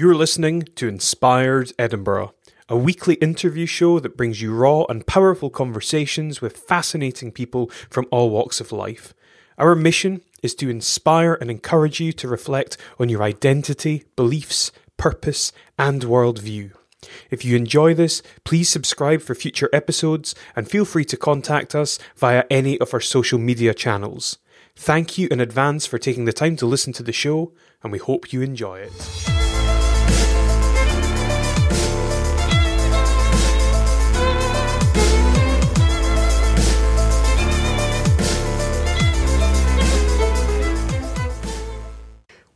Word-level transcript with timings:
You're 0.00 0.14
listening 0.14 0.62
to 0.76 0.86
Inspired 0.86 1.72
Edinburgh, 1.76 2.32
a 2.68 2.76
weekly 2.76 3.14
interview 3.14 3.66
show 3.66 3.98
that 3.98 4.16
brings 4.16 4.40
you 4.40 4.54
raw 4.54 4.84
and 4.88 5.04
powerful 5.04 5.50
conversations 5.50 6.40
with 6.40 6.56
fascinating 6.56 7.32
people 7.32 7.68
from 7.90 8.06
all 8.12 8.30
walks 8.30 8.60
of 8.60 8.70
life. 8.70 9.12
Our 9.58 9.74
mission 9.74 10.20
is 10.40 10.54
to 10.54 10.70
inspire 10.70 11.34
and 11.40 11.50
encourage 11.50 11.98
you 11.98 12.12
to 12.12 12.28
reflect 12.28 12.76
on 13.00 13.08
your 13.08 13.24
identity, 13.24 14.04
beliefs, 14.14 14.70
purpose, 14.98 15.50
and 15.76 16.02
worldview. 16.02 16.74
If 17.28 17.44
you 17.44 17.56
enjoy 17.56 17.92
this, 17.94 18.22
please 18.44 18.68
subscribe 18.68 19.20
for 19.20 19.34
future 19.34 19.68
episodes 19.72 20.32
and 20.54 20.70
feel 20.70 20.84
free 20.84 21.06
to 21.06 21.16
contact 21.16 21.74
us 21.74 21.98
via 22.14 22.44
any 22.48 22.78
of 22.78 22.94
our 22.94 23.00
social 23.00 23.40
media 23.40 23.74
channels. 23.74 24.38
Thank 24.76 25.18
you 25.18 25.26
in 25.32 25.40
advance 25.40 25.86
for 25.86 25.98
taking 25.98 26.24
the 26.24 26.32
time 26.32 26.54
to 26.58 26.66
listen 26.66 26.92
to 26.92 27.02
the 27.02 27.12
show, 27.12 27.50
and 27.82 27.90
we 27.90 27.98
hope 27.98 28.32
you 28.32 28.42
enjoy 28.42 28.78
it. 28.78 29.37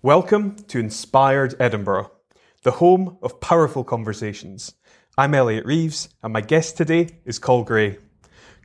Welcome 0.04 0.56
to 0.66 0.80
Inspired 0.80 1.54
Edinburgh, 1.60 2.10
the 2.64 2.72
home 2.72 3.18
of 3.22 3.38
powerful 3.38 3.84
conversations. 3.84 4.74
I'm 5.16 5.32
Elliot 5.32 5.64
Reeves, 5.64 6.08
and 6.24 6.32
my 6.32 6.40
guest 6.40 6.76
today 6.76 7.20
is 7.24 7.38
Coll 7.38 7.62
Gray. 7.62 7.98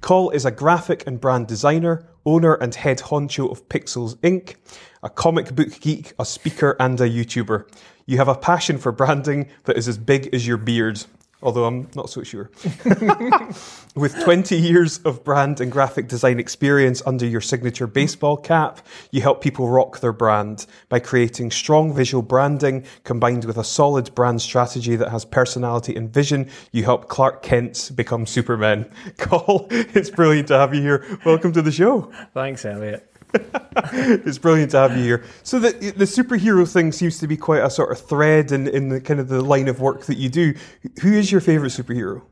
Coll 0.01 0.31
is 0.31 0.45
a 0.45 0.51
graphic 0.51 1.05
and 1.05 1.21
brand 1.21 1.45
designer, 1.45 2.09
owner 2.25 2.55
and 2.55 2.73
head 2.73 2.97
honcho 2.97 3.51
of 3.51 3.69
Pixels 3.69 4.15
Inc., 4.21 4.55
a 5.03 5.11
comic 5.11 5.53
book 5.53 5.79
geek, 5.79 6.13
a 6.17 6.25
speaker, 6.25 6.75
and 6.79 6.99
a 6.99 7.07
YouTuber. 7.07 7.69
You 8.07 8.17
have 8.17 8.29
a 8.29 8.33
passion 8.33 8.79
for 8.79 8.91
branding 8.91 9.47
that 9.65 9.77
is 9.77 9.87
as 9.87 9.99
big 9.99 10.33
as 10.33 10.47
your 10.47 10.57
beard 10.57 11.03
although 11.41 11.65
I'm 11.65 11.87
not 11.95 12.09
so 12.09 12.23
sure. 12.23 12.49
With 13.95 14.19
20 14.23 14.55
years 14.55 14.99
of 14.99 15.23
brand 15.23 15.61
and 15.61 15.71
graphic 15.71 16.07
design 16.07 16.39
experience 16.39 17.01
under 17.05 17.25
your 17.25 17.41
signature 17.41 17.87
baseball 17.87 18.37
cap, 18.37 18.85
you 19.11 19.21
help 19.21 19.41
people 19.41 19.69
rock 19.69 19.99
their 19.99 20.13
brand 20.13 20.65
by 20.89 20.99
creating 20.99 21.51
strong 21.51 21.93
visual 21.93 22.21
branding 22.21 22.85
combined 23.03 23.45
with 23.45 23.57
a 23.57 23.63
solid 23.63 24.13
brand 24.15 24.41
strategy 24.41 24.95
that 24.95 25.09
has 25.09 25.25
personality 25.25 25.95
and 25.95 26.11
vision. 26.11 26.49
You 26.71 26.83
help 26.83 27.07
Clark 27.07 27.43
Kent 27.43 27.91
become 27.95 28.25
Superman. 28.25 28.89
Coll, 29.17 29.67
it's 29.69 30.09
brilliant 30.09 30.47
to 30.49 30.57
have 30.57 30.73
you 30.73 30.81
here. 30.81 31.19
Welcome 31.25 31.53
to 31.53 31.61
the 31.61 31.71
show. 31.71 32.11
Thanks, 32.33 32.65
Elliot. 32.65 33.16
It's 33.33 34.37
brilliant 34.37 34.71
to 34.71 34.77
have 34.79 34.95
you 34.97 35.03
here. 35.03 35.23
So 35.43 35.59
the 35.59 35.71
the 35.95 36.05
superhero 36.05 36.71
thing 36.71 36.91
seems 36.91 37.19
to 37.19 37.27
be 37.27 37.37
quite 37.37 37.63
a 37.63 37.69
sort 37.69 37.91
of 37.91 37.99
thread 37.99 38.51
in, 38.51 38.67
in 38.67 38.89
the 38.89 39.01
kind 39.01 39.19
of 39.19 39.27
the 39.27 39.41
line 39.41 39.67
of 39.67 39.79
work 39.79 40.05
that 40.05 40.17
you 40.17 40.29
do. 40.29 40.53
Who 41.01 41.13
is 41.13 41.31
your 41.31 41.41
favourite 41.41 41.71
superhero? 41.71 42.23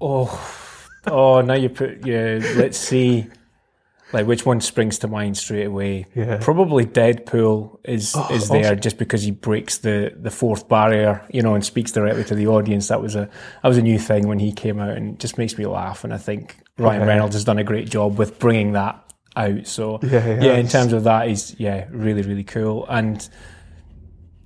Oh, 0.00 0.88
oh, 1.06 1.40
now 1.40 1.54
you 1.54 1.68
put 1.68 2.06
yeah. 2.06 2.38
Let's 2.56 2.78
see, 2.78 3.26
like 4.12 4.26
which 4.26 4.46
one 4.46 4.60
springs 4.60 4.98
to 5.00 5.08
mind 5.08 5.36
straight 5.36 5.66
away? 5.66 6.06
Yeah. 6.14 6.38
Probably 6.40 6.86
Deadpool 6.86 7.78
is 7.84 8.14
Oh, 8.16 8.28
is 8.32 8.48
there 8.48 8.66
awesome. 8.66 8.80
just 8.80 8.98
because 8.98 9.22
he 9.22 9.30
breaks 9.30 9.78
the 9.78 10.12
the 10.16 10.30
fourth 10.30 10.68
barrier, 10.68 11.26
you 11.30 11.42
know, 11.42 11.54
and 11.54 11.64
speaks 11.64 11.92
directly 11.92 12.24
to 12.24 12.34
the 12.34 12.46
audience. 12.46 12.88
That 12.88 13.02
was 13.02 13.14
a 13.16 13.28
that 13.62 13.68
was 13.68 13.78
a 13.78 13.82
new 13.82 13.98
thing 13.98 14.28
when 14.28 14.38
he 14.38 14.52
came 14.52 14.78
out, 14.78 14.90
and 14.96 15.18
just 15.18 15.36
makes 15.38 15.58
me 15.58 15.66
laugh. 15.66 16.04
And 16.04 16.14
I 16.14 16.18
think 16.18 16.56
Ryan 16.78 17.02
Okay. 17.02 17.08
Reynolds 17.08 17.34
has 17.34 17.44
done 17.44 17.58
a 17.58 17.64
great 17.64 17.88
job 17.90 18.18
with 18.18 18.38
bringing 18.38 18.72
that 18.72 19.00
out. 19.36 19.66
So 19.66 19.98
Yeah, 20.02 20.40
yeah, 20.42 20.56
in 20.56 20.68
terms 20.68 20.92
of 20.92 21.04
that, 21.04 21.28
he's 21.28 21.54
yeah 21.58 21.86
really 21.90 22.22
really 22.22 22.44
cool 22.44 22.86
and. 22.88 23.28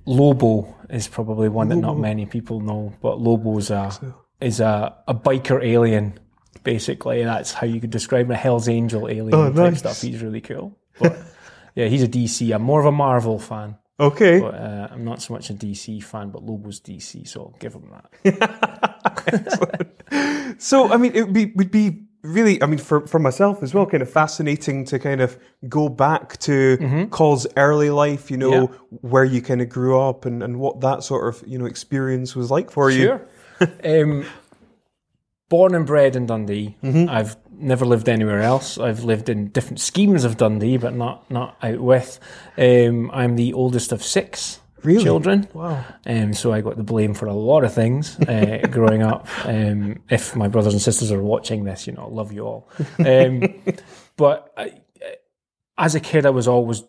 Lobo 0.05 0.75
is 0.89 1.07
probably 1.07 1.49
one 1.49 1.67
that 1.69 1.75
not 1.75 1.99
many 1.99 2.25
people 2.25 2.61
know, 2.61 2.93
but 2.99 3.19
Lobo's 3.19 3.69
a 3.69 3.91
is 4.41 4.59
a, 4.59 4.95
a 5.07 5.13
biker 5.13 5.63
alien. 5.63 6.19
Basically, 6.63 7.23
that's 7.23 7.53
how 7.53 7.67
you 7.67 7.79
could 7.79 7.91
describe 7.91 8.25
him, 8.25 8.31
a 8.31 8.35
Hell's 8.35 8.67
Angel 8.67 9.07
alien 9.07 9.35
Oh, 9.35 9.45
type 9.49 9.55
nice. 9.55 9.79
stuff. 9.79 10.01
He's 10.01 10.23
really 10.23 10.41
cool. 10.41 10.75
But 10.99 11.15
yeah, 11.75 11.85
he's 11.89 12.01
a 12.01 12.07
DC. 12.07 12.51
I'm 12.55 12.63
more 12.63 12.79
of 12.79 12.87
a 12.87 12.91
Marvel 12.91 13.37
fan, 13.37 13.75
Okay. 13.99 14.39
but 14.39 14.55
uh, 14.55 14.87
I'm 14.89 15.05
not 15.05 15.21
so 15.21 15.33
much 15.35 15.51
a 15.51 15.53
DC 15.53 16.01
fan. 16.03 16.31
But 16.31 16.43
Lobo's 16.43 16.79
DC, 16.81 17.27
so 17.27 17.41
I'll 17.41 17.55
give 17.59 17.75
him 17.75 17.91
that. 17.91 18.09
So 20.57 20.91
I 20.91 20.97
mean, 20.97 21.13
it 21.13 21.23
would 21.23 21.33
be 21.33 21.45
would 21.55 21.71
be 21.71 22.05
really, 22.21 22.61
I 22.61 22.65
mean, 22.65 22.79
for 22.79 23.05
for 23.07 23.19
myself 23.19 23.63
as 23.63 23.73
well, 23.73 23.85
kind 23.85 24.01
of 24.03 24.09
fascinating 24.09 24.85
to 24.85 24.99
kind 24.99 25.21
of 25.21 25.37
go 25.67 25.89
back 25.89 26.37
to 26.39 27.07
Coll's 27.11 27.47
early 27.57 27.89
life. 27.89 28.29
You 28.31 28.37
know, 28.37 28.51
Mm-hmm. 28.51 28.73
Yeah. 28.73 28.99
where 29.01 29.23
you 29.25 29.41
kind 29.41 29.61
of 29.61 29.69
grew 29.69 29.99
up 29.99 30.25
and 30.25 30.43
and 30.43 30.59
what 30.59 30.81
that 30.81 31.03
sort 31.03 31.27
of 31.33 31.43
you 31.47 31.57
know 31.57 31.65
experience 31.65 32.35
was 32.35 32.49
like 32.51 32.71
for 32.71 32.89
you. 32.91 33.19
Sure. 33.59 33.69
um, 34.03 34.25
born 35.49 35.75
and 35.75 35.85
bred 35.85 36.15
in 36.15 36.25
Dundee. 36.25 36.75
Mm-hmm. 36.83 37.09
I've 37.09 37.35
never 37.51 37.85
lived 37.85 38.07
anywhere 38.07 38.41
else. 38.41 38.77
I've 38.77 39.03
lived 39.03 39.27
in 39.29 39.49
different 39.49 39.79
schemes 39.81 40.23
of 40.23 40.37
Dundee, 40.37 40.77
but 40.77 40.93
not 40.95 41.29
not 41.31 41.57
out 41.61 41.79
with. 41.79 42.19
Um, 42.57 43.09
I'm 43.11 43.35
the 43.35 43.53
oldest 43.53 43.91
of 43.91 44.03
six 44.03 44.59
Really? 44.83 45.03
children. 45.03 45.47
Wow. 45.53 45.83
Um, 46.05 46.33
so 46.33 46.51
I 46.51 46.61
got 46.61 46.77
the 46.77 46.83
blame 46.83 47.13
for 47.13 47.25
a 47.25 47.33
lot 47.33 47.63
of 47.63 47.73
things 47.73 48.19
uh, 48.21 48.65
growing 48.71 49.01
up. 49.01 49.27
Um, 49.45 50.01
if 50.09 50.35
my 50.35 50.47
brothers 50.47 50.73
and 50.73 50.81
sisters 50.81 51.11
are 51.11 51.21
watching 51.21 51.63
this, 51.63 51.87
you 51.87 51.93
know, 51.93 52.03
I 52.03 52.09
love 52.09 52.31
you 52.31 52.45
all. 52.45 52.69
Um, 53.05 53.61
but 54.17 54.53
I, 54.57 54.81
as 55.77 55.95
a 55.95 55.99
kid, 55.99 56.25
I 56.25 56.29
was 56.29 56.47
always 56.47 56.83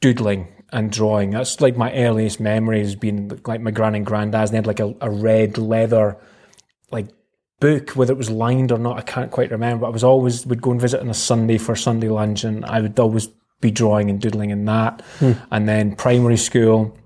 doodling 0.00 0.48
and 0.72 0.90
drawing. 0.90 1.30
That's 1.30 1.60
like 1.60 1.76
my 1.76 1.92
earliest 1.94 2.40
memories 2.40 2.94
being 2.94 3.40
like 3.46 3.60
my 3.60 3.70
gran 3.70 3.94
and 3.94 4.06
granddad's. 4.06 4.50
And 4.50 4.54
they 4.54 4.58
had 4.58 4.66
like 4.66 4.80
a, 4.80 4.94
a 5.00 5.10
red 5.10 5.58
leather 5.58 6.18
like 6.90 7.08
book, 7.60 7.90
whether 7.90 8.12
it 8.12 8.16
was 8.16 8.30
lined 8.30 8.72
or 8.72 8.78
not, 8.78 8.98
I 8.98 9.02
can't 9.02 9.30
quite 9.30 9.50
remember. 9.50 9.86
I 9.86 9.90
was 9.90 10.02
always 10.02 10.46
would 10.46 10.62
go 10.62 10.72
and 10.72 10.80
visit 10.80 11.00
on 11.00 11.08
a 11.08 11.14
Sunday 11.14 11.58
for 11.58 11.76
Sunday 11.76 12.08
lunch, 12.08 12.42
and 12.42 12.64
I 12.64 12.80
would 12.80 12.98
always 12.98 13.28
be 13.60 13.70
drawing 13.70 14.08
and 14.10 14.20
doodling 14.20 14.50
in 14.50 14.64
that. 14.64 15.02
And 15.50 15.68
then 15.68 15.94
primary 15.94 16.38
school, 16.38 16.96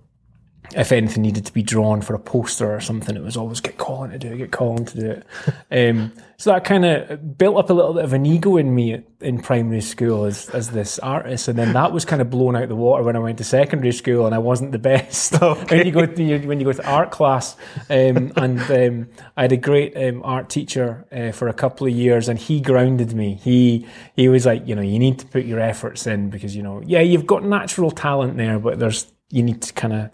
if 0.76 0.92
anything 0.92 1.22
needed 1.22 1.46
to 1.46 1.52
be 1.52 1.62
drawn 1.62 2.00
for 2.00 2.14
a 2.14 2.18
poster 2.18 2.74
or 2.74 2.80
something, 2.80 3.16
it 3.16 3.22
was 3.22 3.36
always 3.36 3.60
get 3.60 3.78
Colin 3.78 4.10
to 4.10 4.18
do 4.18 4.32
it, 4.32 4.38
get 4.38 4.52
Colin 4.52 4.84
to 4.84 5.00
do 5.00 5.10
it. 5.10 5.26
Um, 5.70 6.12
so 6.36 6.50
that 6.50 6.64
kind 6.64 6.84
of 6.84 7.38
built 7.38 7.56
up 7.56 7.70
a 7.70 7.72
little 7.72 7.94
bit 7.94 8.04
of 8.04 8.12
an 8.12 8.26
ego 8.26 8.56
in 8.56 8.74
me 8.74 9.02
in 9.20 9.40
primary 9.40 9.80
school 9.80 10.24
as, 10.24 10.48
as 10.50 10.70
this 10.70 10.98
artist, 10.98 11.48
and 11.48 11.58
then 11.58 11.72
that 11.72 11.92
was 11.92 12.04
kind 12.04 12.20
of 12.20 12.30
blown 12.30 12.54
out 12.54 12.68
the 12.68 12.76
water 12.76 13.02
when 13.02 13.16
I 13.16 13.18
went 13.18 13.38
to 13.38 13.44
secondary 13.44 13.92
school, 13.92 14.26
and 14.26 14.34
I 14.34 14.38
wasn't 14.38 14.72
the 14.72 14.78
best. 14.78 15.40
when 15.40 15.86
you 15.86 15.92
go 15.92 16.06
to 16.06 16.46
when 16.46 16.60
you 16.60 16.66
go 16.66 16.72
to 16.72 16.88
art 16.88 17.10
class, 17.10 17.56
um, 17.88 18.32
and 18.36 18.60
um, 18.70 19.08
I 19.36 19.42
had 19.42 19.52
a 19.52 19.56
great 19.56 19.96
um, 19.96 20.22
art 20.22 20.48
teacher 20.48 21.06
uh, 21.10 21.32
for 21.32 21.48
a 21.48 21.54
couple 21.54 21.86
of 21.86 21.92
years, 21.92 22.28
and 22.28 22.38
he 22.38 22.60
grounded 22.60 23.14
me. 23.14 23.34
He 23.42 23.86
he 24.14 24.28
was 24.28 24.46
like, 24.46 24.66
you 24.66 24.74
know, 24.74 24.82
you 24.82 24.98
need 24.98 25.18
to 25.20 25.26
put 25.26 25.44
your 25.44 25.60
efforts 25.60 26.06
in 26.06 26.30
because 26.30 26.54
you 26.54 26.62
know, 26.62 26.82
yeah, 26.84 27.00
you've 27.00 27.26
got 27.26 27.44
natural 27.44 27.90
talent 27.90 28.36
there, 28.36 28.58
but 28.58 28.78
there's 28.78 29.12
you 29.30 29.42
need 29.42 29.62
to 29.62 29.72
kind 29.72 29.92
of 29.92 30.10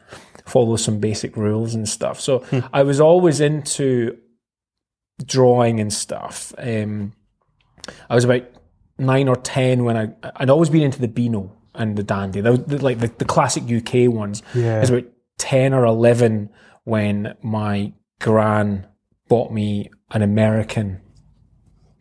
follow 0.51 0.77
some 0.77 0.99
basic 0.99 1.37
rules 1.37 1.75
and 1.75 1.89
stuff. 1.89 2.21
So 2.21 2.45
I 2.73 2.83
was 2.83 3.01
always 3.01 3.41
into 3.41 4.19
drawing 5.25 5.81
and 5.81 5.93
stuff. 5.93 6.53
Um, 6.59 7.13
I 8.09 8.15
was 8.15 8.25
about 8.25 8.43
nine 8.99 9.29
or 9.29 9.37
ten 9.37 9.85
when 9.85 9.97
I 9.97 10.31
I'd 10.37 10.51
always 10.51 10.71
been 10.71 10.83
into 10.83 11.01
the 11.01 11.09
Beano 11.09 11.57
and 11.75 11.97
the 11.97 12.03
Dandy. 12.03 12.43
Was 12.43 12.65
the, 12.65 12.83
like 12.83 12.99
the, 12.99 13.09
the 13.19 13.25
classic 13.25 13.65
UK 13.65 14.13
ones. 14.13 14.43
Yeah. 14.55 14.77
I 14.77 14.81
was 14.81 14.91
about 14.91 15.07
ten 15.39 15.73
or 15.73 15.85
eleven 15.85 16.51
when 16.85 17.37
my 17.43 17.93
gran 18.21 18.87
bought 19.29 19.53
me 19.53 19.91
an 20.11 20.23
American 20.23 21.01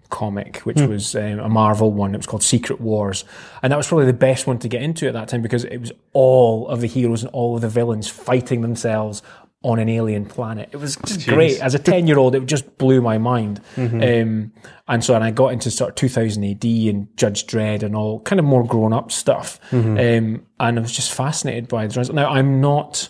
comic, 0.09 0.57
which 0.59 0.81
was 0.81 1.15
um, 1.15 1.39
a 1.39 1.49
Marvel 1.49 1.91
one. 1.91 2.13
It 2.13 2.17
was 2.17 2.25
called 2.25 2.43
Secret 2.43 2.81
Wars, 2.81 3.25
and 3.61 3.71
that 3.71 3.77
was 3.77 3.87
probably 3.87 4.05
the 4.05 4.13
best 4.13 4.47
one 4.47 4.59
to 4.59 4.67
get 4.67 4.81
into 4.81 5.07
at 5.07 5.13
that 5.13 5.27
time 5.27 5.41
because 5.41 5.65
it 5.65 5.77
was 5.77 5.91
all 6.13 6.67
of 6.67 6.81
the 6.81 6.87
heroes 6.87 7.23
and 7.23 7.31
all 7.31 7.55
of 7.55 7.61
the 7.61 7.69
villains 7.69 8.07
fighting 8.07 8.61
themselves 8.61 9.21
on 9.61 9.77
an 9.77 9.89
alien 9.89 10.25
planet. 10.25 10.69
It 10.71 10.77
was 10.77 10.95
just 11.05 11.27
great. 11.27 11.59
As 11.59 11.75
a 11.75 11.79
ten-year-old, 11.91 12.33
it 12.33 12.45
just 12.45 12.77
blew 12.77 13.01
my 13.01 13.17
mind. 13.17 13.59
Um, 13.75 14.53
and 14.87 15.03
so, 15.03 15.15
and 15.15 15.23
I 15.23 15.31
got 15.31 15.53
into 15.53 15.69
sort 15.69 15.89
of 15.89 15.95
2000 15.95 16.43
AD 16.43 16.63
and 16.63 17.17
Judge 17.17 17.45
Dredd 17.45 17.83
and 17.83 17.95
all 17.95 18.21
kind 18.21 18.39
of 18.39 18.45
more 18.45 18.63
grown-up 18.65 19.11
stuff. 19.11 19.59
Um, 19.99 20.45
and 20.59 20.79
I 20.79 20.81
was 20.81 20.93
just 20.93 21.13
fascinated 21.13 21.67
by 21.67 21.85
the 21.85 21.93
drawings. 21.93 22.11
Now, 22.11 22.29
I'm 22.29 22.61
not, 22.61 23.09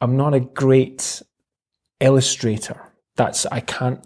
I'm 0.00 0.16
not 0.16 0.32
a 0.32 0.40
great 0.40 1.22
illustrator. 2.00 2.92
That's 3.16 3.44
I 3.46 3.60
can't 3.60 4.00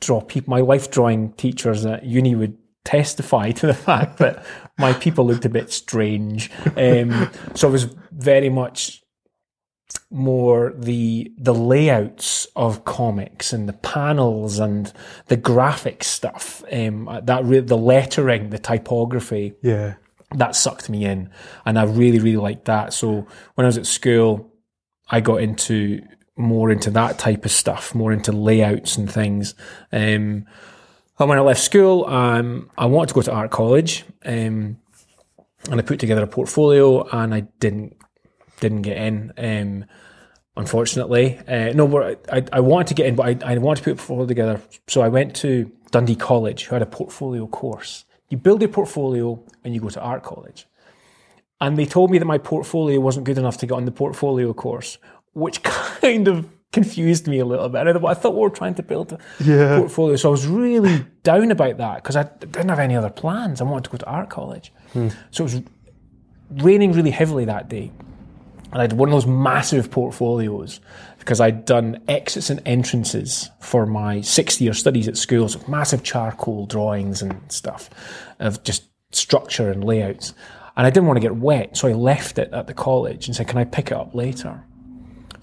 draw 0.00 0.20
people. 0.20 0.50
My 0.50 0.62
wife 0.62 0.90
drawing 0.90 1.32
teachers 1.32 1.84
at 1.86 2.04
uni 2.04 2.34
would 2.34 2.56
testify 2.84 3.50
to 3.52 3.66
the 3.66 3.74
fact 3.88 4.18
that 4.18 4.44
my 4.78 4.92
people 4.92 5.26
looked 5.26 5.44
a 5.44 5.48
bit 5.50 5.70
strange. 5.72 6.50
Um, 6.76 7.30
so 7.54 7.68
I 7.68 7.70
was 7.70 7.84
very 8.12 8.48
much 8.48 9.02
more 10.10 10.72
the 10.76 11.32
the 11.38 11.54
layouts 11.54 12.46
of 12.56 12.84
comics 12.84 13.52
and 13.52 13.68
the 13.68 13.72
panels 13.74 14.58
and 14.58 14.92
the 15.26 15.36
graphic 15.36 16.04
stuff. 16.04 16.62
Um, 16.72 17.08
that 17.24 17.44
re- 17.44 17.60
the 17.60 17.76
lettering, 17.76 18.50
the 18.50 18.58
typography 18.58 19.54
Yeah. 19.62 19.94
that 20.34 20.54
sucked 20.56 20.88
me 20.90 21.04
in 21.04 21.30
and 21.66 21.78
I 21.78 21.84
really, 21.84 22.18
really 22.18 22.36
liked 22.36 22.66
that. 22.66 22.92
So 22.92 23.26
when 23.54 23.64
I 23.64 23.68
was 23.68 23.78
at 23.78 23.86
school, 23.86 24.50
I 25.10 25.20
got 25.20 25.40
into 25.42 26.02
more 26.38 26.70
into 26.70 26.90
that 26.90 27.18
type 27.18 27.44
of 27.44 27.50
stuff, 27.50 27.94
more 27.94 28.12
into 28.12 28.32
layouts 28.32 28.96
and 28.96 29.10
things. 29.10 29.54
Um, 29.92 30.46
and 31.18 31.28
when 31.28 31.38
I 31.38 31.40
left 31.40 31.60
school, 31.60 32.06
um, 32.06 32.70
I 32.78 32.86
wanted 32.86 33.08
to 33.08 33.14
go 33.14 33.22
to 33.22 33.32
art 33.32 33.50
college, 33.50 34.04
um, 34.24 34.78
and 35.68 35.80
I 35.80 35.82
put 35.82 35.98
together 35.98 36.22
a 36.22 36.28
portfolio, 36.28 37.06
and 37.08 37.34
I 37.34 37.40
didn't 37.60 37.96
didn't 38.60 38.82
get 38.82 38.96
in. 38.96 39.32
Um, 39.36 39.84
unfortunately, 40.56 41.38
uh, 41.48 41.72
no, 41.74 42.16
I, 42.30 42.44
I 42.52 42.60
wanted 42.60 42.88
to 42.88 42.94
get 42.94 43.06
in, 43.06 43.16
but 43.16 43.44
I, 43.44 43.54
I 43.54 43.58
wanted 43.58 43.78
to 43.78 43.84
put 43.84 43.92
a 43.92 43.96
portfolio 43.96 44.26
together. 44.26 44.60
So 44.86 45.00
I 45.00 45.08
went 45.08 45.34
to 45.36 45.70
Dundee 45.90 46.16
College, 46.16 46.64
who 46.64 46.74
had 46.74 46.82
a 46.82 46.86
portfolio 46.86 47.46
course. 47.48 48.04
You 48.28 48.38
build 48.38 48.62
a 48.62 48.68
portfolio, 48.68 49.42
and 49.64 49.74
you 49.74 49.80
go 49.80 49.88
to 49.88 50.00
art 50.00 50.22
college. 50.22 50.66
And 51.60 51.76
they 51.76 51.86
told 51.86 52.12
me 52.12 52.18
that 52.18 52.24
my 52.24 52.38
portfolio 52.38 53.00
wasn't 53.00 53.26
good 53.26 53.38
enough 53.38 53.56
to 53.58 53.66
get 53.66 53.74
on 53.74 53.84
the 53.84 53.90
portfolio 53.90 54.52
course, 54.52 54.98
which 55.32 55.62
kind 56.00 56.28
of 56.28 56.46
confused 56.72 57.26
me 57.26 57.38
a 57.38 57.44
little 57.46 57.68
bit. 57.68 57.86
I 57.86 58.14
thought 58.14 58.34
we 58.34 58.40
were 58.40 58.50
trying 58.50 58.74
to 58.74 58.82
build 58.82 59.12
a 59.12 59.18
Yeah. 59.42 59.78
portfolio. 59.78 60.16
So 60.16 60.28
I 60.28 60.32
was 60.32 60.46
really 60.46 61.04
down 61.22 61.50
about 61.50 61.78
that 61.78 61.96
because 62.02 62.14
I 62.16 62.24
didn't 62.24 62.68
have 62.68 62.78
any 62.78 62.94
other 62.96 63.10
plans. 63.10 63.60
I 63.60 63.64
wanted 63.64 63.84
to 63.84 63.90
go 63.90 63.96
to 63.98 64.06
art 64.06 64.28
college. 64.28 64.72
Hmm. 64.92 65.08
So 65.30 65.44
it 65.44 65.54
was 65.54 65.62
raining 66.62 66.92
really 66.92 67.10
heavily 67.10 67.44
that 67.46 67.68
day. 67.68 67.90
And 68.70 68.80
I 68.80 68.82
had 68.82 68.92
one 68.92 69.08
of 69.08 69.12
those 69.14 69.26
massive 69.26 69.90
portfolios 69.90 70.80
because 71.18 71.40
I'd 71.40 71.64
done 71.64 72.02
exits 72.06 72.50
and 72.50 72.60
entrances 72.66 73.50
for 73.60 73.86
my 73.86 74.20
sixth 74.20 74.60
year 74.60 74.74
studies 74.74 75.08
at 75.08 75.16
school. 75.16 75.48
So 75.48 75.60
massive 75.68 76.02
charcoal 76.02 76.66
drawings 76.66 77.22
and 77.22 77.40
stuff 77.50 77.88
of 78.40 78.62
just 78.62 78.84
structure 79.10 79.70
and 79.70 79.82
layouts. 79.82 80.34
And 80.76 80.86
I 80.86 80.90
didn't 80.90 81.06
want 81.06 81.16
to 81.16 81.22
get 81.22 81.34
wet, 81.36 81.76
so 81.78 81.88
I 81.88 81.92
left 81.92 82.38
it 82.38 82.52
at 82.52 82.66
the 82.66 82.74
college 82.74 83.26
and 83.26 83.34
said, 83.34 83.48
Can 83.48 83.56
I 83.58 83.64
pick 83.64 83.86
it 83.86 83.94
up 83.94 84.14
later? 84.14 84.62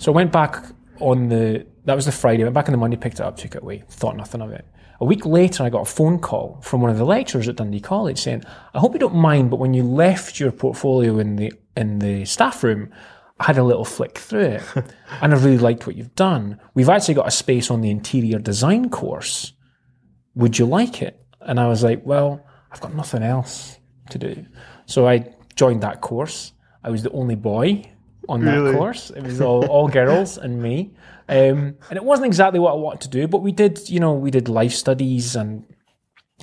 So 0.05 0.11
I 0.11 0.15
went 0.17 0.31
back 0.31 0.63
on 0.99 1.29
the 1.29 1.65
that 1.85 1.95
was 1.95 2.05
the 2.05 2.11
Friday. 2.11 2.43
I 2.43 2.45
went 2.45 2.53
back 2.53 2.67
on 2.67 2.73
the 2.73 2.77
Monday, 2.77 2.95
picked 2.95 3.15
it 3.15 3.21
up, 3.21 3.37
took 3.37 3.55
it 3.55 3.63
away, 3.63 3.85
thought 3.89 4.15
nothing 4.15 4.39
of 4.39 4.51
it. 4.51 4.63
A 5.01 5.05
week 5.05 5.25
later, 5.25 5.63
I 5.63 5.71
got 5.71 5.81
a 5.81 5.91
phone 5.91 6.19
call 6.19 6.61
from 6.61 6.81
one 6.81 6.91
of 6.91 6.99
the 6.99 7.05
lecturers 7.05 7.47
at 7.47 7.55
Dundee 7.55 7.79
College 7.79 8.19
saying, 8.19 8.43
"I 8.75 8.77
hope 8.77 8.93
you 8.93 8.99
don't 8.99 9.15
mind, 9.15 9.49
but 9.49 9.55
when 9.55 9.73
you 9.73 9.81
left 9.81 10.39
your 10.39 10.51
portfolio 10.51 11.17
in 11.17 11.37
the 11.37 11.53
in 11.75 11.97
the 11.97 12.23
staff 12.25 12.63
room, 12.63 12.91
I 13.39 13.45
had 13.45 13.57
a 13.57 13.63
little 13.63 13.83
flick 13.83 14.19
through 14.19 14.41
it, 14.41 14.63
and 15.21 15.33
I 15.33 15.37
really 15.37 15.57
liked 15.57 15.87
what 15.87 15.95
you've 15.95 16.13
done. 16.13 16.59
We've 16.75 16.87
actually 16.87 17.15
got 17.15 17.27
a 17.27 17.31
space 17.31 17.71
on 17.71 17.81
the 17.81 17.89
interior 17.89 18.37
design 18.37 18.91
course. 18.91 19.53
Would 20.35 20.59
you 20.59 20.67
like 20.67 21.01
it?" 21.01 21.19
And 21.41 21.59
I 21.59 21.67
was 21.67 21.83
like, 21.83 22.05
"Well, 22.05 22.45
I've 22.71 22.79
got 22.79 22.93
nothing 22.93 23.23
else 23.23 23.79
to 24.11 24.19
do." 24.19 24.45
So 24.85 25.07
I 25.07 25.33
joined 25.55 25.81
that 25.81 26.01
course. 26.01 26.53
I 26.83 26.91
was 26.91 27.01
the 27.01 27.09
only 27.09 27.33
boy 27.33 27.89
on 28.29 28.43
that 28.45 28.73
course. 28.77 29.09
It 29.11 29.23
was 29.23 29.41
all, 29.41 29.65
all 29.67 29.87
girls 29.87 30.37
and 30.37 30.61
me. 30.61 30.91
Um, 31.27 31.75
and 31.89 31.97
it 31.97 32.03
wasn't 32.03 32.27
exactly 32.27 32.59
what 32.59 32.71
I 32.71 32.75
wanted 32.75 33.01
to 33.01 33.09
do, 33.09 33.27
but 33.27 33.39
we 33.39 33.51
did, 33.51 33.89
you 33.89 33.99
know, 33.99 34.13
we 34.13 34.31
did 34.31 34.47
life 34.49 34.73
studies 34.73 35.35
and 35.35 35.65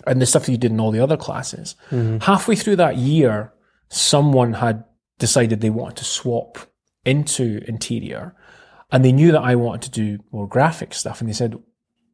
and 0.07 0.21
the 0.23 0.27
stuff 0.27 0.47
that 0.47 0.53
you 0.53 0.59
did 0.59 0.73
in 0.73 0.81
all 0.81 0.91
the 0.91 1.01
other 1.01 1.19
classes. 1.19 1.77
Halfway 2.23 2.57
through 2.57 2.77
that 2.77 2.97
year, 2.97 3.53
someone 3.91 4.55
had 4.55 4.85
decided 5.19 5.61
they 5.61 5.71
wanted 5.71 5.99
to 5.99 6.05
swap 6.05 6.59
into 7.05 7.63
interior, 7.69 8.35
and 8.91 9.05
they 9.05 9.13
knew 9.13 9.31
that 9.33 9.43
I 9.43 9.55
wanted 9.55 9.83
to 9.83 9.91
do 9.91 10.19
more 10.33 10.49
graphic 10.49 10.95
stuff, 10.95 11.21
and 11.21 11.29
they 11.29 11.35
said, 11.35 11.59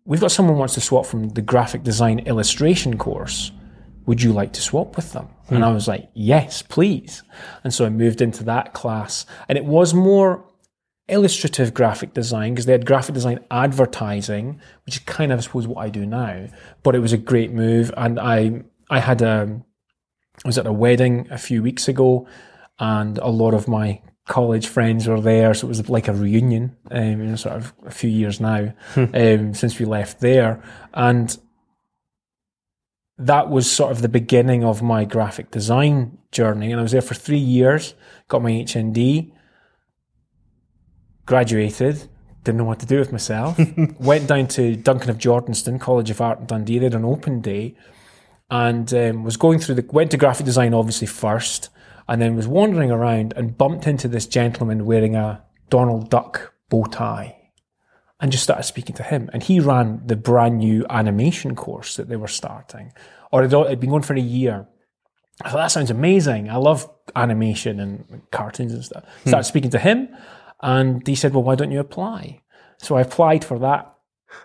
"We've 0.04 0.20
got 0.20 0.32
someone 0.32 0.54
who 0.54 0.58
wants 0.58 0.74
to 0.74 0.80
swap 0.80 1.06
from 1.06 1.30
the 1.30 1.42
graphic 1.42 1.84
design 1.84 2.18
illustration 2.20 2.98
course. 2.98 3.52
Would 4.08 4.22
you 4.22 4.32
like 4.32 4.52
to 4.54 4.60
swap 4.60 4.96
with 4.96 5.12
them?" 5.12 5.28
And 5.48 5.64
I 5.64 5.72
was 5.72 5.86
like, 5.86 6.08
"Yes, 6.14 6.62
please." 6.62 7.22
And 7.62 7.72
so 7.72 7.86
I 7.86 7.90
moved 7.90 8.20
into 8.20 8.42
that 8.44 8.72
class, 8.72 9.24
and 9.48 9.56
it 9.56 9.64
was 9.64 9.94
more 9.94 10.44
illustrative 11.08 11.72
graphic 11.72 12.12
design 12.12 12.52
because 12.52 12.66
they 12.66 12.72
had 12.72 12.84
graphic 12.86 13.14
design 13.14 13.40
advertising, 13.50 14.60
which 14.84 14.96
is 14.96 15.02
kind 15.04 15.32
of 15.32 15.38
I 15.38 15.42
suppose 15.42 15.66
what 15.66 15.84
I 15.84 15.88
do 15.88 16.04
now. 16.04 16.48
But 16.82 16.94
it 16.94 17.00
was 17.00 17.12
a 17.12 17.18
great 17.18 17.52
move, 17.52 17.92
and 17.96 18.18
I 18.18 18.62
I 18.90 19.00
had 19.00 19.22
a 19.22 19.62
I 20.44 20.48
was 20.48 20.58
at 20.58 20.66
a 20.66 20.72
wedding 20.72 21.28
a 21.30 21.38
few 21.38 21.62
weeks 21.62 21.88
ago, 21.88 22.26
and 22.78 23.18
a 23.18 23.28
lot 23.28 23.54
of 23.54 23.68
my 23.68 24.00
college 24.26 24.68
friends 24.68 25.06
were 25.08 25.20
there, 25.20 25.54
so 25.54 25.66
it 25.66 25.68
was 25.68 25.88
like 25.88 26.08
a 26.08 26.14
reunion. 26.14 26.76
Um, 26.90 27.22
you 27.22 27.28
know, 27.28 27.36
sort 27.36 27.56
of 27.56 27.72
a 27.86 27.90
few 27.90 28.10
years 28.10 28.40
now 28.40 28.72
um, 28.96 29.54
since 29.54 29.78
we 29.78 29.86
left 29.86 30.20
there, 30.20 30.62
and 30.94 31.36
that 33.18 33.50
was 33.50 33.70
sort 33.70 33.90
of 33.90 34.00
the 34.00 34.08
beginning 34.08 34.64
of 34.64 34.80
my 34.80 35.04
graphic 35.04 35.50
design 35.50 36.18
journey. 36.30 36.70
And 36.70 36.78
I 36.78 36.82
was 36.82 36.92
there 36.92 37.02
for 37.02 37.14
three 37.14 37.38
years, 37.38 37.94
got 38.28 38.42
my 38.42 38.52
HND, 38.52 39.32
graduated, 41.26 42.08
didn't 42.44 42.58
know 42.58 42.64
what 42.64 42.78
to 42.78 42.86
do 42.86 42.98
with 42.98 43.10
myself, 43.10 43.58
went 43.98 44.28
down 44.28 44.46
to 44.48 44.76
Duncan 44.76 45.10
of 45.10 45.18
Jordanstone, 45.18 45.80
College 45.80 46.10
of 46.10 46.20
Art 46.20 46.38
in 46.38 46.46
Dundee, 46.46 46.78
they 46.78 46.86
had 46.86 46.94
an 46.94 47.04
open 47.04 47.40
day, 47.40 47.76
and 48.50 48.92
um, 48.94 49.24
was 49.24 49.36
going 49.36 49.58
through 49.58 49.74
the, 49.74 49.86
went 49.92 50.12
to 50.12 50.16
graphic 50.16 50.46
design 50.46 50.72
obviously 50.72 51.08
first, 51.08 51.70
and 52.06 52.22
then 52.22 52.36
was 52.36 52.46
wandering 52.46 52.90
around 52.90 53.34
and 53.36 53.58
bumped 53.58 53.86
into 53.86 54.08
this 54.08 54.26
gentleman 54.26 54.86
wearing 54.86 55.16
a 55.16 55.42
Donald 55.68 56.08
Duck 56.08 56.54
bow 56.70 56.84
tie 56.84 57.37
and 58.20 58.32
just 58.32 58.44
started 58.44 58.64
speaking 58.64 58.96
to 58.96 59.02
him. 59.02 59.30
And 59.32 59.42
he 59.42 59.60
ran 59.60 60.02
the 60.04 60.16
brand 60.16 60.58
new 60.58 60.84
animation 60.90 61.54
course 61.54 61.96
that 61.96 62.08
they 62.08 62.16
were 62.16 62.28
starting, 62.28 62.92
or 63.32 63.44
it 63.44 63.52
had 63.52 63.80
been 63.80 63.90
going 63.90 64.02
for 64.02 64.14
a 64.14 64.20
year. 64.20 64.66
I 65.42 65.50
thought 65.50 65.58
that 65.58 65.70
sounds 65.70 65.90
amazing. 65.90 66.50
I 66.50 66.56
love 66.56 66.90
animation 67.14 67.78
and 67.78 68.22
cartoons 68.32 68.72
and 68.72 68.84
stuff. 68.84 69.04
Started 69.24 69.44
speaking 69.44 69.70
to 69.70 69.78
him, 69.78 70.08
and 70.60 71.06
he 71.06 71.14
said, 71.14 71.32
"Well, 71.32 71.44
why 71.44 71.54
don't 71.54 71.70
you 71.70 71.80
apply?" 71.80 72.42
So 72.78 72.96
I 72.96 73.02
applied 73.02 73.44
for 73.44 73.58
that 73.60 73.94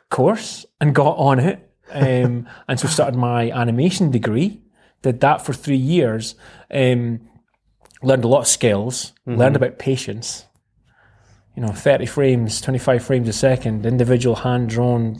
course 0.09 0.65
and 0.79 0.93
got 0.93 1.17
on 1.17 1.39
it, 1.39 1.71
um, 1.91 2.47
and 2.67 2.79
so 2.79 2.87
started 2.87 3.17
my 3.17 3.49
animation 3.51 4.11
degree. 4.11 4.61
Did 5.01 5.19
that 5.21 5.43
for 5.45 5.53
three 5.53 5.77
years. 5.77 6.35
Um, 6.71 7.21
learned 8.03 8.23
a 8.23 8.27
lot 8.27 8.41
of 8.41 8.47
skills. 8.47 9.13
Learned 9.25 9.55
about 9.55 9.79
patience 9.79 10.45
you 11.55 11.61
know, 11.61 11.69
30 11.71 12.05
frames, 12.07 12.61
25 12.61 13.03
frames 13.03 13.27
a 13.27 13.33
second, 13.33 13.85
individual 13.85 14.35
hand 14.35 14.69
drawn. 14.69 15.17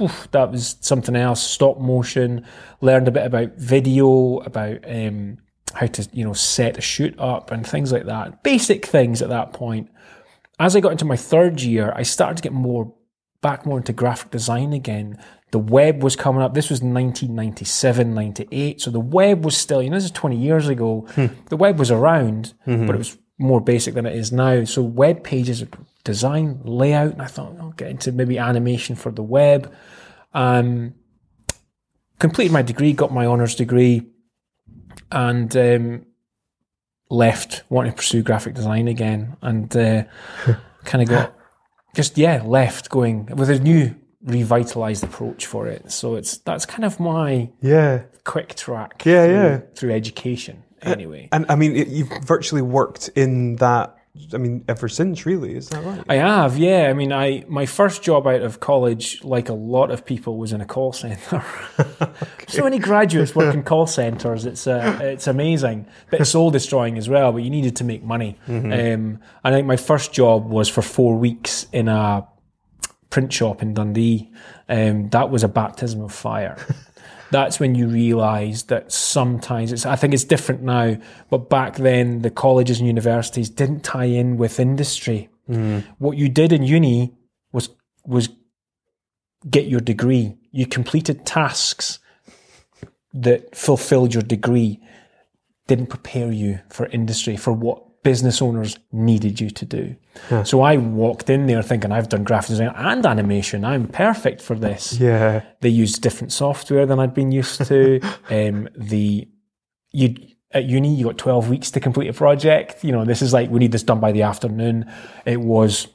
Oh, 0.00 0.04
oof, 0.04 0.28
that 0.30 0.52
was 0.52 0.76
something 0.80 1.16
else. 1.16 1.42
Stop 1.42 1.78
motion. 1.78 2.46
Learned 2.80 3.08
a 3.08 3.10
bit 3.10 3.26
about 3.26 3.54
video, 3.56 4.38
about 4.38 4.78
um, 4.88 5.38
how 5.74 5.86
to, 5.86 6.08
you 6.12 6.24
know, 6.24 6.32
set 6.34 6.78
a 6.78 6.80
shoot 6.80 7.18
up 7.18 7.50
and 7.50 7.66
things 7.66 7.90
like 7.90 8.06
that. 8.06 8.42
Basic 8.44 8.86
things 8.86 9.22
at 9.22 9.28
that 9.28 9.52
point. 9.52 9.90
As 10.60 10.76
I 10.76 10.80
got 10.80 10.92
into 10.92 11.04
my 11.04 11.16
third 11.16 11.60
year, 11.60 11.92
I 11.96 12.02
started 12.02 12.36
to 12.36 12.42
get 12.42 12.52
more 12.52 12.94
back 13.40 13.64
more 13.66 13.78
into 13.78 13.92
graphic 13.92 14.30
design 14.30 14.72
again. 14.72 15.18
The 15.50 15.58
web 15.58 16.02
was 16.02 16.14
coming 16.14 16.42
up. 16.42 16.54
This 16.54 16.70
was 16.70 16.80
1997, 16.80 18.14
98. 18.14 18.80
So 18.80 18.90
the 18.90 19.00
web 19.00 19.44
was 19.44 19.56
still, 19.56 19.82
you 19.82 19.90
know, 19.90 19.96
this 19.96 20.04
is 20.04 20.10
20 20.12 20.36
years 20.36 20.68
ago. 20.68 21.06
The 21.48 21.56
web 21.56 21.78
was 21.78 21.90
around, 21.90 22.54
but 22.86 22.94
it 22.94 22.98
was 22.98 23.18
more 23.40 23.60
basic 23.60 23.94
than 23.94 24.06
it 24.06 24.14
is 24.14 24.30
now. 24.30 24.64
So 24.64 24.82
web 24.82 25.24
pages, 25.24 25.64
design, 26.04 26.60
layout, 26.62 27.12
and 27.14 27.22
I 27.22 27.26
thought 27.26 27.56
I'll 27.58 27.70
get 27.72 27.88
into 27.90 28.12
maybe 28.12 28.38
animation 28.38 28.94
for 28.96 29.10
the 29.10 29.22
web. 29.22 29.72
Um, 30.34 30.94
completed 32.18 32.52
my 32.52 32.62
degree, 32.62 32.92
got 32.92 33.12
my 33.12 33.26
honours 33.26 33.54
degree, 33.54 34.06
and 35.10 35.56
um, 35.56 36.06
left 37.08 37.64
wanting 37.68 37.92
to 37.92 37.96
pursue 37.96 38.22
graphic 38.22 38.54
design 38.54 38.88
again, 38.88 39.36
and 39.42 39.74
uh, 39.76 40.04
kind 40.84 41.02
of 41.02 41.08
got 41.08 41.34
just 41.96 42.16
yeah 42.18 42.42
left 42.44 42.88
going 42.90 43.26
with 43.26 43.50
a 43.50 43.58
new 43.58 43.94
revitalized 44.22 45.02
approach 45.02 45.46
for 45.46 45.66
it. 45.66 45.90
So 45.90 46.14
it's 46.16 46.38
that's 46.38 46.66
kind 46.66 46.84
of 46.84 47.00
my 47.00 47.50
Yeah. 47.62 48.02
quick 48.24 48.54
track. 48.54 49.04
Yeah, 49.06 49.24
through, 49.26 49.34
yeah. 49.34 49.60
through 49.74 49.92
education. 49.92 50.62
Anyway, 50.82 51.28
And 51.32 51.46
I 51.48 51.56
mean, 51.56 51.74
you've 51.74 52.08
virtually 52.24 52.62
worked 52.62 53.08
in 53.14 53.56
that, 53.56 53.96
I 54.32 54.38
mean, 54.38 54.64
ever 54.66 54.88
since, 54.88 55.24
really. 55.26 55.54
Is 55.54 55.68
that 55.68 55.84
right? 55.84 56.02
I 56.08 56.16
have, 56.16 56.58
yeah. 56.58 56.88
I 56.88 56.94
mean, 56.94 57.12
I 57.12 57.44
my 57.48 57.66
first 57.66 58.02
job 58.02 58.26
out 58.26 58.42
of 58.42 58.58
college, 58.60 59.22
like 59.22 59.48
a 59.48 59.54
lot 59.54 59.90
of 59.90 60.04
people, 60.04 60.36
was 60.36 60.52
in 60.52 60.60
a 60.60 60.66
call 60.66 60.92
center. 60.92 61.44
So 62.48 62.64
many 62.64 62.80
graduates 62.80 63.32
work 63.36 63.54
in 63.54 63.62
call 63.62 63.86
centers. 63.86 64.44
It's 64.44 64.66
uh, 64.66 64.98
it's 65.00 65.28
amazing, 65.28 65.86
bit 66.10 66.26
soul 66.26 66.50
destroying 66.50 66.98
as 66.98 67.08
well. 67.08 67.30
But 67.32 67.42
you 67.44 67.50
needed 67.50 67.76
to 67.76 67.84
make 67.84 68.02
money. 68.02 68.36
Um, 68.48 69.20
I 69.44 69.50
think 69.52 69.68
my 69.68 69.76
first 69.76 70.12
job 70.12 70.48
was 70.48 70.68
for 70.68 70.82
four 70.82 71.16
weeks 71.16 71.66
in 71.72 71.86
a 71.86 72.26
print 73.10 73.32
shop 73.32 73.62
in 73.62 73.74
Dundee. 73.74 74.32
Um, 74.68 75.08
that 75.10 75.30
was 75.30 75.44
a 75.44 75.48
baptism 75.48 76.00
of 76.00 76.12
fire. 76.12 76.56
That's 77.30 77.60
when 77.60 77.74
you 77.74 77.86
realise 77.86 78.64
that 78.64 78.90
sometimes 78.90 79.72
it's. 79.72 79.86
I 79.86 79.96
think 79.96 80.14
it's 80.14 80.24
different 80.24 80.62
now, 80.62 80.96
but 81.30 81.48
back 81.48 81.76
then 81.76 82.22
the 82.22 82.30
colleges 82.30 82.78
and 82.78 82.86
universities 82.86 83.48
didn't 83.48 83.84
tie 83.84 84.04
in 84.04 84.36
with 84.36 84.58
industry. 84.58 85.28
Mm. 85.48 85.84
What 85.98 86.16
you 86.16 86.28
did 86.28 86.52
in 86.52 86.62
uni 86.62 87.14
was 87.52 87.70
was 88.04 88.30
get 89.48 89.66
your 89.66 89.80
degree. 89.80 90.36
You 90.50 90.66
completed 90.66 91.24
tasks 91.24 92.00
that 93.14 93.54
fulfilled 93.54 94.14
your 94.14 94.22
degree. 94.22 94.80
Didn't 95.68 95.86
prepare 95.86 96.32
you 96.32 96.60
for 96.68 96.86
industry 96.86 97.36
for 97.36 97.52
what 97.52 97.84
business 98.02 98.40
owners 98.40 98.78
needed 98.92 99.40
you 99.40 99.50
to 99.50 99.64
do. 99.64 99.96
So 100.44 100.62
I 100.62 100.76
walked 100.76 101.28
in 101.28 101.46
there 101.46 101.62
thinking 101.62 101.92
I've 101.92 102.08
done 102.08 102.24
graphic 102.24 102.50
design 102.50 102.72
and 102.74 103.04
animation. 103.04 103.64
I'm 103.64 103.88
perfect 103.88 104.40
for 104.40 104.54
this. 104.54 104.98
Yeah. 104.98 105.42
They 105.60 105.68
used 105.68 106.02
different 106.02 106.32
software 106.32 106.86
than 106.86 106.98
I'd 106.98 107.14
been 107.14 107.32
used 107.32 107.64
to. 107.66 108.00
um, 108.30 108.68
the 108.76 109.28
you 109.92 110.14
at 110.52 110.64
uni 110.64 110.94
you 110.94 111.04
got 111.04 111.18
12 111.18 111.48
weeks 111.48 111.70
to 111.72 111.80
complete 111.80 112.08
a 112.08 112.12
project. 112.12 112.82
You 112.84 112.92
know, 112.92 113.04
this 113.04 113.22
is 113.22 113.32
like 113.32 113.50
we 113.50 113.58
need 113.58 113.72
this 113.72 113.82
done 113.82 114.00
by 114.00 114.12
the 114.12 114.22
afternoon. 114.22 114.90
It 115.24 115.40
was 115.40 115.88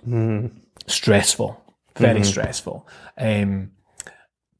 stressful, 0.87 1.61
very 1.95 2.23
stressful. 2.23 2.87
Um, 3.17 3.71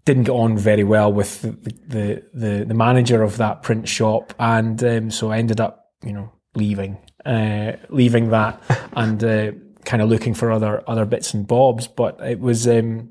didn't 0.06 0.24
get 0.26 0.34
on 0.34 0.58
very 0.58 0.84
well 0.84 1.12
with 1.12 1.42
the 1.42 1.52
the, 1.88 2.24
the, 2.34 2.66
the 2.66 2.74
manager 2.74 3.24
of 3.24 3.38
that 3.38 3.64
print 3.64 3.88
shop, 3.88 4.34
and 4.40 4.84
um, 4.84 5.12
so 5.12 5.32
I 5.32 5.38
ended 5.38 5.60
up, 5.60 5.92
you 6.04 6.14
know, 6.14 6.32
leaving, 6.56 6.98
uh, 7.26 7.74
leaving 7.90 8.30
that, 8.30 8.62
and 8.96 9.24
uh, 9.24 9.52
kind 9.84 10.02
of 10.02 10.10
looking 10.10 10.34
for 10.34 10.52
other 10.52 10.84
other 10.88 11.06
bits 11.06 11.34
and 11.34 11.48
bobs. 11.48 11.88
But 11.88 12.20
it 12.22 12.40
was 12.40 12.68
um, 12.68 13.10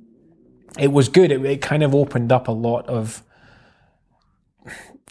it 0.78 0.92
was 0.92 1.08
good. 1.08 1.32
It, 1.32 1.44
it 1.44 1.62
kind 1.62 1.82
of 1.82 1.94
opened 1.94 2.32
up 2.32 2.48
a 2.48 2.52
lot 2.52 2.86
of 2.88 3.22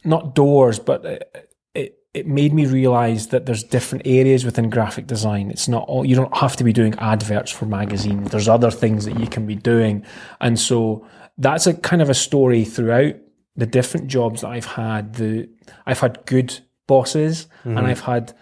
not 0.03 0.35
doors, 0.35 0.79
but 0.79 1.05
it, 1.05 1.49
it 1.73 1.97
it 2.13 2.27
made 2.27 2.53
me 2.53 2.65
realize 2.65 3.27
that 3.27 3.45
there's 3.45 3.63
different 3.63 4.05
areas 4.05 4.45
within 4.45 4.69
graphic 4.69 5.07
design. 5.07 5.49
It's 5.49 5.67
not 5.67 5.87
all 5.87 6.05
you 6.05 6.15
don't 6.15 6.35
have 6.37 6.55
to 6.57 6.63
be 6.63 6.73
doing 6.73 6.95
adverts 6.99 7.51
for 7.51 7.65
magazines. 7.65 8.29
There's 8.29 8.49
other 8.49 8.71
things 8.71 9.05
that 9.05 9.19
you 9.19 9.27
can 9.27 9.45
be 9.45 9.55
doing, 9.55 10.05
and 10.41 10.59
so 10.59 11.07
that's 11.37 11.67
a 11.67 11.73
kind 11.73 12.01
of 12.01 12.09
a 12.09 12.13
story 12.13 12.63
throughout 12.63 13.15
the 13.55 13.65
different 13.65 14.07
jobs 14.07 14.41
that 14.41 14.49
I've 14.49 14.65
had. 14.65 15.15
The 15.15 15.49
I've 15.85 15.99
had 15.99 16.25
good 16.25 16.59
bosses, 16.87 17.47
and 17.77 17.87
I've 17.87 18.01
had 18.01 18.33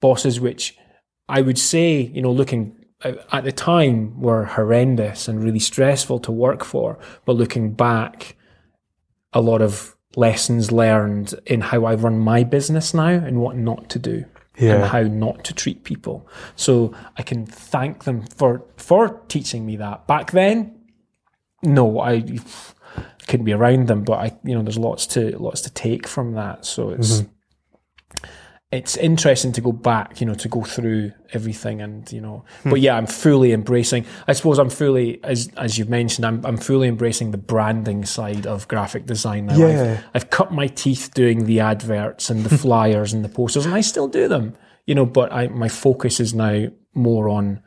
bosses 0.00 0.40
which 0.40 0.76
I 1.28 1.42
would 1.42 1.58
say, 1.58 2.00
you 2.00 2.22
know, 2.22 2.32
looking 2.32 2.76
uh, 3.02 3.12
at 3.32 3.44
the 3.44 3.52
time 3.52 4.20
were 4.20 4.44
horrendous 4.44 5.28
and 5.28 5.42
really 5.42 5.58
stressful 5.58 6.18
to 6.20 6.32
work 6.32 6.64
for, 6.64 6.98
but 7.24 7.36
looking 7.36 7.72
back, 7.72 8.36
a 9.32 9.40
lot 9.40 9.62
of 9.62 9.96
lessons 10.16 10.72
learned 10.72 11.34
in 11.46 11.60
how 11.60 11.84
I 11.84 11.94
run 11.94 12.18
my 12.18 12.42
business 12.42 12.92
now 12.92 13.08
and 13.08 13.40
what 13.40 13.56
not 13.56 13.88
to 13.90 13.98
do. 13.98 14.24
Yeah. 14.58 14.74
And 14.74 14.84
how 14.84 15.02
not 15.02 15.44
to 15.44 15.54
treat 15.54 15.84
people. 15.84 16.28
So 16.54 16.94
I 17.16 17.22
can 17.22 17.46
thank 17.46 18.04
them 18.04 18.26
for 18.26 18.66
for 18.76 19.22
teaching 19.28 19.64
me 19.64 19.76
that. 19.76 20.06
Back 20.06 20.32
then, 20.32 20.82
no, 21.62 21.98
I 21.98 22.22
couldn't 23.26 23.46
be 23.46 23.54
around 23.54 23.86
them, 23.86 24.04
but 24.04 24.18
I 24.18 24.38
you 24.44 24.54
know, 24.54 24.62
there's 24.62 24.76
lots 24.76 25.06
to 25.08 25.38
lots 25.38 25.62
to 25.62 25.70
take 25.70 26.06
from 26.06 26.34
that. 26.34 26.66
So 26.66 26.90
it's 26.90 27.22
it's 28.72 28.96
interesting 28.96 29.50
to 29.52 29.60
go 29.60 29.72
back, 29.72 30.20
you 30.20 30.26
know, 30.26 30.34
to 30.34 30.48
go 30.48 30.62
through 30.62 31.10
everything 31.32 31.80
and, 31.82 32.10
you 32.12 32.20
know, 32.20 32.44
Hmm. 32.62 32.70
but 32.70 32.80
yeah, 32.80 32.96
I'm 32.96 33.06
fully 33.06 33.52
embracing, 33.52 34.04
I 34.28 34.32
suppose 34.32 34.58
I'm 34.58 34.70
fully, 34.70 35.18
as, 35.24 35.50
as 35.56 35.76
you've 35.76 35.88
mentioned, 35.88 36.24
I'm, 36.24 36.46
I'm 36.46 36.56
fully 36.56 36.86
embracing 36.86 37.32
the 37.32 37.38
branding 37.38 38.04
side 38.04 38.46
of 38.46 38.68
graphic 38.68 39.06
design 39.06 39.46
now. 39.46 39.56
Yeah. 39.56 40.00
I've, 40.14 40.22
I've 40.22 40.30
cut 40.30 40.52
my 40.52 40.68
teeth 40.68 41.10
doing 41.14 41.46
the 41.46 41.58
adverts 41.58 42.30
and 42.30 42.44
the 42.44 42.56
flyers 42.64 43.12
and 43.12 43.24
the 43.24 43.28
posters 43.28 43.66
and 43.66 43.74
I 43.74 43.80
still 43.80 44.06
do 44.06 44.28
them, 44.28 44.54
you 44.86 44.94
know, 44.94 45.06
but 45.06 45.32
I, 45.32 45.48
my 45.48 45.68
focus 45.68 46.20
is 46.20 46.32
now 46.32 46.66
more 46.94 47.28
on 47.28 47.60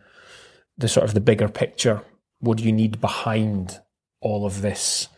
the 0.77 0.87
sort 0.87 1.03
of 1.05 1.13
the 1.13 1.21
bigger 1.21 1.49
picture. 1.49 2.01
What 2.39 2.59
do 2.59 2.63
you 2.63 2.71
need 2.71 3.01
behind 3.01 3.79
all 4.21 4.45
of 4.45 4.61
this 4.61 5.09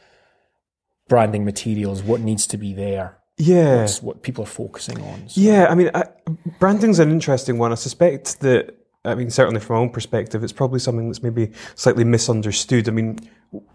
branding 1.08 1.46
materials? 1.46 2.01
What 2.01 2.22
needs 2.22 2.48
to 2.48 2.58
be 2.58 2.74
there? 2.74 3.20
Yeah. 3.38 3.88
What 4.01 4.22
people 4.24 4.44
are 4.44 4.48
focusing 4.48 5.01
on. 5.01 5.30
So- 5.30 5.42
Yeah, 5.42 5.68
I 5.70 5.75
mean, 5.75 5.92
I, 5.94 6.06
branding's 6.60 7.00
an 7.00 7.12
interesting 7.12 7.58
one. 7.58 7.72
I 7.72 7.75
suspect 7.75 8.39
that, 8.42 8.75
I 9.04 9.15
mean, 9.15 9.30
certainly 9.30 9.60
from 9.60 9.75
my 9.75 9.82
own 9.82 9.89
perspective, 9.89 10.44
it's 10.44 10.54
probably 10.54 10.80
something 10.80 11.08
that's 11.10 11.22
maybe 11.22 11.51
slightly 11.75 12.04
misunderstood. 12.04 12.88
I 12.88 12.92
mean, 12.92 13.20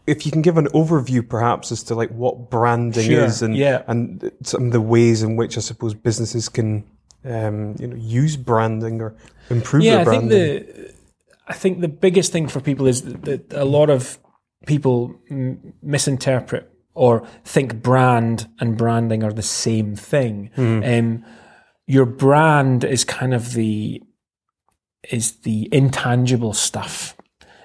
if 0.06 0.24
you 0.26 0.32
can 0.32 0.42
give 0.42 0.56
an 0.56 0.66
overview 0.68 1.26
perhaps 1.26 1.70
as 1.72 1.82
to 1.84 1.94
like 1.94 2.10
what 2.10 2.50
branding 2.50 3.08
Sure, 3.10 3.24
is 3.24 3.42
and, 3.42 3.56
yeah. 3.56 3.82
and 3.86 4.30
some 4.42 4.66
of 4.66 4.72
the 4.72 4.80
ways 4.80 5.22
in 5.22 5.36
which 5.36 5.56
I 5.56 5.60
suppose 5.60 5.94
businesses 5.94 6.48
can, 6.48 6.84
um, 7.24 7.76
you 7.78 7.86
know, 7.86 7.96
use 7.96 8.36
branding 8.36 9.00
or 9.00 9.14
improve 9.50 9.82
yeah, 9.82 10.02
their 10.04 10.14
I 10.14 10.18
think 10.18 10.30
the 10.30 10.94
I 11.48 11.52
think 11.52 11.80
the 11.80 11.88
biggest 11.88 12.32
thing 12.32 12.46
for 12.48 12.60
people 12.60 12.86
is 12.86 13.02
that, 13.02 13.22
that 13.24 13.52
a 13.52 13.64
lot 13.64 13.90
of 13.90 14.18
people 14.66 15.16
m- 15.30 15.74
misinterpret 15.82 16.69
or 16.94 17.26
think 17.44 17.82
brand 17.82 18.48
and 18.58 18.76
branding 18.76 19.22
are 19.22 19.32
the 19.32 19.42
same 19.42 19.96
thing. 19.96 20.50
Um, 20.56 21.24
your 21.86 22.06
brand 22.06 22.84
is 22.84 23.04
kind 23.04 23.34
of 23.34 23.54
the 23.54 24.02
is 25.10 25.32
the 25.42 25.68
intangible 25.72 26.52
stuff. 26.52 27.16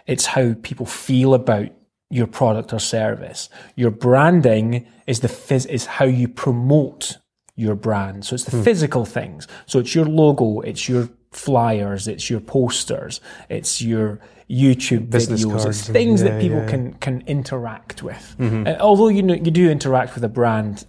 It's 0.07 0.27
how 0.27 0.55
people 0.61 0.85
feel 0.85 1.33
about 1.33 1.67
your 2.09 2.27
product 2.27 2.71
or 2.73 2.79
service. 2.79 3.49
Your 3.75 3.91
branding 3.91 4.87
is 5.05 5.19
the 5.19 5.27
phys- 5.27 5.67
is 5.69 5.85
how 5.85 6.05
you 6.05 6.27
promote 6.27 7.17
your 7.55 7.75
brand. 7.75 8.25
So 8.25 8.35
it's 8.35 8.43
the 8.45 8.63
physical 8.63 9.05
things. 9.05 9.47
So 9.65 9.79
it's 9.79 9.93
your 9.95 10.05
logo, 10.05 10.61
it's 10.61 10.87
your 10.87 11.09
flyers, 11.31 12.07
it's 12.07 12.29
your 12.29 12.39
posters, 12.39 13.21
it's 13.49 13.81
your 13.81 14.19
YouTube 14.49 15.09
Business 15.09 15.43
videos, 15.43 15.49
cards 15.49 15.65
it's 15.65 15.87
and- 15.87 15.93
things 15.93 16.21
yeah, 16.21 16.29
that 16.29 16.41
people 16.41 16.59
yeah. 16.59 16.67
can 16.67 16.93
can 16.95 17.23
interact 17.27 18.03
with. 18.03 18.35
Uh, 18.39 18.75
although 18.79 19.07
you 19.07 19.23
know 19.23 19.33
you 19.33 19.51
do 19.51 19.69
interact 19.69 20.15
with 20.15 20.23
a 20.23 20.29
brand 20.29 20.85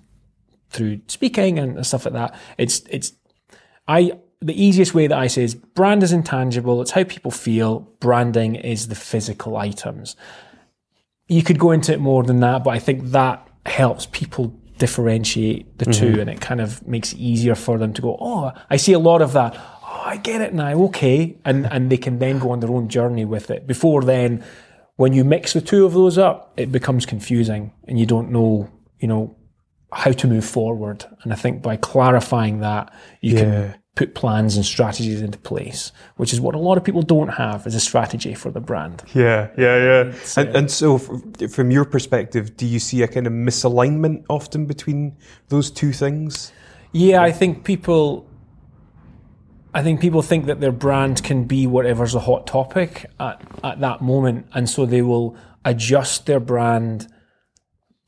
through 0.71 1.01
speaking 1.09 1.59
and 1.59 1.85
stuff 1.87 2.05
like 2.05 2.15
that. 2.15 2.35
It's 2.59 2.83
it's 2.91 3.13
I 3.89 4.13
the 4.41 4.63
easiest 4.63 4.95
way 4.95 5.07
that 5.07 5.19
I 5.19 5.27
say 5.27 5.43
is 5.43 5.55
brand 5.55 6.03
is 6.03 6.13
intangible. 6.13 6.83
It's 6.83 6.91
how 6.91 7.05
people 7.05 7.31
feel. 7.31 7.81
Branding 8.01 8.57
is 8.57 8.89
the 8.89 8.95
physical 8.95 9.57
items. 9.57 10.17
You 11.29 11.43
could 11.43 11.59
go 11.59 11.73
into 11.73 11.93
it 11.93 12.01
more 12.01 12.23
than 12.23 12.41
that, 12.41 12.63
but 12.63 12.71
I 12.71 12.79
think 12.79 13.11
that 13.11 13.49
helps 13.65 14.07
people 14.07 14.55
differentiate 14.79 15.79
the 15.79 15.87
two, 15.87 16.21
and 16.21 16.29
it 16.29 16.41
kind 16.41 16.61
of 16.61 16.87
makes 16.87 17.13
it 17.13 17.19
easier 17.19 17.55
for 17.55 17.79
them 17.79 17.93
to 17.95 18.03
go. 18.03 18.17
Oh, 18.21 18.53
I 18.69 18.77
see 18.77 18.93
a 18.93 18.99
lot 18.99 19.23
of 19.23 19.33
that. 19.33 19.57
I 20.07 20.17
get 20.17 20.41
it 20.41 20.55
now. 20.55 20.73
Okay, 20.85 21.37
and 21.45 21.67
and 21.73 21.91
they 21.91 21.97
can 21.99 22.19
then 22.19 22.39
go 22.39 22.51
on 22.51 22.61
their 22.61 22.71
own 22.71 22.89
journey 22.89 23.25
with 23.25 23.51
it. 23.51 23.67
Before 23.67 24.03
then, 24.03 24.45
when 24.97 25.13
you 25.13 25.25
mix 25.25 25.53
the 25.53 25.61
two 25.61 25.85
of 25.85 25.93
those 25.93 26.17
up, 26.19 26.53
it 26.57 26.71
becomes 26.73 27.07
confusing, 27.07 27.73
and 27.89 27.99
you 27.99 28.07
don't 28.07 28.31
know, 28.31 28.71
you 29.01 29.09
know, 29.09 29.37
how 29.93 30.13
to 30.13 30.27
move 30.29 30.45
forward. 30.45 31.05
And 31.23 31.33
I 31.33 31.37
think 31.37 31.63
by 31.63 31.77
clarifying 31.77 32.61
that, 32.61 32.93
you 33.21 33.35
Yeah. 33.35 33.41
can 33.41 33.75
put 33.95 34.15
plans 34.15 34.57
and 34.57 34.65
strategies 34.65 35.23
into 35.23 35.39
place, 35.39 35.91
which 36.19 36.33
is 36.33 36.39
what 36.41 36.55
a 36.55 36.59
lot 36.59 36.77
of 36.79 36.85
people 36.85 37.01
don't 37.03 37.29
have 37.45 37.67
as 37.67 37.75
a 37.75 37.81
strategy 37.81 38.35
for 38.35 38.51
the 38.51 38.61
brand. 38.61 39.03
Yeah, 39.15 39.49
yeah, 39.57 39.77
yeah. 39.89 40.13
And, 40.37 40.49
uh, 40.49 40.59
and 40.59 40.71
so, 40.71 40.97
f- 40.97 41.51
from 41.51 41.71
your 41.71 41.85
perspective, 41.87 42.57
do 42.57 42.67
you 42.67 42.79
see 42.79 43.03
a 43.03 43.09
kind 43.09 43.27
of 43.27 43.33
misalignment 43.33 44.25
often 44.29 44.67
between 44.67 45.17
those 45.49 45.71
two 45.71 45.93
things? 45.93 46.53
Yeah, 46.93 47.23
I 47.23 47.33
think 47.33 47.65
people. 47.65 48.27
I 49.77 49.83
think 49.83 50.01
people 50.01 50.23
think 50.23 50.47
that 50.47 50.59
their 50.59 50.73
brand 50.73 51.23
can 51.23 51.45
be 51.45 51.67
whatever's 51.67 52.15
a 52.15 52.21
hot 52.21 52.47
topic 52.47 53.05
at, 53.21 53.43
at 53.63 53.81
that 53.81 54.01
moment, 54.01 54.47
and 54.55 54.71
so 54.71 54.87
they 54.87 55.03
will 55.03 55.37
adjust 55.67 56.25
their 56.25 56.41
brand 56.41 57.07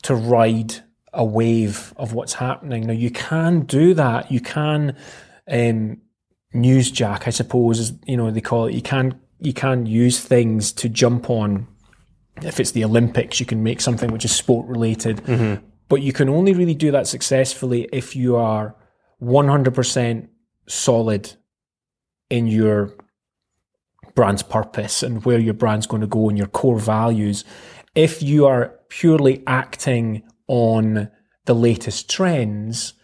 to 0.04 0.14
ride 0.14 0.76
a 1.12 1.26
wave 1.26 1.92
of 1.98 2.14
what's 2.14 2.32
happening. 2.32 2.87
Now 2.87 2.94
you 2.94 3.10
can 3.10 3.66
do 3.66 3.92
that. 3.92 4.32
You 4.32 4.40
can 4.40 4.96
um, 5.46 6.00
newsjack, 6.54 7.26
I 7.26 7.30
suppose, 7.30 7.80
is 7.80 7.92
you 8.06 8.16
know 8.16 8.30
they 8.30 8.40
call 8.40 8.64
it. 8.64 8.75
You 8.75 8.80
can 8.80 9.20
you 9.38 9.52
can 9.52 9.84
use 9.84 10.20
things 10.20 10.72
to 10.72 10.88
jump 10.88 11.28
on. 11.28 11.66
If 12.40 12.60
it's 12.60 12.70
the 12.70 12.84
Olympics, 12.84 13.40
you 13.40 13.46
can 13.46 13.62
make 13.62 13.82
something 13.82 14.10
which 14.10 14.25
is 14.25 14.34
sport 14.34 14.66
related, 14.66 15.20
but 15.90 16.00
you 16.00 16.14
can 16.14 16.30
only 16.30 16.54
really 16.54 16.75
do 16.75 16.92
that 16.92 17.06
successfully 17.06 17.90
if 17.92 18.16
you 18.16 18.37
are 18.37 18.75
one 19.18 19.48
hundred 19.48 19.75
percent 19.75 20.30
solid 20.66 21.34
in 22.30 22.47
your 22.47 22.94
brand's 24.14 24.42
purpose 24.42 25.02
and 25.02 25.25
where 25.25 25.38
your 25.38 25.54
brand's 25.54 25.87
going 25.87 26.00
to 26.00 26.06
go 26.06 26.28
and 26.28 26.37
your 26.37 26.47
core 26.49 26.78
values. 26.78 27.44
If 27.94 28.23
you 28.23 28.47
are 28.47 28.75
purely 28.88 29.42
acting 29.47 30.23
on 30.47 31.11
the 31.44 31.54
latest 31.54 32.11
trends, 32.11 32.94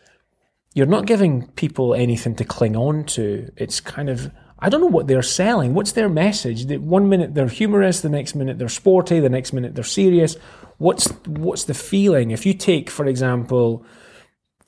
you're 0.75 0.87
not 0.87 1.07
giving 1.07 1.47
people 1.53 1.95
anything 1.95 2.35
to 2.37 2.45
cling 2.45 2.77
on 2.77 3.05
to. 3.05 3.51
It's 3.57 3.81
kind 3.81 4.09
of, 4.09 4.31
I 4.59 4.69
don't 4.69 4.81
know 4.81 4.87
what 4.89 5.07
they're 5.07 5.23
selling. 5.23 5.75
What's 5.75 5.93
their 5.93 6.09
message? 6.09 6.67
The- 6.67 6.79
One 6.79 7.09
minute 7.09 7.35
they're 7.35 7.49
humorous, 7.49 8.01
the 8.01 8.09
next 8.09 8.35
minute 8.35 8.59
they're 8.59 8.69
sporty, 8.69 9.21
the 9.21 9.29
next 9.29 9.53
minute 9.53 9.75
they're 9.75 9.85
serious. 9.85 10.37
What's 10.79 11.07
what's 11.27 11.65
the 11.65 11.75
feeling? 11.75 12.33
If 12.33 12.45
you 12.45 12.55
take, 12.55 12.91
for 12.91 13.07
example, 13.07 13.87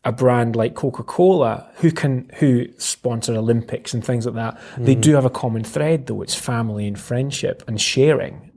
a 0.07 0.13
brand 0.13 0.55
like 0.55 0.75
Coca-Cola, 0.77 1.69
who 1.79 1.91
can 1.91 2.31
who 2.39 2.67
sponsor 2.79 3.35
Olympics 3.35 3.93
and 3.93 4.03
things 4.05 4.25
like 4.25 4.37
that, 4.37 4.59
they 4.79 4.95
do 4.95 5.15
have 5.15 5.25
a 5.25 5.31
common 5.31 5.65
thread 5.65 6.07
though. 6.07 6.23
It's 6.23 6.35
family 6.37 6.87
and 6.87 6.99
friendship 6.99 7.65
and 7.67 7.79
sharing 7.81 8.53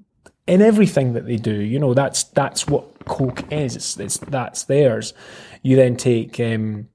in 0.46 0.62
everything 0.62 1.14
that 1.14 1.26
they 1.26 1.38
do. 1.38 1.56
You 1.56 1.80
know, 1.80 1.94
that's 1.96 2.24
that's 2.24 2.68
what 2.68 2.84
Coke 3.06 3.52
is. 3.52 3.76
It's, 3.76 3.98
it's 3.98 4.18
that's 4.20 4.64
theirs. 4.66 5.14
You 5.64 5.76
then 5.76 5.96
take 5.98 6.40
um, 6.40 6.88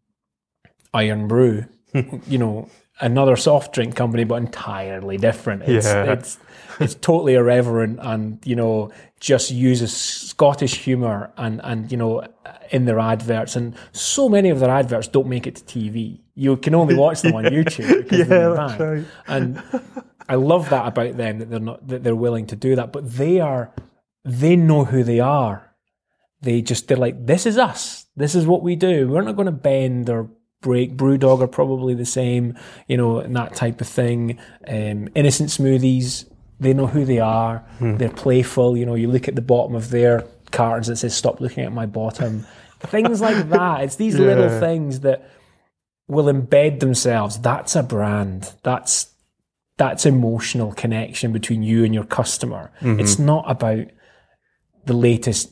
Irn-Bru. 0.95 1.65
you 2.27 2.39
know, 2.39 2.69
another 3.01 3.37
soft 3.37 3.75
drink 3.75 3.97
company, 3.97 4.25
but 4.25 4.37
entirely 4.37 5.17
different. 5.17 5.63
It's, 5.63 5.87
Yeah. 5.87 6.13
it's 6.13 6.39
it's 6.81 6.95
totally 6.95 7.35
irreverent, 7.35 7.99
and 8.03 8.39
you 8.45 8.57
know, 8.57 8.91
just 9.21 9.51
uses 9.51 9.95
Scottish 9.95 10.79
humour 10.79 11.33
and 11.37 11.61
and 11.65 11.91
you 11.91 11.99
know, 11.99 12.27
in 12.71 12.85
their 12.85 12.99
adverts, 12.99 13.57
and 13.57 13.75
so 13.93 14.29
many 14.29 14.51
of 14.51 14.61
their 14.61 14.71
adverts 14.71 15.09
don't 15.09 15.29
make 15.29 15.47
it 15.47 15.57
to 15.57 15.65
TV. 15.65 16.21
You 16.35 16.57
can 16.57 16.75
only 16.75 16.95
watch 16.95 17.23
them 17.23 17.35
on 17.35 17.45
YouTube 17.57 18.03
because 18.03 18.29
Yeah, 18.29 18.49
that's 18.49 18.81
right. 18.81 19.05
And 19.27 19.63
I 20.29 20.37
love 20.37 20.71
that 20.71 20.87
about 20.87 21.17
them 21.17 21.39
that 21.39 21.51
they're 21.51 21.61
not 21.61 21.87
that 21.89 22.03
they're 22.03 22.17
willing 22.17 22.47
to 22.47 22.57
do 22.57 22.77
that, 22.77 22.93
but 22.93 23.11
they 23.11 23.41
are 23.41 23.73
they 24.25 24.57
know 24.57 24.85
who 24.85 25.05
they 25.05 25.21
are. 25.21 25.71
They 26.41 26.63
just 26.63 26.89
they're 26.89 26.97
like, 26.97 27.27
this 27.27 27.47
is 27.47 27.59
us. 27.59 28.07
This 28.17 28.35
is 28.35 28.47
what 28.47 28.63
we 28.63 28.77
do. 28.77 29.09
We're 29.09 29.23
not 29.23 29.37
going 29.37 29.47
to 29.47 29.53
bend 29.53 30.09
or 30.09 30.31
break. 30.61 30.97
Brewdog 30.97 31.41
are 31.41 31.49
probably 31.49 31.95
the 31.95 32.07
same, 32.07 32.57
you 32.89 32.97
know, 32.97 33.19
and 33.19 33.37
that 33.37 33.55
type 33.55 33.81
of 33.81 33.89
thing. 33.89 34.39
Um, 34.67 35.09
innocent 35.15 35.51
smoothies. 35.51 36.29
They 36.61 36.73
know 36.73 36.87
who 36.87 37.05
they 37.05 37.19
are. 37.19 37.59
Hmm. 37.79 37.97
They're 37.97 38.09
playful. 38.09 38.77
You 38.77 38.87
know, 38.87 38.95
you 38.95 39.09
look 39.09 39.29
at 39.29 39.35
the 39.35 39.43
bottom 39.43 39.75
of 39.75 39.91
their 39.91 40.25
cards 40.53 40.89
that 40.89 40.97
says 40.97 41.15
"Stop 41.15 41.41
looking 41.41 41.65
at 41.65 41.73
my 41.73 41.87
bottom." 41.87 42.47
Things 42.81 43.21
like 43.21 43.49
that. 43.49 43.83
It's 43.83 43.97
these 43.97 44.19
little 44.19 44.61
things 44.61 45.01
that 45.01 45.31
will 46.07 46.27
embed 46.27 46.81
themselves. 46.81 47.39
That's 47.39 47.75
a 47.77 47.83
brand. 47.83 48.53
That's 48.63 49.15
that's 49.77 50.07
emotional 50.07 50.73
connection 50.73 51.33
between 51.33 51.63
you 51.63 51.85
and 51.85 51.95
your 51.95 52.05
customer. 52.05 52.71
Mm-hmm. 52.81 53.01
It's 53.01 53.19
not 53.19 53.51
about 53.51 53.87
the 54.85 54.93
latest 54.93 55.51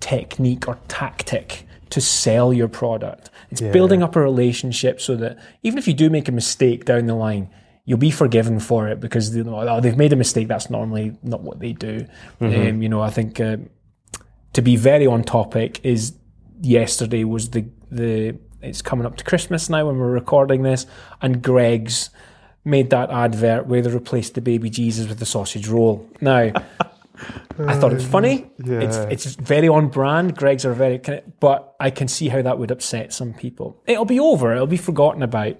technique 0.00 0.66
or 0.66 0.78
tactic 0.88 1.66
to 1.90 2.00
sell 2.00 2.52
your 2.52 2.68
product. 2.68 3.30
It's 3.50 3.60
building 3.60 4.02
up 4.02 4.16
a 4.16 4.20
relationship 4.20 5.00
so 5.00 5.14
that 5.16 5.38
even 5.62 5.78
if 5.78 5.86
you 5.86 5.94
do 5.94 6.10
make 6.10 6.28
a 6.28 6.32
mistake 6.32 6.84
down 6.86 7.06
the 7.06 7.14
line, 7.14 7.50
you'll 7.84 7.98
be 7.98 8.10
forgiven 8.10 8.60
for 8.60 8.88
it 8.88 9.00
because 9.00 9.34
you 9.36 9.44
know 9.44 9.58
oh, 9.68 9.80
they've 9.80 9.96
made 9.96 10.12
a 10.12 10.16
mistake. 10.16 10.48
That's 10.48 10.70
normally 10.70 11.16
not 11.22 11.42
what 11.42 11.60
they 11.60 11.72
do. 11.72 12.06
Um, 12.40 12.82
you 12.82 12.88
know, 12.88 13.00
I 13.02 13.10
think 13.10 13.40
um, 13.40 13.68
to 14.52 14.62
be 14.62 14.76
very 14.76 15.06
on 15.06 15.22
topic 15.24 15.80
is 15.84 16.14
yesterday 16.60 17.24
was 17.24 17.50
the 17.50 17.66
the 17.90 18.36
it's 18.62 18.80
coming 18.82 19.04
up 19.06 19.16
to 19.16 19.24
Christmas 19.24 19.68
now 19.68 19.86
when 19.86 19.98
we're 19.98 20.10
recording 20.10 20.62
this, 20.62 20.86
and 21.20 21.42
Greggs 21.42 22.10
made 22.64 22.88
that 22.90 23.10
advert 23.10 23.66
where 23.66 23.82
they 23.82 23.90
replaced 23.90 24.34
the 24.34 24.40
baby 24.40 24.70
Jesus 24.70 25.06
with 25.06 25.18
the 25.18 25.26
sausage 25.26 25.68
roll. 25.68 26.08
Now, 26.22 26.50
I 27.58 27.74
thought 27.78 27.92
it 27.92 27.96
was 27.96 28.06
funny. 28.06 28.50
It's 28.58 28.96
Yeah. 28.96 29.08
it's 29.10 29.34
very 29.34 29.68
on 29.68 29.88
brand. 29.88 30.34
Greggs 30.34 30.64
are 30.64 30.72
very, 30.72 30.98
but 31.40 31.74
I 31.78 31.90
can 31.90 32.08
see 32.08 32.28
how 32.28 32.40
that 32.40 32.58
would 32.58 32.70
upset 32.70 33.12
some 33.12 33.34
people. 33.34 33.82
It'll 33.86 34.06
be 34.06 34.18
over. 34.18 34.54
It'll 34.54 34.66
be 34.66 34.78
forgotten 34.78 35.22
about. 35.22 35.56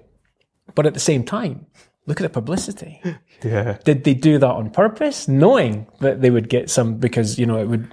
But 0.73 0.87
at 0.87 0.95
the 0.95 0.99
same 0.99 1.23
time, 1.23 1.67
look 2.05 2.19
at 2.21 2.23
the 2.23 2.29
publicity. 2.41 3.01
Yeah. 3.43 3.77
Did 3.83 4.05
they 4.05 4.13
do 4.13 4.39
that 4.39 4.47
on 4.49 4.69
purpose, 4.71 5.27
knowing 5.27 5.87
that 5.99 6.21
they 6.21 6.29
would 6.31 6.47
get 6.49 6.69
some 6.69 6.95
because 6.97 7.37
you 7.37 7.45
know 7.45 7.59
it 7.59 7.65
would 7.67 7.91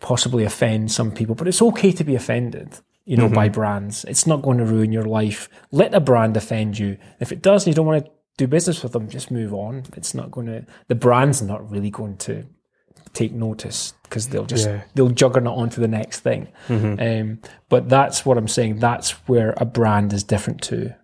possibly 0.00 0.44
offend 0.44 0.90
some 0.92 1.10
people? 1.12 1.34
But 1.36 1.46
it's 1.48 1.62
okay 1.62 1.92
to 1.92 2.04
be 2.04 2.14
offended, 2.16 2.80
you 3.06 3.16
know, 3.16 3.28
by 3.28 3.48
brands. 3.48 4.04
It's 4.04 4.26
not 4.26 4.42
going 4.42 4.58
to 4.58 4.64
ruin 4.64 4.92
your 4.92 5.04
life. 5.04 5.48
Let 5.70 5.94
a 5.94 6.00
brand 6.00 6.36
offend 6.36 6.78
you. 6.78 6.98
If 7.20 7.30
it 7.32 7.40
does, 7.40 7.64
and 7.64 7.72
you 7.72 7.76
don't 7.76 7.86
want 7.86 8.04
to 8.04 8.10
do 8.36 8.46
business 8.48 8.82
with 8.82 8.92
them, 8.92 9.08
just 9.08 9.30
move 9.30 9.54
on. 9.54 9.84
It's 9.96 10.12
not 10.12 10.30
going 10.32 10.48
to. 10.48 10.66
The 10.88 10.96
brand's 10.96 11.40
not 11.40 11.70
really 11.70 11.90
going 11.90 12.16
to 12.18 12.44
take 13.12 13.32
notice 13.32 13.94
because 14.02 14.28
they'll 14.28 14.44
just 14.44 14.66
Yeah. 14.66 14.82
they'll 14.94 15.08
juggernaut 15.10 15.56
on 15.56 15.70
to 15.70 15.80
the 15.80 15.88
next 15.88 16.20
thing. 16.20 16.48
Um, 16.68 17.38
but 17.68 17.88
that's 17.88 18.26
what 18.26 18.36
I'm 18.36 18.48
saying. 18.48 18.80
That's 18.80 19.12
where 19.28 19.54
a 19.56 19.64
brand 19.64 20.12
is 20.12 20.24
different 20.24 20.60
to 20.62 20.94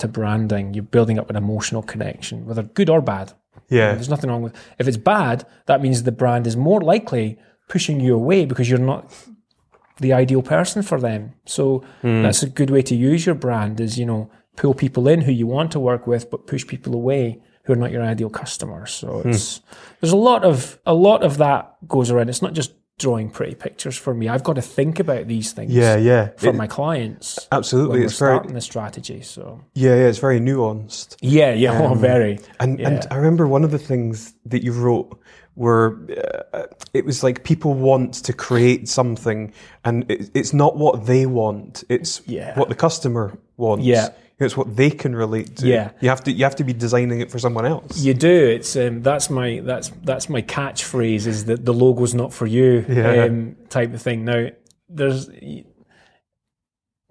to 0.00 0.08
branding. 0.08 0.74
You're 0.74 0.82
building 0.84 1.18
up 1.18 1.30
an 1.30 1.36
emotional 1.36 1.82
connection, 1.82 2.46
whether 2.46 2.62
good 2.62 2.90
or 2.90 3.00
bad. 3.00 3.32
Yeah. 3.68 3.94
There's 3.94 4.08
nothing 4.08 4.30
wrong 4.30 4.42
with. 4.42 4.54
If 4.78 4.88
it's 4.88 4.96
bad, 4.96 5.46
that 5.66 5.80
means 5.80 6.02
the 6.02 6.12
brand 6.12 6.46
is 6.46 6.56
more 6.56 6.80
likely 6.80 7.38
pushing 7.68 8.00
you 8.00 8.14
away 8.14 8.44
because 8.44 8.68
you're 8.68 8.78
not 8.78 9.14
the 10.00 10.12
ideal 10.12 10.42
person 10.42 10.82
for 10.82 11.00
them. 11.00 11.34
So 11.46 11.84
hmm. 12.02 12.22
that's 12.22 12.42
a 12.42 12.48
good 12.48 12.70
way 12.70 12.82
to 12.82 12.94
use 12.94 13.26
your 13.26 13.34
brand. 13.34 13.80
Is 13.80 13.98
you 13.98 14.06
know 14.06 14.30
pull 14.56 14.74
people 14.74 15.08
in 15.08 15.22
who 15.22 15.32
you 15.32 15.46
want 15.46 15.72
to 15.72 15.80
work 15.80 16.06
with, 16.06 16.30
but 16.30 16.46
push 16.46 16.66
people 16.66 16.94
away 16.94 17.40
who 17.64 17.72
are 17.72 17.76
not 17.76 17.92
your 17.92 18.02
ideal 18.02 18.30
customers. 18.30 18.92
So 18.92 19.20
hmm. 19.20 19.30
it's 19.30 19.60
there's 20.00 20.12
a 20.12 20.16
lot 20.16 20.44
of 20.44 20.78
a 20.84 20.94
lot 20.94 21.22
of 21.22 21.38
that 21.38 21.76
goes 21.86 22.10
around. 22.10 22.28
It's 22.28 22.42
not 22.42 22.54
just 22.54 22.72
drawing 23.00 23.30
pretty 23.30 23.54
pictures 23.56 23.96
for 23.96 24.14
me. 24.14 24.28
I've 24.28 24.44
got 24.44 24.54
to 24.54 24.62
think 24.62 25.00
about 25.00 25.26
these 25.26 25.52
things. 25.52 25.72
Yeah. 25.72 25.96
Yeah. 25.96 26.28
For 26.36 26.52
my 26.52 26.66
clients, 26.68 27.48
absolutely. 27.50 27.90
when 27.90 27.98
we're 28.00 28.04
It's 28.06 28.18
very. 28.18 28.34
starting 28.36 28.54
the 28.54 28.60
strategy. 28.60 29.22
So 29.22 29.60
Yeah. 29.74 29.96
Yeah. 29.96 30.06
It's 30.08 30.18
very 30.18 30.38
nuanced. 30.40 31.16
yeah, 31.20 31.52
yeah, 31.54 31.80
oh, 31.82 31.94
very. 31.94 32.38
And 32.60 32.78
Yeah. 32.78 32.88
and 32.88 33.06
I 33.10 33.16
remember 33.16 33.48
one 33.48 33.64
of 33.64 33.70
the 33.72 33.78
things 33.78 34.34
that 34.46 34.62
you 34.62 34.72
wrote 34.72 35.18
where 35.54 35.96
uh, 36.54 36.62
it 36.94 37.04
was 37.04 37.22
like 37.24 37.42
people 37.42 37.74
want 37.74 38.14
to 38.24 38.32
create 38.32 38.88
something, 38.88 39.52
and 39.84 40.08
it, 40.10 40.30
it's 40.34 40.52
not 40.52 40.76
what 40.76 41.06
they 41.06 41.26
want; 41.26 41.82
it's 41.88 42.22
Yeah. 42.26 42.54
what 42.58 42.68
the 42.68 42.74
customer 42.76 43.36
wants. 43.56 43.84
Yeah. 43.84 44.08
It's 44.46 44.56
what 44.56 44.74
they 44.76 44.90
can 44.90 45.14
relate 45.14 45.56
to. 45.56 45.66
Yeah. 45.66 45.90
you 46.00 46.08
have 46.08 46.24
to 46.24 46.32
you 46.32 46.44
have 46.44 46.56
to 46.56 46.64
be 46.64 46.72
designing 46.72 47.20
it 47.20 47.30
for 47.30 47.38
someone 47.38 47.66
else. 47.66 47.98
You 48.00 48.14
do. 48.14 48.28
It's 48.46 48.74
um, 48.76 49.02
that's 49.02 49.28
my 49.30 49.60
that's 49.62 49.88
that's 50.02 50.28
my 50.28 50.42
catchphrase 50.42 51.26
is 51.26 51.44
that 51.46 51.64
the 51.64 51.74
logo's 51.74 52.14
not 52.14 52.32
for 52.32 52.46
you 52.46 52.84
Yeah. 52.88 53.24
um, 53.24 53.56
type 53.68 53.92
of 53.94 54.00
thing. 54.02 54.24
Now 54.24 54.48
there's 54.88 55.28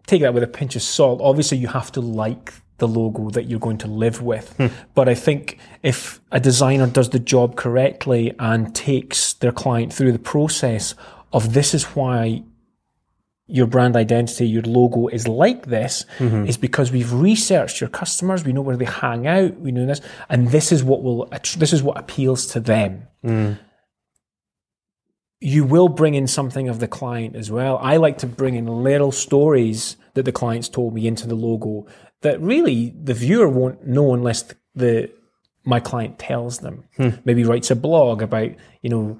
take 0.07 0.21
that 0.21 0.33
with 0.33 0.43
a 0.43 0.47
pinch 0.47 0.75
of 0.75 0.81
salt. 0.81 1.21
Obviously, 1.21 1.57
you 1.59 1.67
have 1.67 1.91
to 1.93 2.01
like 2.01 2.53
the 2.77 2.87
logo 2.87 3.29
that 3.31 3.43
you're 3.49 3.59
going 3.59 3.77
to 3.77 3.87
live 3.87 4.21
with. 4.21 4.55
But 4.95 5.09
I 5.09 5.13
think 5.13 5.59
if 5.83 6.21
a 6.31 6.39
designer 6.39 6.87
does 6.87 7.09
the 7.09 7.19
job 7.19 7.55
correctly 7.57 8.33
and 8.39 8.73
takes 8.73 9.33
their 9.33 9.51
client 9.51 9.93
through 9.93 10.13
the 10.13 10.19
process 10.19 10.95
of 11.33 11.53
this 11.53 11.73
is 11.73 11.83
why 11.83 12.43
your 13.49 13.65
brand 13.65 13.95
identity, 13.95 14.47
your 14.47 14.61
logo 14.61 15.07
is 15.07 15.27
like 15.27 15.65
this, 15.65 16.05
mm-hmm. 16.19 16.45
is 16.45 16.55
because 16.55 16.91
we've 16.91 17.11
researched 17.11 17.81
your 17.81 17.89
customers, 17.89 18.45
we 18.45 18.53
know 18.53 18.61
where 18.61 18.77
they 18.77 18.85
hang 18.85 19.25
out, 19.25 19.59
we 19.59 19.71
know 19.71 19.85
this, 19.85 20.01
and 20.29 20.49
this 20.49 20.71
is 20.71 20.83
what 20.83 21.01
will 21.01 21.25
this 21.57 21.73
is 21.73 21.81
what 21.81 21.97
appeals 21.97 22.45
to 22.47 22.59
them. 22.59 23.07
Mm. 23.25 23.57
You 25.41 25.63
will 25.63 25.87
bring 25.87 26.13
in 26.13 26.27
something 26.27 26.69
of 26.69 26.79
the 26.79 26.87
client 26.87 27.35
as 27.35 27.49
well. 27.49 27.79
I 27.81 27.97
like 27.97 28.19
to 28.19 28.27
bring 28.27 28.55
in 28.55 28.67
little 28.67 29.11
stories 29.11 29.97
that 30.13 30.23
the 30.23 30.31
clients 30.31 30.69
told 30.69 30.93
me 30.93 31.07
into 31.07 31.27
the 31.27 31.35
logo 31.35 31.87
that 32.21 32.39
really 32.41 32.93
the 33.01 33.13
viewer 33.13 33.47
won't 33.47 33.87
know 33.87 34.13
unless 34.13 34.43
the, 34.43 34.55
the 34.75 35.11
my 35.63 35.79
client 35.79 36.19
tells 36.19 36.59
them. 36.59 36.83
Hmm. 36.97 37.09
Maybe 37.25 37.43
writes 37.43 37.71
a 37.71 37.75
blog 37.75 38.21
about 38.21 38.51
you 38.83 38.89
know 38.89 39.19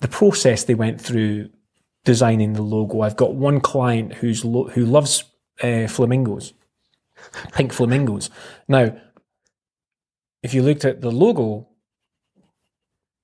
the 0.00 0.08
process 0.08 0.64
they 0.64 0.74
went 0.74 1.00
through 1.00 1.48
designing 2.04 2.52
the 2.52 2.62
logo. 2.62 3.00
I've 3.00 3.16
got 3.16 3.34
one 3.34 3.60
client 3.60 4.14
who's 4.14 4.44
lo- 4.44 4.68
who 4.68 4.84
loves 4.84 5.24
uh, 5.62 5.86
flamingos, 5.88 6.52
pink 7.52 7.72
flamingos. 7.72 8.30
Now, 8.68 8.96
if 10.42 10.54
you 10.54 10.62
looked 10.62 10.84
at 10.84 11.00
the 11.00 11.10
logo, 11.10 11.68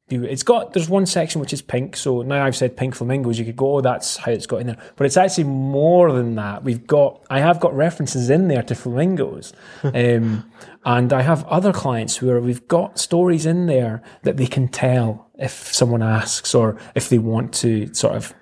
you, 0.08 0.24
it's 0.24 0.42
got 0.42 0.72
there's 0.72 0.88
one 0.88 1.06
section 1.06 1.40
which 1.40 1.52
is 1.52 1.62
pink. 1.62 1.96
So 1.96 2.22
now 2.22 2.44
I've 2.44 2.56
said 2.56 2.76
pink 2.76 2.94
flamingos. 2.94 3.38
You 3.38 3.44
could 3.44 3.56
go, 3.56 3.76
oh, 3.76 3.80
that's 3.80 4.16
how 4.16 4.32
it's 4.32 4.46
got 4.46 4.60
in 4.60 4.66
there. 4.66 4.78
But 4.96 5.06
it's 5.06 5.16
actually 5.16 5.44
more 5.44 6.12
than 6.12 6.34
that. 6.34 6.64
We've 6.64 6.86
got 6.86 7.24
I 7.30 7.40
have 7.40 7.60
got 7.60 7.74
references 7.74 8.30
in 8.30 8.48
there 8.48 8.62
to 8.64 8.74
flamingos, 8.74 9.52
um, 9.82 10.50
and 10.84 11.12
I 11.12 11.22
have 11.22 11.44
other 11.46 11.72
clients 11.72 12.20
where 12.22 12.40
we've 12.40 12.66
got 12.66 12.98
stories 12.98 13.46
in 13.46 13.66
there 13.66 14.02
that 14.22 14.36
they 14.36 14.46
can 14.46 14.68
tell 14.68 15.30
if 15.38 15.72
someone 15.72 16.02
asks 16.02 16.54
or 16.54 16.78
if 16.94 17.08
they 17.08 17.18
want 17.18 17.54
to 17.54 17.92
sort 17.94 18.14
of 18.16 18.34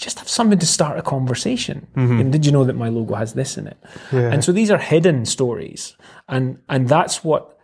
just 0.00 0.18
have 0.18 0.28
something 0.28 0.58
to 0.58 0.66
start 0.66 0.98
a 0.98 1.02
conversation. 1.02 1.86
Mm-hmm. 1.94 2.20
And 2.20 2.32
did 2.32 2.46
you 2.46 2.52
know 2.52 2.64
that 2.64 2.76
my 2.76 2.88
logo 2.88 3.14
has 3.14 3.34
this 3.34 3.58
in 3.58 3.66
it? 3.66 3.78
And 4.10 4.44
so 4.44 4.52
these 4.52 4.70
are 4.70 4.78
hidden 4.78 5.26
stories, 5.26 5.96
and 6.28 6.58
and 6.68 6.88
that's 6.88 7.22
what 7.22 7.58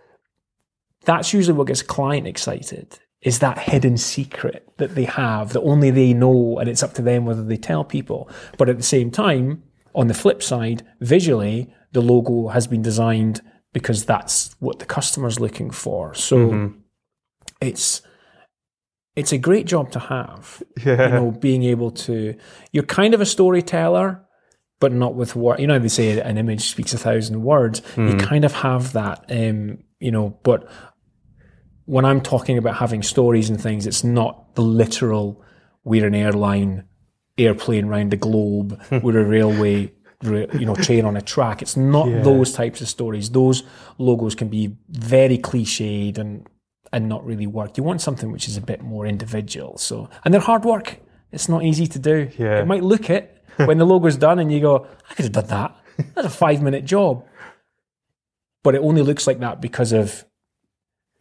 that's 1.04 1.32
usually 1.32 1.56
what 1.56 1.68
gets 1.68 1.80
a 1.80 1.86
client 1.86 2.26
excited 2.26 2.98
is 3.22 3.38
that 3.38 3.58
hidden 3.58 3.96
secret 3.96 4.68
that 4.76 4.94
they 4.94 5.04
have 5.04 5.52
that 5.52 5.62
only 5.62 5.90
they 5.90 6.12
know 6.12 6.58
and 6.58 6.68
it's 6.68 6.82
up 6.82 6.92
to 6.94 7.02
them 7.02 7.24
whether 7.24 7.42
they 7.42 7.56
tell 7.56 7.84
people. 7.84 8.28
But 8.58 8.68
at 8.68 8.76
the 8.76 8.82
same 8.82 9.10
time 9.10 9.62
on 9.94 10.08
the 10.08 10.14
flip 10.14 10.42
side 10.42 10.84
visually 11.00 11.72
the 11.92 12.02
logo 12.02 12.48
has 12.48 12.66
been 12.66 12.82
designed 12.82 13.40
because 13.72 14.04
that's 14.04 14.54
what 14.58 14.80
the 14.80 14.84
customer's 14.84 15.40
looking 15.40 15.70
for. 15.70 16.12
So 16.14 16.36
mm-hmm. 16.36 16.78
it's 17.60 18.02
it's 19.16 19.32
a 19.32 19.38
great 19.38 19.66
job 19.66 19.90
to 19.92 19.98
have 19.98 20.62
Yeah. 20.84 21.06
you 21.08 21.12
know 21.14 21.30
being 21.30 21.64
able 21.64 21.90
to 22.06 22.34
you're 22.72 22.84
kind 22.84 23.14
of 23.14 23.20
a 23.20 23.26
storyteller 23.26 24.22
but 24.78 24.92
not 24.92 25.14
with 25.14 25.34
word 25.34 25.58
you 25.58 25.66
know 25.66 25.78
they 25.78 25.88
say 25.88 26.20
an 26.20 26.36
image 26.38 26.62
speaks 26.68 26.92
a 26.94 26.98
thousand 26.98 27.42
words 27.42 27.82
you 27.96 28.16
kind 28.16 28.44
of 28.44 28.52
have 28.52 28.92
that 28.92 29.24
um 29.30 29.78
you 30.00 30.10
know 30.10 30.38
but 30.42 30.68
when 31.86 32.04
i'm 32.04 32.20
talking 32.20 32.58
about 32.58 32.76
having 32.76 33.02
stories 33.02 33.48
and 33.50 33.60
things 33.60 33.86
it's 33.86 34.04
not 34.04 34.54
the 34.54 34.62
literal 34.62 35.42
we're 35.84 36.06
an 36.06 36.14
airline 36.14 36.84
airplane 37.38 37.86
round 37.86 38.10
the 38.10 38.16
globe 38.16 38.80
we're 39.02 39.20
a 39.20 39.24
railway 39.24 39.90
you 40.22 40.64
know, 40.64 40.74
train 40.74 41.04
on 41.04 41.14
a 41.14 41.20
track. 41.20 41.60
It's 41.60 41.76
not 41.76 42.08
Yeah. 42.08 42.22
those 42.22 42.50
types 42.50 42.80
of 42.80 42.88
stories. 42.88 43.28
Those 43.30 43.62
logos 43.98 44.34
can 44.34 44.48
be 44.48 44.74
very 44.88 45.36
cliched 45.36 46.16
and 46.16 46.46
and 46.96 47.10
not 47.10 47.22
really 47.26 47.46
work. 47.46 47.76
You 47.76 47.82
want 47.84 48.00
something 48.00 48.32
which 48.32 48.48
is 48.48 48.56
a 48.56 48.60
bit 48.62 48.80
more 48.80 49.06
individual. 49.06 49.76
So 49.76 50.08
and 50.24 50.32
they're 50.32 50.40
hard 50.40 50.64
work. 50.64 50.98
It's 51.30 51.46
not 51.46 51.62
easy 51.62 51.86
to 51.88 51.98
do. 51.98 52.30
Yeah. 52.38 52.58
It 52.60 52.66
might 52.66 52.82
look 52.82 53.10
it 53.10 53.44
when 53.58 53.76
the 53.76 53.84
logo's 53.84 54.16
done 54.28 54.38
and 54.38 54.50
you 54.50 54.60
go, 54.60 54.86
I 55.10 55.14
could 55.14 55.26
have 55.26 55.32
done 55.32 55.46
that. 55.48 55.76
That's 56.14 56.26
a 56.28 56.30
five 56.30 56.62
minute 56.62 56.86
job. 56.86 57.26
But 58.64 58.74
it 58.74 58.80
only 58.80 59.02
looks 59.02 59.26
like 59.26 59.40
that 59.40 59.60
because 59.60 59.92
of 59.92 60.24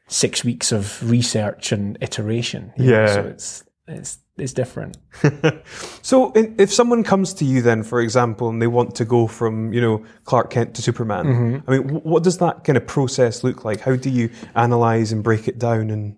six 0.08 0.46
weeks 0.46 0.72
of 0.72 1.08
research 1.10 1.74
and 1.74 1.98
iteration. 2.00 2.72
you 2.78 2.92
know, 2.92 3.02
Yeah. 3.02 3.14
So 3.14 3.22
it's 3.24 3.64
it's 3.88 4.18
it's 4.38 4.54
different. 4.54 4.98
So, 6.02 6.32
in, 6.34 6.56
if 6.60 6.72
someone 6.72 7.04
comes 7.04 7.34
to 7.36 7.46
you, 7.46 7.62
then, 7.64 7.82
for 7.82 8.00
example, 8.00 8.48
and 8.50 8.62
they 8.62 8.68
want 8.68 8.94
to 8.96 9.06
go 9.06 9.26
from, 9.28 9.74
you 9.74 9.82
know, 9.82 10.06
Clark 10.26 10.52
Kent 10.52 10.76
to 10.76 10.82
Superman, 10.82 11.26
Mm-hmm. 11.26 11.70
I 11.72 11.78
mean, 11.78 11.90
wh- 11.90 12.06
what 12.06 12.22
does 12.24 12.38
that 12.38 12.64
kind 12.64 12.78
of 12.78 12.86
process 12.86 13.44
look 13.44 13.66
like? 13.66 13.80
How 13.82 13.96
do 13.96 14.10
you 14.10 14.30
analyze 14.54 15.12
and 15.12 15.24
break 15.24 15.48
it 15.48 15.58
down? 15.58 15.90
And 15.90 16.18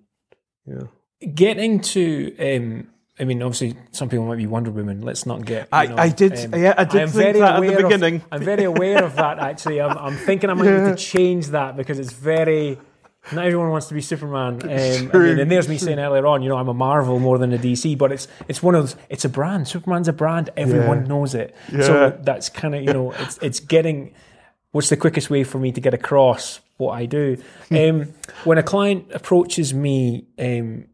you 0.65 0.75
know, 0.75 0.89
Getting 1.34 1.80
to 1.82 2.36
um 2.39 2.88
I 3.19 3.23
mean, 3.23 3.41
obviously, 3.41 3.75
some 3.91 4.10
people 4.10 4.25
might 4.27 4.36
be 4.38 4.45
Wonder 4.45 4.69
Woman. 4.71 5.01
Let's 5.01 5.25
not 5.25 5.43
get. 5.45 5.69
I- 5.71 5.88
know, 5.88 5.95
I 5.97 6.10
did- 6.10 6.53
yeah, 6.56 6.75
I 6.77 6.84
did 6.84 7.01
am 7.01 7.08
think 7.10 7.23
very 7.23 7.39
that 7.39 7.56
at 7.56 7.62
the 7.62 7.67
aware 7.67 7.77
of- 7.86 7.89
beginning. 7.89 8.21
I'm 8.32 8.43
very 8.43 8.63
aware 8.65 9.03
of 9.03 9.15
that. 9.15 9.39
Actually, 9.39 9.80
I'm, 9.82 9.97
I'm 9.97 10.15
thinking 10.17 10.49
I 10.49 10.53
might 10.53 10.65
need 10.65 10.89
to 10.89 10.95
change 11.13 11.47
that 11.47 11.77
because 11.77 11.97
it's 11.97 12.13
very. 12.13 12.77
Not 13.34 13.46
everyone 13.46 13.70
wants 13.70 13.88
to 13.88 13.94
be 13.94 14.02
Superman. 14.02 14.62
Um, 14.63 14.70
mean, 14.70 15.40
and 15.40 15.52
there's 15.52 15.68
me 15.68 15.78
saying 15.78 16.00
earlier 16.00 16.26
on, 16.26 16.42
you 16.42 16.50
know, 16.50 16.58
I'm 16.58 16.68
a 16.70 16.74
Marvel 16.74 17.20
more 17.20 17.38
than 17.38 17.52
a 17.54 17.58
DC, 17.58 17.98
but 17.98 18.12
it's 18.12 18.28
it's 18.48 18.62
one 18.63 18.76
of 18.76 18.84
those. 18.84 18.96
It's 19.10 19.26
a 19.26 19.30
brand. 19.30 19.68
Superman's 19.68 20.08
a 20.08 20.13
brand. 20.13 20.50
Everyone 20.56 21.02
Yeah. 21.02 21.08
knows 21.08 21.36
it. 21.36 21.56
Yeah. 21.72 21.82
So 21.82 22.18
that's 22.22 22.50
kind 22.50 22.76
of 22.76 22.84
you 22.84 22.94
know, 22.94 23.12
it's 23.20 23.38
it's 23.42 23.60
getting. 23.60 24.13
What's 24.72 24.90
the 24.90 24.98
quickest 24.98 25.30
way 25.30 25.44
for 25.44 25.58
me 25.60 25.72
to 25.72 25.82
get 25.82 25.94
across 25.94 26.60
what 26.78 26.92
I 26.92 27.06
do? 27.06 27.38
Um, 27.72 28.13
when 28.44 28.58
a 28.58 28.63
client 28.63 29.08
approaches 29.12 29.74
me, 29.74 30.28
um, 30.38 30.86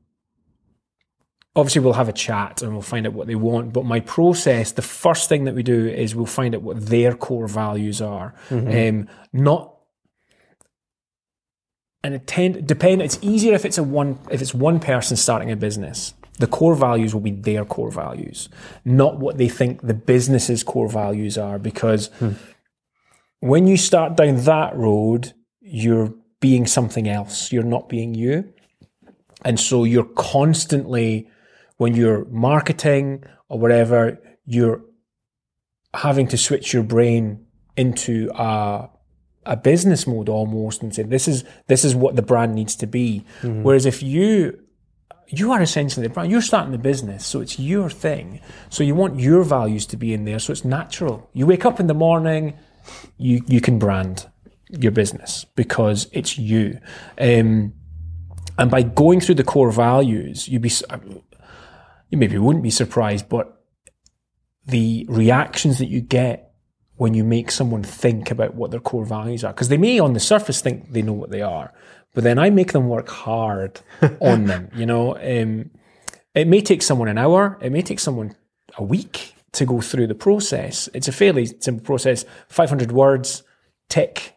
obviously 1.55 1.81
we'll 1.81 1.93
have 1.93 2.07
a 2.07 2.13
chat 2.13 2.61
and 2.61 2.71
we'll 2.73 2.81
find 2.81 3.05
out 3.05 3.13
what 3.13 3.27
they 3.27 3.35
want. 3.35 3.73
But 3.73 3.85
my 3.85 3.99
process, 3.99 4.71
the 4.71 4.81
first 4.81 5.27
thing 5.27 5.43
that 5.45 5.55
we 5.55 5.63
do 5.63 5.87
is 5.87 6.15
we'll 6.15 6.25
find 6.25 6.55
out 6.55 6.61
what 6.61 6.85
their 6.85 7.13
core 7.15 7.47
values 7.47 8.01
are. 8.01 8.33
Um, 8.51 9.07
not 9.33 9.72
and 12.03 12.13
it 12.13 12.27
tend 12.27 12.67
depend. 12.67 13.01
It's 13.01 13.19
easier 13.21 13.53
if 13.53 13.65
it's 13.65 13.77
a 13.77 13.83
one 13.83 14.19
if 14.29 14.41
it's 14.41 14.53
one 14.53 14.79
person 14.79 15.17
starting 15.17 15.51
a 15.51 15.55
business. 15.55 16.13
The 16.39 16.47
core 16.47 16.75
values 16.75 17.13
will 17.13 17.21
be 17.21 17.31
their 17.31 17.63
core 17.63 17.91
values, 17.91 18.49
not 18.83 19.19
what 19.19 19.37
they 19.37 19.47
think 19.47 19.81
the 19.81 19.93
business's 19.93 20.63
core 20.63 20.89
values 20.89 21.37
are. 21.37 21.59
Because 21.59 22.07
hmm. 22.19 22.31
when 23.39 23.67
you 23.67 23.77
start 23.77 24.17
down 24.17 24.37
that 24.43 24.75
road, 24.75 25.33
you're 25.61 26.13
being 26.39 26.67
something 26.67 27.07
else. 27.07 27.51
You're 27.51 27.63
not 27.63 27.87
being 27.87 28.15
you. 28.15 28.51
And 29.45 29.59
so 29.59 29.83
you're 29.83 30.03
constantly, 30.03 31.29
when 31.77 31.95
you're 31.95 32.25
marketing 32.25 33.23
or 33.47 33.59
whatever, 33.59 34.19
you're 34.45 34.81
having 35.93 36.27
to 36.29 36.37
switch 36.37 36.73
your 36.73 36.83
brain 36.83 37.45
into 37.77 38.29
a, 38.35 38.89
a 39.45 39.57
business 39.57 40.07
mode 40.07 40.29
almost 40.29 40.81
and 40.81 40.93
say, 40.93 41.03
this 41.03 41.27
is, 41.27 41.43
this 41.67 41.83
is 41.83 41.95
what 41.95 42.15
the 42.15 42.21
brand 42.21 42.55
needs 42.55 42.75
to 42.77 42.87
be. 42.87 43.25
Whereas 43.63 43.85
if 43.85 44.01
you, 44.03 44.59
you 45.27 45.51
are 45.51 45.61
essentially 45.61 46.07
the 46.07 46.13
brand, 46.13 46.31
you're 46.31 46.41
starting 46.41 46.71
the 46.71 46.77
business, 46.77 47.25
so 47.25 47.41
it's 47.41 47.57
your 47.57 47.89
thing. 47.89 48.39
So 48.69 48.83
you 48.83 48.95
want 48.95 49.19
your 49.19 49.43
values 49.43 49.85
to 49.87 49.97
be 49.97 50.13
in 50.13 50.25
there, 50.25 50.39
so 50.39 50.51
it's 50.51 50.65
natural. 50.65 51.29
You 51.33 51.45
wake 51.47 51.65
up 51.65 51.79
in 51.79 51.87
the 51.87 51.93
morning, 51.93 52.55
you, 53.17 53.41
you 53.47 53.61
can 53.61 53.79
brand 53.79 54.29
your 54.69 54.91
business 54.91 55.45
because 55.55 56.07
it's 56.11 56.37
you. 56.37 56.79
Um, 57.19 57.73
and 58.57 58.69
by 58.69 58.83
going 58.83 59.19
through 59.21 59.35
the 59.35 59.43
core 59.43 59.71
values, 59.71 60.47
you'd 60.47 60.61
be, 60.61 60.71
you 62.09 62.17
maybe 62.17 62.37
wouldn't 62.37 62.63
be 62.63 62.69
surprised, 62.69 63.29
but 63.29 63.63
the 64.65 65.05
reactions 65.09 65.79
that 65.79 65.87
you 65.87 66.01
get 66.01 66.42
when 66.97 67.13
you 67.13 67.23
make 67.23 67.51
someone 67.51 67.83
think 67.83 68.29
about 68.31 68.55
what 68.55 68.71
their 68.71 68.79
core 68.79 69.05
values 69.05 69.43
are, 69.43 69.53
because 69.53 69.69
they 69.69 69.77
may 69.77 69.99
on 69.99 70.13
the 70.13 70.19
surface 70.19 70.61
think 70.61 70.91
they 70.91 71.01
know 71.01 71.13
what 71.13 71.31
they 71.31 71.41
are, 71.41 71.73
but 72.13 72.23
then 72.23 72.37
I 72.37 72.49
make 72.49 72.71
them 72.71 72.87
work 72.87 73.09
hard 73.09 73.81
on 74.21 74.45
them. 74.45 74.69
You 74.75 74.85
know, 74.85 75.17
um, 75.17 75.71
it 76.35 76.47
may 76.47 76.61
take 76.61 76.81
someone 76.81 77.07
an 77.07 77.17
hour, 77.17 77.57
it 77.61 77.71
may 77.71 77.81
take 77.81 77.99
someone 77.99 78.35
a 78.77 78.83
week 78.83 79.35
to 79.53 79.65
go 79.65 79.81
through 79.81 80.07
the 80.07 80.15
process. 80.15 80.89
It's 80.93 81.07
a 81.07 81.11
fairly 81.11 81.45
simple 81.45 81.85
process. 81.85 82.25
500 82.49 82.91
words, 82.91 83.43
tick 83.89 84.33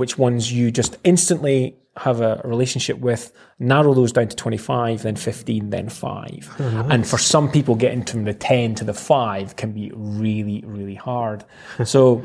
which 0.00 0.16
ones 0.16 0.50
you 0.50 0.70
just 0.70 0.96
instantly 1.04 1.76
have 1.96 2.20
a 2.20 2.40
relationship 2.44 2.98
with, 2.98 3.32
narrow 3.58 3.94
those 3.94 4.12
down 4.12 4.28
to 4.28 4.36
25, 4.36 5.02
then 5.02 5.16
15, 5.16 5.70
then 5.70 5.88
5. 5.88 6.54
And 6.90 7.06
for 7.06 7.18
some 7.18 7.50
people, 7.50 7.74
getting 7.74 8.04
from 8.04 8.24
the 8.24 8.34
10 8.34 8.76
to 8.76 8.84
the 8.84 8.94
5 8.94 9.56
can 9.56 9.72
be 9.72 9.90
really, 9.94 10.62
really 10.66 10.94
hard. 10.94 11.44
so 11.84 12.24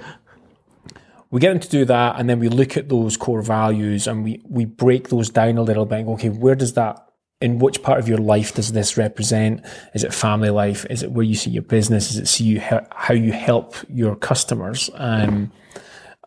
we 1.32 1.39
get 1.39 1.49
them 1.49 1.60
to 1.60 1.69
do 1.69 1.86
that, 1.86 2.19
and 2.19 2.30
then 2.30 2.39
we 2.39 2.47
look 2.47 2.78
at 2.78 2.89
those 2.89 3.17
core 3.17 3.41
values 3.41 4.08
and 4.08 4.23
we, 4.23 4.41
we 4.47 4.65
break 4.65 5.10
those 5.10 5.30
down 5.30 5.58
a 5.58 5.63
little 5.63 5.86
bit 5.86 5.97
and 5.99 6.08
go, 6.08 6.13
okay, 6.13 6.30
where 6.30 6.56
does 6.56 6.73
that 6.73 7.01
in 7.41 7.60
which 7.60 7.84
part 7.84 7.99
of 7.99 8.08
your 8.08 8.17
life 8.17 8.54
does 8.54 8.71
this 8.71 8.97
represent? 8.97 9.65
Is 9.93 10.04
it 10.04 10.13
family 10.13 10.49
life? 10.49 10.86
Is 10.89 11.04
it 11.04 11.12
where 11.12 11.25
you 11.25 11.36
see 11.36 11.49
your 11.49 11.63
business? 11.63 12.12
Is 12.12 12.17
it 12.17 12.28
see 12.28 12.45
you 12.45 12.60
how 12.60 13.13
you 13.13 13.34
help 13.34 13.75
your 13.89 14.15
customers? 14.15 14.89
Um, 14.93 15.51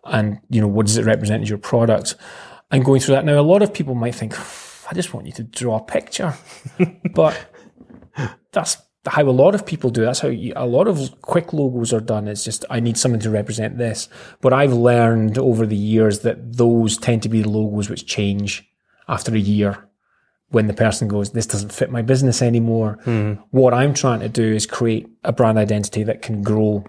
and 0.05 0.41
you 0.51 0.61
know 0.61 0.69
what 0.69 0.87
does 0.87 0.97
it 0.97 1.05
represent 1.05 1.43
as 1.43 1.49
your 1.49 1.59
product? 1.59 2.15
And 2.71 2.85
going 2.85 3.01
through 3.01 3.15
that 3.15 3.25
now, 3.25 3.39
a 3.39 3.43
lot 3.43 3.63
of 3.63 3.73
people 3.73 3.95
might 3.95 4.15
think, 4.15 4.35
I 4.91 4.95
just 4.95 5.15
want 5.15 5.27
you 5.27 5.33
to 5.33 5.43
draw 5.43 5.77
a 5.77 5.83
picture, 5.83 6.35
but 7.15 7.53
that's 8.53 8.77
how 9.07 9.23
a 9.23 9.31
lot 9.31 9.55
of 9.55 9.65
people 9.65 9.91
do. 9.91 10.03
That's 10.03 10.21
how 10.21 10.29
you, 10.29 10.53
a 10.55 10.67
lot 10.67 10.87
of 10.87 11.21
quick 11.23 11.53
logos 11.53 11.93
are 11.93 12.01
done. 12.01 12.29
It's 12.29 12.45
just 12.45 12.65
I 12.69 12.81
need 12.81 12.99
something 12.99 13.21
to 13.21 13.31
represent 13.31 13.79
this. 13.79 14.09
But 14.41 14.53
I've 14.53 14.73
learned 14.73 15.39
over 15.39 15.67
the 15.67 15.77
years 15.77 16.21
that 16.21 16.57
those 16.57 16.99
tend 16.99 17.23
to 17.23 17.29
be 17.29 17.43
the 17.43 17.49
logos 17.49 17.89
which 17.89 18.07
change 18.07 18.69
after 19.09 19.35
a 19.35 19.39
year 19.39 19.89
when 20.51 20.67
the 20.67 20.75
person 20.75 21.09
goes, 21.09 21.33
this 21.33 21.47
doesn't 21.47 21.73
fit 21.73 21.91
my 21.91 22.03
business 22.03 22.41
anymore. 22.41 22.99
Hmm. 23.05 23.35
What 23.51 23.75
I'm 23.75 23.93
trying 23.93 24.21
to 24.21 24.29
do 24.29 24.55
is 24.55 24.67
create 24.67 25.09
a 25.25 25.33
brand 25.33 25.59
identity 25.59 26.03
that 26.05 26.23
can 26.23 26.43
grow 26.43 26.85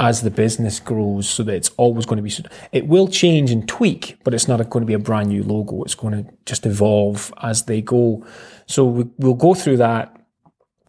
as 0.00 0.22
the 0.22 0.30
business 0.30 0.80
grows 0.80 1.28
so 1.28 1.42
that 1.44 1.54
it's 1.54 1.70
always 1.76 2.04
going 2.04 2.16
to 2.16 2.22
be, 2.22 2.48
it 2.72 2.88
will 2.88 3.06
change 3.06 3.50
and 3.50 3.68
tweak, 3.68 4.18
but 4.24 4.34
it's 4.34 4.48
not 4.48 4.58
going 4.68 4.82
to 4.82 4.86
be 4.86 4.94
a 4.94 4.98
brand 4.98 5.28
new 5.28 5.42
logo. 5.42 5.82
It's 5.84 5.94
going 5.94 6.24
to 6.24 6.30
just 6.46 6.66
evolve 6.66 7.32
as 7.42 7.64
they 7.64 7.80
go. 7.80 8.26
So 8.66 8.84
we, 8.84 9.04
we'll 9.18 9.34
go 9.34 9.54
through 9.54 9.76
that. 9.78 10.16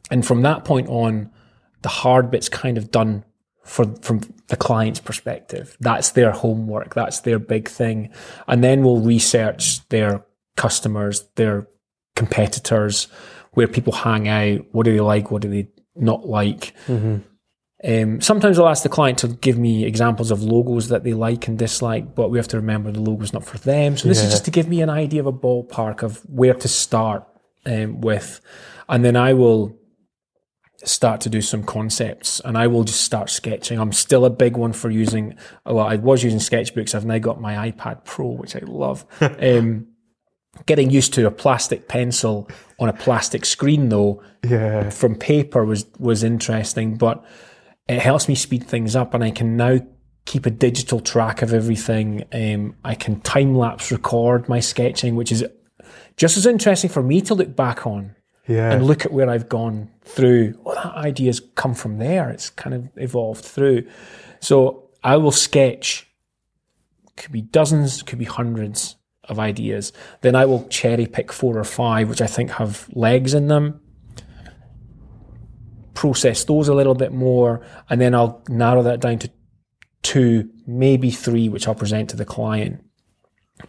And 0.10 0.26
from 0.26 0.42
that 0.42 0.66
point 0.66 0.88
on, 0.90 1.32
the 1.82 1.90
hard 1.90 2.32
bit's 2.32 2.50
kind 2.50 2.78
of 2.78 2.90
done 2.90 3.24
for 3.64 3.86
from 4.02 4.22
the 4.48 4.58
client's 4.58 5.00
perspective. 5.00 5.78
That's 5.80 6.12
their 6.12 6.32
homework. 6.32 6.94
That's 6.94 7.22
their 7.22 7.40
big 7.40 7.68
thing. 7.68 8.12
And 8.48 8.64
then 8.64 8.84
we'll 8.84 9.02
research 9.02 9.88
their 9.90 10.26
customers, 10.56 11.26
their 11.36 11.68
competitors, 12.16 13.08
where 13.54 13.68
people 13.68 13.94
hang 13.94 14.28
out, 14.28 14.62
what 14.72 14.84
do 14.84 14.94
they 14.94 15.00
like, 15.00 15.32
what 15.32 15.42
do 15.42 15.50
they 15.50 15.68
not 15.96 16.28
like. 16.28 16.74
Mm-hmm. 16.88 17.18
Um, 17.84 18.22
sometimes 18.22 18.58
I'll 18.58 18.70
ask 18.70 18.84
the 18.84 18.90
client 18.90 19.20
to 19.20 19.28
give 19.28 19.58
me 19.60 19.84
examples 19.86 20.32
of 20.32 20.42
logos 20.42 20.88
that 20.90 21.04
they 21.04 21.14
like 21.14 21.48
and 21.48 21.60
dislike, 21.60 22.16
but 22.16 22.30
we 22.32 22.38
have 22.38 22.48
to 22.50 22.58
remember 22.58 22.92
the 22.92 23.02
logo's 23.02 23.34
not 23.34 23.44
for 23.46 23.58
them. 23.58 23.98
So 23.98 24.08
this 24.08 24.20
Yeah. 24.20 24.26
is 24.28 24.32
just 24.32 24.46
to 24.46 24.52
give 24.52 24.68
me 24.70 24.82
an 24.82 24.90
idea 24.90 25.20
of 25.20 25.28
a 25.28 25.34
ballpark 25.34 26.02
of 26.02 26.20
where 26.30 26.54
to 26.54 26.68
start 26.68 27.28
um, 27.66 28.00
with, 28.02 28.40
and 28.88 29.04
then 29.04 29.16
I 29.16 29.34
will 29.34 29.78
start 30.84 31.20
to 31.22 31.30
do 31.30 31.42
some 31.42 31.64
concepts 31.64 32.40
and 32.46 32.58
I 32.58 32.68
will 32.68 32.84
just 32.84 33.02
start 33.02 33.30
sketching. 33.30 33.80
I'm 33.80 33.92
still 33.92 34.24
a 34.26 34.30
big 34.30 34.56
one 34.56 34.72
for 34.72 34.90
using, 34.92 35.36
well, 35.66 35.80
I 35.80 35.96
was 35.96 36.24
using 36.24 36.40
sketchbooks. 36.40 36.94
I've 36.94 37.06
now 37.06 37.18
got 37.18 37.42
my 37.42 37.72
iPad 37.72 38.04
Pro, 38.06 38.28
which 38.28 38.56
I 38.56 38.60
love. 38.66 39.04
um, 39.22 39.88
getting 40.68 40.92
used 40.92 41.14
to 41.16 41.26
a 41.26 41.32
plastic 41.32 41.88
pencil 41.88 42.48
on 42.80 42.88
a 42.90 42.94
plastic 42.94 43.46
screen 43.46 43.90
though, 43.90 44.22
Yeah. 44.48 44.90
from 44.92 45.16
paper 45.16 45.66
was, 45.66 45.86
was 45.98 46.24
interesting, 46.24 46.98
but 46.98 47.24
it 47.88 48.00
helps 48.00 48.28
me 48.28 48.36
speed 48.36 48.64
things 48.66 48.96
up 48.96 49.14
and 49.14 49.24
I 49.24 49.32
can 49.32 49.58
now 49.58 49.80
keep 50.26 50.46
a 50.46 50.50
digital 50.50 51.00
track 51.00 51.42
of 51.42 51.54
everything. 51.54 52.24
Um, 52.34 52.76
I 52.84 52.96
can 52.96 53.22
time 53.22 53.56
lapse 53.56 53.92
record 53.92 54.50
my 54.50 54.60
sketching, 54.60 55.16
which 55.16 55.32
is 55.32 55.46
just 56.18 56.36
as 56.38 56.46
interesting 56.46 56.90
for 56.90 57.04
me 57.04 57.22
to 57.22 57.36
look 57.36 57.56
back 57.56 57.86
on 57.86 58.16
Yeah. 58.48 58.72
and 58.72 58.86
look 58.86 59.06
at 59.06 59.12
where 59.14 59.30
I've 59.30 59.50
gone 59.50 59.92
through. 60.02 60.60
Oh, 60.66 60.74
that 60.74 60.96
idea's 60.96 61.42
come 61.56 61.76
from 61.76 61.98
there. 61.98 62.30
It's 62.30 62.50
kind 62.50 62.74
of 62.74 62.90
evolved 62.96 63.46
through. 63.46 63.86
So 64.40 64.90
I 65.04 65.18
will 65.18 65.32
sketch, 65.32 66.08
could 67.18 67.32
be 67.32 67.42
dozens, 67.42 68.02
could 68.02 68.18
be 68.20 68.26
hundreds 68.26 68.96
of 69.26 69.38
ideas. 69.40 69.94
Then 70.22 70.36
I 70.36 70.46
will 70.46 70.68
cherry 70.70 71.06
pick 71.06 71.32
four 71.32 71.58
or 71.58 71.64
five, 71.64 72.10
which 72.10 72.22
I 72.22 72.28
think 72.28 72.52
have 72.52 72.90
legs 72.94 73.34
in 73.36 73.48
them. 73.48 73.80
Process 76.06 76.44
those 76.44 76.68
a 76.68 76.76
little 76.76 76.94
bit 76.94 77.14
more, 77.14 77.66
and 77.90 78.00
then 78.00 78.14
I'll 78.14 78.44
narrow 78.48 78.84
that 78.84 79.00
down 79.00 79.18
to 79.20 79.32
two, 80.04 80.52
maybe 80.68 81.10
three, 81.10 81.50
which 81.50 81.68
I'll 81.68 81.74
present 81.74 82.12
to 82.12 82.16
the 82.16 82.26
client 82.26 82.84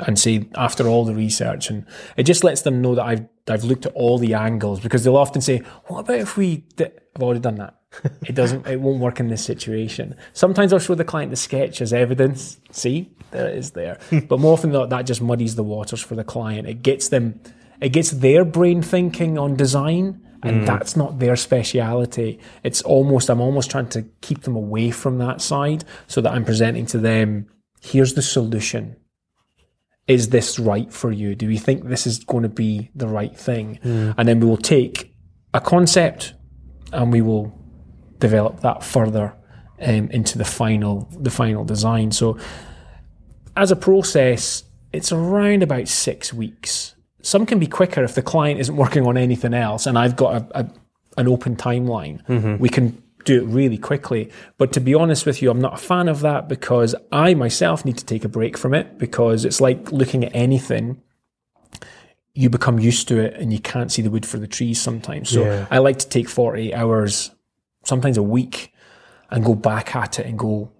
and 0.00 0.18
say 0.18 0.46
after 0.54 0.86
all 0.86 1.06
the 1.06 1.14
research 1.14 1.70
and 1.70 1.86
it 2.16 2.24
just 2.24 2.42
lets 2.44 2.62
them 2.62 2.82
know 2.82 2.94
that 2.96 3.04
I've 3.04 3.26
I've 3.48 3.64
looked 3.64 3.86
at 3.86 3.92
all 3.94 4.18
the 4.18 4.34
angles 4.34 4.80
because 4.80 5.02
they'll 5.02 5.16
often 5.16 5.40
say, 5.40 5.62
"What 5.86 6.00
about 6.00 6.18
if 6.18 6.36
we?" 6.36 6.64
Did? 6.76 6.92
I've 7.14 7.22
already 7.22 7.40
done 7.40 7.54
that. 7.54 7.74
it 8.26 8.34
doesn't. 8.34 8.66
It 8.66 8.80
won't 8.80 9.00
work 9.00 9.18
in 9.18 9.28
this 9.28 9.42
situation. 9.42 10.14
Sometimes 10.34 10.74
I'll 10.74 10.78
show 10.78 10.94
the 10.94 11.04
client 11.04 11.30
the 11.30 11.36
sketch 11.36 11.80
as 11.80 11.94
evidence. 11.94 12.60
See, 12.70 13.12
there 13.30 13.48
it 13.48 13.56
is 13.56 13.70
there. 13.70 13.98
but 14.28 14.40
more 14.40 14.52
often 14.52 14.72
than 14.72 14.80
not, 14.80 14.90
that 14.90 15.06
just 15.06 15.22
muddies 15.22 15.54
the 15.54 15.62
waters 15.62 16.02
for 16.02 16.16
the 16.16 16.24
client. 16.24 16.68
It 16.68 16.82
gets 16.82 17.08
them. 17.08 17.40
It 17.80 17.90
gets 17.90 18.10
their 18.10 18.44
brain 18.44 18.82
thinking 18.82 19.38
on 19.38 19.56
design, 19.56 20.26
and 20.42 20.62
mm. 20.62 20.66
that's 20.66 20.96
not 20.96 21.18
their 21.18 21.36
speciality. 21.36 22.38
It's 22.62 22.82
almost. 22.82 23.28
I'm 23.28 23.40
almost 23.40 23.70
trying 23.70 23.88
to 23.90 24.02
keep 24.20 24.42
them 24.42 24.56
away 24.56 24.90
from 24.90 25.18
that 25.18 25.40
side 25.40 25.84
so 26.06 26.20
that 26.20 26.32
I'm 26.32 26.44
presenting 26.44 26.86
to 26.86 26.98
them. 26.98 27.46
Here's 27.80 28.14
the 28.14 28.22
solution 28.22 28.96
is 30.06 30.28
this 30.28 30.58
right 30.58 30.92
for 30.92 31.10
you? 31.10 31.34
Do 31.34 31.48
we 31.48 31.58
think 31.58 31.84
this 31.84 32.06
is 32.06 32.22
going 32.24 32.44
to 32.44 32.48
be 32.48 32.90
the 32.94 33.08
right 33.08 33.36
thing? 33.36 33.80
Mm. 33.82 34.14
And 34.16 34.28
then 34.28 34.40
we 34.40 34.46
will 34.46 34.56
take 34.56 35.14
a 35.52 35.60
concept 35.60 36.34
and 36.92 37.12
we 37.12 37.20
will 37.20 37.52
develop 38.18 38.60
that 38.60 38.84
further 38.84 39.34
um, 39.80 40.08
into 40.10 40.38
the 40.38 40.44
final 40.44 41.08
the 41.18 41.30
final 41.30 41.64
design. 41.64 42.12
So 42.12 42.38
as 43.56 43.70
a 43.70 43.76
process, 43.76 44.64
it's 44.92 45.12
around 45.12 45.62
about 45.62 45.88
six 45.88 46.32
weeks. 46.32 46.94
Some 47.26 47.44
can 47.44 47.58
be 47.58 47.66
quicker 47.66 48.04
if 48.04 48.14
the 48.14 48.22
client 48.22 48.60
isn't 48.60 48.76
working 48.76 49.04
on 49.04 49.16
anything 49.16 49.52
else, 49.52 49.88
and 49.88 49.98
I've 49.98 50.14
got 50.14 50.42
a, 50.42 50.60
a 50.60 50.70
an 51.16 51.26
open 51.26 51.56
timeline. 51.56 52.24
Mm-hmm. 52.26 52.58
We 52.58 52.68
can 52.68 53.02
do 53.24 53.42
it 53.42 53.46
really 53.46 53.78
quickly. 53.78 54.30
But 54.58 54.72
to 54.74 54.80
be 54.80 54.94
honest 54.94 55.26
with 55.26 55.42
you, 55.42 55.50
I'm 55.50 55.60
not 55.60 55.74
a 55.74 55.76
fan 55.76 56.08
of 56.08 56.20
that 56.20 56.48
because 56.48 56.94
I 57.10 57.34
myself 57.34 57.84
need 57.84 57.98
to 57.98 58.04
take 58.04 58.24
a 58.24 58.28
break 58.28 58.56
from 58.56 58.74
it 58.74 58.96
because 58.96 59.44
it's 59.44 59.60
like 59.60 59.90
looking 59.90 60.24
at 60.24 60.36
anything. 60.36 61.02
You 62.34 62.48
become 62.48 62.78
used 62.78 63.08
to 63.08 63.18
it 63.18 63.34
and 63.34 63.52
you 63.52 63.58
can't 63.58 63.90
see 63.90 64.02
the 64.02 64.10
wood 64.10 64.24
for 64.24 64.38
the 64.38 64.46
trees 64.46 64.80
sometimes. 64.80 65.30
So 65.30 65.42
yeah. 65.42 65.66
I 65.68 65.78
like 65.78 65.98
to 65.98 66.08
take 66.08 66.28
48 66.28 66.74
hours, 66.74 67.32
sometimes 67.82 68.18
a 68.18 68.22
week, 68.22 68.72
and 69.30 69.44
go 69.44 69.56
back 69.56 69.96
at 69.96 70.20
it 70.20 70.26
and 70.26 70.38
go, 70.38 70.70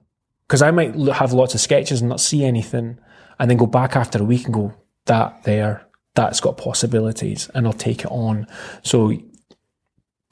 because 0.47 0.63
I 0.63 0.71
might 0.71 0.95
have 0.95 1.33
lots 1.33 1.55
of 1.55 1.61
sketches 1.61 2.03
and 2.03 2.09
not 2.09 2.21
see 2.21 2.45
anything, 2.45 3.01
and 3.41 3.51
then 3.51 3.57
go 3.57 3.67
back 3.67 3.97
after 3.97 4.21
a 4.21 4.25
week 4.25 4.45
and 4.45 4.55
go, 4.55 4.75
that 5.07 5.43
there, 5.45 5.86
that's 6.17 6.41
got 6.41 6.59
possibilities, 6.59 7.49
and 7.55 7.67
I'll 7.67 7.73
take 7.73 8.01
it 8.01 8.11
on. 8.11 8.47
So 8.83 9.13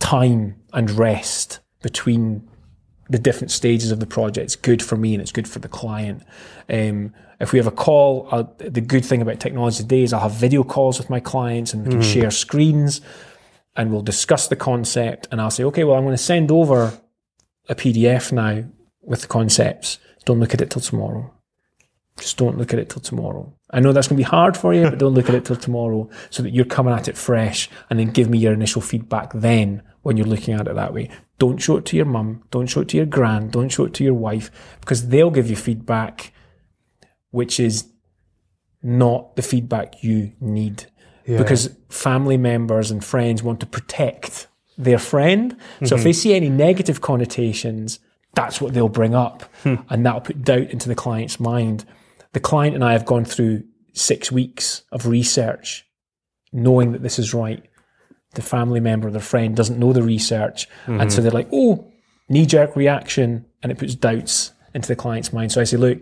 time 0.00 0.56
and 0.72 0.90
rest 0.90 1.60
between 1.82 2.48
the 3.08 3.18
different 3.18 3.50
stages 3.50 3.90
of 3.90 4.00
the 4.00 4.06
project. 4.06 4.46
is 4.46 4.56
good 4.56 4.82
for 4.82 4.96
me 4.96 5.14
and 5.14 5.22
it's 5.22 5.32
good 5.32 5.48
for 5.48 5.58
the 5.58 5.68
client. 5.68 6.22
Um, 6.68 7.12
if 7.40 7.52
we 7.52 7.58
have 7.58 7.66
a 7.66 7.72
call, 7.72 8.28
I'll, 8.30 8.54
the 8.58 8.80
good 8.80 9.04
thing 9.04 9.20
about 9.20 9.40
technology 9.40 9.78
today 9.78 10.02
is 10.02 10.12
I'll 10.12 10.20
have 10.20 10.32
video 10.32 10.64
calls 10.64 10.98
with 10.98 11.10
my 11.10 11.20
clients 11.20 11.74
and 11.74 11.84
we 11.84 11.90
can 11.90 12.00
mm. 12.00 12.12
share 12.12 12.30
screens 12.30 13.00
and 13.76 13.90
we'll 13.90 14.02
discuss 14.02 14.48
the 14.48 14.56
concept 14.56 15.28
and 15.30 15.40
I'll 15.40 15.50
say, 15.50 15.64
okay, 15.64 15.84
well, 15.84 15.96
I'm 15.96 16.04
going 16.04 16.16
to 16.16 16.22
send 16.22 16.50
over 16.50 16.98
a 17.68 17.74
PDF 17.74 18.32
now 18.32 18.64
with 19.02 19.22
the 19.22 19.26
concepts. 19.28 19.98
Don't 20.24 20.40
look 20.40 20.54
at 20.54 20.60
it 20.60 20.70
till 20.70 20.82
tomorrow. 20.82 21.32
Just 22.18 22.36
don't 22.36 22.56
look 22.56 22.72
at 22.72 22.78
it 22.78 22.88
till 22.88 23.02
tomorrow. 23.02 23.52
I 23.74 23.80
know 23.80 23.92
that's 23.92 24.08
going 24.08 24.16
to 24.16 24.24
be 24.24 24.30
hard 24.30 24.56
for 24.56 24.72
you, 24.72 24.84
but 24.88 24.98
don't 24.98 25.14
look 25.14 25.28
at 25.28 25.34
it 25.34 25.44
till 25.44 25.56
tomorrow 25.56 26.08
so 26.30 26.42
that 26.42 26.50
you're 26.50 26.64
coming 26.64 26.94
at 26.94 27.08
it 27.08 27.16
fresh 27.16 27.68
and 27.90 27.98
then 27.98 28.10
give 28.10 28.30
me 28.30 28.38
your 28.38 28.52
initial 28.52 28.80
feedback 28.80 29.32
then 29.34 29.82
when 30.02 30.16
you're 30.16 30.26
looking 30.26 30.54
at 30.54 30.68
it 30.68 30.74
that 30.74 30.94
way. 30.94 31.10
Don't 31.38 31.58
show 31.58 31.76
it 31.76 31.84
to 31.86 31.96
your 31.96 32.06
mum. 32.06 32.44
Don't 32.50 32.68
show 32.68 32.82
it 32.82 32.88
to 32.90 32.96
your 32.96 33.06
grand. 33.06 33.50
Don't 33.50 33.68
show 33.68 33.84
it 33.84 33.94
to 33.94 34.04
your 34.04 34.14
wife 34.14 34.50
because 34.80 35.08
they'll 35.08 35.30
give 35.30 35.50
you 35.50 35.56
feedback 35.56 36.32
which 37.34 37.58
is 37.58 37.88
not 38.80 39.34
the 39.34 39.42
feedback 39.42 40.04
you 40.04 40.30
need. 40.40 40.84
Yeah. 41.26 41.38
Because 41.38 41.76
family 41.88 42.36
members 42.36 42.92
and 42.92 43.04
friends 43.04 43.42
want 43.42 43.58
to 43.58 43.66
protect 43.66 44.46
their 44.78 45.00
friend. 45.00 45.56
Mm-hmm. 45.56 45.86
So 45.86 45.96
if 45.96 46.04
they 46.04 46.10
mm-hmm. 46.10 46.20
see 46.20 46.34
any 46.34 46.48
negative 46.48 47.00
connotations, 47.00 47.98
that's 48.34 48.60
what 48.60 48.72
they'll 48.72 48.88
bring 48.88 49.16
up. 49.16 49.42
Hmm. 49.64 49.76
And 49.88 50.06
that'll 50.06 50.20
put 50.20 50.44
doubt 50.44 50.70
into 50.70 50.88
the 50.88 50.94
client's 50.94 51.40
mind. 51.40 51.84
The 52.34 52.40
client 52.40 52.74
and 52.74 52.84
I 52.84 52.92
have 52.92 53.06
gone 53.06 53.24
through 53.24 53.64
six 53.94 54.30
weeks 54.30 54.82
of 54.92 55.06
research 55.06 55.86
knowing 56.52 56.92
that 56.92 57.02
this 57.02 57.18
is 57.18 57.34
right 57.34 57.64
the 58.34 58.42
family 58.42 58.80
member 58.80 59.08
or 59.08 59.10
their 59.10 59.20
friend 59.20 59.56
doesn't 59.56 59.78
know 59.78 59.92
the 59.92 60.02
research. 60.02 60.68
Mm-hmm. 60.86 61.00
And 61.00 61.12
so 61.12 61.20
they're 61.22 61.30
like, 61.30 61.48
oh, 61.52 61.90
knee 62.28 62.46
jerk 62.46 62.76
reaction. 62.76 63.46
And 63.62 63.72
it 63.72 63.78
puts 63.78 63.94
doubts 63.94 64.52
into 64.74 64.88
the 64.88 64.96
client's 64.96 65.32
mind. 65.32 65.52
So 65.52 65.60
I 65.60 65.64
say, 65.64 65.76
look, 65.76 65.98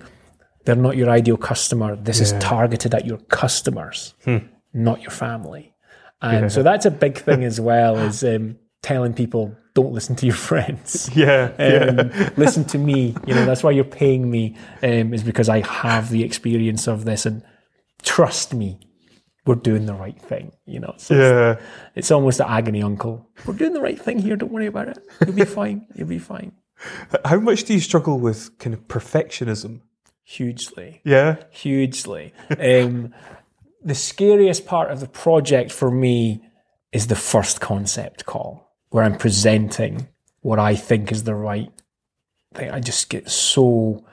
they're 0.65 0.75
not 0.75 0.97
your 0.97 1.11
ideal 1.11 1.37
customer. 1.37 1.97
This 1.97 2.19
yeah. 2.19 2.25
is 2.25 2.33
targeted 2.43 2.95
at 2.95 3.07
your 3.07 3.19
customers, 3.19 4.15
hmm. 4.25 4.39
not 4.73 5.01
your 5.03 5.11
family. 5.11 5.75
And 6.21 6.45
yeah. 6.45 6.49
so 6.49 6.63
that's 6.63 6.87
a 6.87 6.91
big 6.91 7.19
thing 7.19 7.45
as 7.45 7.61
well 7.61 7.99
is 7.99 8.23
um, 8.23 8.57
telling 8.81 9.13
people 9.13 9.57
don't 9.75 9.93
listen 9.93 10.17
to 10.17 10.27
your 10.27 10.35
friends. 10.51 11.11
Yeah, 11.17 11.53
um, 11.59 11.99
yeah. 11.99 12.31
listen 12.37 12.65
to 12.67 12.79
me. 12.79 13.15
You 13.27 13.35
know, 13.35 13.45
that's 13.45 13.63
why 13.63 13.71
you're 13.71 13.85
paying 13.85 14.31
me 14.31 14.57
um, 14.83 15.15
is 15.15 15.23
because 15.23 15.49
I 15.49 15.61
have 15.61 16.11
the 16.11 16.25
experience 16.25 16.87
of 16.87 17.05
this 17.05 17.27
and 17.27 17.43
trust 18.03 18.55
me 18.55 18.81
we're 19.45 19.55
doing 19.57 19.87
the 19.87 19.95
right 19.95 20.21
thing, 20.21 20.53
you 20.67 20.81
know. 20.81 20.95
So 20.97 21.15
yeah. 21.15 21.53
It's, 21.53 21.63
it's 21.97 22.11
almost 22.11 22.41
an 22.41 22.47
agony 22.49 22.83
uncle. 22.83 23.29
We're 23.45 23.55
doing 23.55 23.73
the 23.73 23.81
right 23.81 24.01
thing 24.01 24.19
here. 24.19 24.37
Don't 24.37 24.53
worry 24.53 24.67
about 24.67 24.89
it. 24.89 24.99
You'll 25.27 25.35
be 25.35 25.45
fine. 25.45 25.87
You'll 25.95 26.09
be 26.09 26.19
fine. 26.19 26.53
How 27.25 27.39
much 27.39 27.65
do 27.65 27.75
you 27.75 27.81
struggle 27.81 28.19
with 28.19 28.57
kind 28.59 28.75
of 28.75 28.87
perfectionism? 28.89 29.81
Hugely. 30.23 31.01
Yeah. 31.05 31.43
Hugely. 31.51 32.33
um, 32.59 33.13
the 33.83 33.95
scariest 33.95 34.65
part 34.65 34.91
of 34.91 35.01
the 35.01 35.09
project 35.09 35.73
for 35.73 35.91
me 35.91 36.45
is 36.93 37.09
the 37.09 37.17
first 37.17 37.61
concept 37.61 38.25
call 38.27 38.72
where 38.93 39.05
I'm 39.05 39.17
presenting 39.17 40.07
what 40.41 40.59
I 40.59 40.75
think 40.75 41.11
is 41.11 41.25
the 41.25 41.35
right 41.35 41.73
thing. 42.55 42.71
I 42.71 42.81
just 42.81 43.09
get 43.09 43.29
so 43.29 44.05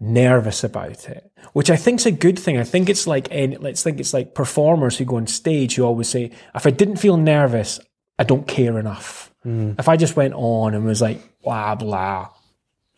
nervous 0.00 0.64
about 0.64 1.08
it, 1.08 1.30
which 1.52 1.70
I 1.70 1.76
think 1.76 2.00
is 2.00 2.06
a 2.06 2.10
good 2.10 2.38
thing. 2.38 2.58
I 2.58 2.64
think 2.64 2.88
it's 2.88 3.06
like 3.06 3.28
any, 3.30 3.56
let's 3.56 3.82
think 3.82 4.00
it's 4.00 4.12
like 4.12 4.34
performers 4.34 4.98
who 4.98 5.04
go 5.04 5.16
on 5.16 5.28
stage 5.28 5.76
who 5.76 5.84
always 5.84 6.08
say, 6.08 6.32
if 6.54 6.66
I 6.66 6.70
didn't 6.70 6.96
feel 6.96 7.16
nervous, 7.16 7.80
I 8.18 8.24
don't 8.24 8.46
care 8.46 8.78
enough. 8.78 9.32
Mm. 9.46 9.78
If 9.78 9.88
I 9.88 9.96
just 9.96 10.16
went 10.16 10.34
on 10.34 10.74
and 10.74 10.84
was 10.84 11.00
like 11.00 11.20
blah 11.42 11.76
blah 11.76 12.30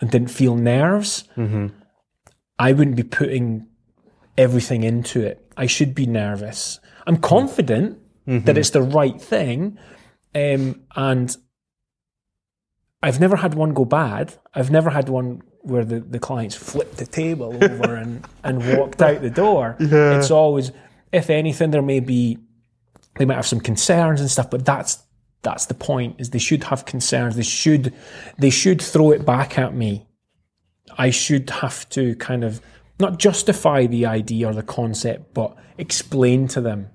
and 0.01 0.11
didn't 0.11 0.31
feel 0.31 0.57
nerves, 0.57 1.25
mm-hmm. 1.37 1.69
I 2.59 2.73
wouldn't 2.73 2.97
be 2.97 3.03
putting 3.03 3.67
everything 4.39 4.85
into 4.85 5.21
it. 5.23 5.47
I 5.57 5.67
should 5.67 5.95
be 5.95 6.07
nervous. 6.07 6.81
I'm 7.07 7.19
confident 7.19 7.99
mm-hmm. 8.27 8.45
that 8.47 8.57
it's 8.57 8.71
the 8.71 8.83
right 8.83 9.21
thing, 9.21 9.79
um, 10.37 10.83
and 10.95 11.35
I've 13.03 13.21
never 13.21 13.37
had 13.37 13.55
one 13.55 13.73
go 13.73 13.87
bad. 13.87 14.35
I've 14.55 14.71
never 14.71 14.91
had 14.91 15.09
one 15.09 15.43
where 15.63 15.85
the, 15.85 16.01
the 16.01 16.19
clients 16.19 16.55
flipped 16.55 16.99
the 16.99 17.07
table 17.07 17.55
over 17.63 17.95
and, 17.95 18.27
and 18.45 18.77
walked 18.77 19.01
out 19.01 19.23
the 19.23 19.31
door. 19.31 19.77
Yeah. 19.81 20.19
It's 20.19 20.31
always, 20.31 20.73
if 21.11 21.31
anything, 21.31 21.71
there 21.71 21.83
may 21.83 22.01
be, 22.01 22.39
they 23.17 23.25
might 23.25 23.37
have 23.37 23.47
some 23.47 23.61
concerns 23.61 24.21
and 24.21 24.31
stuff, 24.31 24.51
but 24.51 24.65
that's, 24.65 25.03
that's 25.41 25.67
the 25.67 25.75
point 25.75 26.17
is 26.19 26.31
they 26.31 26.39
should 26.39 26.65
have 26.65 26.85
concerns. 26.85 27.37
They 27.37 27.43
should, 27.43 27.95
they 28.39 28.51
should 28.51 28.83
throw 28.83 29.13
it 29.13 29.25
back 29.25 29.59
at 29.59 29.75
me. 29.75 30.07
I 30.99 31.11
should 31.11 31.49
have 31.49 31.89
to 31.91 32.15
kind 32.17 32.45
of 32.45 32.61
not 33.01 33.19
justify 33.19 33.87
the 33.87 34.05
idea 34.05 34.49
or 34.49 34.55
the 34.55 34.63
concept, 34.63 35.33
but 35.33 35.57
explain 35.79 36.47
to 36.49 36.61
them 36.61 36.91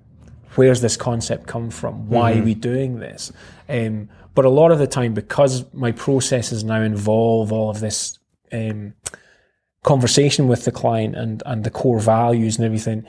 where's 0.56 0.82
this 0.82 0.98
concept 0.98 1.48
come 1.48 1.70
from? 1.70 2.10
Why 2.10 2.32
mm-hmm. 2.32 2.42
are 2.42 2.46
we 2.46 2.54
doing 2.54 3.00
this? 3.00 3.32
Um, 3.70 4.10
but 4.34 4.46
a 4.46 4.50
lot 4.50 4.72
of 4.72 4.80
the 4.80 4.88
time, 4.88 5.14
because 5.14 5.66
my 5.74 5.92
processes 5.92 6.64
now 6.64 6.82
involve 6.82 7.52
all 7.52 7.70
of 7.70 7.80
this 7.80 8.18
um, 8.52 8.94
conversation 9.84 10.48
with 10.48 10.66
the 10.66 10.72
client 10.72 11.16
and, 11.16 11.44
and 11.46 11.64
the 11.64 11.70
core 11.70 12.00
values 12.00 12.58
and 12.58 12.66
everything, 12.66 13.06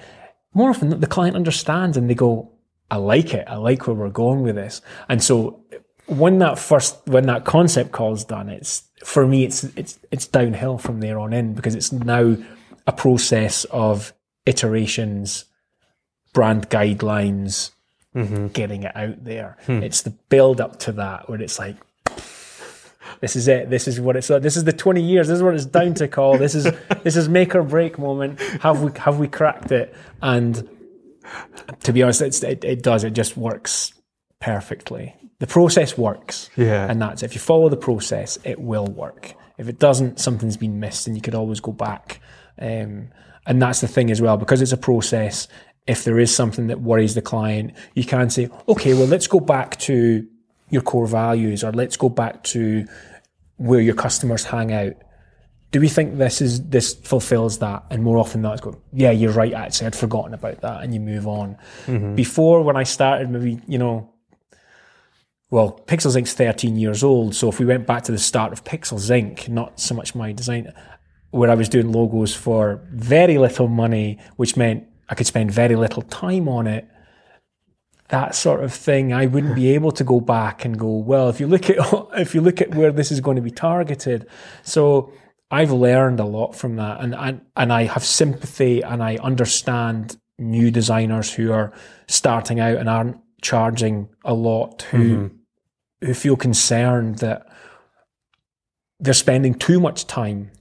more 0.55 0.71
often 0.71 1.01
the 1.01 1.07
client 1.07 1.37
understands 1.37 1.97
and 1.97 2.09
they 2.09 2.15
go, 2.15 2.53
I 2.91 2.97
like 2.97 3.35
it. 3.35 3.47
I 3.49 3.57
like 3.57 3.87
where 3.87 3.97
we're 3.97 4.11
going 4.11 4.43
with 4.43 4.57
this. 4.57 4.83
And 5.09 5.23
so 5.23 5.65
when 6.07 6.39
that 6.39 6.59
first, 6.59 6.99
when 7.07 7.27
that 7.27 7.45
concept 7.45 7.93
call 7.93 8.13
is 8.13 8.25
done, 8.25 8.49
it's, 8.49 8.83
for 9.05 9.27
me, 9.27 9.45
it's, 9.45 9.65
it's, 9.77 9.99
it's 10.11 10.27
downhill 10.27 10.79
from 10.79 11.01
there 11.01 11.19
on 11.19 11.33
in 11.33 11.55
because 11.55 11.75
it's 11.75 11.93
now 11.93 12.37
a 12.87 12.93
process 12.93 13.65
of 13.67 14.13
iterations, 14.45 15.47
brand 16.33 16.69
guidelines, 16.71 17.71
mm-hmm. 18.15 18.49
getting 18.49 18.85
it 18.85 18.97
out 18.97 19.25
there. 19.25 19.57
Hmm. 19.67 19.83
It's 19.83 20.03
the 20.03 20.11
build 20.11 20.61
up 20.61 20.79
to 20.81 20.93
that 20.93 21.29
where 21.29 21.41
it's 21.41 21.59
like, 21.59 21.77
this 23.21 23.37
is 23.37 23.49
it. 23.49 23.71
This 23.71 23.87
is 23.87 24.01
what 24.01 24.17
it's. 24.17 24.29
This 24.29 24.57
is 24.57 24.65
the 24.65 24.73
twenty 24.73 25.03
years. 25.03 25.29
This 25.29 25.37
is 25.37 25.43
what 25.43 25.55
it's 25.55 25.67
down 25.67 25.95
to. 25.95 26.09
Coll. 26.09 26.39
This 26.39 26.55
is 26.55 26.65
this 27.03 27.17
is 27.17 27.29
make 27.29 27.55
or 27.55 27.63
break 27.63 27.99
moment. 27.99 28.41
Have 28.63 28.83
we 28.83 28.91
have 28.99 29.19
we 29.19 29.29
cracked 29.29 29.71
it? 29.71 29.95
And 30.21 30.69
to 31.85 31.93
be 31.93 32.03
honest, 32.03 32.21
it, 32.21 32.65
it 32.65 32.83
does. 32.83 33.05
It 33.05 33.13
just 33.13 33.37
works 33.37 33.93
perfectly. 34.41 35.15
The 35.39 35.47
process 35.47 35.97
works. 35.99 36.51
Yeah. 36.57 36.87
And 36.89 37.01
that's 37.01 37.23
if 37.23 37.35
you 37.35 37.41
follow 37.41 37.69
the 37.69 37.77
process, 37.77 38.39
it 38.45 38.61
will 38.61 38.87
work. 38.87 39.35
If 39.59 39.69
it 39.69 39.79
doesn't, 39.79 40.19
something's 40.19 40.57
been 40.57 40.81
missed, 40.81 41.07
and 41.07 41.15
you 41.17 41.23
could 41.23 41.35
always 41.35 41.61
go 41.61 41.73
back. 41.73 42.21
Um, 42.59 43.09
and 43.47 43.61
that's 43.61 43.81
the 43.81 43.89
thing 43.89 44.11
as 44.11 44.21
well, 44.21 44.37
because 44.37 44.63
it's 44.63 44.73
a 44.73 44.77
process. 44.77 45.49
If 45.87 46.05
there 46.05 46.19
is 46.19 46.35
something 46.35 46.69
that 46.69 46.81
worries 46.81 47.15
the 47.15 47.23
client, 47.23 47.73
you 47.95 48.05
can 48.05 48.31
say, 48.31 48.49
okay, 48.69 48.95
well, 48.95 49.07
let's 49.07 49.27
go 49.27 49.41
back 49.41 49.79
to 49.81 50.27
your 50.71 50.83
core 50.83 51.07
values, 51.07 51.65
or 51.65 51.73
let's 51.73 51.97
go 51.97 52.09
back 52.09 52.45
to 52.45 52.87
where 53.57 53.81
your 53.81 53.95
customers 53.95 54.45
hang 54.45 54.73
out. 54.73 54.95
Do 55.71 55.81
we 55.81 55.89
think 55.89 56.19
this 56.19 56.41
is 56.41 56.69
this 56.69 56.95
fulfills 56.95 57.59
that? 57.59 57.85
And 57.91 58.03
more 58.03 58.19
often 58.19 58.43
than 58.43 58.51
not, 58.51 58.53
it's 58.53 58.61
go, 58.61 58.81
yeah, 58.93 59.11
you're 59.11 59.33
right. 59.33 59.53
Actually, 59.53 59.89
I'd 59.89 59.97
forgotten 59.97 60.35
about 60.35 60.61
that, 60.61 60.83
and 60.83 60.95
you 60.95 61.01
move 61.01 61.27
on. 61.27 61.57
Mm-hmm. 61.87 62.15
Before, 62.15 62.63
when 62.63 62.77
I 62.77 62.85
started, 62.85 63.31
maybe 63.31 63.61
you 63.67 63.79
know, 63.79 64.13
well, 65.51 65.81
Pixels 65.87 66.17
Inc.'s 66.17 66.33
13 66.33 66.77
years 66.77 67.03
old. 67.03 67.35
So 67.35 67.49
if 67.49 67.59
we 67.59 67.67
went 67.67 67.87
back 67.87 68.05
to 68.05 68.13
the 68.13 68.19
start 68.19 68.53
of 68.53 68.65
Pixels 68.65 69.11
Inc., 69.11 69.49
not 69.49 69.81
so 69.81 69.95
much 69.95 70.15
my 70.15 70.33
design, 70.33 70.73
where 71.31 71.51
I 71.51 71.55
was 71.55 71.69
doing 71.69 71.91
logos 71.91 72.35
for 72.35 72.81
very 72.91 73.37
little 73.37 73.69
money, 73.69 74.19
which 74.37 74.57
meant 74.57 74.85
I 75.13 75.15
could 75.15 75.27
spend 75.27 75.51
very 75.51 75.77
little 75.77 76.01
time 76.01 76.49
on 76.49 76.67
it. 76.67 76.89
That 78.09 78.35
sort 78.35 78.65
of 78.65 78.73
thing, 78.73 79.13
I 79.13 79.27
wouldn't 79.27 79.55
be 79.55 79.75
able 79.75 79.93
to 79.93 80.05
go 80.05 80.23
back 80.23 80.65
and 80.65 80.79
go, 80.79 80.89
well, 80.89 81.29
if 81.29 81.39
you 81.39 81.47
look 81.47 81.69
at 81.69 81.77
if 82.17 82.35
you 82.35 82.41
look 82.41 82.63
at 82.63 82.75
where 82.75 82.91
this 82.91 83.13
is 83.13 83.21
going 83.21 83.37
to 83.37 83.43
be 83.43 83.51
targeted. 83.51 84.27
So 84.63 85.13
I've 85.51 85.71
learned 85.71 86.19
a 86.19 86.25
lot 86.25 86.57
from 86.57 86.77
that, 86.77 87.03
and 87.03 87.15
and, 87.15 87.43
and 87.55 87.75
I 87.75 87.83
have 87.85 88.03
sympathy 88.03 88.81
and 88.81 89.03
I 89.03 89.17
understand 89.17 90.17
new 90.39 90.71
designers 90.71 91.31
who 91.31 91.53
are 91.53 91.75
starting 92.09 92.59
out 92.59 92.79
and 92.79 92.89
aren't 92.89 93.19
charging 93.43 94.09
a 94.25 94.33
lot, 94.33 94.81
who 94.93 94.99
mm-hmm. 94.99 96.07
who 96.07 96.15
feel 96.15 96.37
concerned 96.37 97.19
that 97.19 97.47
they're 98.99 99.13
spending 99.13 99.53
too 99.53 99.79
much 99.79 100.07
time. 100.07 100.53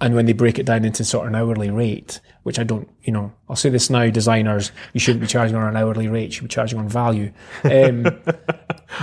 And 0.00 0.14
when 0.14 0.26
they 0.26 0.32
break 0.32 0.58
it 0.58 0.66
down 0.66 0.84
into 0.84 1.04
sort 1.04 1.26
of 1.26 1.32
an 1.32 1.40
hourly 1.40 1.70
rate, 1.70 2.20
which 2.44 2.58
I 2.58 2.62
don't, 2.62 2.88
you 3.02 3.12
know, 3.12 3.32
I'll 3.48 3.56
say 3.56 3.68
this 3.68 3.90
now, 3.90 4.08
designers, 4.10 4.70
you 4.92 5.00
shouldn't 5.00 5.22
be 5.22 5.26
charging 5.26 5.56
on 5.56 5.68
an 5.68 5.76
hourly 5.76 6.06
rate, 6.06 6.26
you 6.26 6.30
should 6.32 6.44
be 6.44 6.48
charging 6.48 6.78
on 6.78 6.88
value. 6.88 7.32
Um, 7.64 8.02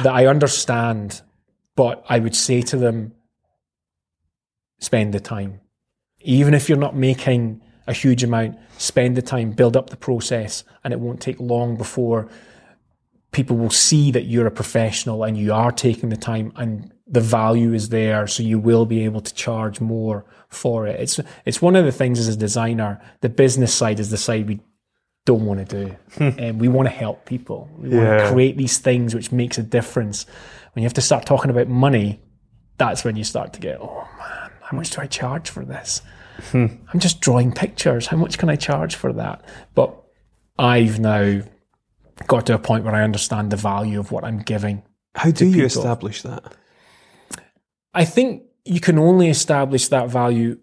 that 0.02 0.08
I 0.08 0.28
understand, 0.28 1.22
but 1.76 2.04
I 2.08 2.20
would 2.20 2.36
say 2.36 2.62
to 2.62 2.78
them, 2.78 3.14
spend 4.80 5.14
the 5.14 5.20
time. 5.20 5.60
Even 6.22 6.54
if 6.54 6.70
you're 6.70 6.78
not 6.78 6.96
making 6.96 7.62
a 7.88 7.94
huge 7.94 8.24
amount, 8.24 8.58
spend 8.78 9.18
the 9.18 9.22
time, 9.22 9.52
build 9.52 9.76
up 9.76 9.90
the 9.90 9.98
process, 9.98 10.64
and 10.84 10.94
it 10.94 11.00
won't 11.00 11.22
take 11.22 11.40
long 11.40 11.76
before 11.76 12.30
people 13.36 13.58
will 13.58 13.70
see 13.70 14.12
that 14.12 14.24
you're 14.24 14.48
a 14.48 14.52
professional 14.52 15.26
and 15.26 15.38
you 15.38 15.52
are 15.52 15.70
taking 15.70 16.08
the 16.08 16.16
time 16.16 16.54
and 16.56 16.94
the 17.08 17.22
value 17.22 17.74
is 17.74 17.90
there 17.90 18.26
so 18.26 18.42
you 18.42 18.58
will 18.58 18.86
be 18.86 19.04
able 19.06 19.22
to 19.22 19.34
charge 19.34 19.80
more 19.80 20.26
for 20.50 20.88
it. 20.88 21.00
It's 21.00 21.20
it's 21.46 21.62
one 21.62 21.76
of 21.76 21.86
the 21.86 21.92
things 21.92 22.20
as 22.20 22.28
a 22.28 22.38
designer 22.38 23.02
the 23.22 23.30
business 23.30 23.74
side 23.74 24.00
is 24.00 24.10
the 24.10 24.18
side 24.18 24.48
we 24.48 24.60
don't 25.26 25.46
want 25.46 25.68
to 25.68 25.86
do. 25.86 25.96
And 26.38 26.60
we 26.60 26.68
want 26.68 26.88
to 26.88 26.96
help 26.96 27.26
people. 27.26 27.70
We 27.78 27.90
want 27.90 28.20
to 28.20 28.32
create 28.32 28.58
these 28.58 28.78
things 28.78 29.14
which 29.14 29.32
makes 29.32 29.58
a 29.58 29.64
difference. 29.64 30.26
When 30.74 30.82
you 30.84 30.86
have 30.86 30.94
to 30.94 31.02
start 31.02 31.26
talking 31.26 31.52
about 31.52 31.68
money 31.68 32.22
that's 32.78 33.06
when 33.06 33.16
you 33.16 33.24
start 33.24 33.54
to 33.54 33.62
get 33.62 33.80
oh 33.80 34.06
man 34.20 34.52
how 34.60 34.76
much 34.76 34.90
do 34.90 35.02
i 35.02 35.06
charge 35.06 35.50
for 35.50 35.64
this? 35.64 36.02
Hmm. 36.52 36.66
I'm 36.92 37.00
just 37.00 37.22
drawing 37.22 37.54
pictures. 37.54 38.08
How 38.08 38.18
much 38.18 38.38
can 38.38 38.50
i 38.50 38.56
charge 38.56 38.96
for 38.96 39.14
that? 39.14 39.44
But 39.76 39.96
i've 40.58 41.00
now 41.00 41.42
got 42.28 42.46
to 42.48 42.54
a 42.54 42.60
point 42.60 42.86
where 42.86 42.96
I 42.96 43.04
understand 43.04 43.52
the 43.52 43.58
value 43.58 44.00
of 44.00 44.12
what 44.12 44.24
I'm 44.24 44.40
giving. 44.40 44.84
How 45.16 45.32
do 45.32 45.46
you 45.46 45.52
people. 45.52 45.66
establish 45.66 46.22
that? 46.24 46.56
I 47.96 48.06
think 48.06 48.44
you 48.66 48.80
can 48.80 49.00
only 49.00 49.30
establish 49.30 49.88
that 49.88 50.10
value 50.10 50.60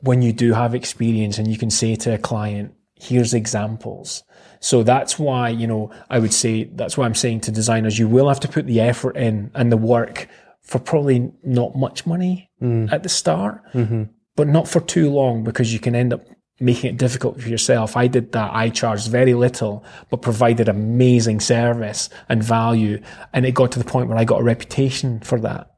when 0.00 0.20
you 0.20 0.32
do 0.32 0.52
have 0.52 0.74
experience 0.74 1.38
and 1.38 1.46
you 1.46 1.56
can 1.56 1.70
say 1.70 1.94
to 1.94 2.14
a 2.14 2.18
client, 2.18 2.74
here's 3.00 3.32
examples. 3.34 4.24
So 4.58 4.82
that's 4.82 5.18
why, 5.18 5.48
you 5.48 5.66
know, 5.66 5.90
I 6.10 6.18
would 6.18 6.32
say, 6.32 6.64
that's 6.64 6.98
why 6.98 7.06
I'm 7.06 7.14
saying 7.14 7.42
to 7.42 7.52
designers, 7.52 7.98
you 7.98 8.08
will 8.08 8.28
have 8.28 8.40
to 8.40 8.48
put 8.48 8.66
the 8.66 8.80
effort 8.80 9.16
in 9.16 9.50
and 9.54 9.70
the 9.70 9.76
work 9.76 10.28
for 10.60 10.78
probably 10.78 11.32
not 11.44 11.76
much 11.76 12.04
money 12.06 12.50
mm. 12.60 12.92
at 12.92 13.02
the 13.02 13.08
start, 13.08 13.62
mm-hmm. 13.72 14.04
but 14.36 14.48
not 14.48 14.68
for 14.68 14.80
too 14.80 15.10
long 15.10 15.44
because 15.44 15.72
you 15.72 15.78
can 15.78 15.94
end 15.94 16.12
up 16.12 16.24
making 16.60 16.90
it 16.90 16.96
difficult 16.96 17.40
for 17.40 17.48
yourself. 17.48 17.96
I 17.96 18.06
did 18.06 18.32
that. 18.32 18.52
I 18.54 18.70
charged 18.70 19.08
very 19.08 19.34
little, 19.34 19.84
but 20.10 20.22
provided 20.22 20.68
amazing 20.68 21.40
service 21.40 22.08
and 22.28 22.42
value. 22.42 23.00
And 23.32 23.44
it 23.44 23.52
got 23.52 23.72
to 23.72 23.78
the 23.78 23.84
point 23.84 24.08
where 24.08 24.18
I 24.18 24.24
got 24.24 24.40
a 24.40 24.44
reputation 24.44 25.20
for 25.20 25.40
that. 25.40 25.71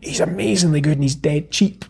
He's 0.00 0.20
amazingly 0.20 0.80
good 0.80 0.94
and 0.94 1.02
he's 1.02 1.14
dead 1.14 1.50
cheap. 1.50 1.84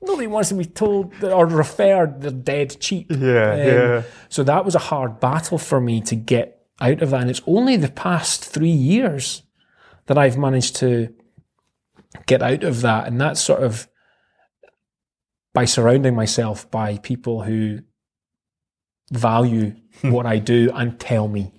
Nobody 0.00 0.28
wants 0.28 0.50
to 0.50 0.54
be 0.54 0.64
told 0.64 1.12
that, 1.14 1.32
or 1.32 1.46
referred 1.46 2.20
they're 2.20 2.30
dead 2.30 2.76
cheap. 2.80 3.10
Yeah, 3.10 3.16
Um, 3.52 3.58
yeah. 3.58 4.02
So 4.28 4.44
that 4.44 4.64
was 4.64 4.74
a 4.74 4.80
hard 4.80 5.18
battle 5.18 5.58
for 5.58 5.80
me 5.80 6.00
to 6.02 6.14
get 6.14 6.64
out 6.80 7.02
of 7.02 7.10
that. 7.10 7.22
And 7.22 7.30
it's 7.30 7.42
only 7.46 7.76
the 7.76 7.90
past 7.90 8.44
three 8.44 8.68
years 8.70 9.42
that 10.06 10.16
I've 10.16 10.38
managed 10.38 10.76
to 10.76 11.12
get 12.26 12.42
out 12.42 12.62
of 12.62 12.82
that. 12.82 13.08
And 13.08 13.20
that's 13.20 13.40
sort 13.40 13.62
of 13.64 13.88
by 15.52 15.64
surrounding 15.64 16.14
myself 16.14 16.70
by 16.70 16.98
people 16.98 17.42
who 17.42 17.80
value 19.10 19.74
what 20.02 20.26
I 20.26 20.38
do 20.38 20.70
and 20.74 21.00
tell 21.00 21.26
me 21.26 21.52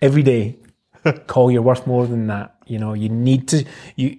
every 0.00 0.22
day, 0.22 0.58
Coll 1.26 1.50
you're 1.50 1.62
worth 1.62 1.86
more 1.86 2.06
than 2.06 2.26
that. 2.28 2.56
You 2.66 2.78
know, 2.78 2.92
you 2.92 3.08
need 3.08 3.48
to, 3.48 3.64
you, 3.96 4.18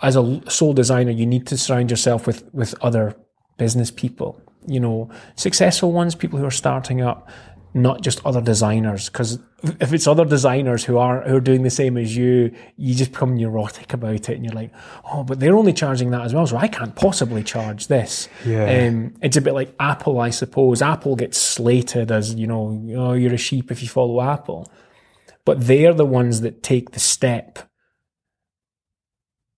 as 0.00 0.16
a 0.16 0.42
sole 0.48 0.74
designer, 0.74 1.10
you 1.10 1.26
need 1.26 1.46
to 1.46 1.56
surround 1.56 1.90
yourself 1.90 2.26
with, 2.26 2.52
with 2.52 2.74
other 2.82 3.16
business 3.56 3.90
people, 3.90 4.40
you 4.66 4.80
know, 4.80 5.10
successful 5.36 5.92
ones, 5.92 6.14
people 6.14 6.38
who 6.38 6.44
are 6.44 6.50
starting 6.50 7.00
up, 7.00 7.30
not 7.72 8.02
just 8.02 8.24
other 8.24 8.40
designers. 8.40 9.08
Because 9.08 9.38
if 9.80 9.92
it's 9.92 10.06
other 10.06 10.24
designers 10.24 10.84
who 10.84 10.98
are 10.98 11.22
who 11.22 11.36
are 11.36 11.40
doing 11.40 11.62
the 11.62 11.70
same 11.70 11.96
as 11.96 12.14
you, 12.14 12.54
you 12.76 12.94
just 12.94 13.12
become 13.12 13.34
neurotic 13.34 13.94
about 13.94 14.28
it, 14.28 14.30
and 14.30 14.44
you're 14.44 14.54
like, 14.54 14.70
oh, 15.12 15.24
but 15.24 15.40
they're 15.40 15.56
only 15.56 15.72
charging 15.72 16.10
that 16.10 16.22
as 16.22 16.34
well, 16.34 16.46
so 16.46 16.56
I 16.56 16.68
can't 16.68 16.94
possibly 16.94 17.42
charge 17.42 17.86
this. 17.86 18.28
Yeah. 18.44 18.88
Um, 18.88 19.14
it's 19.22 19.36
a 19.36 19.40
bit 19.40 19.54
like 19.54 19.74
Apple, 19.80 20.20
I 20.20 20.30
suppose. 20.30 20.82
Apple 20.82 21.16
gets 21.16 21.38
slated 21.38 22.12
as 22.12 22.34
you 22.34 22.46
know, 22.46 22.82
oh, 22.96 23.12
you're 23.14 23.34
a 23.34 23.38
sheep 23.38 23.70
if 23.70 23.82
you 23.82 23.88
follow 23.88 24.20
Apple, 24.20 24.70
but 25.46 25.66
they're 25.66 25.94
the 25.94 26.06
ones 26.06 26.42
that 26.42 26.62
take 26.62 26.90
the 26.90 27.00
step 27.00 27.58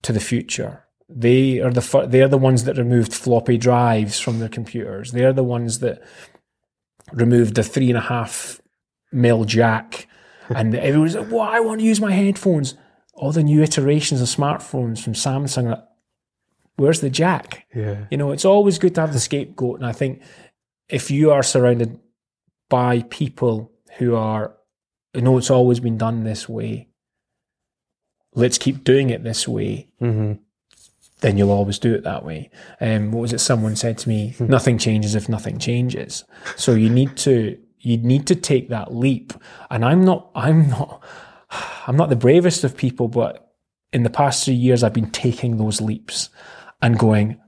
to 0.02 0.12
the 0.12 0.20
future. 0.20 0.84
They 1.08 1.60
are 1.60 1.70
the 1.70 1.80
fir- 1.80 2.06
they're 2.06 2.28
the 2.28 2.38
ones 2.38 2.64
that 2.64 2.76
removed 2.76 3.14
floppy 3.14 3.56
drives 3.56 4.20
from 4.20 4.38
their 4.38 4.48
computers. 4.48 5.12
They're 5.12 5.32
the 5.32 5.44
ones 5.44 5.78
that 5.78 6.02
removed 7.12 7.54
the 7.54 7.62
three 7.62 7.88
and 7.88 7.96
a 7.96 8.02
half 8.02 8.60
mil 9.10 9.44
jack, 9.44 10.06
and 10.50 10.74
everyone's 10.74 11.16
like, 11.16 11.30
"Well, 11.30 11.40
I 11.40 11.60
want 11.60 11.80
to 11.80 11.86
use 11.86 12.00
my 12.00 12.12
headphones." 12.12 12.74
All 13.14 13.32
the 13.32 13.42
new 13.42 13.62
iterations 13.62 14.20
of 14.20 14.28
smartphones 14.28 15.02
from 15.02 15.14
Samsung, 15.14 15.70
like, 15.70 15.82
where's 16.76 17.00
the 17.00 17.10
jack? 17.10 17.66
Yeah. 17.74 18.04
You 18.12 18.16
know, 18.16 18.30
it's 18.30 18.44
always 18.44 18.78
good 18.78 18.94
to 18.94 19.00
have 19.00 19.12
the 19.12 19.18
scapegoat, 19.18 19.80
and 19.80 19.86
I 19.86 19.92
think 19.92 20.22
if 20.88 21.10
you 21.10 21.30
are 21.32 21.42
surrounded 21.42 21.98
by 22.68 23.02
people 23.10 23.72
who 23.98 24.14
are, 24.14 24.54
you 25.14 25.22
know, 25.22 25.38
it's 25.38 25.50
always 25.50 25.80
been 25.80 25.98
done 25.98 26.24
this 26.24 26.48
way. 26.48 26.87
Let's 28.38 28.58
keep 28.58 28.84
doing 28.84 29.10
it 29.10 29.24
this 29.24 29.46
way 29.46 29.88
hmm 29.98 30.34
then 31.20 31.36
you'll 31.36 31.50
always 31.50 31.78
do 31.78 31.94
it 31.94 32.04
that 32.04 32.24
way. 32.24 32.50
Um, 32.80 33.10
what 33.10 33.22
was 33.22 33.32
it? 33.32 33.40
Someone 33.40 33.74
said 33.76 33.98
to 33.98 34.08
me, 34.08 34.34
"Nothing 34.38 34.78
changes 34.78 35.14
if 35.14 35.28
nothing 35.28 35.58
changes." 35.58 36.24
So 36.56 36.74
you 36.74 36.88
need 36.88 37.16
to 37.18 37.58
you 37.80 37.96
need 37.96 38.26
to 38.26 38.34
take 38.34 38.68
that 38.68 38.94
leap. 38.94 39.32
And 39.70 39.84
I'm 39.84 40.04
not 40.04 40.30
I'm 40.34 40.68
not 40.70 41.02
I'm 41.86 41.96
not 41.96 42.08
the 42.08 42.16
bravest 42.16 42.64
of 42.64 42.76
people, 42.76 43.08
but 43.08 43.52
in 43.92 44.02
the 44.02 44.10
past 44.10 44.44
three 44.44 44.54
years, 44.54 44.82
I've 44.82 44.92
been 44.92 45.10
taking 45.10 45.56
those 45.56 45.80
leaps 45.80 46.28
and 46.80 46.98
going, 46.98 47.40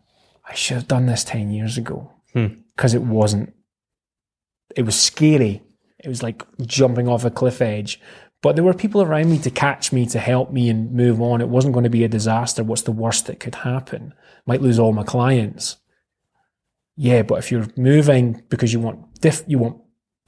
"I 0.49 0.55
should 0.55 0.77
have 0.77 0.89
done 0.89 1.07
this 1.07 1.23
ten 1.25 1.51
years 1.51 1.79
ago," 1.79 2.11
because 2.75 2.95
it 2.95 3.03
wasn't. 3.03 3.55
It 4.77 4.83
was 4.83 4.99
scary. 4.99 5.63
It 6.03 6.09
was 6.09 6.23
like 6.23 6.45
jumping 6.63 7.09
off 7.09 7.25
a 7.25 7.31
cliff 7.31 7.61
edge. 7.61 8.01
But 8.43 8.57
there 8.57 8.65
were 8.65 8.73
people 8.75 9.03
around 9.03 9.31
me 9.31 9.39
to 9.41 9.51
catch 9.51 9.93
me, 9.93 10.07
to 10.07 10.19
help 10.19 10.51
me 10.51 10.71
and 10.71 10.93
move 10.93 11.21
on. 11.21 11.41
It 11.41 11.49
wasn't 11.49 11.75
going 11.75 11.85
to 11.85 11.91
be 11.91 12.05
a 12.05 12.09
disaster. 12.09 12.65
What's 12.65 12.83
the 12.83 12.93
worst 12.93 13.27
that 13.27 13.39
could 13.39 13.57
happen? 13.57 14.15
Might 14.47 14.63
lose 14.63 14.79
all 14.79 14.93
my 14.93 15.03
clients. 15.05 15.77
Yeah, 16.97 17.23
but 17.23 17.39
if 17.39 17.51
you're 17.53 17.67
moving 17.77 18.43
because 18.49 18.73
you 18.73 18.81
want 18.81 19.21
diff, 19.21 19.43
you 19.47 19.59
want 19.59 19.79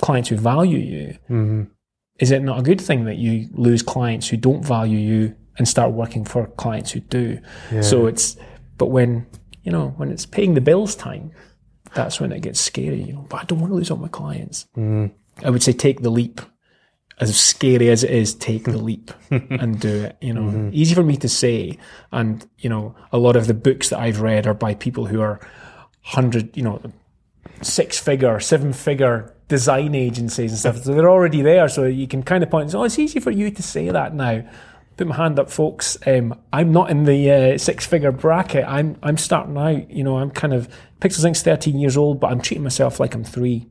clients 0.01 0.29
who 0.29 0.37
value 0.37 0.79
you, 0.79 1.19
hmm 1.29 1.63
is 2.19 2.31
it 2.31 2.43
not 2.43 2.59
a 2.59 2.63
good 2.63 2.81
thing 2.81 3.07
that 3.07 3.17
you 3.17 3.49
lose 3.53 3.83
clients 3.83 4.29
who 4.29 4.37
don't 4.37 4.65
value 4.65 4.99
you 4.99 5.35
and 5.59 5.67
start 5.67 5.93
working 5.93 6.25
for 6.25 6.47
clients 6.47 6.91
who 6.93 7.01
do? 7.01 7.39
So 7.83 8.07
it's, 8.07 8.37
but 8.77 8.87
when 8.87 9.27
you 9.63 9.73
know 9.73 9.95
when 9.97 10.11
it's 10.13 10.27
paying 10.27 10.53
the 10.55 10.61
bills 10.61 10.95
time, 10.95 11.33
that's 11.95 12.21
when 12.21 12.31
it 12.31 12.41
gets 12.43 12.61
scary. 12.61 13.03
You 13.03 13.15
know, 13.15 13.27
but 13.29 13.41
I 13.41 13.45
don't 13.45 13.61
want 13.61 13.73
to 13.73 13.77
lose 13.77 13.91
all 13.91 13.97
my 13.97 14.09
clients. 14.09 14.67
I 15.43 15.51
would 15.51 15.63
say 15.63 15.73
take 15.73 16.03
the 16.03 16.11
leap 16.11 16.43
as 17.23 17.39
scary 17.39 17.89
as 17.91 18.05
it 18.05 18.11
is, 18.11 18.35
take 18.35 18.65
the 18.65 18.79
leap 18.79 19.13
and 19.31 19.79
do 19.81 20.05
it. 20.05 20.17
You 20.21 20.35
know, 20.35 20.71
easy 20.73 20.95
for 20.95 21.03
me 21.03 21.17
to 21.19 21.29
say. 21.29 21.79
And, 22.11 22.47
you 22.59 22.69
know, 22.69 22.95
a 23.13 23.19
lot 23.19 23.37
of 23.37 23.47
the 23.47 23.55
books 23.55 23.91
that 23.91 24.01
I've 24.01 24.21
read 24.21 24.47
are 24.47 24.55
by 24.55 24.75
people 24.75 25.07
who 25.07 25.21
are 25.21 25.41
hundred, 26.03 26.57
you 26.57 26.63
know, 26.63 26.81
six 27.61 27.99
figure, 27.99 28.41
seven 28.41 28.73
figure 28.73 29.35
design 29.49 29.95
agencies 29.95 30.51
and 30.51 30.59
stuff. 30.59 30.77
So 30.85 30.95
they're 30.95 31.11
already 31.11 31.43
there. 31.43 31.69
So 31.69 31.85
you 31.85 32.09
can 32.09 32.23
kind 32.23 32.43
of 32.43 32.51
point, 32.51 32.75
oh, 32.75 32.85
it's 32.85 32.99
easy 32.99 33.21
for 33.21 33.31
you 33.31 33.51
to 33.51 33.63
say 33.63 33.89
that 33.91 34.15
now. 34.15 34.45
Put 34.97 35.07
my 35.07 35.17
hand 35.17 35.39
up, 35.39 35.51
folks. 35.51 35.97
Um, 36.07 36.39
I'm 36.53 36.73
not 36.73 36.91
in 36.91 37.05
the 37.05 37.31
uh, 37.31 37.59
six 37.59 37.87
figure 37.87 38.13
bracket. 38.13 38.67
I'm 38.69 38.99
I'm 39.03 39.17
starting 39.17 39.57
out. 39.57 39.91
You 39.91 40.05
know, 40.05 40.19
I'm 40.19 40.31
kind 40.31 40.53
of 40.53 40.69
Pixels 41.01 41.25
Inc.'s 41.25 41.43
13 41.43 41.79
years 41.79 41.97
old, 41.97 42.21
but 42.21 42.31
I'm 42.31 42.43
treating 42.43 42.63
myself 42.63 43.01
like 43.01 43.15
I'm 43.15 43.25
three 43.25 43.69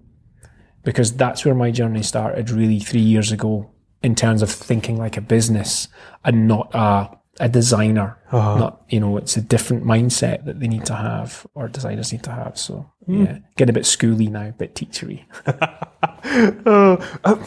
because 0.84 1.15
that's 1.15 1.45
where 1.45 1.55
my 1.55 1.71
journey 1.71 2.03
started 2.03 2.49
really 2.49 2.79
three 2.79 3.01
years 3.01 3.32
ago 3.32 3.71
in 4.01 4.15
terms 4.15 4.41
of 4.41 4.51
thinking 4.51 4.97
like 4.97 5.17
a 5.17 5.21
business 5.21 5.88
and 6.25 6.47
not 6.47 6.71
a, 6.73 7.09
a 7.39 7.49
designer. 7.49 8.17
Uh-huh. 8.32 8.57
Not, 8.57 8.82
you 8.89 8.99
know, 8.99 9.17
it's 9.17 9.38
a 9.38 9.41
different 9.41 9.84
mindset 9.84 10.45
that 10.45 10.59
they 10.59 10.67
need 10.67 10.86
to 10.86 10.95
have 10.95 11.45
or 11.53 11.67
designers 11.67 12.11
need 12.11 12.23
to 12.23 12.32
have. 12.32 12.57
So, 12.57 12.89
hmm. 13.05 13.25
yeah, 13.25 13.38
get 13.57 13.69
a 13.69 13.73
bit 13.73 13.84
schooly 13.84 14.29
now, 14.29 14.49
a 14.49 14.51
bit 14.51 14.75
teachery. 14.75 15.25
Oh, 16.65 16.97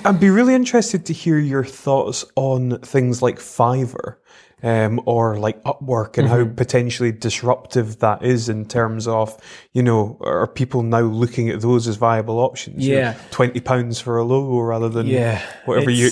I'd 0.05 0.20
be 0.20 0.30
really 0.30 0.55
interested 0.55 1.07
to 1.07 1.12
hear 1.12 1.39
your 1.39 1.64
thoughts 1.64 2.24
on 2.37 2.78
things 2.80 3.22
like 3.22 3.39
Fiverr 3.39 4.16
um, 4.65 4.99
or 5.05 5.39
like 5.39 5.62
Upwork 5.65 6.17
and 6.19 6.27
how 6.27 6.45
potentially 6.47 7.12
disruptive 7.12 7.99
that 7.99 8.25
is 8.25 8.49
in 8.49 8.65
terms 8.67 9.07
of, 9.07 9.39
you 9.73 9.83
know, 9.83 10.17
are 10.23 10.47
people 10.49 10.83
now 10.83 11.01
looking 11.03 11.51
at 11.51 11.61
those 11.61 11.87
as 11.87 11.97
viable 11.97 12.39
options? 12.41 12.87
You 12.87 12.95
know, 12.95 13.01
Yeah. 13.01 13.19
twenty 13.31 13.61
pounds 13.61 14.01
for 14.01 14.17
a 14.19 14.25
logo 14.25 14.59
rather 14.61 14.89
than 14.89 15.07
Yeah, 15.07 15.41
whatever 15.67 15.91
you. 15.91 16.09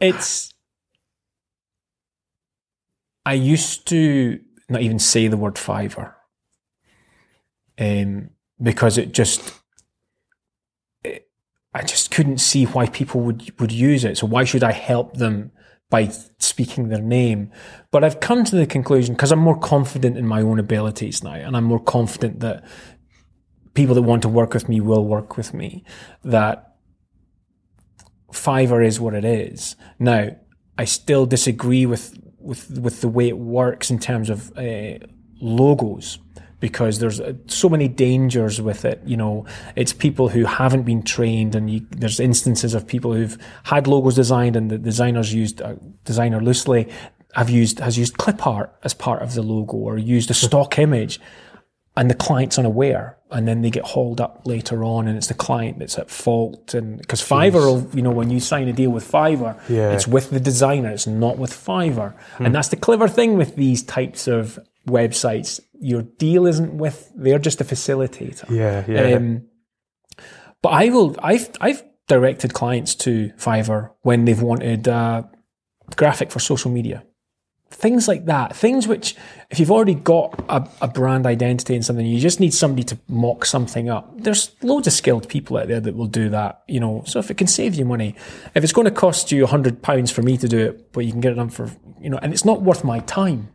it's 0.00 0.52
I 3.26 3.32
used 3.34 3.86
to 3.88 4.38
not 4.68 4.82
even 4.82 4.98
say 4.98 5.28
the 5.28 5.36
word 5.36 5.54
Fiverr 5.56 6.12
um, 7.78 8.30
because 8.60 8.98
it 8.98 9.12
just 9.12 9.54
it, 11.04 11.28
I 11.74 11.82
just 11.82 12.10
couldn't 12.10 12.38
see 12.38 12.64
why 12.64 12.86
people 12.86 13.20
would 13.22 13.58
would 13.60 13.72
use 13.72 14.04
it. 14.04 14.18
So 14.18 14.26
why 14.26 14.44
should 14.44 14.62
I 14.64 14.72
help 14.72 15.14
them 15.16 15.52
by 15.90 16.08
speaking 16.38 16.88
their 16.88 17.02
name? 17.02 17.50
But 17.90 18.04
I've 18.04 18.20
come 18.20 18.44
to 18.44 18.56
the 18.56 18.66
conclusion 18.66 19.14
because 19.14 19.32
I'm 19.32 19.38
more 19.38 19.58
confident 19.58 20.16
in 20.16 20.26
my 20.26 20.42
own 20.42 20.58
abilities 20.58 21.22
now, 21.22 21.34
and 21.34 21.56
I'm 21.56 21.64
more 21.64 21.82
confident 21.82 22.40
that 22.40 22.64
people 23.74 23.94
that 23.94 24.02
want 24.02 24.22
to 24.22 24.28
work 24.28 24.54
with 24.54 24.68
me 24.68 24.80
will 24.80 25.04
work 25.04 25.36
with 25.36 25.54
me. 25.54 25.84
That 26.24 26.76
Fiverr 28.32 28.84
is 28.84 29.00
what 29.00 29.14
it 29.14 29.24
is. 29.24 29.76
Now, 29.98 30.36
I 30.76 30.84
still 30.84 31.26
disagree 31.26 31.86
with 31.86 32.18
with 32.38 32.78
with 32.78 33.00
the 33.00 33.08
way 33.08 33.28
it 33.28 33.38
works 33.38 33.90
in 33.90 33.98
terms 33.98 34.30
of 34.30 34.56
uh, 34.56 34.98
logos 35.40 36.18
because 36.60 36.98
there's 36.98 37.20
uh, 37.20 37.34
so 37.46 37.68
many 37.68 37.88
dangers 37.88 38.60
with 38.60 38.84
it. 38.84 39.00
You 39.04 39.16
know, 39.16 39.46
it's 39.76 39.92
people 39.92 40.28
who 40.28 40.44
haven't 40.44 40.82
been 40.82 41.02
trained, 41.02 41.54
and 41.54 41.70
you, 41.70 41.86
there's 41.90 42.20
instances 42.20 42.74
of 42.74 42.86
people 42.86 43.12
who've 43.14 43.38
had 43.64 43.86
logos 43.86 44.14
designed, 44.16 44.56
and 44.56 44.70
the 44.70 44.78
designers 44.78 45.32
used 45.32 45.62
uh, 45.62 45.74
designer 46.04 46.40
loosely 46.40 46.88
have 47.34 47.50
used 47.50 47.78
has 47.80 47.98
used 47.98 48.16
clip 48.16 48.46
art 48.46 48.74
as 48.82 48.94
part 48.94 49.22
of 49.22 49.34
the 49.34 49.42
logo 49.42 49.76
or 49.76 49.98
used 49.98 50.30
a 50.30 50.34
stock 50.34 50.78
image 50.78 51.20
and 51.94 52.10
the 52.10 52.14
client's 52.14 52.58
unaware 52.58 53.18
and 53.30 53.46
then 53.46 53.60
they 53.60 53.68
get 53.70 53.84
hauled 53.84 54.18
up 54.18 54.40
later 54.46 54.82
on 54.82 55.06
and 55.06 55.18
it's 55.18 55.26
the 55.26 55.34
client 55.34 55.78
that's 55.78 55.98
at 55.98 56.08
fault 56.08 56.72
and 56.72 56.96
because 56.98 57.20
fiverr 57.20 57.94
you 57.94 58.00
know 58.00 58.10
when 58.10 58.30
you 58.30 58.40
sign 58.40 58.66
a 58.66 58.72
deal 58.72 58.90
with 58.90 59.08
fiverr 59.12 59.60
Yeah. 59.68 59.92
it's 59.92 60.08
with 60.08 60.30
the 60.30 60.40
designer 60.40 60.90
it's 60.90 61.06
not 61.06 61.36
with 61.36 61.52
fiverr. 61.52 62.14
And 62.38 62.54
that's 62.54 62.68
the 62.68 62.76
clever 62.76 63.08
thing 63.08 63.36
with 63.36 63.56
these 63.56 63.82
types 63.82 64.26
of 64.26 64.58
websites 64.88 65.60
your 65.80 66.02
deal 66.02 66.46
isn't 66.46 66.76
with 66.76 67.10
they're 67.14 67.38
just 67.38 67.60
a 67.60 67.64
facilitator 67.64 68.48
yeah, 68.50 68.84
yeah. 68.88 69.16
um, 69.16 69.44
but 70.62 70.70
I 70.70 70.88
will. 70.88 71.16
I've 71.22 71.50
I've 71.60 71.84
directed 72.08 72.54
clients 72.54 72.94
to 72.96 73.30
Fiverr 73.36 73.90
when 74.02 74.24
they've 74.24 74.40
wanted 74.40 74.88
uh, 74.88 75.22
graphic 75.96 76.32
for 76.32 76.40
social 76.40 76.70
media, 76.70 77.04
things 77.70 78.08
like 78.08 78.24
that. 78.24 78.56
Things 78.56 78.88
which, 78.88 79.14
if 79.50 79.60
you've 79.60 79.70
already 79.70 79.94
got 79.94 80.44
a, 80.48 80.68
a 80.82 80.88
brand 80.88 81.26
identity 81.26 81.74
and 81.76 81.84
something, 81.84 82.04
you 82.04 82.18
just 82.18 82.40
need 82.40 82.54
somebody 82.54 82.82
to 82.84 82.98
mock 83.08 83.44
something 83.44 83.88
up. 83.88 84.20
There's 84.20 84.50
loads 84.62 84.86
of 84.88 84.92
skilled 84.92 85.28
people 85.28 85.58
out 85.58 85.68
there 85.68 85.80
that 85.80 85.94
will 85.94 86.06
do 86.06 86.28
that. 86.30 86.62
You 86.66 86.80
know, 86.80 87.04
so 87.06 87.20
if 87.20 87.30
it 87.30 87.36
can 87.38 87.46
save 87.46 87.76
you 87.76 87.84
money, 87.84 88.16
if 88.54 88.64
it's 88.64 88.72
going 88.72 88.86
to 88.86 88.90
cost 88.90 89.30
you 89.30 89.44
a 89.44 89.48
hundred 89.48 89.80
pounds 89.80 90.10
for 90.10 90.22
me 90.22 90.36
to 90.38 90.48
do 90.48 90.58
it, 90.58 90.92
but 90.92 91.04
you 91.04 91.12
can 91.12 91.20
get 91.20 91.32
it 91.32 91.36
done 91.36 91.50
for 91.50 91.70
you 92.00 92.10
know, 92.10 92.18
and 92.18 92.32
it's 92.32 92.44
not 92.44 92.62
worth 92.62 92.82
my 92.82 93.00
time. 93.00 93.48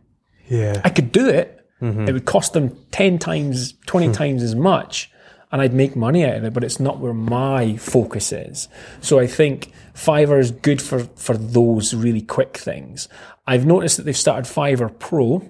yeah. 0.48 0.80
I 0.84 0.90
could 0.90 1.12
do 1.12 1.28
it. 1.28 1.63
Mm-hmm. 1.84 2.08
It 2.08 2.12
would 2.12 2.24
cost 2.24 2.54
them 2.54 2.74
10 2.92 3.18
times, 3.18 3.74
20 3.86 4.06
hmm. 4.06 4.12
times 4.12 4.42
as 4.42 4.54
much, 4.54 5.10
and 5.52 5.60
I'd 5.60 5.74
make 5.74 5.94
money 5.94 6.24
out 6.24 6.36
of 6.36 6.44
it, 6.44 6.54
but 6.54 6.64
it's 6.64 6.80
not 6.80 6.98
where 6.98 7.12
my 7.12 7.76
focus 7.76 8.32
is. 8.32 8.68
So 9.02 9.18
I 9.18 9.26
think 9.26 9.70
Fiverr 9.92 10.40
is 10.40 10.50
good 10.50 10.80
for, 10.80 11.00
for 11.00 11.36
those 11.36 11.92
really 11.92 12.22
quick 12.22 12.56
things. 12.56 13.06
I've 13.46 13.66
noticed 13.66 13.98
that 13.98 14.04
they've 14.04 14.16
started 14.16 14.50
Fiverr 14.50 14.98
Pro, 14.98 15.46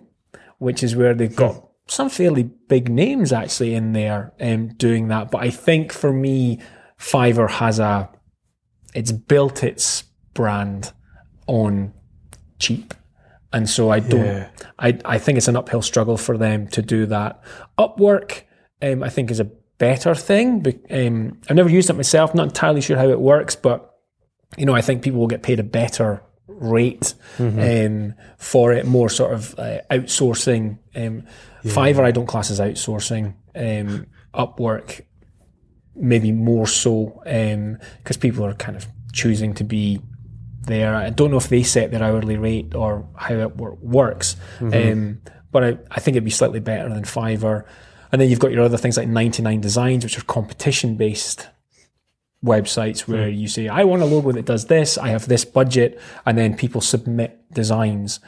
which 0.59 0.83
is 0.83 0.97
where 0.97 1.15
they've 1.15 1.35
got 1.35 1.55
hmm. 1.55 1.67
some 1.87 2.11
fairly 2.11 2.43
big 2.43 2.89
names 2.91 3.33
actually 3.33 3.77
in 3.77 3.93
there 3.93 4.33
um, 4.41 4.69
doing 4.75 5.07
that. 5.09 5.31
But 5.31 5.43
I 5.43 5.51
think 5.51 5.93
for 5.93 6.13
me, 6.13 6.59
Fiverr 6.99 7.49
has 7.49 7.79
a, 7.79 8.11
it's 8.93 9.13
built 9.13 9.63
its 9.63 10.03
brand 10.35 10.93
on 11.47 11.95
cheap. 12.59 12.93
And 13.55 13.71
so 13.71 13.89
I 13.91 14.01
don't, 14.01 14.25
Yeah. 14.27 14.49
I, 14.79 14.99
I 15.05 15.19
think 15.19 15.39
it's 15.39 15.49
an 15.49 15.57
uphill 15.57 15.81
struggle 15.83 16.17
for 16.17 16.37
them 16.37 16.67
to 16.69 16.83
do 16.83 17.07
that. 17.07 17.41
Upwork, 17.79 18.43
um, 18.83 19.03
I 19.03 19.09
think 19.09 19.31
is 19.31 19.41
a 19.41 19.51
better 19.79 20.15
thing. 20.15 20.61
But, 20.61 20.77
um, 20.91 21.39
I've 21.49 21.57
never 21.57 21.71
used 21.71 21.89
it 21.89 21.95
myself, 21.95 22.35
not 22.35 22.49
entirely 22.49 22.81
sure 22.81 22.97
how 22.99 23.09
it 23.09 23.21
works, 23.21 23.57
but 23.57 23.95
you 24.57 24.67
know, 24.67 24.75
I 24.75 24.83
think 24.83 25.03
people 25.03 25.21
will 25.21 25.29
get 25.29 25.43
paid 25.43 25.61
a 25.61 25.65
better 25.65 26.23
rate 26.47 27.15
um, 27.39 28.15
for 28.39 28.73
it, 28.73 28.87
more 28.87 29.09
sort 29.09 29.33
of 29.33 29.59
uh, 29.59 29.79
outsourcing. 29.91 30.79
Um, 30.95 31.25
Fiverr, 31.65 32.05
I 32.05 32.11
don't 32.11 32.27
class 32.27 32.51
as 32.51 32.61
outsourcing. 32.61 33.35
Um, 33.55 34.07
Upwork, 34.35 35.01
maybe 35.97 36.33
more 36.33 36.67
so, 36.67 37.21
because 37.25 38.17
people 38.17 38.45
are 38.45 38.55
kind 38.55 38.77
of 38.77 38.87
choosing 39.13 39.55
to 39.55 39.65
be 39.65 40.01
there. 40.67 40.95
I 40.95 41.11
don't 41.11 41.31
know 41.31 41.37
if 41.37 41.49
they 41.49 41.63
set 41.63 41.91
their 41.91 42.03
hourly 42.03 42.37
rate 42.37 42.75
or 42.75 43.09
how 43.17 43.35
it 43.35 43.57
wor- 43.57 43.79
works, 43.81 44.37
um, 44.61 45.21
but 45.53 45.65
I, 45.65 45.79
I 45.91 46.01
think 46.01 46.17
it'd 46.17 46.25
be 46.25 46.31
slightly 46.31 46.61
better 46.61 46.89
than 46.89 47.05
Fiverr. 47.05 47.65
And 48.13 48.21
then 48.21 48.31
you've 48.31 48.39
got 48.39 48.53
your 48.53 48.63
other 48.63 48.77
things 48.77 48.97
like 48.97 49.09
99 49.09 49.61
Designs, 49.61 50.05
which 50.05 50.19
are 50.19 50.25
competition 50.25 50.97
based 50.97 51.49
websites 52.45 53.09
where 53.09 53.29
you 53.29 53.49
say, 53.49 53.69
I 53.69 53.85
want 53.85 54.03
a 54.03 54.05
logo 54.05 54.31
that 54.33 54.45
does 54.45 54.67
this, 54.67 54.99
I 54.99 55.09
have 55.09 55.27
this 55.27 55.45
budget, 55.45 56.01
and 56.27 56.37
then 56.37 56.57
people 56.57 56.81
submit 56.81 57.41
designs. 57.53 58.21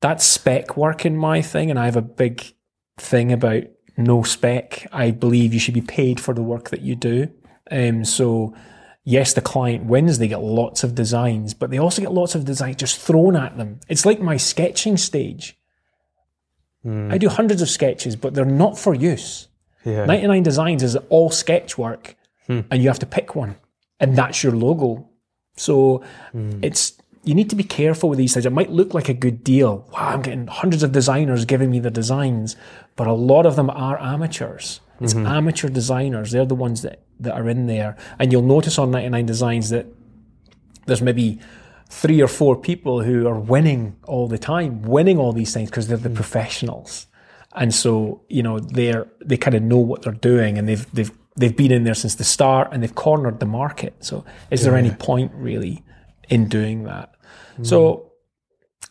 That's 0.00 0.24
spec 0.24 0.76
work 0.76 1.04
in 1.04 1.16
my 1.16 1.42
thing, 1.42 1.68
and 1.68 1.78
I 1.78 1.86
have 1.86 1.96
a 1.96 2.02
big 2.02 2.54
thing 2.98 3.32
about 3.32 3.64
no 3.96 4.22
spec. 4.22 4.86
I 4.92 5.10
believe 5.10 5.52
you 5.52 5.60
should 5.60 5.74
be 5.74 5.82
paid 5.82 6.20
for 6.20 6.34
the 6.34 6.42
work 6.42 6.70
that 6.70 6.82
you 6.82 6.94
do. 6.94 7.30
Um, 7.70 8.04
so, 8.04 8.54
yes, 9.04 9.32
the 9.32 9.40
client 9.40 9.84
wins, 9.84 10.18
they 10.18 10.28
get 10.28 10.42
lots 10.42 10.84
of 10.84 10.94
designs, 10.94 11.54
but 11.54 11.70
they 11.70 11.78
also 11.78 12.02
get 12.02 12.12
lots 12.12 12.34
of 12.34 12.44
designs 12.44 12.76
just 12.76 13.00
thrown 13.00 13.36
at 13.36 13.56
them. 13.56 13.80
It's 13.88 14.06
like 14.06 14.20
my 14.20 14.36
sketching 14.36 14.96
stage. 14.96 15.56
Hmm. 16.82 17.10
I 17.10 17.18
do 17.18 17.28
hundreds 17.28 17.62
of 17.62 17.68
sketches, 17.68 18.16
but 18.16 18.34
they're 18.34 18.44
not 18.44 18.78
for 18.78 18.94
use. 18.94 19.48
yeah. 19.84 20.04
99 20.04 20.42
Designs 20.42 20.82
is 20.82 20.96
all 21.08 21.30
sketch 21.30 21.78
work, 21.78 22.16
hmm. 22.46 22.60
and 22.70 22.82
you 22.82 22.88
have 22.88 22.98
to 23.00 23.06
pick 23.06 23.34
one, 23.34 23.56
and 24.00 24.16
that's 24.16 24.42
your 24.42 24.52
logo. 24.52 25.08
So 25.56 26.02
hmm. 26.32 26.58
it's 26.62 26.98
you 27.24 27.34
need 27.34 27.50
to 27.50 27.56
be 27.56 27.62
careful 27.62 28.08
with 28.08 28.18
these 28.18 28.34
things. 28.34 28.46
It 28.46 28.52
might 28.52 28.70
look 28.70 28.94
like 28.94 29.08
a 29.08 29.14
good 29.14 29.44
deal. 29.44 29.88
Wow, 29.92 30.08
I'm 30.08 30.22
getting 30.22 30.48
hundreds 30.48 30.82
of 30.82 30.90
designers 30.90 31.44
giving 31.44 31.70
me 31.70 31.78
the 31.78 31.90
designs, 31.90 32.56
but 32.96 33.06
a 33.06 33.12
lot 33.12 33.46
of 33.46 33.54
them 33.54 33.70
are 33.70 34.00
amateurs. 34.00 34.80
It's 35.00 35.14
mm-hmm. 35.14 35.26
amateur 35.26 35.68
designers. 35.68 36.32
They're 36.32 36.44
the 36.44 36.54
ones 36.54 36.82
that, 36.82 37.01
that 37.20 37.34
are 37.34 37.48
in 37.48 37.66
there. 37.66 37.96
And 38.18 38.32
you'll 38.32 38.42
notice 38.42 38.78
on 38.78 38.90
99 38.90 39.26
Designs 39.26 39.70
that 39.70 39.86
there's 40.86 41.02
maybe 41.02 41.40
three 41.88 42.22
or 42.22 42.28
four 42.28 42.56
people 42.56 43.02
who 43.02 43.28
are 43.28 43.38
winning 43.38 43.96
all 44.04 44.26
the 44.26 44.38
time, 44.38 44.82
winning 44.82 45.18
all 45.18 45.32
these 45.32 45.52
things 45.52 45.70
because 45.70 45.88
they're 45.88 45.96
the 45.96 46.08
hmm. 46.08 46.14
professionals. 46.14 47.06
And 47.54 47.74
so, 47.74 48.22
you 48.28 48.42
know, 48.42 48.58
they're 48.58 49.06
they 49.24 49.36
kind 49.36 49.54
of 49.54 49.62
know 49.62 49.76
what 49.76 50.02
they're 50.02 50.12
doing 50.12 50.56
and 50.56 50.66
they've 50.66 50.90
they've 50.92 51.12
they've 51.36 51.56
been 51.56 51.70
in 51.70 51.84
there 51.84 51.94
since 51.94 52.14
the 52.14 52.24
start 52.24 52.68
and 52.72 52.82
they've 52.82 52.94
cornered 52.94 53.40
the 53.40 53.46
market. 53.46 53.94
So 54.00 54.24
is 54.50 54.64
there 54.64 54.76
any 54.76 54.90
point 54.90 55.32
really 55.34 55.84
in 56.30 56.48
doing 56.48 56.84
that? 56.84 57.14
Hmm. 57.56 57.64
So 57.64 58.12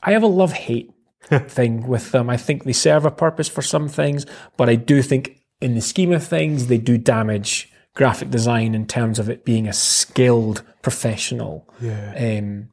I 0.04 0.12
have 0.12 0.24
a 0.24 0.28
love 0.28 0.54
hate 0.54 0.92
thing 1.48 1.88
with 1.88 2.12
them. 2.12 2.30
I 2.30 2.38
think 2.38 2.64
they 2.64 2.74
serve 2.74 3.06
a 3.06 3.12
purpose 3.12 3.50
for 3.50 3.64
some 3.64 3.88
things, 3.88 4.28
but 4.58 4.70
I 4.70 4.76
do 4.76 5.02
think 5.02 5.42
in 5.60 5.74
the 5.74 5.82
scheme 5.82 6.12
of 6.12 6.26
things 6.26 6.68
they 6.68 6.78
do 6.78 7.00
damage 7.00 7.71
graphic 7.96 8.30
design 8.30 8.74
in 8.74 8.86
terms 8.86 9.20
of 9.20 9.30
it 9.30 9.44
being 9.46 9.68
a 9.68 9.74
skilled 9.74 10.64
professional 10.82 11.68
Yeah. 11.82 12.14
um, 12.40 12.70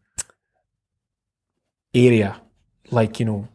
area, 1.94 2.40
like 2.90 3.18
you 3.20 3.26
know, 3.26 3.48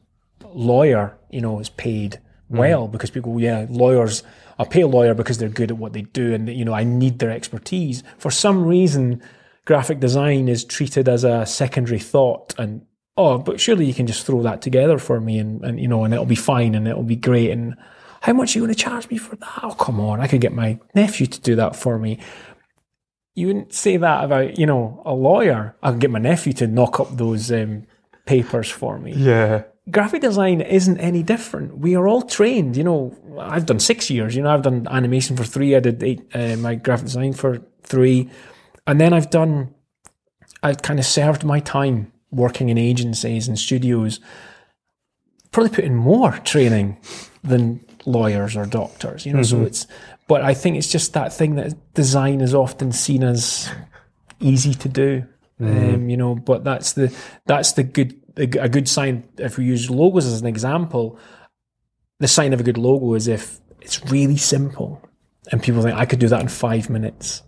lawyer, 0.53 1.18
you 1.30 1.41
know, 1.41 1.59
is 1.59 1.70
paid 1.70 2.20
well 2.49 2.88
because 2.88 3.09
people, 3.09 3.39
yeah, 3.39 3.66
lawyers. 3.70 4.24
I 4.59 4.66
pay 4.66 4.82
a 4.82 4.88
lawyer 4.88 5.16
because 5.16 5.39
they're 5.39 5.49
good 5.49 5.72
at 5.72 5.78
what 5.78 5.93
they 5.93 6.03
do, 6.03 6.34
and 6.34 6.47
you 6.47 6.64
know, 6.66 6.74
I 6.74 6.84
need 6.84 7.20
their 7.20 7.32
expertise. 7.32 8.03
For 8.20 8.30
some 8.30 8.64
reason, 8.66 9.22
graphic 9.66 9.99
design 9.99 10.47
is 10.47 10.64
treated 10.64 11.09
as 11.09 11.24
a 11.24 11.45
secondary 11.45 11.99
thought, 11.99 12.53
and 12.59 12.86
oh, 13.18 13.39
but 13.39 13.59
surely 13.59 13.86
you 13.86 13.93
can 13.93 14.05
just 14.05 14.26
throw 14.26 14.43
that 14.43 14.61
together 14.61 14.99
for 14.99 15.20
me, 15.20 15.39
and, 15.39 15.64
and 15.66 15.80
you 15.80 15.88
know, 15.88 16.03
and 16.03 16.14
it'll 16.14 16.26
be 16.26 16.36
fine, 16.36 16.76
and 16.76 16.88
it'll 16.88 17.01
be 17.03 17.16
great, 17.16 17.49
and 17.49 17.76
how 18.24 18.34
much 18.34 18.55
are 18.55 18.59
you 18.59 18.65
going 18.65 18.74
to 18.74 18.84
charge 18.84 19.09
me 19.09 19.17
for 19.17 19.36
that? 19.36 19.59
Oh, 19.61 19.76
come 19.76 19.99
on, 19.99 20.19
I 20.19 20.28
could 20.28 20.41
get 20.41 20.53
my 20.53 20.80
nephew 20.95 21.28
to 21.28 21.41
do 21.41 21.55
that 21.55 21.76
for 21.76 21.99
me 21.99 22.19
you 23.36 23.47
wouldn't 23.47 23.74
say 23.74 23.97
that 23.97 24.24
about 24.24 24.57
you 24.59 24.65
know 24.65 25.01
a 25.05 25.13
lawyer. 25.13 25.76
I 25.82 25.91
could 25.91 25.99
get 25.99 26.11
my 26.11 26.19
nephew 26.19 26.53
to 26.53 26.67
knock 26.67 26.99
up 26.99 27.15
those 27.17 27.51
um, 27.51 27.84
papers 28.26 28.69
for 28.69 28.99
me. 28.99 29.13
Yeah. 29.13 29.63
Graphic 29.91 30.21
design 30.21 30.61
isn't 30.61 30.97
any 30.99 31.24
different. 31.24 31.80
We 31.80 31.95
are 31.95 32.07
all 32.07 32.21
trained. 32.21 32.78
You 32.78 32.86
know, 32.86 33.17
I've 33.39 33.65
done 33.65 33.80
six 33.80 34.09
years. 34.09 34.36
You 34.36 34.43
know, 34.43 34.49
I've 34.53 34.61
done 34.61 34.88
animation 34.89 35.36
for 35.36 35.43
three. 35.43 35.76
I 35.76 35.82
did 35.82 36.01
eight, 36.01 36.26
uh, 36.34 36.55
my 36.57 36.76
graphic 36.76 37.07
design 37.07 37.34
for 37.34 37.61
three, 37.82 38.30
and 38.88 39.01
then 39.01 39.13
I've 39.13 39.30
done. 39.30 39.74
I've 40.61 40.82
kind 40.82 40.99
of 40.99 41.05
served 41.05 41.43
my 41.43 41.59
time 41.59 42.13
working 42.32 42.69
in 42.69 42.78
agencies 42.78 43.47
and 43.47 43.59
studios. 43.59 44.19
Probably 45.51 45.69
put 45.69 45.84
in 45.84 45.95
more 45.95 46.32
training 46.39 46.97
than 47.43 47.86
lawyers 48.06 48.56
or 48.56 48.66
doctors. 48.66 49.26
You 49.26 49.34
know, 49.34 49.43
so 49.43 49.62
it's. 49.64 49.88
But 50.28 50.41
I 50.41 50.54
think 50.54 50.78
it's 50.78 50.91
just 50.91 51.14
that 51.14 51.34
thing 51.34 51.56
that 51.56 51.93
design 51.93 52.41
is 52.41 52.54
often 52.54 52.91
seen 52.91 53.24
as 53.24 53.70
easy 54.39 54.74
to 54.74 54.89
do. 54.89 55.26
Um, 55.60 56.10
you 56.10 56.18
know, 56.18 56.36
but 56.36 56.64
that's 56.64 56.93
the 56.93 57.16
that's 57.45 57.74
the 57.74 57.84
good 57.84 58.20
a 58.36 58.70
good 58.70 58.89
sign. 58.89 59.24
If 59.38 59.58
we 59.58 59.66
use 59.66 59.89
logos 59.89 60.26
as 60.26 60.41
an 60.41 60.47
example, 60.47 61.18
the 62.20 62.28
sign 62.28 62.54
of 62.54 62.60
a 62.60 62.64
good 62.64 62.78
logo 62.78 63.14
is 63.14 63.28
if 63.28 63.60
it's 63.82 64.04
really 64.06 64.38
simple, 64.38 65.01
and 65.51 65.62
people 65.62 65.82
think 65.82 65.95
I 65.95 66.06
could 66.06 66.20
do 66.20 66.28
that 66.28 66.41
in 66.41 66.47
five 66.47 66.89
minutes. 66.89 67.43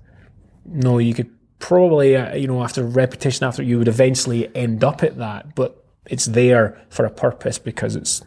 No, 0.66 0.98
you 1.00 1.14
could 1.14 1.30
probably 1.60 2.16
uh, 2.16 2.36
you 2.36 2.48
know 2.48 2.64
after 2.64 2.84
repetition, 2.84 3.46
after 3.46 3.64
you 3.64 3.78
would 3.80 3.88
eventually 3.88 4.54
end 4.56 4.84
up 4.84 5.04
at 5.04 5.18
that, 5.18 5.56
but 5.56 5.84
it's 6.06 6.26
there 6.26 6.82
for 6.90 7.06
a 7.06 7.10
purpose 7.10 7.58
because 7.58 7.96
it's 7.96 8.24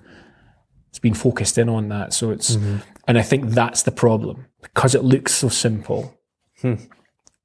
it's 0.88 0.98
been 0.98 1.14
focused 1.14 1.58
in 1.58 1.68
on 1.68 1.88
that. 1.88 2.12
So 2.12 2.30
it's, 2.30 2.56
mm-hmm. 2.56 2.78
and 3.06 3.18
I 3.18 3.22
think 3.22 3.50
that's 3.50 3.82
the 3.82 3.92
problem 3.92 4.46
because 4.62 4.94
it 4.94 5.04
looks 5.04 5.34
so 5.34 5.48
simple. 5.48 6.18
Hmm. 6.60 6.74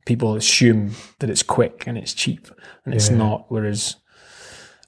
People 0.05 0.35
assume 0.35 0.91
that 1.19 1.29
it's 1.29 1.43
quick 1.43 1.85
and 1.87 1.97
it's 1.97 2.13
cheap, 2.13 2.47
and 2.83 2.93
it's 2.93 3.09
not. 3.09 3.45
Whereas 3.47 3.95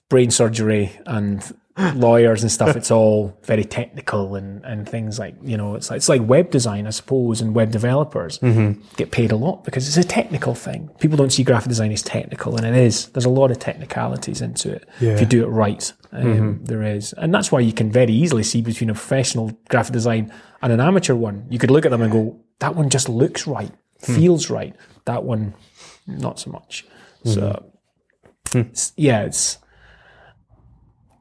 brain 0.09 0.31
surgery 0.31 0.99
and 1.05 1.55
lawyers 1.95 2.41
and 2.41 2.51
stuff, 2.51 2.75
it's 2.75 2.89
all 2.89 3.37
very 3.43 3.65
technical 3.65 4.35
and, 4.35 4.63
and 4.63 4.87
things 4.87 5.19
like 5.19 5.35
you 5.41 5.57
know, 5.57 5.75
it's 5.75 5.89
like 5.89 5.97
it's 5.97 6.07
like 6.07 6.21
web 6.21 6.49
design, 6.49 6.87
I 6.87 6.91
suppose, 6.91 7.41
and 7.41 7.53
web 7.53 7.71
developers 7.71 8.39
mm-hmm. 8.39 8.81
get 8.95 9.11
paid 9.11 9.31
a 9.31 9.35
lot 9.35 9.65
because 9.65 9.87
it's 9.87 9.97
a 9.97 10.07
technical 10.07 10.55
thing. 10.55 10.89
People 10.99 11.17
don't 11.17 11.31
see 11.31 11.43
graphic 11.43 11.67
design 11.67 11.91
as 11.91 12.01
technical, 12.01 12.55
and 12.55 12.65
it 12.65 12.75
is. 12.75 13.07
There's 13.09 13.25
a 13.25 13.29
lot 13.29 13.51
of 13.51 13.59
technicalities 13.59 14.41
into 14.41 14.71
it 14.71 14.87
if 15.01 15.19
you 15.19 15.25
do 15.25 15.43
it 15.43 15.47
right. 15.47 15.91
Um, 16.13 16.23
mm-hmm. 16.23 16.63
there 16.63 16.81
is, 16.81 17.11
and 17.13 17.33
that's 17.33 17.51
why 17.51 17.59
you 17.59 17.73
can 17.73 17.91
very 17.91 18.13
easily 18.13 18.43
see 18.43 18.61
between 18.61 18.89
a 18.89 18.93
professional 18.93 19.51
graphic 19.67 19.91
design 19.91 20.31
and 20.61 20.71
an 20.71 20.79
amateur 20.79 21.15
one. 21.15 21.45
You 21.49 21.59
could 21.59 21.71
look 21.71 21.85
at 21.85 21.91
them 21.91 22.01
and 22.01 22.11
go, 22.11 22.39
"That 22.59 22.75
one 22.75 22.89
just 22.89 23.09
looks 23.09 23.45
right, 23.47 23.71
hmm. 24.05 24.15
feels 24.15 24.49
right. 24.49 24.73
That 25.03 25.25
one, 25.25 25.55
not 26.07 26.39
so 26.39 26.51
much." 26.51 26.85
So, 27.25 27.65
mm-hmm. 28.45 28.59
it's- 28.59 28.93
yeah, 28.95 29.23
it's 29.23 29.57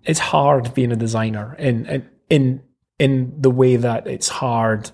it's 0.05 0.19
hard 0.21 0.75
being 0.75 0.93
a 0.93 0.97
designer 0.97 1.55
in 1.59 1.87
in 1.87 2.09
in 2.31 2.63
in 2.99 3.35
the 3.41 3.51
way 3.51 3.77
that 3.77 4.07
it's 4.07 4.29
hard 4.29 4.91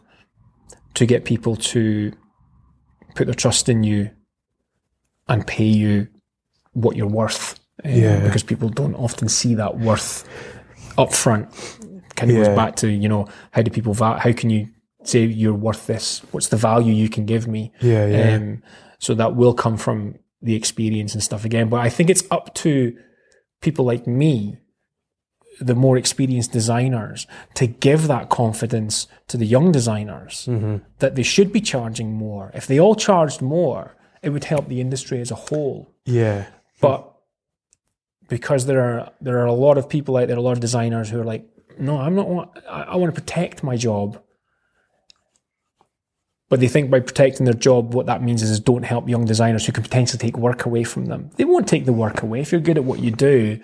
to 0.94 1.06
get 1.06 1.24
people 1.24 1.56
to 1.56 2.12
put 3.14 3.26
their 3.26 3.34
trust 3.34 3.68
in 3.68 3.82
you 3.84 4.10
and 5.28 5.46
pay 5.46 5.64
you 5.66 6.08
what 6.72 6.96
you're 6.96 7.06
worth. 7.06 7.58
um, 7.84 7.90
Yeah. 7.92 8.20
Because 8.24 8.42
people 8.42 8.68
don't 8.68 8.94
often 8.94 9.28
see 9.28 9.54
that 9.56 9.78
worth 9.78 10.28
up 10.98 11.12
front. 11.12 11.48
Kind 12.16 12.30
of 12.30 12.36
Yeah. 12.36 12.44
goes 12.46 12.56
back 12.56 12.76
to, 12.76 12.88
you 12.90 13.08
know, 13.08 13.26
how 13.52 13.62
do 13.62 13.70
people, 13.70 13.94
va- 13.94 14.18
how 14.18 14.32
can 14.32 14.50
you 14.50 14.68
say 15.04 15.24
you're 15.24 15.54
worth 15.54 15.86
this? 15.86 16.22
What's 16.32 16.48
the 16.48 16.56
value 16.56 16.92
you 16.92 17.08
can 17.08 17.24
give 17.26 17.46
me? 17.46 17.72
Yeah, 17.80 18.06
yeah. 18.06 18.34
Um, 18.36 18.62
so 18.98 19.14
that 19.14 19.36
will 19.36 19.54
come 19.54 19.76
from 19.76 20.16
the 20.42 20.54
experience 20.54 21.14
and 21.14 21.22
stuff 21.22 21.44
again. 21.44 21.68
But 21.68 21.80
I 21.80 21.88
think 21.88 22.10
it's 22.10 22.24
up 22.30 22.54
to 22.56 22.96
people 23.60 23.84
like 23.84 24.06
me, 24.06 24.58
the 25.60 25.74
more 25.74 25.96
experienced 25.96 26.52
designers, 26.52 27.26
to 27.54 27.66
give 27.66 28.08
that 28.08 28.30
confidence 28.30 29.06
to 29.28 29.36
the 29.36 29.44
young 29.44 29.70
designers 29.70 30.46
mm-hmm. 30.46 30.78
that 30.98 31.14
they 31.14 31.22
should 31.22 31.52
be 31.52 31.60
charging 31.60 32.12
more. 32.12 32.50
If 32.54 32.66
they 32.66 32.80
all 32.80 32.94
charged 32.94 33.42
more, 33.42 33.94
it 34.22 34.30
would 34.30 34.44
help 34.44 34.68
the 34.68 34.80
industry 34.80 35.20
as 35.20 35.30
a 35.30 35.34
whole. 35.34 35.94
Yeah. 36.06 36.46
But 36.80 37.06
because 38.28 38.66
there 38.66 38.80
are 38.80 39.12
there 39.20 39.38
are 39.40 39.46
a 39.46 39.52
lot 39.52 39.76
of 39.76 39.88
people 39.88 40.16
out 40.16 40.28
there, 40.28 40.36
a 40.36 40.42
lot 40.42 40.52
of 40.52 40.60
designers 40.60 41.10
who 41.10 41.20
are 41.20 41.24
like, 41.24 41.44
no, 41.78 41.98
I'm 41.98 42.14
not. 42.14 42.58
I, 42.68 42.82
I 42.82 42.96
want 42.96 43.14
to 43.14 43.20
protect 43.20 43.62
my 43.62 43.76
job. 43.76 44.22
But 46.48 46.58
they 46.58 46.68
think 46.68 46.90
by 46.90 46.98
protecting 46.98 47.44
their 47.44 47.54
job, 47.54 47.94
what 47.94 48.06
that 48.06 48.24
means 48.24 48.42
is, 48.42 48.50
is 48.50 48.58
don't 48.58 48.82
help 48.82 49.08
young 49.08 49.24
designers 49.24 49.66
who 49.66 49.72
can 49.72 49.84
potentially 49.84 50.18
take 50.18 50.36
work 50.36 50.66
away 50.66 50.82
from 50.82 51.06
them. 51.06 51.30
They 51.36 51.44
won't 51.44 51.68
take 51.68 51.84
the 51.84 51.92
work 51.92 52.22
away 52.22 52.40
if 52.40 52.50
you're 52.50 52.60
good 52.60 52.76
at 52.76 52.84
what 52.84 52.98
you 52.98 53.12
do. 53.12 53.60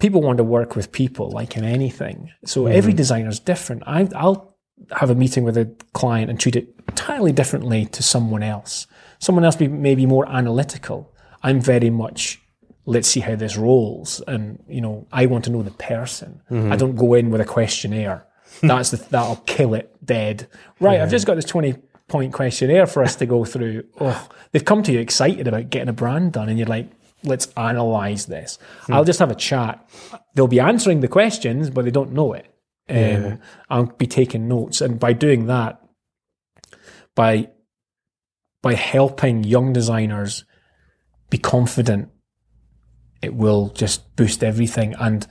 People 0.00 0.22
want 0.22 0.38
to 0.38 0.44
work 0.44 0.74
with 0.76 0.92
people, 0.92 1.30
like 1.30 1.56
in 1.56 1.64
anything. 1.64 2.32
So 2.44 2.64
mm-hmm. 2.64 2.76
every 2.76 2.92
designer 2.92 3.28
is 3.28 3.38
different. 3.38 3.82
I, 3.86 4.08
I'll 4.14 4.56
have 4.92 5.10
a 5.10 5.14
meeting 5.14 5.44
with 5.44 5.56
a 5.56 5.72
client 5.92 6.30
and 6.30 6.40
treat 6.40 6.56
it 6.56 6.74
entirely 6.88 7.32
differently 7.32 7.86
to 7.86 8.02
someone 8.02 8.42
else. 8.42 8.86
Someone 9.18 9.44
else 9.44 9.60
may 9.60 9.66
be 9.66 9.72
maybe 9.72 10.06
more 10.06 10.28
analytical. 10.28 11.14
I'm 11.42 11.60
very 11.60 11.90
much 11.90 12.40
let's 12.86 13.08
see 13.08 13.20
how 13.20 13.36
this 13.36 13.56
rolls, 13.56 14.20
and 14.26 14.62
you 14.68 14.80
know 14.80 15.06
I 15.12 15.26
want 15.26 15.44
to 15.44 15.50
know 15.50 15.62
the 15.62 15.70
person. 15.70 16.42
Mm-hmm. 16.50 16.72
I 16.72 16.76
don't 16.76 16.96
go 16.96 17.14
in 17.14 17.30
with 17.30 17.40
a 17.40 17.44
questionnaire. 17.44 18.26
That's 18.62 18.90
the 18.90 18.96
that'll 18.96 19.36
kill 19.36 19.74
it 19.74 19.94
dead. 20.04 20.48
Right, 20.80 21.00
I've 21.00 21.10
just 21.10 21.26
got 21.26 21.36
this 21.36 21.44
twenty 21.44 21.74
point 22.08 22.32
questionnaire 22.32 22.86
for 22.86 23.02
us 23.02 23.16
to 23.16 23.26
go 23.26 23.44
through. 23.44 23.84
Oh, 24.00 24.28
they've 24.50 24.64
come 24.64 24.82
to 24.82 24.92
you 24.92 24.98
excited 24.98 25.46
about 25.46 25.70
getting 25.70 25.88
a 25.88 25.92
brand 25.92 26.32
done, 26.32 26.48
and 26.48 26.58
you're 26.58 26.66
like, 26.66 26.90
let's 27.24 27.46
analyze 27.56 28.26
this. 28.26 28.58
I'll 28.88 29.04
just 29.04 29.18
have 29.18 29.30
a 29.30 29.34
chat. 29.34 29.88
They'll 30.34 30.46
be 30.46 30.60
answering 30.60 31.00
the 31.00 31.08
questions, 31.08 31.70
but 31.70 31.84
they 31.84 31.90
don't 31.90 32.12
know 32.12 32.32
it. 32.32 32.46
Um, 32.88 33.38
I'll 33.68 33.86
be 33.86 34.06
taking 34.06 34.48
notes, 34.48 34.80
and 34.80 34.98
by 34.98 35.12
doing 35.12 35.46
that, 35.46 35.80
by 37.14 37.50
by 38.62 38.74
helping 38.74 39.44
young 39.44 39.72
designers 39.72 40.44
be 41.30 41.38
confident, 41.38 42.08
it 43.22 43.34
will 43.34 43.68
just 43.70 44.16
boost 44.16 44.42
everything. 44.42 44.94
And 44.98 45.26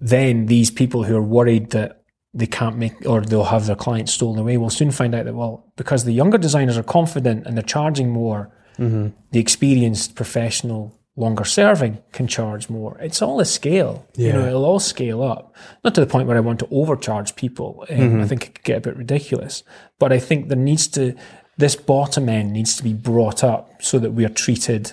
then 0.00 0.46
these 0.46 0.70
people 0.70 1.04
who 1.04 1.16
are 1.16 1.22
worried 1.22 1.70
that 1.70 2.02
they 2.34 2.46
can't 2.46 2.76
make 2.76 3.06
or 3.06 3.20
they'll 3.20 3.44
have 3.44 3.66
their 3.66 3.76
clients 3.76 4.12
stolen 4.12 4.38
away 4.38 4.56
will 4.56 4.70
soon 4.70 4.90
find 4.90 5.14
out 5.14 5.24
that 5.24 5.34
well, 5.34 5.72
because 5.76 6.04
the 6.04 6.12
younger 6.12 6.38
designers 6.38 6.76
are 6.76 6.82
confident 6.82 7.46
and 7.46 7.56
they're 7.56 7.62
charging 7.62 8.10
more, 8.10 8.54
the 8.78 9.40
experienced 9.40 10.14
professional 10.14 10.94
longer 11.16 11.44
serving 11.44 11.98
can 12.12 12.28
charge 12.28 12.70
more. 12.70 12.96
It's 13.00 13.20
all 13.20 13.40
a 13.40 13.44
scale. 13.44 14.06
You 14.14 14.32
know, 14.32 14.46
it'll 14.46 14.64
all 14.64 14.78
scale 14.78 15.22
up. 15.22 15.54
Not 15.82 15.94
to 15.96 16.00
the 16.00 16.06
point 16.06 16.28
where 16.28 16.36
I 16.36 16.40
want 16.40 16.60
to 16.60 16.68
overcharge 16.70 17.34
people. 17.34 17.84
Um, 17.90 18.20
I 18.20 18.26
think 18.26 18.46
it 18.46 18.54
could 18.54 18.64
get 18.64 18.78
a 18.78 18.80
bit 18.80 18.96
ridiculous. 18.96 19.64
But 19.98 20.12
I 20.12 20.20
think 20.20 20.48
there 20.48 20.56
needs 20.56 20.86
to 20.88 21.16
this 21.56 21.74
bottom 21.74 22.28
end 22.28 22.52
needs 22.52 22.76
to 22.76 22.84
be 22.84 22.94
brought 22.94 23.42
up 23.42 23.82
so 23.82 23.98
that 23.98 24.12
we 24.12 24.24
are 24.24 24.30
treated 24.30 24.92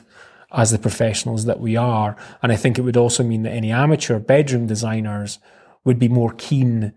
as 0.52 0.72
the 0.72 0.80
professionals 0.80 1.46
that 1.46 1.60
we 1.60 1.76
are. 1.76 2.18
And 2.42 2.52
I 2.52 2.56
think 2.56 2.78
it 2.78 2.82
would 2.82 2.98
also 2.98 3.24
mean 3.24 3.44
that 3.44 3.52
any 3.52 3.72
amateur 3.72 4.18
bedroom 4.18 4.66
designers 4.66 5.38
would 5.84 6.00
be 6.00 6.08
more 6.08 6.34
keen 6.34 6.94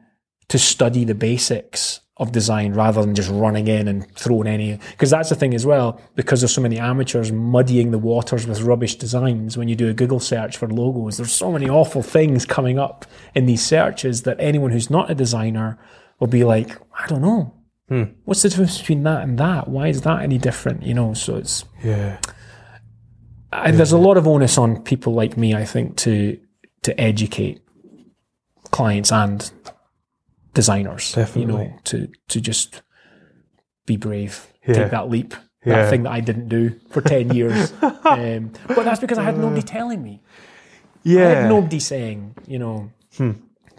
to 0.48 0.58
study 0.58 1.04
the 1.04 1.14
basics 1.14 2.00
of 2.18 2.32
design 2.32 2.72
rather 2.72 3.00
than 3.00 3.14
just 3.14 3.30
running 3.30 3.68
in 3.68 3.86
and 3.86 4.10
throwing 4.16 4.48
any 4.48 4.78
because 4.90 5.10
that's 5.10 5.28
the 5.28 5.36
thing 5.36 5.54
as 5.54 5.64
well 5.64 6.00
because 6.16 6.40
there's 6.40 6.52
so 6.52 6.60
many 6.60 6.78
amateurs 6.78 7.30
muddying 7.30 7.92
the 7.92 7.98
waters 7.98 8.46
with 8.46 8.60
rubbish 8.62 8.96
designs. 8.96 9.56
When 9.56 9.68
you 9.68 9.76
do 9.76 9.88
a 9.88 9.94
google 9.94 10.18
search 10.18 10.56
for 10.56 10.68
logos 10.68 11.16
there's 11.16 11.32
so 11.32 11.52
many 11.52 11.68
awful 11.68 12.02
things 12.02 12.44
coming 12.44 12.78
up 12.78 13.06
in 13.34 13.46
these 13.46 13.64
searches 13.64 14.22
that 14.22 14.36
anyone 14.40 14.72
who's 14.72 14.90
not 14.90 15.10
a 15.10 15.14
designer 15.14 15.78
will 16.18 16.26
be 16.26 16.44
like 16.44 16.76
i 16.98 17.06
don't 17.06 17.22
know. 17.22 17.54
Hmm. 17.88 18.04
What's 18.24 18.42
the 18.42 18.50
difference 18.50 18.78
between 18.78 19.04
that 19.04 19.22
and 19.22 19.38
that? 19.38 19.68
Why 19.68 19.88
is 19.88 20.02
that 20.02 20.20
any 20.20 20.38
different? 20.38 20.82
You 20.82 20.94
know 20.94 21.14
so 21.14 21.36
it's 21.36 21.64
Yeah. 21.82 22.18
I, 23.50 23.70
there's 23.70 23.92
a 23.92 23.98
lot 23.98 24.18
of 24.18 24.26
onus 24.26 24.58
on 24.58 24.82
people 24.82 25.14
like 25.14 25.36
me, 25.36 25.54
I 25.54 25.64
think, 25.64 25.96
to 25.98 26.38
to 26.82 27.00
educate 27.00 27.62
clients 28.70 29.10
and 29.10 29.50
designers. 30.58 31.14
You 31.36 31.46
know, 31.46 31.72
to 31.84 32.08
to 32.28 32.40
just 32.40 32.82
be 33.86 33.96
brave, 33.96 34.46
Yeah. 34.66 34.74
take 34.74 34.90
that 34.90 35.08
leap, 35.08 35.34
Yeah. 35.64 35.82
that 35.82 35.90
thing 35.90 36.02
that 36.02 36.12
I 36.12 36.20
didn't 36.20 36.48
do 36.48 36.62
for 36.90 37.00
10 37.00 37.30
years. 37.38 37.72
um, 37.82 38.52
but 38.66 38.84
that's 38.84 39.00
because 39.00 39.18
I 39.18 39.22
had 39.22 39.38
nobody 39.38 39.62
telling 39.62 40.02
me. 40.02 40.20
Yeah, 41.04 41.26
I 41.28 41.34
had 41.34 41.48
nobody 41.48 41.80
saying, 41.80 42.34
you 42.46 42.58
know, 42.58 42.90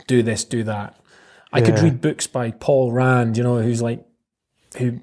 do 0.08 0.24
this, 0.24 0.46
do 0.46 0.64
that. 0.64 0.96
I 1.52 1.62
could 1.62 1.80
read 1.80 2.00
books 2.02 2.28
by 2.28 2.52
Paul 2.52 2.92
Rand, 2.92 3.38
you 3.38 3.44
know, 3.44 3.60
who's 3.62 3.82
like, 3.82 4.06
who 4.78 5.00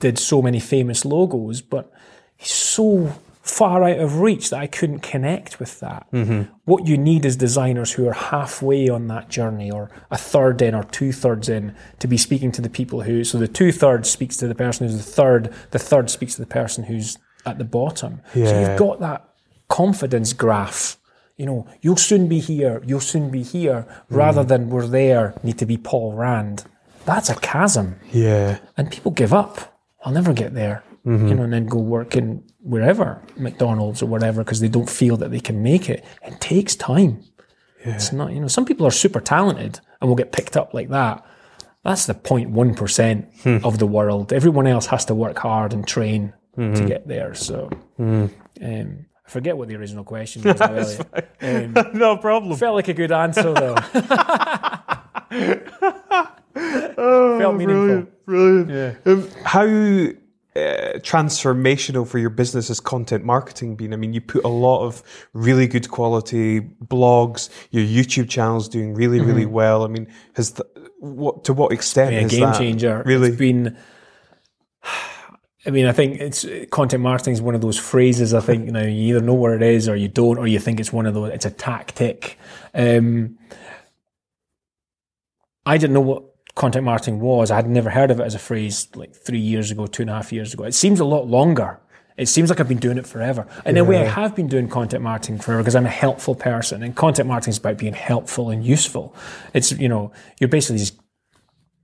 did 0.00 0.18
so 0.18 0.42
many 0.42 0.60
famous 0.60 1.04
logos, 1.04 1.60
but 1.62 1.90
he's 2.36 2.50
so 2.52 3.12
far 3.48 3.82
out 3.84 3.98
of 3.98 4.20
reach 4.20 4.50
that 4.50 4.60
I 4.60 4.66
couldn't 4.66 5.00
connect 5.00 5.58
with 5.58 5.80
that. 5.80 6.06
Mm-hmm. 6.12 6.52
What 6.64 6.86
you 6.86 6.98
need 6.98 7.24
is 7.24 7.36
designers 7.36 7.92
who 7.92 8.06
are 8.06 8.12
halfway 8.12 8.88
on 8.88 9.08
that 9.08 9.28
journey, 9.28 9.70
or 9.70 9.90
a 10.10 10.18
third 10.18 10.60
in, 10.62 10.74
or 10.74 10.84
two 10.84 11.12
thirds 11.12 11.48
in, 11.48 11.74
to 11.98 12.06
be 12.06 12.16
speaking 12.16 12.52
to 12.52 12.62
the 12.62 12.70
people 12.70 13.02
who. 13.02 13.24
So 13.24 13.38
the 13.38 13.48
two 13.48 13.72
thirds 13.72 14.10
speaks 14.10 14.36
to 14.38 14.48
the 14.48 14.54
person 14.54 14.86
who's 14.86 14.96
the 14.96 15.02
third, 15.02 15.52
the 15.70 15.78
third 15.78 16.10
speaks 16.10 16.34
to 16.34 16.42
the 16.42 16.46
person 16.46 16.84
who's 16.84 17.18
at 17.46 17.58
the 17.58 17.64
bottom. 17.64 18.20
So 18.34 18.40
you've 18.60 18.78
got 18.78 19.00
that 19.00 19.28
confidence 19.68 20.32
graph. 20.32 20.98
You 21.36 21.46
know, 21.46 21.66
you'll 21.80 21.96
soon 21.96 22.28
be 22.28 22.40
here, 22.40 22.82
you'll 22.84 23.00
soon 23.00 23.30
be 23.30 23.42
here, 23.42 23.86
mm-hmm. 23.88 24.14
rather 24.14 24.44
than 24.44 24.70
we're 24.70 24.86
there, 24.88 25.34
need 25.42 25.58
to 25.58 25.66
be 25.66 25.76
Paul 25.76 26.12
Rand. 26.14 26.64
That's 27.04 27.30
a 27.30 27.36
chasm 27.36 27.96
Yeah. 28.12 28.58
and 28.76 28.90
people 28.90 29.12
give 29.12 29.32
up. 29.32 29.80
I'll 30.04 30.12
never 30.12 30.32
get 30.32 30.52
there, 30.52 30.82
mm-hmm. 31.06 31.28
you 31.28 31.34
know, 31.34 31.44
and 31.44 31.52
then 31.52 31.66
go 31.66 31.78
work 31.78 32.16
in 32.16 32.42
wherever 32.60 33.22
McDonald's 33.36 34.02
or 34.02 34.06
whatever 34.06 34.42
because 34.44 34.60
they 34.60 34.68
don't 34.68 34.90
feel 34.90 35.16
that 35.18 35.30
they 35.30 35.40
can 35.40 35.62
make 35.62 35.88
it. 35.88 36.04
It 36.22 36.40
takes 36.40 36.74
time. 36.76 37.24
It's 37.80 38.12
not, 38.12 38.32
you 38.32 38.40
know, 38.40 38.48
some 38.48 38.64
people 38.64 38.86
are 38.86 38.90
super 38.90 39.20
talented 39.20 39.80
and 40.00 40.08
will 40.08 40.16
get 40.16 40.32
picked 40.32 40.56
up 40.56 40.74
like 40.74 40.88
that. 40.90 41.24
That's 41.84 42.06
the 42.06 42.14
0.1 42.14 42.76
percent 42.76 43.28
of 43.64 43.78
the 43.78 43.86
world. 43.86 44.32
Everyone 44.32 44.66
else 44.66 44.86
has 44.86 45.04
to 45.06 45.14
work 45.14 45.38
hard 45.38 45.72
and 45.72 45.86
train 45.86 46.32
to 46.56 46.84
get 46.86 47.06
there. 47.06 47.34
So, 47.34 47.70
um, 48.00 48.30
I 48.60 49.30
forget 49.30 49.56
what 49.56 49.68
the 49.68 49.76
original 49.76 50.02
question 50.04 50.42
was. 50.42 51.00
Um, 51.40 51.72
no 51.94 52.16
problem. 52.16 52.56
felt 52.56 52.74
like 52.74 52.88
a 52.88 52.94
good 52.94 53.12
answer 53.12 53.54
though. 53.54 53.76
felt 57.38 57.56
meaningful. 57.56 58.12
Brilliant. 58.26 58.70
Yeah. 58.70 58.94
Um, 59.12 59.28
how 59.44 59.62
uh, 60.58 60.98
transformational 60.98 62.06
for 62.06 62.18
your 62.18 62.30
business 62.30 62.68
has 62.68 62.80
content 62.80 63.24
marketing 63.24 63.76
been? 63.76 63.92
I 63.92 63.96
mean, 63.96 64.12
you 64.12 64.20
put 64.20 64.44
a 64.44 64.48
lot 64.48 64.84
of 64.84 65.02
really 65.32 65.66
good 65.66 65.90
quality 65.90 66.60
blogs. 66.60 67.48
Your 67.70 67.84
YouTube 67.84 68.28
channel's 68.28 68.68
doing 68.68 68.94
really, 68.94 69.20
really 69.20 69.46
well. 69.46 69.84
I 69.84 69.88
mean, 69.88 70.06
has 70.34 70.52
the, 70.52 70.64
what 70.98 71.44
to 71.44 71.52
what 71.52 71.72
extent 71.72 72.14
Mm-hmm. 72.14 72.26
a 72.26 72.28
game 72.28 72.40
that 72.40 72.58
changer. 72.58 73.02
Really? 73.06 73.28
It's 73.28 73.36
been. 73.36 73.76
I 75.66 75.70
mean, 75.70 75.86
I 75.86 75.92
think 75.92 76.20
it's 76.20 76.46
content 76.70 77.02
marketing 77.02 77.34
is 77.34 77.42
one 77.42 77.54
of 77.54 77.60
those 77.60 77.78
phrases. 77.78 78.32
I 78.32 78.40
think 78.40 78.66
you 78.66 78.72
know 78.72 78.82
you 78.82 79.16
either 79.16 79.20
know 79.20 79.34
where 79.34 79.54
it 79.54 79.62
is 79.62 79.88
or 79.88 79.96
you 79.96 80.08
don't, 80.08 80.38
or 80.38 80.46
you 80.46 80.58
think 80.58 80.80
it's 80.80 80.92
one 80.92 81.04
of 81.04 81.14
those. 81.14 81.32
It's 81.32 81.44
a 81.44 81.50
tactic. 81.50 82.38
Um, 82.74 83.36
I 85.66 85.76
didn't 85.76 85.92
know 85.92 86.00
what 86.00 86.37
content 86.58 86.84
marketing 86.84 87.20
was. 87.20 87.50
I 87.50 87.56
had 87.56 87.68
never 87.68 87.88
heard 87.88 88.10
of 88.10 88.20
it 88.20 88.24
as 88.24 88.34
a 88.34 88.38
phrase 88.38 88.88
like 88.94 89.14
three 89.14 89.38
years 89.38 89.70
ago, 89.70 89.86
two 89.86 90.02
and 90.02 90.10
a 90.10 90.14
half 90.14 90.32
years 90.32 90.52
ago. 90.52 90.64
It 90.64 90.74
seems 90.74 91.00
a 91.00 91.04
lot 91.04 91.26
longer. 91.26 91.80
It 92.18 92.26
seems 92.26 92.50
like 92.50 92.58
I've 92.58 92.68
been 92.68 92.78
doing 92.78 92.98
it 92.98 93.06
forever. 93.06 93.46
In 93.64 93.76
a 93.76 93.84
way, 93.84 94.02
I 94.02 94.04
have 94.04 94.34
been 94.34 94.48
doing 94.48 94.68
content 94.68 95.04
marketing 95.04 95.38
forever 95.38 95.62
because 95.62 95.76
I'm 95.76 95.86
a 95.86 96.00
helpful 96.06 96.34
person, 96.34 96.82
and 96.82 96.94
content 96.96 97.28
marketing 97.28 97.52
is 97.52 97.58
about 97.58 97.78
being 97.78 97.94
helpful 97.94 98.50
and 98.50 98.66
useful. 98.66 99.14
It's 99.54 99.70
you 99.72 99.88
know 99.88 100.12
you're 100.40 100.48
basically 100.48 100.78
just 100.78 100.98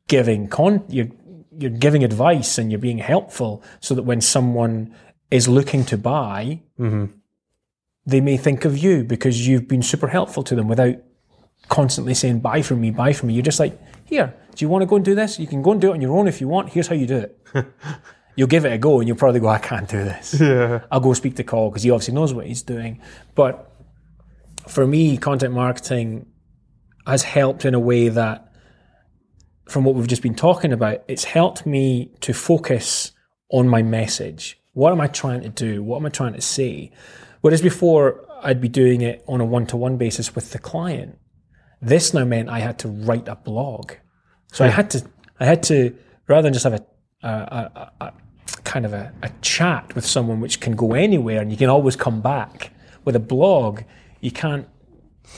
giving 0.09 0.49
con 0.49 0.85
you're 0.89 1.09
you're 1.57 1.71
giving 1.71 2.03
advice 2.03 2.59
and 2.59 2.71
you're 2.71 2.81
being 2.81 2.99
helpful 2.99 3.63
so 3.81 3.95
that 3.95 4.03
when 4.03 4.21
someone 4.21 4.95
is 5.31 5.49
looking 5.49 5.85
to 5.85 5.97
buy 5.97 6.61
mm-hmm. 6.79 7.07
they 8.05 8.21
may 8.21 8.37
think 8.37 8.65
of 8.65 8.77
you 8.77 9.05
because 9.05 9.47
you've 9.47 9.69
been 9.69 9.83
super 9.83 10.09
helpful 10.09 10.43
to 10.43 10.55
them 10.55 10.69
without 10.69 10.97
constantly 11.69 12.13
saying 12.13 12.41
buy 12.41 12.61
from 12.61 12.81
me 12.81 12.91
buy 12.91 13.13
from 13.13 13.29
me 13.29 13.35
you're 13.35 13.43
just 13.43 13.61
like 13.61 13.79
here 14.15 14.29
do 14.55 14.65
you 14.65 14.69
want 14.69 14.83
to 14.83 14.87
go 14.87 14.97
and 14.97 15.05
do 15.05 15.15
this 15.15 15.39
you 15.39 15.47
can 15.53 15.63
go 15.63 15.73
and 15.73 15.81
do 15.81 15.91
it 15.91 15.95
on 15.95 16.01
your 16.01 16.17
own 16.19 16.27
if 16.29 16.41
you 16.41 16.49
want 16.49 16.65
here's 16.75 16.89
how 16.89 16.95
you 17.03 17.07
do 17.07 17.19
it 17.27 17.31
you'll 18.37 18.49
give 18.55 18.65
it 18.65 18.73
a 18.73 18.79
go 18.79 18.99
and 18.99 19.07
you'll 19.09 19.17
probably 19.25 19.41
go 19.41 19.49
i 19.49 19.59
can't 19.59 19.89
do 19.89 20.03
this 20.11 20.27
Yeah. 20.41 20.81
I'll 20.91 21.01
go 21.01 21.13
speak 21.15 21.37
to 21.37 21.45
Coll 21.45 21.71
because 21.71 21.83
he 21.83 21.91
obviously 21.91 22.15
knows 22.15 22.33
what 22.35 22.47
he's 22.47 22.63
doing. 22.63 23.01
But 23.35 23.71
for 24.69 24.87
me, 24.87 25.17
content 25.17 25.55
marketing 25.55 26.27
has 27.07 27.23
helped 27.23 27.65
in 27.65 27.75
a 27.75 27.81
way 27.81 28.09
that, 28.09 28.53
from 29.69 29.85
what 29.85 29.95
we've 29.95 30.07
just 30.09 30.23
been 30.23 30.35
talking 30.35 30.73
about, 30.73 31.05
it's 31.09 31.25
helped 31.25 31.67
me 31.67 32.13
to 32.21 32.33
focus 32.33 33.13
on 33.51 33.69
my 33.69 33.83
message. 33.83 34.59
What 34.73 34.93
am 34.93 35.01
I 35.01 35.07
trying 35.07 35.43
to 35.43 35.49
do? 35.49 35.83
What 35.83 35.99
am 35.99 36.07
I 36.07 36.09
trying 36.11 36.35
to 36.35 36.41
say? 36.41 36.93
Whereas 37.41 37.63
before, 37.63 38.25
I'd 38.43 38.61
be 38.61 38.69
doing 38.69 39.01
it 39.01 39.23
on 39.29 39.41
a 39.41 39.45
one 39.45 39.67
to 39.67 39.77
one 39.77 39.97
basis 39.97 40.35
with 40.35 40.51
the 40.53 40.59
client. 40.59 41.19
This 41.81 42.15
now 42.15 42.25
meant 42.25 42.49
I 42.49 42.61
had 42.61 42.79
to 42.81 42.89
write 42.89 43.29
a 43.29 43.37
blog. 43.37 43.93
So 44.55 44.65
I 44.65 44.69
had 44.69 44.89
to, 44.91 45.05
I 45.41 45.47
had 45.47 45.65
to, 45.65 45.97
rather 46.29 46.43
than 46.43 46.53
just 46.53 46.63
have 46.63 46.75
a, 46.75 46.87
a, 47.25 47.29
a, 47.29 47.93
a 48.07 48.13
kind 48.63 48.87
of 48.87 48.93
a, 48.93 49.13
a 49.21 49.31
chat 49.43 49.93
with 49.97 50.07
someone 50.07 50.41
which 50.41 50.61
can 50.61 50.77
go 50.77 50.93
anywhere 50.93 51.41
and 51.43 51.51
you 51.51 51.57
can 51.57 51.69
always 51.69 51.97
come 51.97 52.21
back. 52.21 52.71
With 53.05 53.17
a 53.17 53.21
blog, 53.21 53.81
you 54.21 54.31
can't 54.31 54.69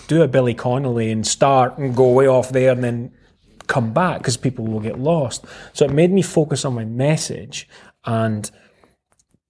do 0.06 0.20
a 0.20 0.28
Billy 0.28 0.52
Connolly 0.52 1.10
and 1.10 1.26
start 1.26 1.78
and 1.78 1.96
go 1.96 2.12
way 2.12 2.26
off 2.26 2.50
there 2.50 2.72
and 2.72 2.84
then 2.84 3.10
come 3.68 3.94
back 3.94 4.18
because 4.18 4.36
people 4.36 4.66
will 4.66 4.80
get 4.80 4.98
lost. 4.98 5.46
So 5.72 5.86
it 5.86 5.92
made 5.92 6.12
me 6.12 6.20
focus 6.20 6.66
on 6.66 6.74
my 6.74 6.84
message 6.84 7.66
and 8.04 8.50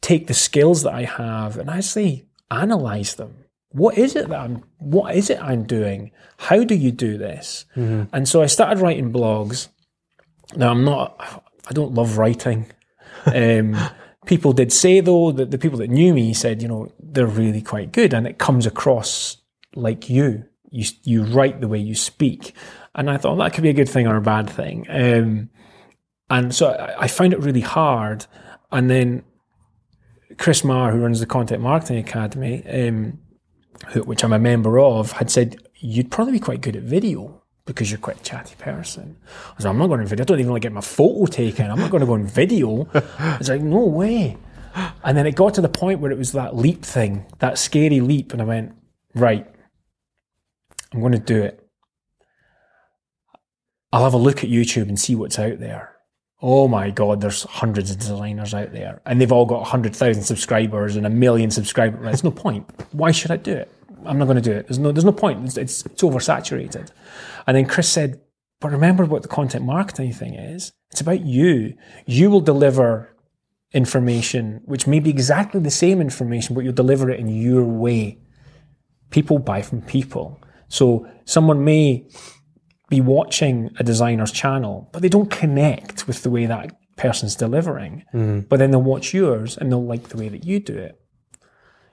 take 0.01 0.29
the 0.29 0.35
skills 0.35 0.85
that 0.85 0.95
I 0.95 1.03
have 1.03 1.59
and 1.59 1.69
actually 1.69 2.29
analyze 2.53 3.17
them. 3.17 3.46
What 3.77 3.99
is 3.99 4.17
it 4.17 4.29
that 4.29 4.41
I'm 4.41 4.65
what 4.79 5.15
is 5.15 5.29
it 5.29 5.39
I'm 5.43 5.65
doing? 5.65 6.11
How 6.39 6.65
do 6.65 6.75
you 6.75 6.91
do 6.91 7.19
this? 7.19 7.67
And 8.11 8.27
so 8.27 8.41
I 8.41 8.47
started 8.47 8.81
writing 8.81 9.13
blogs. 9.13 9.69
Now 10.57 10.71
I'm 10.71 10.83
not 10.83 11.45
I 11.69 11.73
don't 11.75 11.93
love 11.93 12.17
writing. 12.17 12.73
Um, 13.27 13.77
people 14.27 14.55
did 14.55 14.73
say 14.73 15.01
though 15.01 15.31
that 15.33 15.51
the 15.51 15.59
people 15.59 15.79
that 15.81 15.91
knew 15.91 16.15
me 16.15 16.33
said, 16.33 16.63
you 16.63 16.69
know, 16.69 16.91
they're 16.99 17.27
really 17.27 17.61
quite 17.61 17.93
good, 17.93 18.15
and 18.15 18.27
it 18.27 18.39
comes 18.39 18.65
across 18.65 19.37
like 19.75 20.09
you. 20.09 20.45
You 20.71 20.87
you 21.03 21.25
write 21.25 21.61
the 21.61 21.69
way 21.69 21.79
you 21.79 21.95
speak, 21.95 22.55
and 22.95 23.11
I 23.11 23.19
thought 23.19 23.37
that 23.37 23.53
could 23.53 23.63
be 23.63 23.69
a 23.69 23.81
good 23.81 23.91
thing 23.91 24.07
or 24.07 24.17
a 24.17 24.23
bad 24.23 24.49
thing. 24.49 24.87
Um, 24.89 25.51
and 26.31 26.55
so 26.55 26.71
I, 26.71 27.03
I 27.03 27.09
found 27.09 27.35
it 27.35 27.41
really 27.41 27.61
hard. 27.61 28.25
And 28.73 28.89
then 28.89 29.23
Chris 30.39 30.65
Marr, 30.65 30.93
who 30.93 31.03
runs 31.03 31.21
the 31.21 31.27
Content 31.27 31.63
Marketing 31.63 31.99
Academy, 31.99 32.65
um, 32.67 33.19
which 33.95 34.25
I'm 34.25 34.33
a 34.33 34.39
member 34.39 34.79
of, 34.79 35.13
had 35.13 35.31
said 35.31 35.59
you'd 35.77 36.11
probably 36.11 36.33
be 36.33 36.41
quite 36.41 36.61
good 36.61 36.77
at 36.77 36.83
video 36.83 37.43
because 37.65 37.91
you're 37.91 37.99
quite 37.99 38.21
a 38.21 38.23
chatty 38.23 38.55
person. 38.57 39.17
I 39.27 39.55
was 39.57 39.65
like, 39.65 39.73
I'm 39.73 39.79
not 39.79 39.89
going 39.89 40.01
to 40.01 40.07
video. 40.07 40.23
I 40.23 40.27
don't 40.27 40.39
even 40.39 40.51
want 40.53 40.63
to 40.63 40.67
get 40.69 40.73
my 40.73 40.81
photo 40.81 41.27
taken. 41.27 41.71
I'm 41.71 41.79
not 41.79 41.91
going 41.91 42.01
to 42.01 42.07
go 42.07 42.15
on 42.15 42.27
video. 42.27 42.89
It's 43.41 43.49
like, 43.49 43.61
no 43.61 43.85
way. 43.85 44.39
And 45.03 45.17
then 45.17 45.27
it 45.27 45.35
got 45.35 45.55
to 45.55 45.61
the 45.61 45.69
point 45.69 46.01
where 46.01 46.11
it 46.11 46.19
was 46.19 46.33
that 46.33 46.55
leap 46.55 46.85
thing, 46.85 47.27
that 47.41 47.59
scary 47.59 48.01
leap. 48.01 48.33
And 48.33 48.41
I 48.41 48.45
went, 48.45 48.77
right, 49.15 49.47
I'm 50.93 51.01
going 51.01 51.13
to 51.13 51.19
do 51.19 51.43
it. 51.43 51.67
I'll 53.93 54.05
have 54.05 54.15
a 54.15 54.19
look 54.19 54.45
at 54.45 54.51
YouTube 54.51 54.89
and 54.89 54.99
see 54.99 55.15
what's 55.15 55.39
out 55.39 55.59
there. 55.59 55.96
Oh 56.43 56.69
my 56.69 56.91
God, 56.91 57.21
there's 57.21 57.45
hundreds 57.45 57.91
of 57.91 57.99
designers 57.99 58.53
out 58.53 58.73
there 58.73 59.01
and 59.07 59.21
they've 59.21 59.33
all 59.33 59.47
got 59.47 59.61
100,000 59.61 60.23
subscribers 60.23 60.97
and 60.97 61.07
a 61.07 61.11
million 61.11 61.51
subscribers. 61.51 62.03
There's 62.03 62.25
no 62.25 62.31
point. 62.31 62.69
Why 62.93 63.11
should 63.11 63.31
I 63.31 63.37
do 63.37 63.53
it? 63.53 63.71
I'm 64.05 64.19
not 64.19 64.27
going 64.27 64.37
to 64.37 64.43
do 64.43 64.53
it. 64.53 64.69
There's 64.69 64.79
no, 64.79 64.93
there's 64.93 65.05
no 65.05 65.13
point. 65.13 65.45
It's, 65.47 65.57
it's, 65.57 65.87
it's 65.87 66.03
oversaturated. 66.03 66.91
And 67.47 67.57
then 67.57 67.67
Chris 67.67 67.89
said, 67.89 68.21
but 68.61 68.71
remember 68.71 69.05
what 69.05 69.23
the 69.23 69.29
content 69.29 69.65
marketing 69.65 70.13
thing 70.13 70.35
is. 70.35 70.73
It's 70.91 71.01
about 71.01 71.25
you. 71.25 71.75
You 72.07 72.31
will 72.31 72.41
deliver 72.41 73.15
information, 73.73 74.61
which 74.65 74.87
may 74.87 75.01
be 75.01 75.11
exactly 75.11 75.61
the 75.61 75.71
same 75.71 76.01
information, 76.01 76.55
but 76.55 76.65
you'll 76.65 76.73
deliver 76.73 77.11
it 77.11 77.21
in 77.21 77.29
your 77.29 77.65
way. 77.65 78.19
People 79.11 79.39
buy 79.39 79.63
from 79.63 79.83
people. 79.83 80.41
So 80.69 81.09
someone 81.25 81.65
may 81.65 82.07
be 82.89 83.01
watching 83.01 83.71
a 83.79 83.85
designer's 83.85 84.31
channel, 84.31 84.89
but 84.93 85.03
they 85.03 85.09
don't 85.09 85.31
connect 85.31 86.07
with 86.07 86.23
the 86.23 86.31
way 86.31 86.47
that 86.47 86.77
person's 86.97 87.35
delivering. 87.35 88.05
But 88.41 88.59
then 88.59 88.71
they'll 88.71 88.83
watch 88.83 89.13
yours 89.13 89.57
and 89.57 89.71
they'll 89.71 89.85
like 89.85 90.09
the 90.09 90.17
way 90.17 90.29
that 90.29 90.45
you 90.45 90.61
do 90.61 90.77
it. 90.77 91.01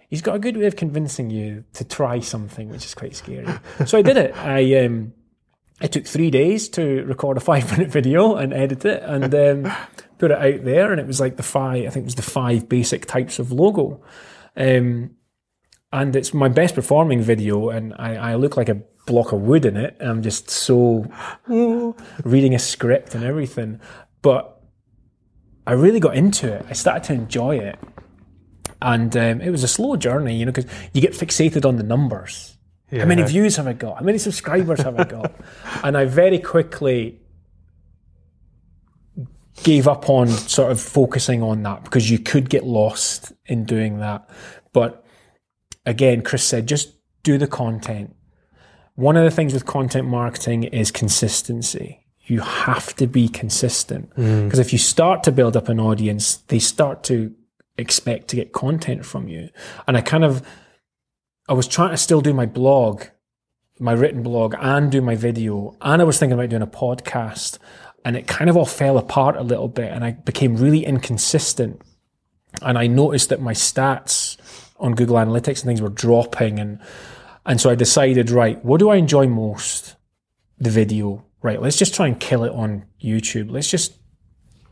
He's 0.09 0.21
got 0.21 0.35
a 0.35 0.39
good 0.39 0.55
way 0.55 0.65
of 0.65 0.75
convincing 0.75 1.31
you 1.31 1.63
to 1.73 1.83
try 1.83 2.19
something, 2.19 2.69
which 2.69 2.85
is 2.85 2.93
quite 2.93 3.15
scary. 3.15 3.47
so 3.85 3.97
I 3.97 4.03
did 4.03 4.17
it. 4.17 4.37
I 4.37 4.85
um, 4.85 5.13
it 5.81 5.91
took 5.91 6.05
three 6.05 6.29
days 6.29 6.69
to 6.69 7.03
record 7.05 7.37
a 7.37 7.39
five 7.51 7.69
minute 7.71 7.89
video 7.89 8.35
and 8.35 8.53
edit 8.53 8.85
it 8.85 9.01
and 9.03 9.33
um, 9.33 9.73
put 10.19 10.31
it 10.31 10.37
out 10.37 10.63
there. 10.63 10.91
And 10.91 11.01
it 11.01 11.07
was 11.07 11.19
like 11.19 11.37
the 11.37 11.43
five, 11.43 11.87
I 11.87 11.89
think 11.89 12.03
it 12.03 12.05
was 12.05 12.15
the 12.15 12.21
five 12.21 12.69
basic 12.69 13.07
types 13.07 13.39
of 13.39 13.51
logo. 13.51 14.03
Um, 14.55 15.15
and 15.91 16.15
it's 16.15 16.33
my 16.33 16.47
best 16.47 16.73
performing 16.73 17.21
video, 17.21 17.69
and 17.69 17.93
I, 17.99 18.15
I 18.15 18.35
look 18.35 18.57
like 18.57 18.67
a 18.67 18.81
block 19.06 19.32
of 19.32 19.41
wood 19.41 19.66
in 19.66 19.78
it. 19.78 19.97
I'm 19.99 20.22
just 20.22 20.49
so 20.49 21.06
reading 22.24 22.56
a 22.56 22.60
script 22.60 23.16
and 23.16 23.24
everything. 23.24 23.80
But 24.22 24.62
I 25.68 25.74
really 25.74 25.99
got 25.99 26.16
into 26.16 26.51
it. 26.51 26.66
I 26.70 26.74
started 26.74 27.04
to 27.06 27.14
enjoy 27.14 27.58
it, 27.58 27.80
and 28.82 29.16
um, 29.16 29.41
it 29.41 29.49
was 29.49 29.64
a 29.64 29.68
slow 29.68 29.95
journey, 29.95 30.38
you 30.38 30.45
know, 30.45 30.51
because 30.51 30.72
you 30.93 31.01
get 31.01 31.14
fixated 31.14 31.66
on 31.66 31.78
the 31.78 31.84
numbers. 31.84 32.58
How 32.91 33.06
many 33.06 33.24
views 33.24 33.56
have 33.56 33.66
I 33.66 33.74
got? 33.74 33.97
How 33.97 34.04
many 34.04 34.20
subscribers 34.20 34.82
have 34.82 34.99
I 34.99 35.06
got? 35.06 35.34
and 35.84 35.97
I 35.97 36.06
very 36.06 36.38
quickly 36.38 37.20
gave 39.64 39.88
up 39.88 40.10
on 40.10 40.28
sort 40.28 40.72
of 40.72 40.80
focusing 40.80 41.41
on 41.41 41.64
that 41.64 41.84
because 41.84 42.10
you 42.12 42.20
could 42.20 42.49
get 42.49 42.64
lost 42.64 43.32
in 43.45 43.66
doing 43.66 43.99
that. 43.99 44.30
But 44.74 45.06
again, 45.86 46.22
Chris 46.22 46.43
said, 46.43 46.68
just 46.68 46.93
do 47.24 47.38
the 47.38 47.47
content. 47.47 48.16
One 48.95 49.17
of 49.17 49.23
the 49.23 49.31
things 49.31 49.53
with 49.53 49.65
content 49.65 50.07
marketing 50.07 50.63
is 50.63 50.91
consistency. 50.91 52.05
You 52.25 52.41
have 52.41 52.95
to 52.97 53.07
be 53.07 53.27
consistent 53.27 54.15
mm. 54.15 54.45
because 54.45 54.59
if 54.59 54.71
you 54.71 54.79
start 54.79 55.23
to 55.23 55.31
build 55.31 55.57
up 55.57 55.67
an 55.67 55.79
audience, 55.79 56.37
they 56.47 56.59
start 56.59 57.03
to 57.05 57.33
expect 57.77 58.27
to 58.29 58.35
get 58.35 58.53
content 58.53 59.05
from 59.05 59.27
you. 59.27 59.49
And 59.87 59.97
I 59.97 60.01
kind 60.01 60.23
of, 60.23 60.47
I 61.49 61.53
was 61.53 61.67
trying 61.67 61.89
to 61.89 61.97
still 61.97 62.21
do 62.21 62.33
my 62.33 62.45
blog, 62.45 63.05
my 63.79 63.93
written 63.93 64.23
blog, 64.23 64.55
and 64.59 64.91
do 64.91 65.01
my 65.01 65.15
video. 65.15 65.75
And 65.81 66.01
I 66.01 66.05
was 66.05 66.17
thinking 66.17 66.33
about 66.33 66.49
doing 66.49 66.61
a 66.61 66.67
podcast. 66.67 67.57
And 68.05 68.15
it 68.15 68.27
kind 68.27 68.49
of 68.49 68.55
all 68.55 68.65
fell 68.65 68.97
apart 68.97 69.35
a 69.35 69.43
little 69.43 69.67
bit. 69.67 69.91
And 69.91 70.05
I 70.05 70.11
became 70.11 70.55
really 70.55 70.85
inconsistent. 70.85 71.81
And 72.61 72.77
I 72.77 72.87
noticed 72.87 73.29
that 73.29 73.41
my 73.41 73.53
stats 73.53 74.37
on 74.77 74.93
Google 74.93 75.15
Analytics 75.15 75.61
and 75.61 75.63
things 75.63 75.81
were 75.81 75.89
dropping. 75.89 76.59
And, 76.59 76.79
and 77.45 77.59
so 77.59 77.69
I 77.69 77.75
decided, 77.75 78.29
right, 78.29 78.63
what 78.63 78.79
do 78.79 78.89
I 78.89 78.95
enjoy 78.95 79.27
most? 79.27 79.95
The 80.59 80.69
video. 80.69 81.25
Right, 81.41 81.61
let's 81.61 81.77
just 81.77 81.93
try 81.93 82.07
and 82.07 82.17
kill 82.17 82.45
it 82.45 82.53
on 82.53 82.85
YouTube. 83.03 83.51
Let's 83.51 83.69
just 83.69 83.97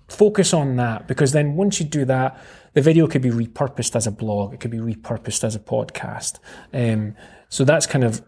focus 0.08 0.54
on 0.54 0.78
that 0.78 1.08
because 1.08 1.34
then 1.34 1.56
once 1.56 1.80
you 1.80 1.86
do 1.86 2.06
that, 2.06 2.42
the 2.74 2.82
video 2.82 3.08
could 3.08 3.22
be 3.22 3.30
repurposed 3.30 3.96
as 3.96 4.08
a 4.08 4.12
blog, 4.12 4.54
it 4.54 4.60
could 4.60 4.72
be 4.72 4.78
repurposed 4.78 5.44
as 5.44 5.56
a 5.56 5.60
podcast. 5.60 6.40
Um, 6.74 7.16
so 7.50 7.66
that's 7.66 7.86
kind 7.86 8.04
of 8.04 8.22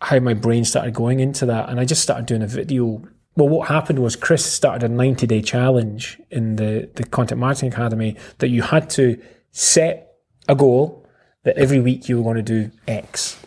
how 0.00 0.18
my 0.18 0.34
brain 0.34 0.64
started 0.64 0.94
going 0.94 1.20
into 1.20 1.46
that. 1.46 1.68
And 1.68 1.78
I 1.78 1.84
just 1.84 2.02
started 2.02 2.26
doing 2.26 2.42
a 2.42 2.46
video. 2.46 3.02
Well, 3.36 3.48
what 3.48 3.68
happened 3.68 4.00
was 4.00 4.16
Chris 4.16 4.44
started 4.44 4.82
a 4.82 4.92
90 4.92 5.26
day 5.26 5.42
challenge 5.42 6.20
in 6.30 6.56
the, 6.56 6.90
the 6.94 7.04
Content 7.04 7.40
Marketing 7.40 7.72
Academy 7.72 8.16
that 8.38 8.48
you 8.48 8.62
had 8.62 8.90
to 8.90 9.20
set 9.52 10.16
a 10.48 10.56
goal 10.56 10.99
that 11.44 11.56
every 11.56 11.80
week 11.80 12.08
you 12.08 12.16
were 12.18 12.22
going 12.22 12.36
to 12.36 12.42
do 12.42 12.70
X. 12.86 13.38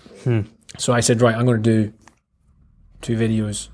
So 0.78 0.94
I 0.94 1.00
said, 1.02 1.22
right, 1.22 1.36
I'm 1.36 1.46
going 1.46 1.62
to 1.62 1.84
do 1.84 1.94
two 3.02 3.16
videos. 3.16 3.70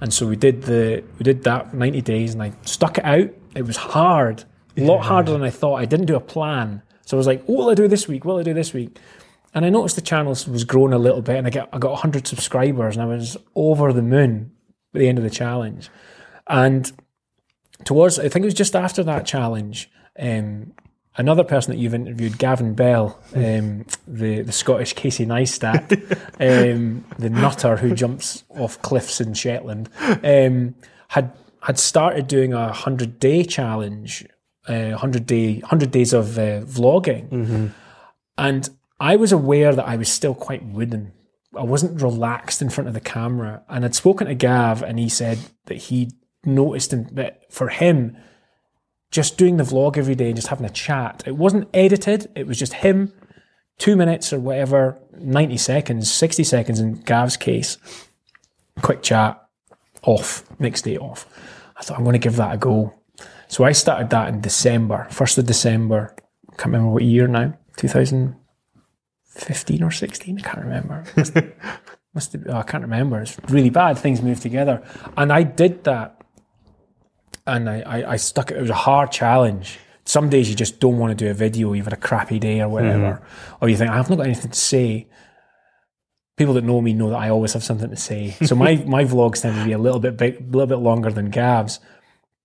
And 0.00 0.12
so 0.12 0.26
we 0.26 0.34
did 0.34 0.62
the 0.62 1.04
we 1.18 1.22
did 1.22 1.44
that 1.44 1.70
for 1.70 1.76
90 1.76 2.00
days 2.00 2.32
and 2.34 2.42
I 2.42 2.52
stuck 2.62 2.98
it 2.98 3.04
out. 3.04 3.30
It 3.54 3.62
was 3.62 3.76
hard. 3.76 4.44
A 4.76 4.80
lot 4.84 5.02
harder 5.04 5.32
than 5.32 5.42
I 5.42 5.50
thought. 5.50 5.76
I 5.76 5.84
didn't 5.84 6.06
do 6.06 6.16
a 6.16 6.20
plan. 6.20 6.82
So 7.06 7.16
I 7.16 7.18
was 7.18 7.26
like, 7.26 7.44
what 7.44 7.58
will 7.58 7.70
I 7.70 7.74
do 7.74 7.86
this 7.86 8.08
week? 8.08 8.24
What 8.24 8.34
will 8.34 8.40
I 8.40 8.44
do 8.44 8.54
this 8.54 8.72
week? 8.72 8.98
And 9.54 9.64
I 9.64 9.68
noticed 9.68 9.96
the 9.96 10.02
channel 10.02 10.30
was 10.30 10.64
growing 10.64 10.92
a 10.94 10.98
little 10.98 11.20
bit 11.20 11.36
and 11.36 11.46
I 11.46 11.50
got 11.50 11.68
I 11.72 11.78
got 11.78 11.92
100 11.92 12.26
subscribers 12.26 12.96
and 12.96 13.02
I 13.02 13.06
was 13.06 13.36
over 13.54 13.92
the 13.92 14.02
moon 14.02 14.50
at 14.94 14.98
the 14.98 15.08
end 15.08 15.18
of 15.18 15.24
the 15.24 15.30
challenge. 15.30 15.88
And 16.48 16.90
towards 17.84 18.18
I 18.18 18.28
think 18.28 18.44
it 18.44 18.46
was 18.46 18.54
just 18.54 18.74
after 18.74 19.04
that 19.04 19.26
challenge, 19.26 19.90
um, 20.18 20.72
another 21.16 21.44
person 21.44 21.72
that 21.72 21.78
you've 21.78 21.94
interviewed, 21.94 22.38
Gavin 22.38 22.74
Bell, 22.74 23.18
um, 23.34 23.84
the 24.06 24.42
the 24.42 24.52
Scottish 24.52 24.94
Casey 24.94 25.26
Neistat, 25.26 25.90
um, 26.40 27.04
the 27.18 27.30
nutter 27.30 27.76
who 27.76 27.94
jumps 27.94 28.44
off 28.50 28.80
cliffs 28.82 29.20
in 29.20 29.34
Shetland, 29.34 29.88
um, 30.22 30.74
had 31.08 31.32
had 31.62 31.78
started 31.78 32.26
doing 32.26 32.52
a 32.52 32.72
hundred 32.72 33.18
day 33.20 33.44
challenge, 33.44 34.26
uh, 34.68 34.96
hundred 34.96 35.26
day 35.26 35.60
hundred 35.60 35.90
days 35.90 36.12
of 36.12 36.38
uh, 36.38 36.60
vlogging, 36.62 37.72
and 38.38 38.68
I 39.00 39.16
was 39.16 39.32
aware 39.32 39.74
that 39.74 39.86
I 39.86 39.96
was 39.96 40.10
still 40.10 40.34
quite 40.34 40.64
wooden. 40.64 41.12
I 41.54 41.64
wasn't 41.64 42.00
relaxed 42.00 42.62
in 42.62 42.70
front 42.70 42.88
of 42.88 42.94
the 42.94 43.00
camera, 43.00 43.62
and 43.68 43.84
I'd 43.84 43.94
spoken 43.94 44.26
to 44.26 44.34
Gav, 44.34 44.82
and 44.82 44.98
he 44.98 45.08
said 45.08 45.38
that 45.66 45.76
he 45.76 46.12
noticed 46.44 46.92
that 47.14 47.52
for 47.52 47.68
him 47.68 48.16
just 49.12 49.38
doing 49.38 49.58
the 49.58 49.62
vlog 49.62 49.96
every 49.96 50.16
day 50.16 50.26
and 50.26 50.36
just 50.36 50.48
having 50.48 50.66
a 50.66 50.70
chat. 50.70 51.22
It 51.26 51.36
wasn't 51.36 51.68
edited, 51.72 52.32
it 52.34 52.48
was 52.48 52.58
just 52.58 52.72
him, 52.72 53.12
two 53.78 53.94
minutes 53.94 54.32
or 54.32 54.40
whatever, 54.40 54.98
90 55.12 55.56
seconds, 55.58 56.10
60 56.10 56.42
seconds 56.42 56.80
in 56.80 56.94
Gav's 56.94 57.36
case. 57.36 57.78
Quick 58.80 59.02
chat, 59.02 59.38
off, 60.02 60.44
next 60.58 60.82
day 60.82 60.96
off. 60.96 61.26
I 61.76 61.82
thought 61.82 61.98
I'm 61.98 62.04
going 62.04 62.14
to 62.14 62.18
give 62.18 62.36
that 62.36 62.54
a 62.54 62.56
go. 62.56 62.94
So 63.48 63.64
I 63.64 63.72
started 63.72 64.08
that 64.10 64.28
in 64.28 64.40
December, 64.40 65.08
1st 65.10 65.38
of 65.38 65.46
December. 65.46 66.14
Can't 66.56 66.72
remember 66.72 66.90
what 66.90 67.02
year 67.02 67.26
now, 67.28 67.52
2015 67.76 69.82
or 69.82 69.90
16, 69.90 70.38
I 70.38 70.42
can't 70.42 70.64
remember. 70.64 71.04
Must, 71.16 71.34
must 72.14 72.34
have, 72.34 72.42
oh, 72.46 72.58
I 72.58 72.62
can't 72.62 72.82
remember. 72.82 73.22
It's 73.22 73.38
really 73.48 73.70
bad. 73.70 73.98
Things 73.98 74.20
move 74.20 74.38
together. 74.38 74.82
And 75.16 75.32
I 75.32 75.44
did 75.44 75.84
that 75.84 76.21
and 77.46 77.68
I, 77.68 77.80
I, 77.80 78.12
I 78.12 78.16
stuck 78.16 78.50
it. 78.50 78.56
It 78.56 78.60
was 78.60 78.70
a 78.70 78.74
hard 78.74 79.10
challenge. 79.12 79.78
Some 80.04 80.28
days 80.28 80.48
you 80.48 80.56
just 80.56 80.80
don't 80.80 80.98
want 80.98 81.16
to 81.16 81.24
do 81.24 81.30
a 81.30 81.34
video. 81.34 81.72
You've 81.72 81.86
had 81.86 81.92
a 81.92 81.96
crappy 81.96 82.38
day 82.38 82.60
or 82.60 82.68
whatever, 82.68 83.22
mm-hmm. 83.22 83.64
or 83.64 83.68
you 83.68 83.76
think 83.76 83.90
I've 83.90 84.10
not 84.10 84.16
got 84.16 84.26
anything 84.26 84.50
to 84.50 84.58
say. 84.58 85.08
People 86.36 86.54
that 86.54 86.64
know 86.64 86.80
me 86.80 86.94
know 86.94 87.10
that 87.10 87.18
I 87.18 87.28
always 87.28 87.52
have 87.52 87.62
something 87.62 87.90
to 87.90 87.96
say. 87.96 88.30
So 88.44 88.54
my 88.54 88.76
my 88.86 89.04
vlogs 89.04 89.42
tend 89.42 89.56
to 89.56 89.64
be 89.64 89.72
a 89.72 89.78
little 89.78 90.00
bit 90.00 90.16
big, 90.16 90.40
a 90.40 90.44
little 90.44 90.66
bit 90.66 90.78
longer 90.78 91.10
than 91.10 91.30
Gav's, 91.30 91.78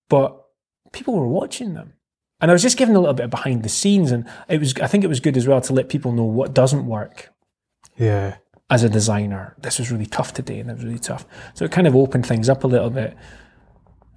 but 0.09 0.45
people 0.91 1.15
were 1.15 1.27
watching 1.27 1.73
them, 1.73 1.93
and 2.41 2.51
I 2.51 2.53
was 2.53 2.61
just 2.61 2.77
giving 2.77 2.95
a 2.95 2.99
little 2.99 3.13
bit 3.15 3.25
of 3.25 3.31
behind 3.31 3.63
the 3.63 3.69
scenes, 3.69 4.11
and 4.11 4.27
it 4.49 4.59
was 4.59 4.75
I 4.79 4.87
think 4.87 5.03
it 5.03 5.07
was 5.07 5.19
good 5.19 5.37
as 5.37 5.47
well 5.47 5.61
to 5.61 5.73
let 5.73 5.89
people 5.89 6.11
know 6.11 6.25
what 6.25 6.53
doesn't 6.53 6.85
work 6.85 7.33
Yeah. 7.97 8.35
as 8.69 8.83
a 8.83 8.89
designer. 8.89 9.55
This 9.57 9.79
was 9.79 9.89
really 9.91 10.05
tough 10.05 10.33
today, 10.33 10.59
and 10.59 10.69
it 10.69 10.75
was 10.75 10.83
really 10.83 10.99
tough. 10.99 11.25
So 11.55 11.65
it 11.65 11.71
kind 11.71 11.87
of 11.87 11.95
opened 11.95 12.25
things 12.25 12.49
up 12.49 12.63
a 12.63 12.67
little 12.67 12.89
bit. 12.91 13.17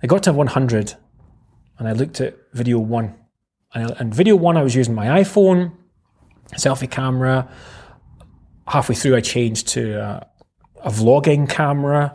I 0.03 0.07
got 0.07 0.23
to 0.25 0.33
100 0.33 0.95
and 1.79 1.89
I 1.89 1.93
looked 1.93 2.21
at 2.21 2.37
video 2.53 2.79
one. 2.79 3.15
And, 3.75 3.91
and 3.99 4.15
video 4.15 4.37
one, 4.37 4.57
I 4.57 4.63
was 4.63 4.75
using 4.75 4.95
my 4.95 5.07
iPhone, 5.07 5.73
selfie 6.53 6.91
camera. 6.91 7.49
Halfway 8.67 8.95
through, 8.95 9.17
I 9.17 9.21
changed 9.21 9.69
to 9.69 9.95
a, 9.95 10.27
a 10.83 10.91
vlogging 10.91 11.49
camera 11.49 12.13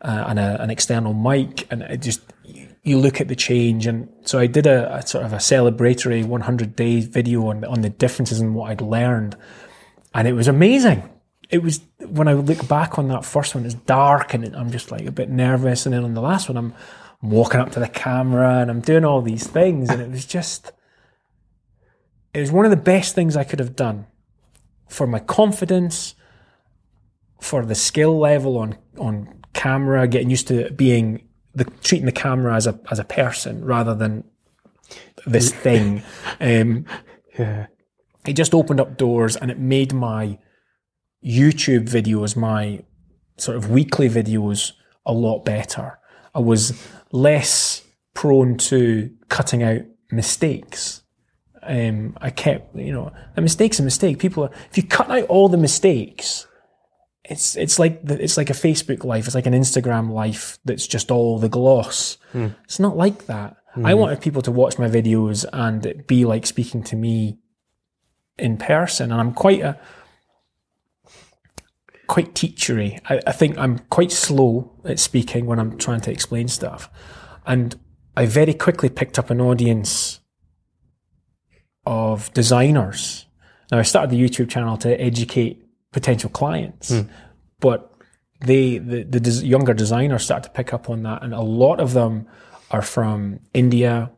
uh, 0.00 0.24
and 0.28 0.38
a, 0.38 0.62
an 0.62 0.70
external 0.70 1.12
mic. 1.12 1.70
And 1.70 1.82
it 1.82 2.02
just, 2.02 2.20
you 2.82 2.98
look 2.98 3.20
at 3.20 3.28
the 3.28 3.36
change. 3.36 3.86
And 3.86 4.08
so 4.24 4.38
I 4.38 4.46
did 4.46 4.66
a, 4.66 4.96
a 4.96 5.06
sort 5.06 5.24
of 5.24 5.32
a 5.32 5.38
celebratory 5.38 6.24
100 6.24 6.76
day 6.76 7.00
video 7.00 7.48
on, 7.48 7.64
on 7.64 7.80
the 7.80 7.90
differences 7.90 8.40
in 8.40 8.54
what 8.54 8.70
I'd 8.70 8.80
learned. 8.80 9.36
And 10.14 10.28
it 10.28 10.32
was 10.32 10.48
amazing 10.48 11.10
it 11.50 11.62
was 11.62 11.82
when 12.08 12.26
I 12.26 12.32
look 12.32 12.66
back 12.68 12.98
on 12.98 13.08
that 13.08 13.24
first 13.24 13.54
one, 13.54 13.64
it's 13.64 13.74
dark 13.74 14.34
and 14.34 14.56
I'm 14.56 14.70
just 14.70 14.90
like 14.90 15.06
a 15.06 15.12
bit 15.12 15.28
nervous. 15.28 15.86
And 15.86 15.94
then 15.94 16.02
on 16.02 16.14
the 16.14 16.22
last 16.22 16.48
one, 16.48 16.56
I'm, 16.56 16.74
I'm 17.24 17.30
walking 17.30 17.58
up 17.58 17.72
to 17.72 17.80
the 17.80 17.88
camera 17.88 18.58
and 18.58 18.70
I'm 18.70 18.82
doing 18.82 19.02
all 19.02 19.22
these 19.22 19.46
things. 19.46 19.88
And 19.88 20.02
it 20.02 20.10
was 20.10 20.26
just, 20.26 20.72
it 22.34 22.40
was 22.40 22.52
one 22.52 22.66
of 22.66 22.70
the 22.70 22.76
best 22.76 23.14
things 23.14 23.34
I 23.34 23.44
could 23.44 23.60
have 23.60 23.74
done 23.74 24.06
for 24.88 25.06
my 25.06 25.20
confidence, 25.20 26.14
for 27.40 27.64
the 27.64 27.74
skill 27.74 28.18
level 28.18 28.58
on, 28.58 28.76
on 28.98 29.42
camera, 29.54 30.06
getting 30.06 30.28
used 30.28 30.48
to 30.48 30.70
being 30.72 31.26
the 31.54 31.64
treating 31.82 32.04
the 32.04 32.12
camera 32.12 32.54
as 32.56 32.66
a, 32.66 32.78
as 32.90 32.98
a 32.98 33.04
person 33.04 33.64
rather 33.64 33.94
than 33.94 34.24
this 35.24 35.50
thing. 35.64 36.02
Um, 36.40 36.84
Yeah. 37.38 37.66
it 38.26 38.34
just 38.34 38.52
opened 38.52 38.80
up 38.80 38.98
doors 38.98 39.34
and 39.34 39.50
it 39.50 39.58
made 39.58 39.94
my 39.94 40.38
YouTube 41.24 41.88
videos, 41.88 42.36
my 42.36 42.82
sort 43.38 43.56
of 43.56 43.70
weekly 43.70 44.10
videos, 44.10 44.72
a 45.06 45.12
lot 45.14 45.42
better. 45.42 45.98
I 46.34 46.40
was 46.40 46.78
less 47.14 47.82
prone 48.12 48.56
to 48.58 49.10
cutting 49.28 49.62
out 49.62 49.82
mistakes. 50.10 51.02
Um, 51.62 52.18
I 52.20 52.30
kept, 52.30 52.76
you 52.76 52.92
know, 52.92 53.12
a 53.36 53.40
mistake's 53.40 53.78
a 53.78 53.82
mistake. 53.82 54.18
People 54.18 54.44
are, 54.44 54.50
if 54.70 54.76
you 54.76 54.82
cut 54.82 55.08
out 55.10 55.24
all 55.28 55.48
the 55.48 55.56
mistakes, 55.56 56.46
it's 57.24 57.56
it's 57.56 57.78
like 57.78 58.04
the, 58.04 58.22
it's 58.22 58.36
like 58.36 58.50
a 58.50 58.54
Facebook 58.54 59.04
life, 59.04 59.26
it's 59.26 59.34
like 59.34 59.46
an 59.46 59.54
Instagram 59.54 60.10
life 60.10 60.58
that's 60.66 60.86
just 60.86 61.10
all 61.10 61.38
the 61.38 61.48
gloss. 61.48 62.18
It's 62.64 62.80
not 62.80 62.96
like 62.96 63.26
that. 63.26 63.56
I 63.82 63.94
wanted 63.94 64.20
people 64.20 64.42
to 64.42 64.52
watch 64.52 64.78
my 64.78 64.88
videos 64.88 65.44
and 65.52 65.86
it 65.86 66.06
be 66.06 66.24
like 66.24 66.46
speaking 66.46 66.82
to 66.84 66.96
me 66.96 67.38
in 68.38 68.56
person, 68.56 69.10
and 69.10 69.20
I'm 69.20 69.32
quite 69.32 69.62
a 69.62 69.78
quite 72.14 72.32
teachery. 72.32 73.00
I, 73.10 73.20
I 73.26 73.32
think 73.32 73.58
I'm 73.58 73.80
quite 73.90 74.12
slow 74.12 74.70
at 74.84 75.00
speaking 75.00 75.46
when 75.46 75.58
I'm 75.58 75.76
trying 75.78 76.00
to 76.02 76.12
explain 76.12 76.46
stuff, 76.46 76.88
and 77.44 77.74
I 78.16 78.26
very 78.26 78.54
quickly 78.54 78.88
picked 78.88 79.18
up 79.18 79.30
an 79.30 79.40
audience 79.40 80.20
of 81.84 82.32
designers. 82.32 83.26
Now 83.72 83.80
I 83.80 83.82
started 83.82 84.10
the 84.10 84.22
YouTube 84.22 84.48
channel 84.48 84.76
to 84.78 84.90
educate 85.00 85.66
potential 85.90 86.30
clients, 86.30 86.90
hmm. 86.90 87.08
but 87.58 87.92
they 88.46 88.78
the, 88.78 89.02
the 89.02 89.18
des- 89.18 89.44
younger 89.44 89.74
designers 89.74 90.22
started 90.22 90.44
to 90.44 90.50
pick 90.50 90.72
up 90.72 90.88
on 90.88 91.02
that, 91.02 91.24
and 91.24 91.34
a 91.34 91.40
lot 91.40 91.80
of 91.80 91.94
them 91.94 92.28
are 92.70 92.82
from 92.82 93.40
India, 93.52 94.12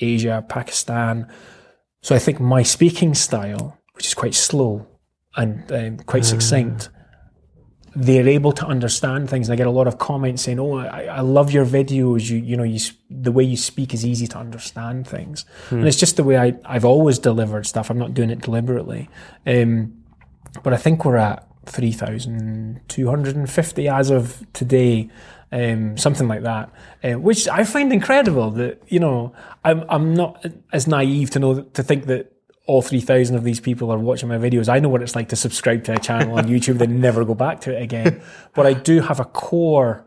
Asia, 0.00 0.42
Pakistan. 0.48 1.30
So 2.00 2.14
I 2.14 2.18
think 2.18 2.40
my 2.40 2.62
speaking 2.62 3.12
style, 3.12 3.78
which 3.92 4.06
is 4.06 4.14
quite 4.14 4.34
slow 4.34 4.86
and 5.36 5.70
um, 5.72 5.98
quite 5.98 6.24
succinct, 6.24 6.88
they're 7.96 8.28
able 8.28 8.52
to 8.52 8.66
understand 8.66 9.30
things. 9.30 9.48
And 9.48 9.54
I 9.54 9.56
get 9.56 9.66
a 9.66 9.70
lot 9.70 9.86
of 9.86 9.98
comments 9.98 10.42
saying, 10.42 10.58
"Oh, 10.58 10.78
I, 10.78 11.04
I 11.04 11.20
love 11.20 11.52
your 11.52 11.64
videos. 11.64 12.28
You, 12.30 12.38
you 12.38 12.56
know, 12.56 12.64
you 12.64 12.80
the 13.10 13.32
way 13.32 13.44
you 13.44 13.56
speak 13.56 13.94
is 13.94 14.04
easy 14.04 14.26
to 14.28 14.38
understand 14.38 15.06
things." 15.06 15.44
And 15.70 15.86
it's 15.86 15.98
just 15.98 16.16
the 16.16 16.24
way 16.24 16.38
I, 16.38 16.54
I've 16.64 16.84
always 16.84 17.18
delivered 17.18 17.66
stuff. 17.66 17.90
I'm 17.90 17.98
not 17.98 18.14
doing 18.14 18.30
it 18.30 18.40
deliberately. 18.40 19.08
Um, 19.46 20.04
but 20.62 20.72
I 20.72 20.76
think 20.76 21.04
we're 21.04 21.16
at 21.16 21.44
3,250 21.66 23.88
as 23.88 24.10
of 24.10 24.46
today, 24.52 25.10
um, 25.50 25.96
something 25.96 26.28
like 26.28 26.42
that, 26.42 26.70
uh, 27.02 27.14
which 27.14 27.48
I 27.48 27.64
find 27.64 27.92
incredible 27.92 28.52
that, 28.52 28.80
you 28.88 29.00
know, 29.00 29.32
I'm, 29.64 29.82
I'm 29.88 30.14
not 30.14 30.46
as 30.72 30.86
naive 30.86 31.30
to 31.30 31.40
know, 31.40 31.62
to 31.62 31.82
think 31.82 32.06
that 32.06 32.30
all 32.66 32.80
3,000 32.80 33.36
of 33.36 33.44
these 33.44 33.60
people 33.60 33.90
are 33.92 33.98
watching 33.98 34.28
my 34.28 34.38
videos. 34.38 34.68
I 34.68 34.78
know 34.78 34.88
what 34.88 35.02
it's 35.02 35.14
like 35.14 35.28
to 35.28 35.36
subscribe 35.36 35.84
to 35.84 35.94
a 35.94 35.98
channel 35.98 36.38
on 36.38 36.44
YouTube, 36.44 36.78
then 36.78 37.00
never 37.00 37.24
go 37.24 37.34
back 37.34 37.60
to 37.62 37.76
it 37.76 37.82
again. 37.82 38.22
But 38.54 38.66
I 38.66 38.72
do 38.72 39.00
have 39.00 39.20
a 39.20 39.24
core 39.24 40.06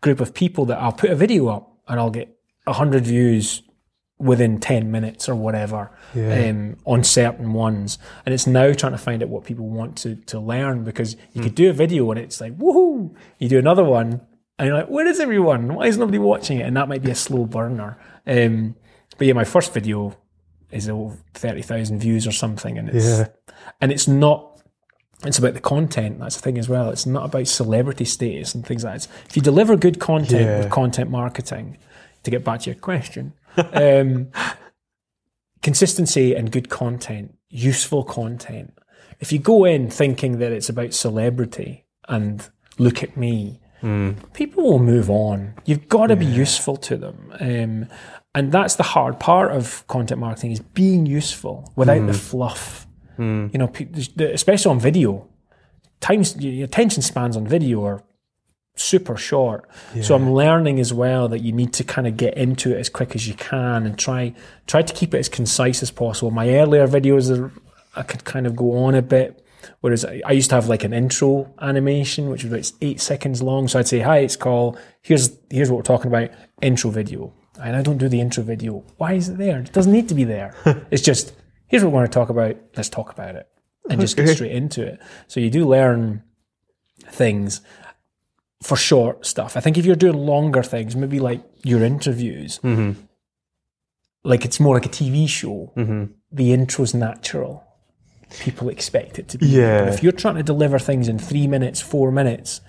group 0.00 0.20
of 0.20 0.34
people 0.34 0.66
that 0.66 0.78
I'll 0.78 0.92
put 0.92 1.10
a 1.10 1.14
video 1.14 1.48
up 1.48 1.78
and 1.88 1.98
I'll 1.98 2.10
get 2.10 2.36
100 2.64 3.04
views 3.06 3.62
within 4.18 4.58
10 4.58 4.90
minutes 4.90 5.28
or 5.28 5.34
whatever 5.34 5.90
um, 6.14 6.76
on 6.84 7.04
certain 7.04 7.52
ones. 7.52 7.98
And 8.24 8.34
it's 8.34 8.46
now 8.46 8.72
trying 8.72 8.92
to 8.92 8.98
find 8.98 9.22
out 9.22 9.28
what 9.28 9.44
people 9.44 9.68
want 9.68 9.96
to, 9.98 10.16
to 10.16 10.40
learn 10.40 10.84
because 10.84 11.16
you 11.32 11.42
could 11.42 11.54
do 11.54 11.70
a 11.70 11.72
video 11.72 12.10
and 12.10 12.18
it's 12.18 12.40
like, 12.40 12.56
woohoo! 12.56 13.14
You 13.38 13.48
do 13.48 13.58
another 13.58 13.84
one 13.84 14.20
and 14.58 14.68
you're 14.68 14.76
like, 14.76 14.88
where 14.88 15.06
is 15.06 15.20
everyone? 15.20 15.74
Why 15.74 15.86
is 15.86 15.98
nobody 15.98 16.18
watching 16.18 16.58
it? 16.58 16.66
And 16.66 16.76
that 16.76 16.88
might 16.88 17.02
be 17.02 17.10
a 17.10 17.14
slow 17.14 17.44
burner. 17.44 17.98
Um, 18.26 18.74
but 19.18 19.26
yeah, 19.26 19.34
my 19.34 19.44
first 19.44 19.72
video 19.72 20.16
is 20.70 20.88
over 20.88 21.16
30,000 21.34 21.98
views 22.00 22.26
or 22.26 22.32
something. 22.32 22.78
And 22.78 22.88
it's, 22.90 23.04
Yeah. 23.06 23.28
and 23.80 23.92
it's 23.92 24.08
not, 24.08 24.60
it's 25.24 25.38
about 25.38 25.54
the 25.54 25.60
content. 25.60 26.18
That's 26.18 26.36
the 26.36 26.42
thing 26.42 26.58
as 26.58 26.68
well. 26.68 26.90
It's 26.90 27.06
not 27.06 27.24
about 27.24 27.46
celebrity 27.46 28.04
status 28.04 28.54
and 28.54 28.66
things 28.66 28.84
like 28.84 28.92
that. 28.92 28.96
It's, 28.96 29.08
if 29.28 29.36
you 29.36 29.42
deliver 29.42 29.76
good 29.76 29.98
content 30.00 30.42
Yeah. 30.42 30.58
with 30.58 30.70
content 30.70 31.10
marketing, 31.10 31.78
to 32.24 32.30
get 32.30 32.44
back 32.44 32.60
to 32.62 32.70
your 32.70 32.78
question, 32.80 33.32
um, 33.72 34.28
consistency 35.62 36.34
and 36.34 36.50
good 36.50 36.68
content, 36.68 37.36
useful 37.48 38.04
content. 38.04 38.76
If 39.20 39.32
you 39.32 39.38
go 39.38 39.64
in 39.64 39.90
thinking 39.90 40.38
that 40.38 40.52
it's 40.52 40.68
about 40.68 40.92
celebrity 40.92 41.84
and 42.08 42.48
look 42.78 43.02
at 43.02 43.16
me, 43.16 43.60
people 44.32 44.64
will 44.64 44.78
move 44.80 45.08
on. 45.08 45.54
You've 45.64 45.88
got 45.88 46.08
to 46.08 46.16
be 46.16 46.26
useful 46.26 46.76
to 46.78 46.96
them. 46.96 47.32
Um, 47.38 47.86
and 48.36 48.52
that's 48.52 48.74
the 48.74 48.82
hard 48.82 49.18
part 49.18 49.50
of 49.50 49.86
content 49.88 50.20
marketing 50.20 50.50
is 50.50 50.60
being 50.60 51.06
useful 51.06 51.72
without 51.74 52.06
the 52.06 52.12
hmm. 52.12 52.18
fluff. 52.18 52.86
Hmm. 53.16 53.46
You 53.50 53.58
know, 53.58 53.72
especially 54.18 54.70
on 54.70 54.78
video, 54.78 55.26
times 56.00 56.36
your 56.36 56.66
attention 56.66 57.02
spans 57.02 57.34
on 57.34 57.46
video 57.46 57.82
are 57.86 58.04
super 58.76 59.16
short. 59.16 59.66
So 60.02 60.14
I'm 60.14 60.34
learning 60.34 60.80
as 60.80 60.92
well 60.92 61.28
that 61.28 61.38
you 61.38 61.50
need 61.50 61.72
to 61.74 61.84
kind 61.84 62.06
of 62.06 62.18
get 62.18 62.36
into 62.36 62.76
it 62.76 62.78
as 62.78 62.90
quick 62.90 63.14
as 63.14 63.26
you 63.26 63.32
can 63.32 63.86
and 63.86 63.98
try 63.98 64.34
try 64.66 64.82
to 64.82 64.92
keep 64.92 65.14
it 65.14 65.18
as 65.18 65.30
concise 65.30 65.82
as 65.82 65.90
possible. 65.90 66.30
My 66.30 66.50
earlier 66.50 66.86
videos 66.86 67.34
are 67.34 67.50
I 67.98 68.02
could 68.02 68.24
kind 68.24 68.46
of 68.46 68.54
go 68.54 68.84
on 68.84 68.94
a 68.94 69.00
bit. 69.00 69.42
Whereas 69.80 70.04
I 70.04 70.20
I 70.26 70.32
used 70.32 70.50
to 70.50 70.56
have 70.56 70.68
like 70.68 70.84
an 70.84 70.92
intro 70.92 71.54
animation, 71.62 72.28
which 72.28 72.44
was 72.44 72.52
about 72.52 72.70
eight 72.82 73.00
seconds 73.00 73.42
long. 73.42 73.66
So 73.66 73.78
I'd 73.78 73.88
say, 73.88 74.00
"Hi, 74.00 74.18
it's 74.18 74.36
Coll. 74.36 74.76
Here's 75.00 75.38
here's 75.50 75.70
what 75.70 75.78
we're 75.78 75.94
talking 75.94 76.08
about. 76.08 76.30
Intro 76.60 76.90
video." 76.90 77.32
And 77.62 77.74
I 77.76 77.82
don't 77.82 77.98
do 77.98 78.08
the 78.08 78.20
intro 78.20 78.42
video. 78.42 78.84
Why 78.96 79.14
is 79.14 79.28
it 79.28 79.38
there? 79.38 79.60
It 79.60 79.72
doesn't 79.72 79.92
need 79.92 80.08
to 80.08 80.14
be 80.14 80.24
there. 80.24 80.54
it's 80.90 81.02
just 81.02 81.32
here's 81.68 81.82
what 81.82 81.92
we're 81.92 82.00
going 82.00 82.08
to 82.10 82.12
talk 82.14 82.28
about. 82.28 82.56
Let's 82.76 82.88
talk 82.88 83.12
about 83.12 83.34
it, 83.36 83.48
and 83.90 84.00
just 84.00 84.16
get 84.16 84.28
straight 84.28 84.52
into 84.52 84.82
it. 84.86 85.00
So 85.26 85.40
you 85.40 85.50
do 85.50 85.66
learn 85.66 86.22
things 87.08 87.60
for 88.62 88.76
short 88.76 89.26
stuff. 89.26 89.56
I 89.56 89.60
think 89.60 89.76
if 89.78 89.84
you're 89.86 89.96
doing 89.96 90.16
longer 90.16 90.62
things, 90.62 90.96
maybe 90.96 91.20
like 91.20 91.42
your 91.62 91.82
interviews, 91.84 92.58
Mm-hmm. 92.62 93.00
like 94.24 94.44
it's 94.44 94.58
more 94.60 94.74
like 94.74 94.86
a 94.86 94.90
TV 94.90 95.28
show, 95.28 95.72
Mm-hmm. 95.76 96.12
the 96.32 96.52
intro's 96.52 96.94
natural. 96.94 97.62
People 98.40 98.68
expect 98.70 99.18
it 99.20 99.28
to 99.28 99.38
be. 99.38 99.46
Yeah. 99.46 99.84
But 99.84 99.94
if 99.94 100.02
you're 100.02 100.10
trying 100.12 100.34
to 100.34 100.42
deliver 100.42 100.78
things 100.80 101.06
in 101.08 101.18
three 101.18 101.46
minutes, 101.46 101.80
four 101.80 102.10
minutes, 102.10 102.60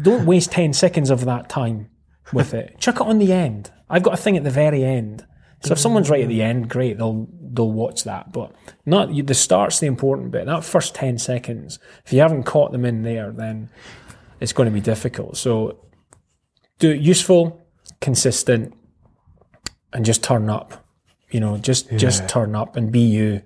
don't 0.00 0.24
waste 0.26 0.52
10 0.52 0.72
seconds 0.72 1.10
of 1.10 1.24
that 1.26 1.48
time 1.48 1.90
with 2.32 2.54
it. 2.54 2.78
Chuck 2.78 2.96
it 2.96 3.02
on 3.02 3.18
the 3.18 3.32
end. 3.32 3.70
I've 3.88 4.02
got 4.02 4.14
a 4.14 4.16
thing 4.16 4.36
at 4.36 4.44
the 4.44 4.50
very 4.50 4.84
end. 4.84 5.26
So 5.62 5.72
if 5.72 5.78
someone's 5.78 6.10
right 6.10 6.22
at 6.22 6.28
the 6.28 6.42
end, 6.42 6.68
great, 6.68 6.98
they'll 6.98 7.28
they'll 7.40 7.72
watch 7.72 8.04
that. 8.04 8.32
But 8.32 8.52
not 8.84 9.08
the 9.26 9.34
start's 9.34 9.80
the 9.80 9.86
important 9.86 10.30
bit. 10.30 10.46
That 10.46 10.64
first 10.64 10.94
ten 10.94 11.18
seconds, 11.18 11.78
if 12.04 12.12
you 12.12 12.20
haven't 12.20 12.44
caught 12.44 12.72
them 12.72 12.84
in 12.84 13.02
there, 13.02 13.32
then 13.32 13.70
it's 14.40 14.52
going 14.52 14.68
to 14.68 14.72
be 14.72 14.80
difficult. 14.80 15.36
So 15.36 15.86
do 16.78 16.90
it 16.90 17.00
useful, 17.00 17.66
consistent, 18.00 18.74
and 19.92 20.04
just 20.04 20.22
turn 20.22 20.50
up. 20.50 20.84
You 21.30 21.40
know, 21.40 21.58
just 21.58 21.90
just 21.96 22.28
turn 22.28 22.54
up 22.54 22.76
and 22.76 22.92
be 22.92 23.00
you. 23.00 23.42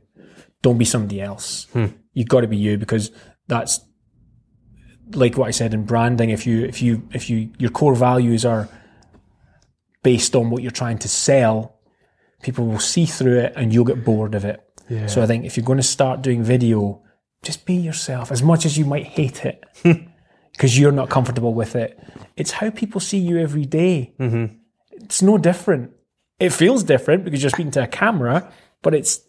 Don't 0.62 0.78
be 0.78 0.84
somebody 0.84 1.20
else. 1.22 1.66
Hmm. 1.72 1.86
You've 2.12 2.28
got 2.28 2.42
to 2.42 2.48
be 2.48 2.56
you 2.56 2.76
because 2.76 3.12
that's 3.46 3.80
like 5.14 5.36
what 5.36 5.48
I 5.48 5.50
said 5.50 5.74
in 5.74 5.84
branding. 5.84 6.30
If 6.30 6.46
you 6.46 6.64
if 6.64 6.82
you 6.82 7.06
if 7.12 7.30
you 7.30 7.50
your 7.58 7.70
core 7.70 7.94
values 7.94 8.44
are 8.44 8.68
based 10.02 10.34
on 10.34 10.50
what 10.50 10.62
you're 10.62 10.70
trying 10.70 10.98
to 10.98 11.08
sell, 11.08 11.78
people 12.42 12.66
will 12.66 12.78
see 12.78 13.06
through 13.06 13.38
it 13.38 13.52
and 13.56 13.72
you'll 13.72 13.84
get 13.84 14.04
bored 14.04 14.34
of 14.34 14.44
it. 14.44 14.62
Yeah. 14.88 15.06
So 15.06 15.22
I 15.22 15.26
think 15.26 15.44
if 15.44 15.56
you're 15.56 15.66
going 15.66 15.78
to 15.78 15.82
start 15.82 16.22
doing 16.22 16.42
video, 16.42 17.02
just 17.42 17.64
be 17.64 17.74
yourself 17.74 18.32
as 18.32 18.42
much 18.42 18.66
as 18.66 18.76
you 18.76 18.84
might 18.84 19.06
hate 19.06 19.44
it 19.44 19.64
because 20.52 20.78
you're 20.78 20.92
not 20.92 21.10
comfortable 21.10 21.54
with 21.54 21.76
it. 21.76 21.98
It's 22.36 22.50
how 22.52 22.70
people 22.70 23.00
see 23.00 23.18
you 23.18 23.38
every 23.38 23.64
day. 23.66 24.14
It's 24.92 25.22
no 25.22 25.38
different. 25.38 25.92
It 26.38 26.52
feels 26.52 26.82
different 26.82 27.24
because 27.24 27.42
you're 27.42 27.50
speaking 27.50 27.72
to 27.72 27.84
a 27.84 27.86
camera, 27.86 28.52
but 28.82 28.94
it's 28.94 29.20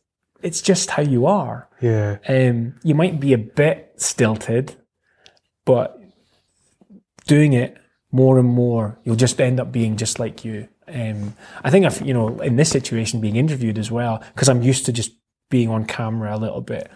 it's 0.41 0.61
just 0.61 0.89
how 0.91 1.03
you 1.03 1.27
are. 1.27 1.69
Yeah. 1.81 2.17
Um, 2.27 2.75
you 2.83 2.95
might 2.95 3.19
be 3.19 3.33
a 3.33 3.37
bit 3.37 3.93
stilted, 3.97 4.75
but 5.65 5.99
doing 7.27 7.53
it 7.53 7.77
more 8.11 8.39
and 8.39 8.49
more, 8.49 8.99
you'll 9.03 9.15
just 9.15 9.39
end 9.39 9.59
up 9.59 9.71
being 9.71 9.97
just 9.97 10.19
like 10.19 10.43
you. 10.43 10.67
Um, 10.87 11.35
I 11.63 11.69
think 11.69 11.85
I've, 11.85 12.01
you 12.01 12.13
know, 12.13 12.39
in 12.39 12.57
this 12.57 12.69
situation, 12.69 13.21
being 13.21 13.37
interviewed 13.37 13.77
as 13.77 13.89
well, 13.89 14.23
because 14.33 14.49
I'm 14.49 14.61
used 14.61 14.85
to 14.87 14.91
just 14.91 15.11
being 15.49 15.69
on 15.69 15.85
camera 15.85 16.35
a 16.35 16.37
little 16.37 16.61
bit. 16.61 16.91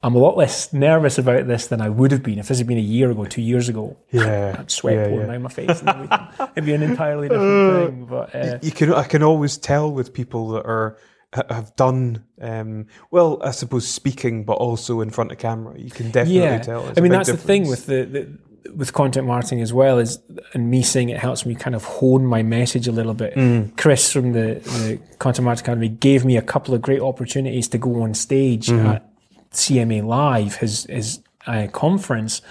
I'm 0.00 0.14
a 0.14 0.18
lot 0.18 0.36
less 0.36 0.72
nervous 0.72 1.18
about 1.18 1.48
this 1.48 1.66
than 1.66 1.80
I 1.80 1.88
would 1.88 2.12
have 2.12 2.22
been 2.22 2.38
if 2.38 2.46
this 2.46 2.58
had 2.58 2.68
been 2.68 2.78
a 2.78 2.80
year 2.80 3.10
ago, 3.10 3.24
two 3.24 3.42
years 3.42 3.68
ago. 3.68 3.96
Yeah. 4.12 4.54
I'd 4.60 4.70
sweat 4.70 4.94
yeah, 4.94 5.04
pouring 5.08 5.26
yeah. 5.26 5.32
down 5.32 5.42
my 5.42 5.48
face 5.48 5.80
and 5.80 5.88
everything. 5.88 6.28
It'd 6.54 6.64
be 6.64 6.74
an 6.74 6.82
entirely 6.84 7.28
different 7.28 7.88
thing. 7.88 8.06
But 8.06 8.34
uh, 8.34 8.58
you 8.62 8.70
can 8.70 8.94
I 8.94 9.02
can 9.02 9.24
always 9.24 9.56
tell 9.56 9.90
with 9.90 10.14
people 10.14 10.50
that 10.50 10.64
are 10.66 10.98
have 11.32 11.74
done 11.76 12.24
um, 12.40 12.86
well, 13.10 13.38
I 13.42 13.50
suppose 13.50 13.86
speaking, 13.86 14.44
but 14.44 14.54
also 14.54 15.00
in 15.00 15.10
front 15.10 15.30
of 15.30 15.38
camera. 15.38 15.78
You 15.78 15.90
can 15.90 16.10
definitely 16.10 16.40
yeah, 16.40 16.58
tell. 16.58 16.92
I 16.96 17.00
mean 17.00 17.12
that's 17.12 17.30
the 17.30 17.36
thing 17.36 17.68
with 17.68 17.86
the, 17.86 18.04
the 18.04 18.38
with 18.74 18.92
content 18.92 19.26
marketing 19.26 19.60
as 19.60 19.72
well 19.72 19.98
is 19.98 20.18
and 20.52 20.70
me 20.70 20.82
saying 20.82 21.08
it 21.08 21.18
helps 21.18 21.46
me 21.46 21.54
kind 21.54 21.74
of 21.74 21.84
hone 21.84 22.24
my 22.24 22.42
message 22.42 22.86
a 22.86 22.92
little 22.92 23.14
bit. 23.14 23.34
Mm. 23.34 23.76
Chris 23.76 24.12
from 24.12 24.32
the, 24.32 24.60
the 24.64 25.00
Content 25.18 25.44
Marketing 25.44 25.64
Academy 25.64 25.88
gave 25.88 26.24
me 26.24 26.36
a 26.36 26.42
couple 26.42 26.74
of 26.74 26.82
great 26.82 27.00
opportunities 27.00 27.68
to 27.68 27.78
go 27.78 28.02
on 28.02 28.14
stage 28.14 28.68
Mm-hmm. 28.68 28.86
at 28.86 29.08
CMA 29.52 30.04
Live, 30.04 30.56
his 30.56 30.84
his 30.84 31.20
uh, 31.46 31.66
conference, 31.72 32.42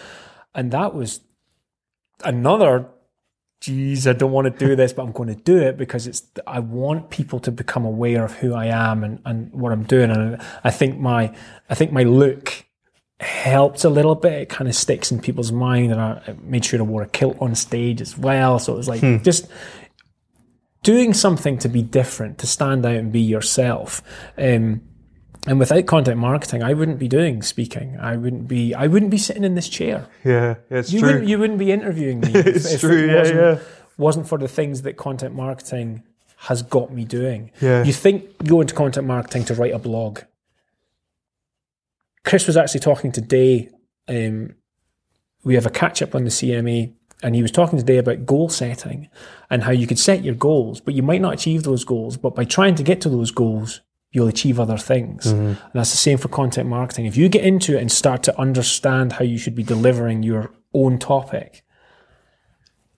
and 0.53 0.71
that 0.71 0.93
was 0.93 1.21
another. 2.23 2.89
Geez, 3.59 4.07
I 4.07 4.13
don't 4.13 4.31
want 4.31 4.45
to 4.45 4.67
do 4.67 4.75
this, 4.75 4.93
but 4.93 5.03
I'm 5.03 5.11
going 5.11 5.29
to 5.29 5.35
do 5.35 5.57
it 5.57 5.77
because 5.77 6.05
it's. 6.05 6.21
I 6.45 6.59
want 6.59 7.09
people 7.09 7.39
to 7.39 7.51
become 7.51 7.85
aware 7.85 8.23
of 8.23 8.33
who 8.33 8.53
I 8.53 8.67
am 8.67 9.03
and, 9.03 9.19
and 9.25 9.51
what 9.51 9.71
I'm 9.71 9.83
doing, 9.83 10.11
and 10.11 10.39
I 10.63 10.69
think 10.69 10.99
my 10.99 11.35
I 11.69 11.75
think 11.75 11.91
my 11.91 12.03
look 12.03 12.65
helped 13.19 13.83
a 13.83 13.89
little 13.89 14.13
bit. 14.13 14.33
It 14.33 14.49
kind 14.49 14.67
of 14.67 14.75
sticks 14.75 15.11
in 15.11 15.19
people's 15.19 15.51
mind, 15.51 15.91
and 15.91 15.99
I 15.99 16.21
I 16.27 16.35
made 16.43 16.65
sure 16.65 16.79
I 16.79 16.83
wore 16.83 17.01
a 17.01 17.09
kilt 17.09 17.37
on 17.41 17.55
stage 17.55 17.99
as 17.99 18.15
well. 18.15 18.59
So 18.59 18.73
it 18.73 18.77
was 18.77 18.87
like 18.87 19.01
just 19.23 19.47
doing 20.83 21.13
something 21.13 21.57
to 21.59 21.67
be 21.67 21.81
different, 21.81 22.37
to 22.37 22.47
stand 22.47 22.85
out 22.85 22.95
and 22.95 23.11
be 23.11 23.21
yourself. 23.21 24.01
Um, 24.37 24.81
and 25.47 25.57
without 25.59 25.85
content 25.85 26.17
marketing, 26.19 26.61
I 26.61 26.73
wouldn't 26.73 26.99
be 26.99 27.07
doing 27.07 27.41
speaking. 27.41 27.97
I 27.99 28.17
wouldn't 28.17 28.47
be. 28.47 28.73
I 28.75 28.87
wouldn't 28.87 29.09
be 29.11 29.17
sitting 29.17 29.43
in 29.43 29.55
this 29.55 29.69
chair. 29.69 30.07
yeah, 30.23 30.55
it's 30.69 30.91
You 30.93 30.99
true. 30.99 31.07
wouldn't. 31.09 31.27
You 31.27 31.39
wouldn't 31.39 31.59
be 31.59 31.71
interviewing 31.71 32.19
me 32.19 32.31
It's 32.35 32.73
if 32.73 32.81
true, 32.81 33.05
it 33.05 33.07
yeah, 33.07 33.19
wasn't, 33.19 33.37
yeah. 33.39 33.59
wasn't 33.97 34.27
for 34.27 34.37
the 34.37 34.47
things 34.47 34.83
that 34.83 34.97
content 34.97 35.33
marketing 35.35 36.03
has 36.41 36.61
got 36.61 36.93
me 36.93 37.03
doing. 37.05 37.49
Yeah. 37.61 37.83
You 37.83 37.93
think 37.93 38.45
go 38.45 38.61
into 38.61 38.75
content 38.75 39.07
marketing 39.07 39.45
to 39.45 39.55
write 39.55 39.73
a 39.73 39.79
blog. 39.79 40.19
Chris 42.23 42.45
was 42.45 42.57
actually 42.57 42.81
talking 42.81 43.11
today. 43.11 43.69
Um, 44.07 44.55
we 45.43 45.55
have 45.55 45.65
a 45.65 45.69
catch 45.69 46.01
up 46.01 46.13
on 46.13 46.25
the 46.25 46.29
CMA 46.29 46.93
and 47.23 47.35
he 47.35 47.41
was 47.41 47.51
talking 47.51 47.79
today 47.79 47.97
about 47.97 48.25
goal 48.25 48.49
setting 48.49 49.09
and 49.49 49.63
how 49.63 49.71
you 49.71 49.87
could 49.87 49.97
set 49.97 50.23
your 50.23 50.35
goals, 50.35 50.79
but 50.81 50.93
you 50.93 51.01
might 51.01 51.21
not 51.21 51.33
achieve 51.33 51.63
those 51.63 51.83
goals. 51.83 52.17
But 52.17 52.35
by 52.35 52.43
trying 52.43 52.75
to 52.75 52.83
get 52.83 53.01
to 53.01 53.09
those 53.09 53.31
goals, 53.31 53.81
you'll 54.11 54.27
achieve 54.27 54.59
other 54.59 54.77
things. 54.77 55.25
Mm-hmm. 55.25 55.45
And 55.45 55.73
that's 55.73 55.91
the 55.91 55.97
same 55.97 56.17
for 56.17 56.27
content 56.27 56.69
marketing. 56.69 57.05
If 57.05 57.17
you 57.17 57.29
get 57.29 57.43
into 57.43 57.75
it 57.75 57.81
and 57.81 57.91
start 57.91 58.23
to 58.23 58.39
understand 58.39 59.13
how 59.13 59.25
you 59.25 59.37
should 59.37 59.55
be 59.55 59.63
delivering 59.63 60.23
your 60.23 60.51
own 60.73 60.97
topic, 60.97 61.63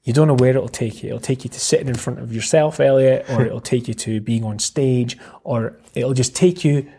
you 0.04 0.14
don't 0.14 0.28
know 0.28 0.36
where 0.36 0.52
it'll 0.52 0.70
take 0.70 1.04
you. 1.04 1.10
It'll 1.10 1.20
take 1.20 1.44
you 1.44 1.50
to 1.50 1.60
sitting 1.60 1.88
in 1.88 1.96
front 1.96 2.20
of 2.20 2.34
yourself, 2.34 2.80
Elliot, 2.80 3.26
or 3.30 3.46
it'll 3.46 3.62
take 3.62 3.88
you 3.88 3.94
to 3.96 4.22
being 4.22 4.44
on 4.44 4.60
stage, 4.60 5.18
or 5.44 5.80
it'll 5.94 6.14
just 6.14 6.36
take 6.36 6.64
you 6.64 6.90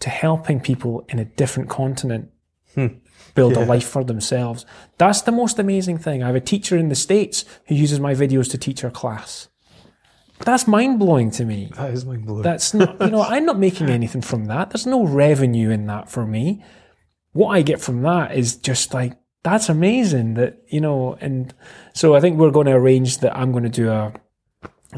to 0.00 0.10
helping 0.10 0.60
people 0.60 1.04
in 1.08 1.18
a 1.18 1.24
different 1.24 1.68
continent 1.68 2.30
hmm. 2.74 2.86
build 3.34 3.54
a 3.54 3.64
life 3.64 3.88
for 3.88 4.04
themselves. 4.04 4.64
That's 4.98 5.22
the 5.22 5.32
most 5.32 5.58
amazing 5.58 5.98
thing. 5.98 6.22
I 6.22 6.26
have 6.26 6.36
a 6.36 6.40
teacher 6.40 6.76
in 6.76 6.88
the 6.88 6.94
States 6.94 7.44
who 7.66 7.74
uses 7.74 7.98
my 7.98 8.14
videos 8.14 8.50
to 8.50 8.58
teach 8.58 8.80
her 8.80 8.90
class. 8.90 9.48
That's 10.40 10.66
mind 10.68 10.98
blowing 10.98 11.30
to 11.32 11.44
me. 11.44 11.70
That 11.76 11.90
is 11.92 12.04
mind 12.04 12.24
blowing. 12.26 12.42
That's 12.42 12.72
not, 12.74 13.00
you 13.00 13.10
know, 13.10 13.22
I'm 13.22 13.44
not 13.44 13.58
making 13.58 13.88
anything 13.90 14.22
from 14.22 14.46
that. 14.46 14.70
There's 14.70 14.86
no 14.86 15.04
revenue 15.04 15.70
in 15.70 15.86
that 15.86 16.10
for 16.10 16.26
me. 16.26 16.64
What 17.32 17.48
I 17.50 17.62
get 17.62 17.80
from 17.80 18.02
that 18.02 18.34
is 18.36 18.56
just 18.56 18.94
like, 18.94 19.14
that's 19.42 19.68
amazing 19.68 20.34
that, 20.34 20.62
you 20.68 20.80
know, 20.80 21.16
and 21.20 21.54
so 21.92 22.14
I 22.14 22.20
think 22.20 22.38
we're 22.38 22.50
going 22.50 22.66
to 22.66 22.72
arrange 22.72 23.18
that 23.18 23.36
I'm 23.36 23.52
going 23.52 23.64
to 23.64 23.70
do 23.70 23.90
a 23.90 24.12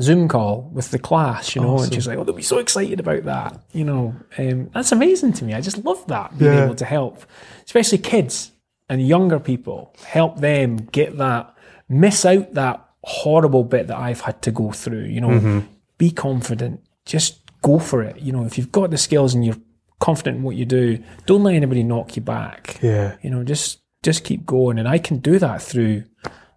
Zoom 0.01 0.28
call 0.28 0.70
with 0.72 0.91
the 0.93 0.99
class, 0.99 1.55
you 1.57 1.62
know, 1.62 1.80
and 1.80 1.93
she's 1.93 2.07
like, 2.07 2.16
oh, 2.16 2.24
they'll 2.24 2.34
be 2.34 2.43
so 2.43 2.59
excited 2.59 3.01
about 3.01 3.24
that, 3.24 3.61
you 3.72 3.84
know. 3.84 4.14
Um, 4.38 4.70
that's 4.72 4.93
amazing 4.93 5.32
to 5.34 5.45
me. 5.45 5.53
I 5.55 5.61
just 5.61 5.84
love 5.84 6.07
that, 6.07 6.38
being 6.38 6.53
Yeah. 6.53 6.64
able 6.64 6.76
to 6.76 6.84
help, 6.84 7.24
especially 7.66 7.99
kids 7.99 8.53
and 8.88 9.07
younger 9.07 9.38
people, 9.41 9.95
help 10.07 10.38
them 10.38 10.76
get 10.76 11.18
that, 11.18 11.55
miss 11.88 12.24
out 12.24 12.55
that 12.55 12.88
horrible 13.03 13.64
bit 13.64 13.86
that 13.88 13.96
I've 13.96 14.20
had 14.20 14.42
to 14.42 14.51
go 14.51 14.72
through, 14.72 15.05
you 15.05 15.20
know, 15.20 15.28
mm-hmm. 15.28 15.61
be 15.98 16.11
confident, 16.11 16.82
just 17.05 17.40
go 17.62 17.78
for 17.78 18.03
it. 18.03 18.20
You 18.20 18.32
know, 18.32 18.44
if 18.44 18.59
you've 18.59 18.72
got 18.72 18.90
the 18.90 18.98
skills 18.98 19.34
and 19.34 19.44
you're 19.44 19.57
confident 19.98 20.38
in 20.38 20.42
what 20.42 20.57
you 20.57 20.64
do, 20.64 20.98
don't 21.26 21.42
let 21.42 21.55
anybody 21.55 21.82
knock 21.82 22.16
you 22.16 22.22
back. 22.22 22.78
yeah. 22.82 23.16
You 23.22 23.30
know, 23.30 23.44
just 23.44 23.80
just 24.03 24.24
keep 24.24 24.46
going. 24.46 24.78
And 24.78 24.88
I 24.88 24.98
can 24.98 25.18
do 25.18 25.38
that 25.38 25.62
through 25.62 26.05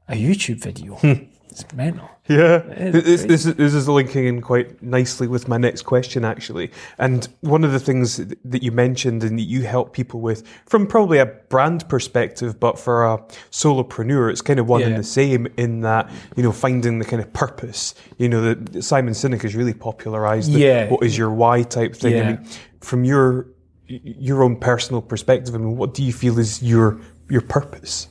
a 0.08 0.14
YouTube 0.14 0.62
video. 0.62 0.96
Hmm. 0.96 1.14
It's 1.62 1.74
mental. 1.74 2.10
Yeah, 2.28 2.62
is 2.64 3.04
this, 3.04 3.24
this, 3.26 3.46
is, 3.46 3.56
this 3.56 3.74
is 3.74 3.88
linking 3.90 4.26
in 4.26 4.42
quite 4.42 4.82
nicely 4.82 5.28
with 5.28 5.48
my 5.48 5.58
next 5.58 5.82
question, 5.84 6.24
actually. 6.24 6.72
And 6.98 7.28
one 7.42 7.64
of 7.64 7.72
the 7.74 7.80
things 7.80 8.18
that 8.18 8.64
you 8.64 8.72
mentioned 8.72 9.24
and 9.24 9.38
that 9.38 9.44
you 9.44 9.64
help 9.64 9.94
people 9.94 10.22
with, 10.22 10.48
from 10.66 10.88
probably 10.88 11.18
a 11.18 11.26
brand 11.26 11.88
perspective, 11.90 12.60
but 12.60 12.80
for 12.80 13.06
a 13.06 13.18
solopreneur, 13.52 14.32
it's 14.32 14.42
kind 14.42 14.60
of 14.60 14.68
one 14.68 14.82
and 14.84 14.98
the 14.98 15.04
same 15.04 15.48
in 15.58 15.82
that, 15.82 16.10
you 16.36 16.44
know, 16.44 16.52
finding 16.52 17.00
the 17.00 17.06
kind 17.06 17.22
of 17.22 17.32
purpose. 17.34 17.94
You 18.18 18.30
know, 18.30 18.54
that 18.54 18.84
Simon 18.84 19.14
Sinek 19.14 19.42
has 19.42 19.56
really 19.56 19.74
popularized 19.74 20.52
the, 20.54 20.60
Yeah. 20.60 20.90
what 20.90 21.04
is 21.04 21.18
your 21.18 21.32
why 21.32 21.64
type 21.64 21.96
thing. 21.96 22.22
I 22.22 22.26
mean, 22.34 22.48
from 22.82 23.04
your 23.04 23.48
your 23.88 24.44
own 24.44 24.56
personal 24.56 25.02
perspective, 25.02 25.54
I 25.54 25.58
mean, 25.58 25.76
what 25.76 25.94
do 25.94 26.04
you 26.04 26.14
feel 26.14 26.40
is 26.40 26.64
your 26.64 27.00
your 27.30 27.42
purpose? 27.42 28.08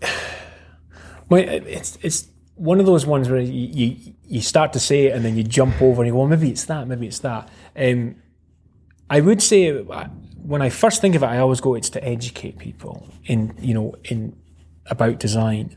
Well, 1.28 1.40
it- 1.40 1.66
it's 1.66 1.98
it's 2.02 2.28
one 2.56 2.80
of 2.80 2.86
those 2.86 3.06
ones 3.06 3.28
where 3.28 3.40
you, 3.40 3.68
you 3.68 4.14
you 4.24 4.40
start 4.40 4.72
to 4.72 4.80
say 4.80 5.06
it 5.06 5.14
and 5.14 5.24
then 5.24 5.36
you 5.36 5.44
jump 5.44 5.80
over 5.80 6.02
and 6.02 6.08
you 6.08 6.12
go, 6.12 6.20
well, 6.20 6.28
maybe 6.28 6.50
it's 6.50 6.64
that, 6.64 6.88
maybe 6.88 7.06
it's 7.06 7.20
that. 7.20 7.48
Um, 7.76 8.16
I 9.08 9.20
would 9.20 9.40
say 9.40 9.70
uh, 9.70 10.08
when 10.42 10.62
I 10.62 10.70
first 10.70 11.00
think 11.00 11.14
of 11.14 11.22
it, 11.22 11.26
I 11.26 11.38
always 11.38 11.60
go, 11.60 11.74
it's 11.74 11.90
to 11.90 12.04
educate 12.04 12.58
people 12.58 13.08
in 13.24 13.54
you 13.60 13.74
know 13.74 13.94
in 14.04 14.36
about 14.86 15.18
design. 15.18 15.76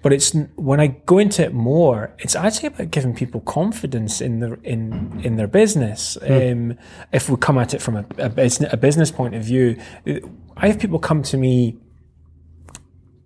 But 0.00 0.12
it's 0.12 0.32
when 0.54 0.78
I 0.78 0.86
go 0.86 1.18
into 1.18 1.42
it 1.42 1.52
more, 1.52 2.14
it's 2.18 2.36
actually 2.36 2.68
about 2.68 2.92
giving 2.92 3.14
people 3.14 3.40
confidence 3.40 4.20
in 4.20 4.40
their 4.40 4.54
in 4.62 5.20
in 5.24 5.36
their 5.36 5.48
business. 5.48 6.16
Um, 6.22 6.78
if 7.10 7.28
we 7.28 7.36
come 7.36 7.58
at 7.58 7.74
it 7.74 7.82
from 7.82 7.96
a, 7.96 8.04
a, 8.18 8.28
business, 8.28 8.72
a 8.72 8.76
business 8.76 9.10
point 9.10 9.34
of 9.34 9.42
view, 9.42 9.76
uh, 10.06 10.14
I 10.56 10.68
have 10.68 10.78
people 10.78 10.98
come 11.00 11.22
to 11.24 11.36
me 11.36 11.78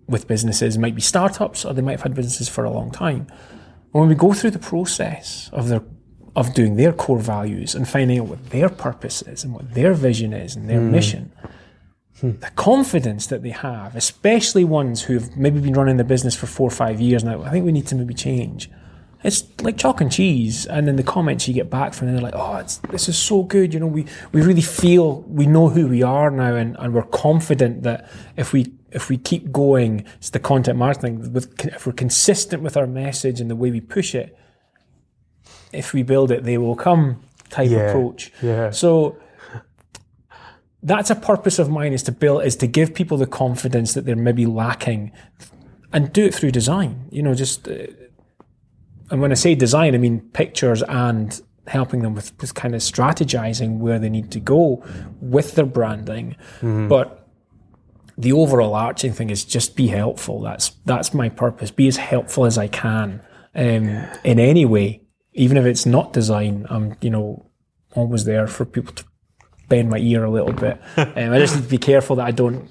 with 0.07 0.27
businesses, 0.27 0.77
might 0.77 0.95
be 0.95 1.01
startups 1.01 1.65
or 1.65 1.73
they 1.73 1.81
might 1.81 1.93
have 1.93 2.03
had 2.03 2.15
businesses 2.15 2.49
for 2.49 2.63
a 2.63 2.69
long 2.69 2.91
time. 2.91 3.27
When 3.91 4.09
we 4.09 4.15
go 4.15 4.33
through 4.33 4.51
the 4.51 4.59
process 4.59 5.49
of 5.53 5.67
their 5.69 5.83
of 6.35 6.53
doing 6.53 6.75
their 6.77 6.91
core 6.91 7.19
values 7.19 7.75
and 7.75 7.87
finding 7.87 8.19
out 8.19 8.27
what 8.27 8.49
their 8.49 8.69
purpose 8.69 9.21
is 9.21 9.43
and 9.43 9.53
what 9.53 9.73
their 9.73 9.93
vision 9.93 10.33
is 10.33 10.55
and 10.55 10.67
their 10.67 10.79
hmm. 10.79 10.91
mission, 10.91 11.31
hmm. 12.19 12.31
the 12.39 12.49
confidence 12.55 13.27
that 13.27 13.43
they 13.43 13.51
have, 13.51 13.95
especially 13.95 14.63
ones 14.63 15.03
who've 15.03 15.37
maybe 15.37 15.59
been 15.59 15.73
running 15.73 15.97
the 15.97 16.03
business 16.03 16.35
for 16.35 16.47
four 16.47 16.67
or 16.67 16.71
five 16.71 16.99
years 16.99 17.23
now, 17.23 17.43
I 17.43 17.51
think 17.51 17.65
we 17.65 17.71
need 17.71 17.87
to 17.87 17.95
maybe 17.95 18.15
change. 18.15 18.69
It's 19.23 19.45
like 19.61 19.77
chalk 19.77 20.01
and 20.01 20.11
cheese, 20.11 20.65
and 20.65 20.85
then 20.85 20.97
the 20.97 21.03
comments 21.03 21.47
you 21.47 21.53
get 21.53 21.69
back 21.69 21.93
from 21.93 22.07
them, 22.07 22.15
they're 22.15 22.23
like, 22.23 22.35
"Oh, 22.35 22.57
it's, 22.57 22.77
this 22.89 23.07
is 23.07 23.17
so 23.17 23.43
good." 23.43 23.73
You 23.73 23.79
know, 23.79 23.87
we 23.87 24.05
we 24.33 24.41
really 24.41 24.61
feel 24.61 25.21
we 25.21 25.45
know 25.45 25.69
who 25.69 25.87
we 25.87 26.03
are 26.03 26.29
now, 26.29 26.55
and, 26.55 26.75
and 26.77 26.93
we're 26.93 27.03
confident 27.03 27.83
that 27.83 28.09
if 28.35 28.51
we 28.51 28.73
if 28.93 29.09
we 29.09 29.17
keep 29.17 29.51
going, 29.51 30.05
it's 30.17 30.29
the 30.31 30.39
content 30.39 30.77
marketing. 30.77 31.33
With 31.33 31.65
if 31.65 31.85
we're 31.85 31.93
consistent 31.93 32.63
with 32.63 32.77
our 32.77 32.87
message 32.87 33.41
and 33.41 33.49
the 33.49 33.55
way 33.55 33.71
we 33.71 33.81
push 33.81 34.13
it, 34.15 34.37
if 35.71 35.93
we 35.93 36.03
build 36.03 36.31
it, 36.31 36.43
they 36.43 36.57
will 36.57 36.75
come. 36.75 37.21
Type 37.49 37.69
Yeah, 37.69 37.89
approach. 37.89 38.31
yeah. 38.41 38.71
So 38.71 39.17
that's 40.81 41.09
a 41.09 41.15
purpose 41.15 41.59
of 41.59 41.69
mine 41.69 41.93
is 41.93 42.03
to 42.03 42.11
build 42.11 42.43
is 42.43 42.55
to 42.57 42.67
give 42.67 42.93
people 42.93 43.17
the 43.17 43.27
confidence 43.27 43.93
that 43.93 44.05
they're 44.05 44.15
maybe 44.15 44.45
lacking 44.45 45.11
and 45.93 46.11
do 46.11 46.25
it 46.25 46.35
through 46.35 46.51
design 46.51 47.07
you 47.09 47.23
know 47.23 47.33
just 47.33 47.67
uh, 47.69 47.73
and 49.09 49.21
when 49.21 49.31
i 49.31 49.33
say 49.35 49.55
design 49.55 49.95
i 49.95 49.97
mean 49.97 50.19
pictures 50.33 50.83
and 50.83 51.41
helping 51.67 52.01
them 52.01 52.13
with, 52.13 52.33
with 52.41 52.53
kind 52.53 52.75
of 52.75 52.81
strategizing 52.81 53.77
where 53.77 53.97
they 53.97 54.09
need 54.09 54.29
to 54.29 54.39
go 54.41 54.83
with 55.21 55.55
their 55.55 55.65
branding 55.65 56.35
but 56.61 57.22
the 58.17 58.31
overall 58.31 58.75
arching 58.75 59.13
thing 59.13 59.29
is 59.29 59.43
just 59.43 59.75
be 59.75 59.87
helpful 59.87 60.41
that's 60.41 60.69
that's 60.85 61.13
my 61.13 61.29
purpose 61.29 61.71
be 61.71 61.87
as 61.87 61.97
helpful 61.97 62.45
as 62.45 62.57
i 62.57 62.67
can 62.67 63.21
um, 63.55 63.87
in 64.23 64.39
any 64.39 64.65
way 64.65 65.01
even 65.33 65.57
if 65.57 65.65
it's 65.65 65.85
not 65.85 66.13
design 66.13 66.65
i'm 66.69 66.95
you 67.01 67.09
know 67.09 67.49
always 67.95 68.25
there 68.25 68.47
for 68.47 68.65
people 68.65 68.93
to 68.93 69.03
bend 69.69 69.89
my 69.89 69.97
ear 69.97 70.23
a 70.23 70.29
little 70.29 70.53
bit. 70.53 70.79
Um, 70.97 71.31
I 71.33 71.39
just 71.39 71.55
need 71.55 71.63
to 71.63 71.69
be 71.69 71.77
careful 71.77 72.17
that 72.17 72.25
I 72.25 72.31
don't 72.31 72.69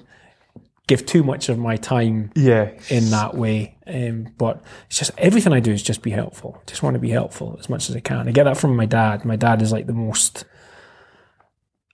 give 0.87 1.05
too 1.05 1.23
much 1.23 1.49
of 1.49 1.57
my 1.57 1.77
time 1.77 2.31
Yeah, 2.35 2.71
in 2.89 3.09
that 3.11 3.35
way. 3.35 3.77
Um, 3.87 4.33
but 4.37 4.61
it's 4.87 4.99
just 4.99 5.11
everything 5.17 5.53
I 5.53 5.59
do 5.59 5.71
is 5.71 5.83
just 5.83 6.01
be 6.01 6.11
helpful. 6.11 6.61
Just 6.67 6.83
want 6.83 6.95
to 6.95 6.99
be 6.99 7.09
helpful 7.09 7.55
as 7.59 7.69
much 7.69 7.89
as 7.89 7.95
I 7.95 7.99
can. 7.99 8.27
I 8.27 8.31
get 8.31 8.43
that 8.43 8.57
from 8.57 8.75
my 8.75 8.85
dad. 8.85 9.23
My 9.25 9.35
dad 9.35 9.61
is 9.61 9.71
like 9.71 9.87
the 9.87 9.93
most 9.93 10.45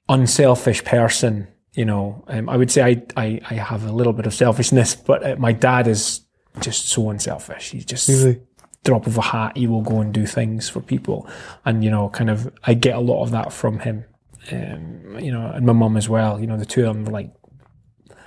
unselfish 0.08 0.84
person. 0.84 1.48
You 1.80 1.86
know, 1.86 2.26
um, 2.28 2.50
I 2.50 2.58
would 2.58 2.70
say 2.70 2.82
I, 2.84 3.02
I 3.26 3.40
I 3.50 3.54
have 3.54 3.86
a 3.86 3.92
little 4.00 4.12
bit 4.12 4.26
of 4.26 4.34
selfishness, 4.34 4.96
but 5.10 5.20
uh, 5.26 5.36
my 5.38 5.54
dad 5.54 5.88
is 5.88 6.22
just 6.60 6.90
so 6.90 7.10
unselfish. 7.10 7.72
He's 7.72 7.86
just 7.86 8.10
Really? 8.10 8.42
drop 8.84 9.08
of 9.08 9.18
a 9.18 9.22
hat, 9.22 9.56
he 9.56 9.66
will 9.68 9.82
go 9.82 10.02
and 10.02 10.14
do 10.14 10.26
things 10.26 10.68
for 10.70 10.82
people. 10.82 11.28
And, 11.66 11.84
you 11.84 11.92
know, 11.92 12.10
kind 12.10 12.30
of, 12.30 12.52
I 12.64 12.74
get 12.74 12.96
a 12.96 13.00
lot 13.00 13.24
of 13.24 13.32
that 13.32 13.54
from 13.54 13.80
him. 13.80 14.04
Um, 14.52 15.20
you 15.20 15.32
know, 15.32 15.52
and 15.54 15.66
my 15.66 15.74
mum 15.74 15.96
as 15.98 16.10
well. 16.10 16.40
You 16.40 16.48
know, 16.48 16.58
the 16.58 16.66
two 16.66 16.86
of 16.86 16.96
them 16.96 17.08
are 17.08 17.12
like 17.12 17.32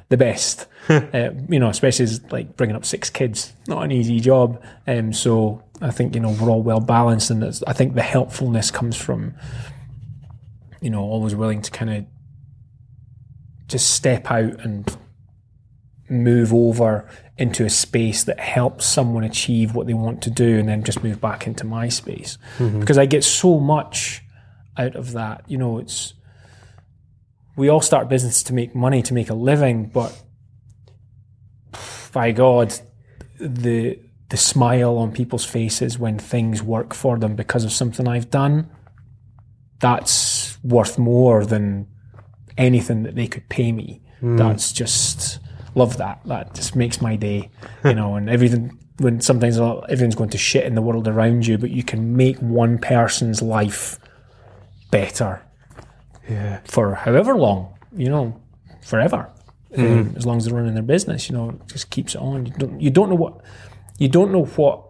the 0.09 0.16
best. 0.16 0.66
uh, 0.88 1.30
you 1.48 1.59
know, 1.59 1.68
especially 1.68 2.05
as 2.05 2.22
like 2.32 2.57
bringing 2.57 2.76
up 2.76 2.84
six 2.84 3.11
kids, 3.11 3.53
not 3.68 3.82
an 3.82 3.92
easy 3.92 4.20
job. 4.20 4.62
Um, 4.86 5.12
so 5.12 5.62
I 5.80 5.90
think 5.90 6.14
you 6.14 6.20
know 6.20 6.30
we're 6.40 6.50
all 6.50 6.62
well 6.62 6.80
balanced, 6.80 7.30
and 7.30 7.44
I 7.66 7.72
think 7.72 7.94
the 7.94 8.03
helpfulness 8.03 8.70
comes 8.70 8.96
from 8.96 9.34
you 10.80 10.90
know 10.90 11.00
always 11.00 11.34
willing 11.34 11.62
to 11.62 11.70
kind 11.70 11.90
of 11.90 12.05
just 13.73 13.91
step 13.91 14.31
out 14.31 14.64
and 14.64 14.97
move 16.09 16.53
over 16.53 17.09
into 17.39 17.64
a 17.64 17.70
space 17.70 18.25
that 18.25 18.39
helps 18.39 18.87
someone 18.87 19.25
achieve 19.25 19.75
what 19.75 19.87
they 19.87 19.95
want 19.95 20.23
to 20.23 20.31
do 20.31 20.59
and 20.59 20.68
then 20.68 20.85
just 20.85 21.03
move 21.03 21.20
back 21.20 21.47
into 21.47 21.64
my 21.64 21.89
space. 21.89 22.39
Mm-hmm. 22.59 22.81
Because 22.81 22.99
i 22.99 23.07
get 23.07 23.25
so 23.25 23.59
much 23.59 24.23
out 24.77 24.95
of 24.95 25.12
that. 25.12 25.45
You 25.49 25.59
know 25.59 25.79
it's 25.79 26.14
we 27.57 27.68
all 27.68 27.81
start 27.81 28.09
business 28.09 28.43
to 28.45 28.55
make 28.55 28.75
money 28.75 29.03
to 29.03 29.14
make 29.14 29.31
a 29.31 29.35
living 29.35 29.87
but 29.87 30.23
by 32.12 32.33
god 32.33 32.75
the 33.39 33.99
the 34.31 34.37
smile 34.37 34.97
on 34.97 35.12
people's 35.12 35.45
faces 35.45 35.99
when 35.99 36.18
things 36.18 36.62
work 36.62 36.95
for 36.95 37.18
them 37.18 37.37
because 37.37 37.64
of 37.64 37.73
something 37.73 38.09
i've 38.09 38.31
done 38.31 38.70
that's 39.81 40.59
worth 40.62 40.99
more 40.99 41.45
than 41.45 41.87
anything 42.57 43.03
that 43.05 43.14
they 43.14 43.26
could 43.26 43.48
pay 43.48 43.72
me. 43.72 44.00
That's 44.36 44.72
just 44.72 45.40
love 45.74 45.96
that. 45.96 46.20
That 46.26 46.55
just 46.55 46.76
makes 46.76 47.00
my 47.00 47.16
day, 47.16 47.50
you 47.84 47.94
know. 48.00 48.14
And 48.14 48.30
everything 48.30 48.78
when 48.98 49.20
sometimes 49.20 49.59
everything's 49.59 50.14
going 50.14 50.30
to 50.30 50.38
shit 50.38 50.64
in 50.64 50.74
the 50.74 50.82
world 50.82 51.09
around 51.09 51.46
you, 51.46 51.59
but 51.59 51.70
you 51.70 51.82
can 51.82 52.16
make 52.16 52.36
one 52.38 52.78
person's 52.78 53.42
life 53.42 53.98
better 54.90 55.42
yeah, 56.28 56.61
for 56.64 56.94
however 56.94 57.36
long, 57.36 57.74
you 57.96 58.09
know, 58.09 58.40
forever. 58.82 59.30
Um, 59.76 60.14
as 60.16 60.26
long 60.26 60.36
as 60.36 60.44
they're 60.44 60.55
running 60.55 60.74
their 60.74 60.82
business, 60.82 61.30
you 61.30 61.36
know, 61.36 61.50
it 61.50 61.66
just 61.66 61.88
keeps 61.88 62.14
it 62.14 62.20
on. 62.20 62.46
You 62.46 62.53
don't, 62.53 62.80
you 62.80 62.90
don't 62.90 63.09
know 63.09 63.14
what 63.14 63.40
you 63.98 64.09
don't 64.09 64.30
know 64.30 64.44
what 64.44 64.84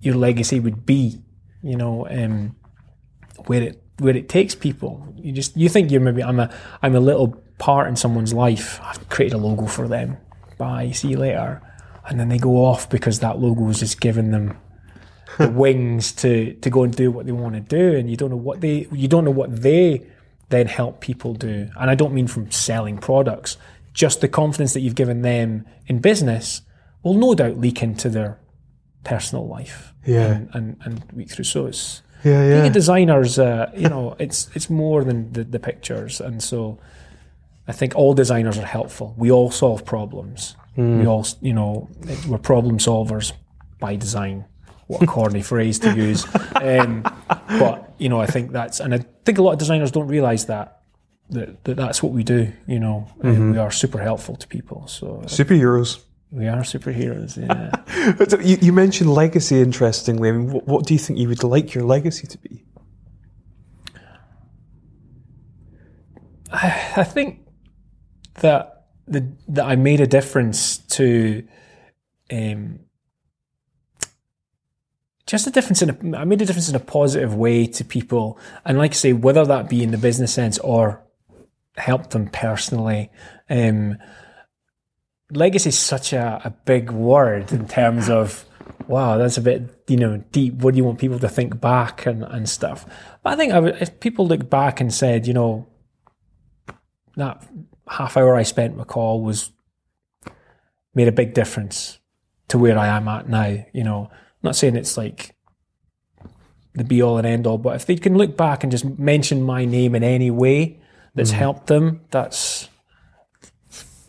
your 0.00 0.16
legacy 0.16 0.58
would 0.58 0.84
be. 0.84 1.20
You 1.62 1.76
know, 1.76 2.08
um, 2.10 2.56
where 3.46 3.62
it 3.62 3.81
where 4.02 4.16
it 4.16 4.28
takes 4.28 4.54
people. 4.54 5.06
You 5.16 5.32
just 5.32 5.56
you 5.56 5.68
think 5.68 5.90
you're 5.90 6.00
maybe 6.00 6.22
I'm 6.22 6.40
a 6.40 6.52
I'm 6.82 6.94
a 6.94 7.00
little 7.00 7.42
part 7.58 7.88
in 7.88 7.96
someone's 7.96 8.34
life. 8.34 8.80
I've 8.82 9.08
created 9.08 9.34
a 9.34 9.38
logo 9.38 9.66
for 9.66 9.88
them. 9.88 10.18
Bye. 10.58 10.90
See 10.90 11.08
you 11.08 11.18
later. 11.18 11.62
And 12.08 12.18
then 12.18 12.28
they 12.28 12.38
go 12.38 12.64
off 12.64 12.90
because 12.90 13.20
that 13.20 13.38
logo 13.38 13.68
is 13.68 13.78
just 13.78 14.00
giving 14.00 14.32
them 14.32 14.58
the 15.38 15.48
wings 15.62 16.12
to 16.12 16.54
to 16.54 16.70
go 16.70 16.82
and 16.82 16.94
do 16.94 17.10
what 17.10 17.26
they 17.26 17.32
want 17.32 17.54
to 17.54 17.60
do, 17.60 17.96
and 17.96 18.10
you 18.10 18.16
don't 18.16 18.30
know 18.30 18.36
what 18.36 18.60
they 18.60 18.86
you 18.92 19.08
don't 19.08 19.24
know 19.24 19.30
what 19.30 19.62
they 19.62 20.06
then 20.48 20.66
help 20.66 21.00
people 21.00 21.34
do. 21.34 21.68
And 21.78 21.90
I 21.90 21.94
don't 21.94 22.12
mean 22.12 22.26
from 22.26 22.50
selling 22.50 22.98
products, 22.98 23.56
just 23.94 24.20
the 24.20 24.28
confidence 24.28 24.74
that 24.74 24.80
you've 24.80 24.94
given 24.94 25.22
them 25.22 25.64
in 25.86 26.00
business 26.00 26.62
will 27.02 27.14
no 27.14 27.34
doubt 27.34 27.58
leak 27.58 27.82
into 27.82 28.08
their 28.08 28.38
personal 29.04 29.48
life. 29.48 29.94
Yeah. 30.04 30.26
And 30.26 30.50
and, 30.52 30.76
and 30.84 31.12
week 31.12 31.30
through. 31.30 31.44
So 31.44 31.66
it's 31.66 32.02
Yeah, 32.24 32.42
yeah. 32.44 32.54
being 32.54 32.66
a 32.66 32.70
designer's 32.70 33.38
uh, 33.38 33.70
you 33.76 33.88
know, 33.88 34.16
it's 34.18 34.48
it's 34.54 34.70
more 34.70 35.04
than 35.04 35.32
the, 35.32 35.44
the 35.44 35.58
pictures. 35.58 36.20
And 36.20 36.42
so 36.42 36.78
I 37.68 37.72
think 37.72 37.94
all 37.94 38.14
designers 38.14 38.58
are 38.58 38.66
helpful. 38.66 39.14
We 39.16 39.30
all 39.30 39.50
solve 39.50 39.84
problems. 39.84 40.56
We 40.76 41.06
all 41.06 41.26
you 41.40 41.52
know, 41.52 41.88
we're 42.28 42.38
problem 42.38 42.78
solvers 42.78 43.32
by 43.78 43.96
design. 43.96 44.46
What 44.86 45.02
a 45.02 45.06
corny 45.06 45.42
phrase 45.52 45.78
to 45.80 45.94
use. 45.94 46.24
Um, 46.54 47.02
but 47.46 47.92
you 47.98 48.08
know, 48.08 48.20
I 48.20 48.26
think 48.26 48.52
that's 48.52 48.80
and 48.80 48.94
I 48.94 49.04
think 49.24 49.38
a 49.38 49.42
lot 49.42 49.52
of 49.52 49.58
designers 49.58 49.90
don't 49.90 50.08
realise 50.08 50.44
that. 50.44 50.78
That, 51.30 51.64
that 51.64 51.76
that's 51.76 52.02
what 52.02 52.12
we 52.12 52.24
do, 52.24 52.52
you 52.66 52.78
know. 52.78 53.08
and 53.22 53.52
we 53.52 53.58
are 53.58 53.70
super 53.70 53.98
helpful 53.98 54.36
to 54.36 54.46
people, 54.46 54.86
so 54.86 55.22
Superheroes. 55.26 56.00
We 56.32 56.48
are 56.48 56.62
superheroes. 56.62 57.36
Yeah. 57.36 57.70
You, 58.42 58.56
you 58.60 58.72
mentioned 58.72 59.12
legacy 59.12 59.60
interestingly. 59.60 60.30
I 60.30 60.32
mean, 60.32 60.50
what, 60.50 60.66
what 60.66 60.86
do 60.86 60.94
you 60.94 60.98
think 60.98 61.18
you 61.18 61.28
would 61.28 61.44
like 61.44 61.74
your 61.74 61.84
legacy 61.84 62.26
to 62.26 62.38
be? 62.38 62.64
I 66.50 67.04
think 67.04 67.46
that 68.40 68.86
the 69.06 69.32
that 69.48 69.64
I 69.64 69.76
made 69.76 70.00
a 70.00 70.06
difference 70.06 70.78
to 70.78 71.46
um, 72.32 72.80
just 75.26 75.46
a 75.46 75.50
difference 75.50 75.82
in 75.82 75.90
a, 75.90 76.18
I 76.18 76.24
made 76.24 76.42
a 76.42 76.46
difference 76.46 76.68
in 76.68 76.74
a 76.74 76.80
positive 76.80 77.34
way 77.34 77.66
to 77.66 77.84
people, 77.84 78.38
and 78.64 78.78
like 78.78 78.92
I 78.92 78.94
say, 78.94 79.12
whether 79.12 79.44
that 79.44 79.68
be 79.68 79.82
in 79.82 79.92
the 79.92 79.98
business 79.98 80.32
sense 80.32 80.58
or 80.58 81.02
help 81.76 82.10
them 82.10 82.28
personally. 82.28 83.10
Um, 83.48 83.98
legacy 85.32 85.70
is 85.70 85.78
such 85.78 86.12
a, 86.12 86.40
a 86.44 86.50
big 86.50 86.90
word 86.90 87.52
in 87.52 87.66
terms 87.66 88.08
of 88.08 88.44
wow, 88.88 89.16
that's 89.16 89.38
a 89.38 89.40
bit 89.40 89.84
you 89.88 89.96
know 89.96 90.18
deep. 90.32 90.54
What 90.54 90.74
do 90.74 90.78
you 90.78 90.84
want 90.84 90.98
people 90.98 91.18
to 91.18 91.28
think 91.28 91.60
back 91.60 92.06
and, 92.06 92.22
and 92.22 92.48
stuff? 92.48 92.84
But 93.22 93.34
I 93.34 93.36
think 93.36 93.52
I 93.52 93.60
would, 93.60 93.76
if 93.80 94.00
people 94.00 94.26
look 94.26 94.48
back 94.48 94.80
and 94.80 94.92
said, 94.92 95.26
you 95.26 95.34
know, 95.34 95.66
that 97.16 97.46
half 97.88 98.16
hour 98.16 98.36
I 98.36 98.42
spent 98.42 98.76
with 98.76 98.88
Coll 98.88 99.22
was 99.22 99.50
made 100.94 101.08
a 101.08 101.12
big 101.12 101.34
difference 101.34 101.98
to 102.48 102.58
where 102.58 102.78
I 102.78 102.88
am 102.88 103.08
at 103.08 103.28
now. 103.28 103.64
You 103.72 103.84
know, 103.84 104.08
I'm 104.10 104.42
not 104.42 104.56
saying 104.56 104.76
it's 104.76 104.96
like 104.96 105.34
the 106.74 106.84
be 106.84 107.02
all 107.02 107.18
and 107.18 107.26
end 107.26 107.46
all, 107.46 107.58
but 107.58 107.76
if 107.76 107.86
they 107.86 107.96
can 107.96 108.16
look 108.16 108.36
back 108.36 108.62
and 108.62 108.70
just 108.70 108.84
mention 108.98 109.42
my 109.42 109.64
name 109.64 109.94
in 109.94 110.02
any 110.02 110.30
way 110.30 110.80
that's 111.14 111.32
mm. 111.32 111.34
helped 111.34 111.66
them, 111.66 112.00
that's 112.10 112.68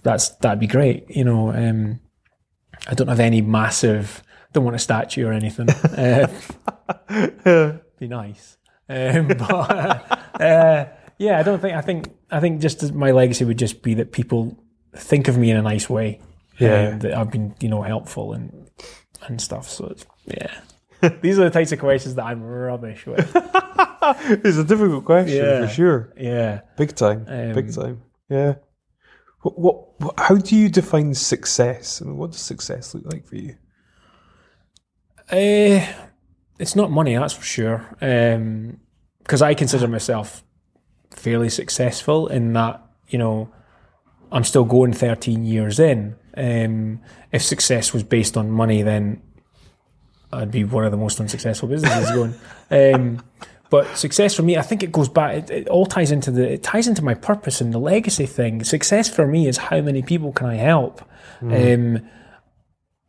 that's 0.03 0.29
that'd 0.37 0.59
be 0.59 0.67
great. 0.67 1.09
You 1.09 1.23
know, 1.23 1.49
um, 1.51 1.99
I 2.87 2.93
don't 2.93 3.07
have 3.07 3.19
any 3.19 3.41
massive. 3.41 4.21
Don't 4.53 4.63
want 4.63 4.75
a 4.75 4.79
statue 4.79 5.27
or 5.27 5.33
anything. 5.33 5.67
Uh, 7.09 7.77
be 7.99 8.07
nice, 8.07 8.57
um, 8.89 9.27
but 9.39 10.41
uh, 10.41 10.85
yeah, 11.17 11.39
I 11.39 11.43
don't 11.43 11.59
think. 11.61 11.75
I 11.75 11.81
think. 11.81 12.09
I 12.31 12.39
think 12.39 12.61
just 12.61 12.93
my 12.93 13.11
legacy 13.11 13.45
would 13.45 13.57
just 13.59 13.81
be 13.83 13.93
that 13.95 14.11
people 14.11 14.57
think 14.95 15.27
of 15.27 15.37
me 15.37 15.51
in 15.51 15.57
a 15.57 15.61
nice 15.61 15.89
way. 15.89 16.19
Yeah. 16.59 16.89
um, 16.89 16.99
that 16.99 17.13
I've 17.15 17.31
been, 17.31 17.55
you 17.59 17.69
know, 17.69 17.81
helpful 17.81 18.33
and 18.33 18.69
and 19.27 19.39
stuff. 19.41 19.69
So 19.69 19.87
it's, 19.87 20.05
yeah, 20.25 21.09
these 21.21 21.39
are 21.39 21.43
the 21.45 21.49
types 21.49 21.71
of 21.71 21.79
questions 21.79 22.15
that 22.15 22.25
I'm 22.25 22.43
rubbish 22.43 23.05
with. 23.05 23.35
It's 24.05 24.57
a 24.57 24.65
difficult 24.65 25.05
question 25.05 25.37
Yeah. 25.37 25.61
for 25.65 25.73
sure. 25.73 26.13
Yeah. 26.17 26.61
Big 26.77 26.93
time. 26.93 27.25
Um, 27.27 27.53
Big 27.53 27.73
time. 27.73 28.01
Yeah. 28.29 28.55
What, 29.43 29.59
what, 29.59 30.01
what? 30.01 30.19
How 30.19 30.35
do 30.35 30.55
you 30.55 30.69
define 30.69 31.13
success? 31.13 32.01
I 32.01 32.05
mean, 32.05 32.17
what 32.17 32.31
does 32.31 32.41
success 32.41 32.95
look 32.95 33.05
like 33.05 33.25
for 33.25 33.35
you? 33.35 33.55
Uh, 35.29 35.85
it's 36.59 36.75
not 36.75 36.91
money, 36.91 37.15
that's 37.15 37.33
for 37.33 37.43
sure. 37.43 37.85
Because 39.19 39.41
I 39.41 39.53
consider 39.53 39.87
myself 39.87 40.43
fairly 41.11 41.49
successful 41.49 42.27
in 42.27 42.53
that, 42.53 42.81
you 43.09 43.19
know, 43.19 43.53
I'm 44.31 44.43
still 44.43 44.63
going 44.63 44.93
13 44.93 45.43
years 45.43 45.79
in. 45.79 46.15
Um, 46.35 47.01
if 47.31 47.43
success 47.43 47.93
was 47.93 48.03
based 48.03 48.37
on 48.37 48.49
money, 48.49 48.81
then 48.81 49.21
I'd 50.31 50.51
be 50.51 50.63
one 50.63 50.85
of 50.85 50.91
the 50.91 50.97
most 50.97 51.19
unsuccessful 51.19 51.69
businesses 51.69 52.11
going. 52.11 52.33
Um, 52.71 53.21
but 53.73 53.97
success 53.97 54.35
for 54.35 54.43
me, 54.43 54.55
I 54.55 54.61
think 54.61 54.83
it 54.83 54.91
goes 54.91 55.09
back. 55.09 55.35
It, 55.35 55.49
it 55.49 55.67
all 55.67 55.87
ties 55.87 56.11
into 56.11 56.29
the. 56.29 56.47
It 56.47 56.61
ties 56.61 56.87
into 56.87 57.03
my 57.03 57.15
purpose 57.15 57.59
and 57.59 57.73
the 57.73 57.79
legacy 57.79 58.27
thing. 58.27 58.63
Success 58.63 59.09
for 59.09 59.25
me 59.25 59.47
is 59.47 59.57
how 59.57 59.81
many 59.81 60.03
people 60.03 60.31
can 60.31 60.45
I 60.45 60.57
help, 60.57 61.01
um, 61.41 62.07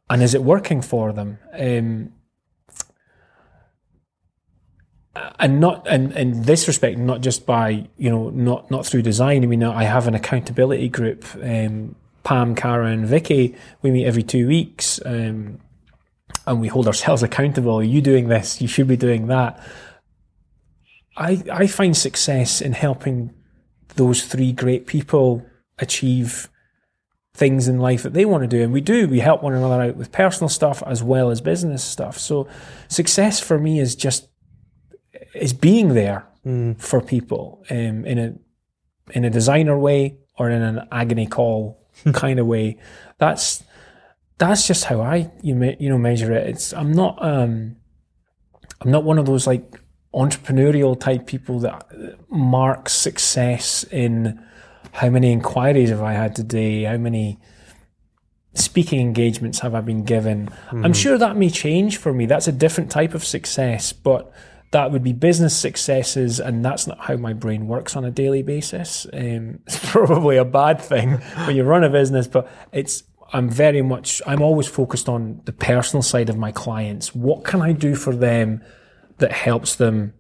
and 0.08 0.22
is 0.22 0.32
it 0.32 0.42
working 0.42 0.80
for 0.80 1.12
them? 1.12 1.36
Um, 1.52 2.14
and 5.38 5.60
not 5.60 5.86
and 5.86 6.12
in 6.12 6.44
this 6.44 6.66
respect, 6.66 6.96
not 6.96 7.20
just 7.20 7.44
by 7.44 7.86
you 7.98 8.08
know 8.08 8.30
not 8.30 8.70
not 8.70 8.86
through 8.86 9.02
design. 9.02 9.42
I 9.44 9.46
mean, 9.46 9.62
I 9.62 9.84
have 9.84 10.08
an 10.08 10.14
accountability 10.14 10.88
group. 10.88 11.26
Um, 11.42 11.94
Pam, 12.22 12.54
Cara, 12.54 12.86
and 12.86 13.06
Vicky. 13.06 13.54
We 13.82 13.90
meet 13.90 14.06
every 14.06 14.22
two 14.22 14.48
weeks, 14.48 14.98
um, 15.04 15.58
and 16.46 16.58
we 16.58 16.68
hold 16.68 16.86
ourselves 16.86 17.22
accountable. 17.22 17.80
Are 17.80 17.82
you 17.82 18.00
doing 18.00 18.28
this? 18.28 18.62
You 18.62 18.68
should 18.68 18.88
be 18.88 18.96
doing 18.96 19.26
that. 19.26 19.62
I 21.16 21.42
I 21.52 21.66
find 21.66 21.96
success 21.96 22.60
in 22.60 22.72
helping 22.72 23.32
those 23.96 24.24
three 24.24 24.52
great 24.52 24.86
people 24.86 25.46
achieve 25.78 26.48
things 27.34 27.66
in 27.66 27.78
life 27.78 28.04
that 28.04 28.12
they 28.12 28.24
want 28.24 28.42
to 28.42 28.48
do. 28.48 28.62
And 28.62 28.72
we 28.72 28.80
do, 28.80 29.08
we 29.08 29.18
help 29.18 29.42
one 29.42 29.54
another 29.54 29.82
out 29.82 29.96
with 29.96 30.12
personal 30.12 30.48
stuff 30.48 30.82
as 30.86 31.02
well 31.02 31.30
as 31.30 31.40
business 31.40 31.82
stuff. 31.82 32.16
So 32.16 32.48
success 32.88 33.40
for 33.40 33.58
me 33.58 33.80
is 33.80 33.96
just 33.96 34.28
is 35.34 35.52
being 35.52 35.94
there 35.94 36.26
for 36.78 37.00
people 37.00 37.64
um, 37.70 38.04
in 38.04 38.18
a 38.18 38.34
in 39.12 39.24
a 39.24 39.30
designer 39.30 39.78
way 39.78 40.18
or 40.38 40.50
in 40.50 40.62
an 40.62 40.86
agony 40.92 41.26
call 41.26 41.84
kind 42.12 42.38
of 42.38 42.46
way. 42.46 42.78
That's 43.18 43.64
that's 44.38 44.66
just 44.66 44.84
how 44.84 45.00
I 45.00 45.32
you 45.42 45.54
me, 45.54 45.76
you 45.80 45.88
know 45.88 45.98
measure 45.98 46.32
it. 46.32 46.48
It's 46.48 46.72
I'm 46.72 46.92
not 46.92 47.18
um 47.20 47.76
I'm 48.80 48.90
not 48.90 49.04
one 49.04 49.18
of 49.18 49.26
those 49.26 49.46
like 49.46 49.80
entrepreneurial 50.14 50.98
type 50.98 51.26
people 51.26 51.58
that 51.60 51.86
mark 52.30 52.88
success 52.88 53.84
in 53.84 54.42
how 54.92 55.10
many 55.10 55.32
inquiries 55.32 55.90
have 55.90 56.02
I 56.02 56.12
had 56.12 56.36
today, 56.36 56.84
how 56.84 56.96
many 56.96 57.38
speaking 58.54 59.00
engagements 59.00 59.58
have 59.60 59.74
I 59.74 59.80
been 59.80 60.04
given. 60.04 60.48
I'm 60.70 60.92
sure 60.92 61.18
that 61.18 61.36
may 61.36 61.50
change 61.50 61.96
for 61.96 62.12
me. 62.12 62.26
That's 62.26 62.46
a 62.46 62.52
different 62.52 62.90
type 62.90 63.14
of 63.14 63.24
success, 63.24 63.92
but 63.92 64.32
that 64.70 64.90
would 64.90 65.02
be 65.02 65.12
business 65.12 65.56
successes, 65.56 66.40
and 66.40 66.64
that's 66.64 66.86
not 66.86 66.98
how 66.98 67.16
my 67.16 67.32
brain 67.32 67.66
works 67.66 67.96
on 67.96 68.04
a 68.04 68.10
daily 68.10 68.42
basis. 68.42 69.06
Um, 69.12 69.60
it's 69.66 69.90
probably 69.90 70.36
a 70.36 70.44
bad 70.44 70.80
thing 70.80 71.12
when 71.46 71.56
you 71.56 71.64
run 71.64 71.84
a 71.84 71.90
business, 71.90 72.26
but 72.26 72.48
it's 72.72 73.02
I'm 73.32 73.50
very 73.50 73.82
much 73.82 74.22
I'm 74.26 74.42
always 74.42 74.68
focused 74.68 75.08
on 75.08 75.40
the 75.44 75.52
personal 75.52 76.02
side 76.02 76.28
of 76.28 76.36
my 76.36 76.52
clients. 76.52 77.14
What 77.14 77.44
can 77.44 77.62
I 77.62 77.72
do 77.72 77.94
for 77.96 78.14
them 78.14 78.62
that 79.18 79.32
helps 79.32 79.76
them 79.76 80.14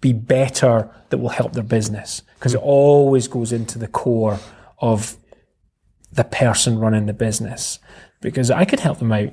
be 0.00 0.12
better 0.12 0.90
that 1.08 1.18
will 1.18 1.30
help 1.30 1.52
their 1.52 1.62
business? 1.62 2.22
Because 2.34 2.54
it 2.54 2.60
always 2.62 3.28
goes 3.28 3.52
into 3.52 3.78
the 3.78 3.88
core 3.88 4.38
of 4.78 5.16
the 6.12 6.24
person 6.24 6.78
running 6.78 7.06
the 7.06 7.12
business. 7.12 7.78
Because 8.20 8.50
I 8.50 8.64
could 8.64 8.80
help 8.80 8.98
them 8.98 9.12
out 9.12 9.32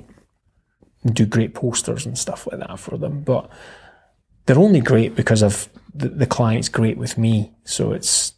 and 1.02 1.14
do 1.14 1.26
great 1.26 1.54
posters 1.54 2.04
and 2.06 2.18
stuff 2.18 2.48
like 2.50 2.60
that 2.60 2.78
for 2.78 2.98
them, 2.98 3.22
but 3.22 3.48
they're 4.46 4.58
only 4.58 4.80
great 4.80 5.14
because 5.14 5.42
of 5.42 5.68
the, 5.94 6.08
the 6.08 6.26
client's 6.26 6.68
great 6.68 6.98
with 6.98 7.16
me. 7.18 7.52
So 7.64 7.92
it's 7.92 8.34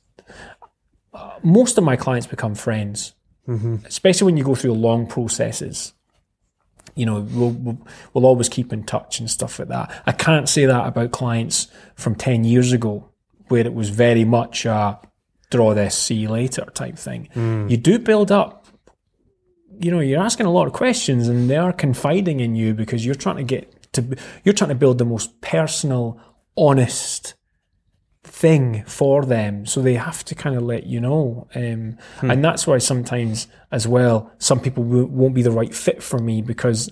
uh, 1.14 1.38
most 1.42 1.78
of 1.78 1.84
my 1.84 1.96
clients 1.96 2.26
become 2.26 2.54
friends, 2.54 3.14
especially 3.86 4.26
when 4.26 4.36
you 4.36 4.44
go 4.44 4.54
through 4.54 4.72
long 4.74 5.06
processes. 5.06 5.94
You 6.94 7.06
know, 7.06 7.20
we'll, 7.20 7.50
we'll 7.50 7.78
we'll 8.12 8.26
always 8.26 8.48
keep 8.48 8.72
in 8.72 8.84
touch 8.84 9.20
and 9.20 9.30
stuff 9.30 9.58
like 9.58 9.68
that. 9.68 10.02
I 10.06 10.12
can't 10.12 10.48
say 10.48 10.66
that 10.66 10.86
about 10.86 11.12
clients 11.12 11.68
from 11.94 12.14
ten 12.14 12.44
years 12.44 12.72
ago, 12.72 13.08
where 13.48 13.66
it 13.66 13.74
was 13.74 13.90
very 13.90 14.24
much 14.24 14.66
a 14.66 14.98
draw 15.50 15.74
this, 15.74 15.96
see 15.96 16.14
you 16.14 16.28
later 16.28 16.66
type 16.74 16.96
thing. 16.96 17.28
Hmm. 17.32 17.68
You 17.68 17.76
do 17.76 17.98
build 17.98 18.30
up 18.30 18.66
you 19.80 19.90
know, 19.90 20.00
you're 20.00 20.20
asking 20.20 20.46
a 20.46 20.50
lot 20.50 20.66
of 20.66 20.72
questions 20.72 21.28
and 21.28 21.48
they 21.48 21.56
are 21.56 21.72
confiding 21.72 22.40
in 22.40 22.56
you 22.56 22.74
because 22.74 23.06
you're 23.06 23.14
trying 23.14 23.36
to 23.36 23.44
get 23.44 23.92
to, 23.92 24.16
you're 24.44 24.54
trying 24.54 24.70
to 24.70 24.74
build 24.74 24.98
the 24.98 25.04
most 25.04 25.40
personal, 25.40 26.20
honest 26.56 27.34
thing 28.28 28.84
for 28.86 29.24
them. 29.24 29.66
So 29.66 29.80
they 29.82 29.94
have 29.94 30.24
to 30.26 30.34
kind 30.34 30.56
of 30.56 30.62
let 30.62 30.86
you 30.86 31.00
know. 31.00 31.48
Um, 31.54 31.96
And 32.30 32.44
that's 32.44 32.66
why 32.66 32.78
sometimes 32.78 33.48
as 33.72 33.86
well, 33.88 34.30
some 34.38 34.60
people 34.60 34.84
w- 34.84 35.06
won't 35.06 35.34
be 35.34 35.42
the 35.42 35.50
right 35.50 35.74
fit 35.74 36.02
for 36.02 36.18
me 36.18 36.42
because 36.42 36.90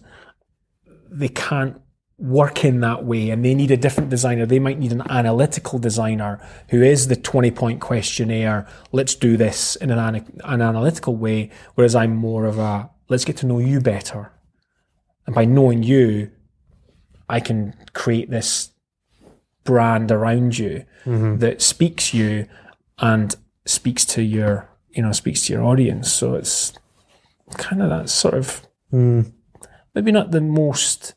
they 1.10 1.28
can't 1.28 1.80
work 2.18 2.64
in 2.64 2.80
that 2.80 3.04
way 3.04 3.28
and 3.30 3.44
they 3.44 3.54
need 3.54 3.70
a 3.70 3.76
different 3.76 4.08
designer. 4.08 4.46
They 4.46 4.58
might 4.58 4.78
need 4.78 4.92
an 4.92 5.02
analytical 5.10 5.78
designer 5.78 6.40
who 6.70 6.82
is 6.82 7.08
the 7.08 7.16
20 7.16 7.50
point 7.50 7.80
questionnaire. 7.80 8.66
Let's 8.92 9.14
do 9.14 9.36
this 9.36 9.76
in 9.76 9.90
an, 9.90 9.98
ana- 9.98 10.24
an 10.44 10.62
analytical 10.62 11.14
way. 11.16 11.50
Whereas 11.74 11.94
I'm 11.94 12.16
more 12.16 12.46
of 12.46 12.58
a, 12.58 12.90
let's 13.08 13.24
get 13.26 13.36
to 13.38 13.46
know 13.46 13.58
you 13.58 13.80
better. 13.80 14.32
And 15.26 15.34
by 15.34 15.44
knowing 15.44 15.82
you, 15.82 16.30
I 17.28 17.40
can 17.40 17.74
create 17.92 18.30
this 18.30 18.70
brand 19.64 20.10
around 20.12 20.56
you 20.58 20.84
that 21.38 21.62
speaks 21.62 22.12
you 22.12 22.46
and 22.98 23.34
speaks 23.64 24.04
to 24.04 24.22
your, 24.22 24.68
you 24.90 25.02
know, 25.02 25.12
speaks 25.12 25.46
to 25.46 25.52
your 25.52 25.62
audience. 25.62 26.12
So 26.12 26.34
it's 26.34 26.72
kind 27.56 27.82
of 27.82 27.90
that 27.90 28.08
sort 28.08 28.34
of, 28.34 28.66
maybe 29.94 30.12
not 30.12 30.30
the 30.30 30.40
most 30.40 31.14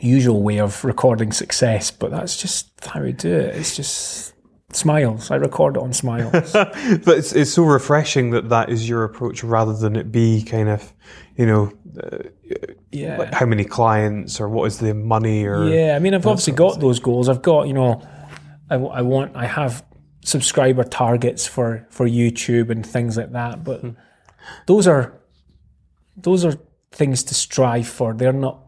usual 0.00 0.42
way 0.42 0.58
of 0.58 0.84
recording 0.84 1.32
success, 1.32 1.90
but 1.90 2.10
that's 2.10 2.36
just 2.36 2.70
how 2.84 3.02
we 3.02 3.12
do 3.12 3.32
it. 3.32 3.56
It's 3.56 3.76
just 3.76 4.34
smiles. 4.72 5.30
I 5.30 5.36
record 5.36 5.76
it 5.76 5.82
on 5.82 5.92
smiles. 5.92 6.52
but 6.52 7.18
it's, 7.18 7.32
it's 7.32 7.52
so 7.52 7.64
refreshing 7.64 8.30
that 8.30 8.48
that 8.48 8.70
is 8.70 8.88
your 8.88 9.04
approach 9.04 9.44
rather 9.44 9.74
than 9.74 9.96
it 9.96 10.10
be 10.10 10.42
kind 10.42 10.68
of, 10.68 10.92
you 11.36 11.46
know, 11.46 11.72
uh, 12.02 12.18
yeah. 12.90 13.34
how 13.34 13.46
many 13.46 13.64
clients 13.64 14.40
or 14.40 14.48
what 14.48 14.64
is 14.66 14.78
the 14.78 14.94
money 14.94 15.44
or. 15.44 15.68
Yeah, 15.68 15.94
I 15.96 15.98
mean, 15.98 16.14
I've 16.14 16.26
obviously 16.26 16.54
got 16.54 16.80
those 16.80 16.98
goals. 16.98 17.28
I've 17.28 17.42
got, 17.42 17.68
you 17.68 17.74
know, 17.74 18.02
I, 18.70 18.76
I 18.76 19.02
want, 19.02 19.36
I 19.36 19.46
have 19.46 19.84
subscriber 20.24 20.84
targets 20.84 21.46
for 21.46 21.86
for 21.90 22.08
YouTube 22.08 22.70
and 22.70 22.84
things 22.84 23.16
like 23.16 23.32
that. 23.32 23.62
But 23.62 23.82
those 24.66 24.86
are 24.86 25.12
those 26.16 26.44
are 26.44 26.54
things 26.92 27.22
to 27.24 27.34
strive 27.34 27.86
for. 27.86 28.14
They're 28.14 28.32
not. 28.32 28.60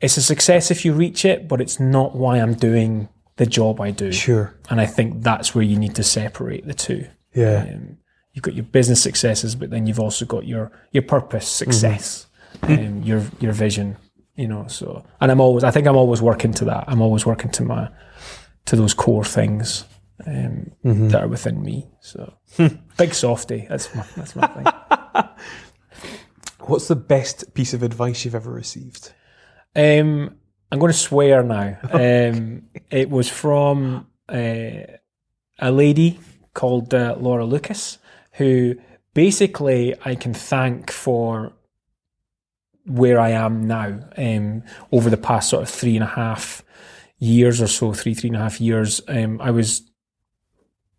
It's 0.00 0.16
a 0.16 0.22
success 0.22 0.70
if 0.70 0.84
you 0.84 0.92
reach 0.92 1.24
it, 1.24 1.48
but 1.48 1.60
it's 1.60 1.80
not 1.80 2.14
why 2.14 2.38
I'm 2.38 2.54
doing 2.54 3.08
the 3.36 3.46
job 3.46 3.80
I 3.80 3.90
do. 3.90 4.12
Sure. 4.12 4.54
And 4.68 4.80
I 4.80 4.86
think 4.86 5.22
that's 5.22 5.54
where 5.54 5.64
you 5.64 5.78
need 5.78 5.94
to 5.94 6.02
separate 6.02 6.66
the 6.66 6.74
two. 6.74 7.06
Yeah. 7.34 7.66
Um, 7.72 7.98
you've 8.32 8.42
got 8.42 8.54
your 8.54 8.64
business 8.64 9.02
successes, 9.02 9.54
but 9.54 9.70
then 9.70 9.86
you've 9.86 10.00
also 10.00 10.24
got 10.24 10.46
your 10.46 10.72
your 10.92 11.04
purpose 11.04 11.48
success, 11.48 12.26
um, 12.62 13.02
your 13.02 13.24
your 13.40 13.52
vision. 13.52 13.96
You 14.36 14.48
know, 14.48 14.66
so 14.66 15.04
and 15.20 15.30
I'm 15.30 15.40
always 15.40 15.64
I 15.64 15.70
think 15.70 15.86
I'm 15.86 15.96
always 15.96 16.20
working 16.20 16.52
to 16.54 16.64
that. 16.66 16.84
I'm 16.88 17.00
always 17.00 17.24
working 17.24 17.50
to 17.52 17.64
my 17.64 17.88
to 18.66 18.76
those 18.76 18.94
core 18.94 19.24
things 19.24 19.84
um, 20.26 20.72
that 20.84 21.22
are 21.22 21.28
within 21.28 21.62
me. 21.62 21.88
So 22.00 22.34
big 22.96 23.14
softy. 23.14 23.66
That's 23.68 23.94
my 23.94 24.04
that's 24.16 24.36
my 24.36 24.46
thing. 24.46 24.66
What's 26.66 26.88
the 26.88 26.96
best 26.96 27.54
piece 27.54 27.74
of 27.74 27.82
advice 27.82 28.24
you've 28.24 28.34
ever 28.34 28.50
received? 28.50 29.12
Um, 29.76 30.36
I'm 30.72 30.78
going 30.78 30.92
to 30.92 30.98
swear 30.98 31.42
now. 31.42 31.78
Um, 31.92 32.62
it 32.90 33.10
was 33.10 33.28
from 33.28 34.06
uh, 34.28 34.86
a 35.58 35.70
lady 35.70 36.18
called 36.54 36.94
uh, 36.94 37.16
Laura 37.18 37.44
Lucas, 37.44 37.98
who 38.32 38.76
basically 39.12 39.94
I 40.04 40.14
can 40.14 40.34
thank 40.34 40.90
for 40.90 41.52
where 42.86 43.18
I 43.18 43.30
am 43.30 43.66
now 43.66 43.98
um, 44.16 44.62
over 44.92 45.10
the 45.10 45.16
past 45.16 45.50
sort 45.50 45.62
of 45.62 45.70
three 45.70 45.96
and 45.96 46.04
a 46.04 46.08
half 46.08 46.62
years 47.18 47.60
or 47.60 47.66
so, 47.66 47.92
three, 47.92 48.14
three 48.14 48.28
and 48.28 48.36
a 48.36 48.40
half 48.40 48.60
years. 48.60 49.00
Um, 49.08 49.40
I 49.40 49.50
was, 49.50 49.90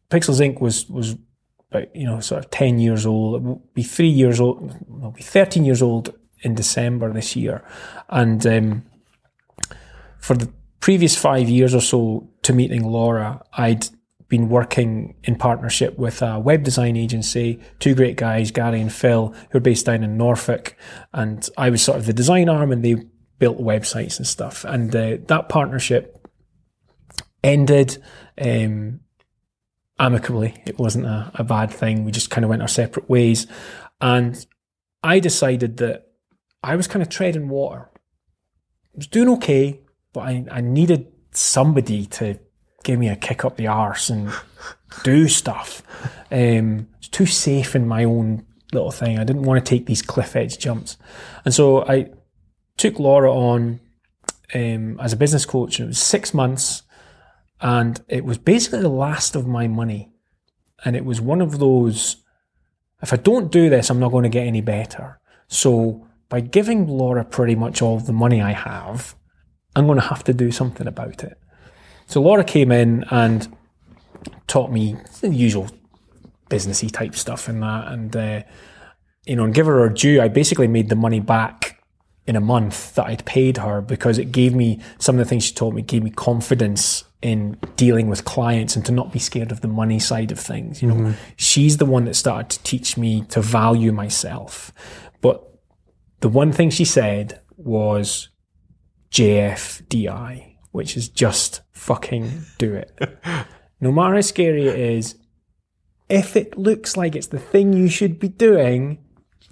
Pixels 0.09 0.39
Inc. 0.41 0.61
was, 0.61 0.89
was 0.89 1.15
about, 1.69 1.95
you 1.95 2.05
know, 2.05 2.19
sort 2.19 2.43
of 2.43 2.51
10 2.51 2.79
years 2.79 3.05
old. 3.05 3.45
It 3.45 3.73
be 3.73 3.83
three 3.83 4.09
years 4.09 4.39
old, 4.39 4.75
will 4.89 5.11
be 5.11 5.21
13 5.21 5.63
years 5.65 5.81
old 5.81 6.13
in 6.41 6.55
December 6.55 7.11
this 7.13 7.35
year. 7.35 7.63
And 8.09 8.45
um, 8.47 8.85
for 10.19 10.35
the 10.35 10.51
previous 10.79 11.15
five 11.15 11.49
years 11.49 11.75
or 11.75 11.81
so 11.81 12.29
to 12.43 12.53
meeting 12.53 12.83
Laura, 12.83 13.43
I'd 13.53 13.87
been 14.27 14.49
working 14.49 15.15
in 15.23 15.35
partnership 15.35 15.97
with 15.97 16.21
a 16.21 16.39
web 16.39 16.63
design 16.63 16.97
agency, 16.97 17.59
two 17.79 17.93
great 17.93 18.17
guys, 18.17 18.51
Gary 18.51 18.81
and 18.81 18.91
Phil, 18.91 19.33
who 19.51 19.57
are 19.57 19.61
based 19.61 19.85
down 19.85 20.03
in 20.03 20.17
Norfolk. 20.17 20.75
And 21.13 21.47
I 21.57 21.69
was 21.69 21.81
sort 21.81 21.99
of 21.99 22.05
the 22.05 22.13
design 22.13 22.49
arm 22.49 22.71
and 22.71 22.83
they 22.83 22.95
built 23.37 23.59
websites 23.59 24.17
and 24.17 24.25
stuff. 24.25 24.65
And 24.65 24.95
uh, 24.95 25.17
that 25.27 25.49
partnership 25.49 26.27
ended 27.43 28.01
um, 28.41 29.01
amicably. 29.99 30.61
It 30.65 30.79
wasn't 30.79 31.05
a, 31.05 31.31
a 31.35 31.43
bad 31.43 31.71
thing. 31.71 32.03
We 32.03 32.11
just 32.11 32.31
kind 32.31 32.43
of 32.43 32.49
went 32.49 32.61
our 32.61 32.67
separate 32.67 33.09
ways. 33.09 33.45
And 34.01 34.43
I 35.03 35.19
decided 35.19 35.77
that 35.77 36.07
I 36.63 36.75
was 36.75 36.87
kind 36.87 37.03
of 37.03 37.09
treading 37.09 37.47
water. 37.47 37.91
I 37.93 38.97
was 38.97 39.07
doing 39.07 39.29
okay, 39.29 39.81
but 40.13 40.21
I, 40.21 40.45
I 40.49 40.61
needed 40.61 41.11
somebody 41.31 42.05
to 42.07 42.39
give 42.85 42.99
me 42.99 43.09
a 43.09 43.15
kick 43.15 43.43
up 43.43 43.57
the 43.57 43.67
arse 43.67 44.09
and 44.09 44.31
do 45.03 45.27
stuff. 45.27 45.83
Um, 46.31 46.87
it's 46.99 47.09
too 47.09 47.25
safe 47.25 47.75
in 47.75 47.87
my 47.87 48.05
own 48.05 48.45
little 48.71 48.91
thing. 48.91 49.19
I 49.19 49.25
didn't 49.25 49.43
want 49.43 49.63
to 49.63 49.69
take 49.69 49.85
these 49.85 50.01
cliff 50.01 50.35
edge 50.35 50.57
jumps. 50.57 50.95
And 51.43 51.53
so 51.53 51.85
I 51.85 52.11
took 52.77 52.99
Laura 52.99 53.33
on 53.33 53.79
um, 54.53 54.99
as 55.01 55.11
a 55.11 55.17
business 55.17 55.45
coach. 55.45 55.79
It 55.79 55.87
was 55.87 55.99
six 55.99 56.33
months 56.33 56.83
and 57.59 58.01
it 58.07 58.23
was 58.23 58.37
basically 58.37 58.81
the 58.81 58.89
last 58.89 59.35
of 59.35 59.47
my 59.47 59.67
money. 59.67 60.11
And 60.83 60.95
it 60.95 61.05
was 61.05 61.19
one 61.19 61.41
of 61.41 61.59
those, 61.59 62.17
if 63.01 63.11
I 63.11 63.17
don't 63.17 63.51
do 63.51 63.69
this, 63.69 63.89
I'm 63.89 63.99
not 63.99 64.11
going 64.11 64.23
to 64.23 64.29
get 64.29 64.45
any 64.45 64.61
better. 64.61 65.19
So 65.47 66.07
by 66.29 66.41
giving 66.41 66.87
Laura 66.87 67.25
pretty 67.25 67.55
much 67.55 67.81
all 67.81 67.99
the 67.99 68.13
money 68.13 68.41
I 68.41 68.51
have, 68.51 69.15
I'm 69.75 69.87
going 69.87 69.99
to 69.99 70.07
have 70.07 70.23
to 70.25 70.33
do 70.33 70.51
something 70.51 70.87
about 70.87 71.23
it. 71.23 71.37
So 72.07 72.21
Laura 72.21 72.43
came 72.43 72.71
in 72.71 73.03
and 73.09 73.55
taught 74.47 74.71
me 74.71 74.95
the 75.21 75.29
usual 75.29 75.69
businessy 76.49 76.91
type 76.91 77.15
stuff 77.15 77.47
and 77.47 77.63
that, 77.63 77.91
and 77.91 78.15
uh, 78.15 78.43
you 79.25 79.35
know, 79.35 79.43
and 79.43 79.53
give 79.53 79.65
her 79.65 79.79
her 79.79 79.89
due. 79.89 80.21
I 80.21 80.27
basically 80.27 80.67
made 80.67 80.89
the 80.89 80.95
money 80.95 81.19
back 81.19 81.83
in 82.27 82.35
a 82.35 82.41
month 82.41 82.95
that 82.95 83.05
I'd 83.05 83.25
paid 83.25 83.57
her 83.57 83.81
because 83.81 84.17
it 84.17 84.31
gave 84.31 84.55
me 84.55 84.79
some 84.97 85.15
of 85.15 85.19
the 85.19 85.29
things 85.29 85.43
she 85.43 85.53
taught 85.53 85.73
me 85.73 85.81
gave 85.83 86.03
me 86.03 86.09
confidence 86.09 87.03
in 87.21 87.57
dealing 87.75 88.07
with 88.07 88.25
clients 88.25 88.75
and 88.75 88.85
to 88.85 88.91
not 88.91 89.11
be 89.11 89.19
scared 89.19 89.51
of 89.51 89.61
the 89.61 89.67
money 89.67 89.99
side 89.99 90.31
of 90.31 90.39
things. 90.39 90.81
You 90.81 90.87
know, 90.89 91.13
she's 91.35 91.77
the 91.77 91.85
one 91.85 92.05
that 92.05 92.15
started 92.15 92.49
to 92.51 92.63
teach 92.63 92.97
me 92.97 93.23
to 93.29 93.41
value 93.41 93.91
myself. 93.91 94.71
But 95.21 95.43
the 96.21 96.29
one 96.29 96.51
thing 96.51 96.69
she 96.69 96.85
said 96.85 97.41
was 97.57 98.29
JFDI, 99.11 100.54
which 100.75 100.97
is 100.97 101.07
just 101.07 101.61
fucking 101.71 102.43
do 102.57 102.73
it. 102.73 102.99
no 103.79 103.93
matter 103.93 104.15
how 104.15 104.21
scary 104.21 104.67
it 104.67 104.77
is, 104.77 105.15
if 106.09 106.35
it 106.35 106.57
looks 106.57 106.97
like 106.97 107.15
it's 107.15 107.27
the 107.27 107.39
thing 107.39 107.71
you 107.71 107.87
should 107.87 108.19
be 108.19 108.27
doing, 108.27 108.99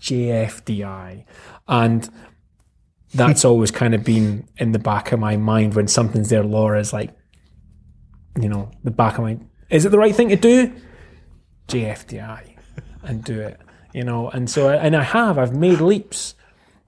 JFDI. 0.02 1.24
And 1.66 2.10
that's 3.14 3.46
always 3.50 3.72
kind 3.72 3.96
of 3.96 4.04
been 4.04 4.50
in 4.58 4.74
the 4.74 4.80
back 4.80 5.14
of 5.14 5.20
my 5.22 5.38
mind 5.38 5.76
when 5.76 5.88
something's 5.88 6.30
there. 6.30 6.44
Laura's 6.44 6.92
like, 6.92 7.16
you 8.38 8.50
know, 8.50 8.70
the 8.84 8.92
back 8.92 9.18
of 9.18 9.24
my, 9.24 9.40
is 9.70 9.86
it 9.86 9.90
the 9.90 9.98
right 9.98 10.14
thing 10.14 10.28
to 10.28 10.36
do? 10.36 10.74
JFDI 11.70 12.58
and 13.04 13.24
do 13.24 13.40
it, 13.40 13.62
you 13.94 14.04
know. 14.04 14.30
And 14.30 14.50
so, 14.50 14.70
and 14.70 14.94
I 14.94 15.04
have, 15.04 15.38
I've 15.38 15.56
made 15.56 15.80
leaps. 15.80 16.36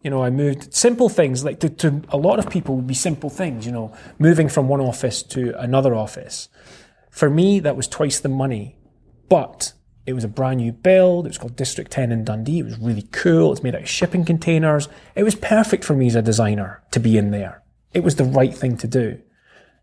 You 0.05 0.11
know, 0.11 0.23
I 0.23 0.29
moved 0.29 0.71
simple 0.71 1.09
things 1.09 1.43
like 1.43 1.59
to, 1.61 1.67
to 1.67 2.03
a 2.09 2.17
lot 2.17 2.37
of 2.37 2.47
people 2.47 2.75
would 2.75 2.85
be 2.85 2.93
simple 2.93 3.31
things, 3.31 3.65
you 3.65 3.71
know, 3.71 3.91
moving 4.19 4.47
from 4.49 4.67
one 4.67 4.79
office 4.79 5.23
to 5.23 5.59
another 5.59 5.95
office. 5.95 6.47
For 7.09 7.27
me, 7.27 7.59
that 7.61 7.75
was 7.75 7.87
twice 7.87 8.19
the 8.19 8.29
money, 8.29 8.77
but 9.29 9.73
it 10.05 10.13
was 10.13 10.23
a 10.23 10.27
brand 10.27 10.57
new 10.57 10.71
build. 10.71 11.25
It 11.25 11.29
was 11.29 11.39
called 11.39 11.55
District 11.55 11.89
10 11.89 12.11
in 12.11 12.23
Dundee. 12.23 12.59
It 12.59 12.65
was 12.65 12.77
really 12.77 13.07
cool. 13.11 13.51
It's 13.51 13.63
made 13.63 13.73
out 13.73 13.81
of 13.81 13.89
shipping 13.89 14.25
containers. 14.25 14.89
It 15.15 15.23
was 15.23 15.33
perfect 15.33 15.83
for 15.83 15.95
me 15.95 16.05
as 16.05 16.15
a 16.15 16.21
designer 16.21 16.83
to 16.91 16.99
be 16.99 17.17
in 17.17 17.31
there. 17.31 17.63
It 17.91 18.03
was 18.03 18.17
the 18.17 18.25
right 18.25 18.53
thing 18.53 18.77
to 18.77 18.87
do. 18.87 19.19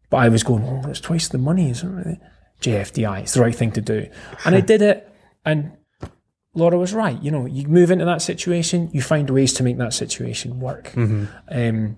But 0.08 0.18
I 0.18 0.28
was 0.28 0.44
going, 0.44 0.62
oh, 0.62 0.88
it's 0.88 1.00
twice 1.00 1.26
the 1.26 1.38
money, 1.38 1.68
isn't 1.70 1.98
it? 1.98 2.20
JFDI, 2.60 3.22
it's 3.22 3.34
the 3.34 3.40
right 3.40 3.56
thing 3.56 3.72
to 3.72 3.80
do. 3.80 4.06
And 4.44 4.54
I 4.54 4.60
did 4.72 4.82
it, 4.82 5.12
and 5.44 5.76
Laura 6.54 6.78
was 6.78 6.92
right. 6.92 7.20
You 7.22 7.30
know, 7.30 7.46
you 7.46 7.66
move 7.66 7.90
into 7.90 8.04
that 8.04 8.20
situation, 8.22 8.90
you 8.92 9.00
find 9.02 9.28
ways 9.30 9.52
to 9.54 9.62
make 9.62 9.78
that 9.78 9.94
situation 9.94 10.60
work. 10.60 10.92
Um, 11.48 11.96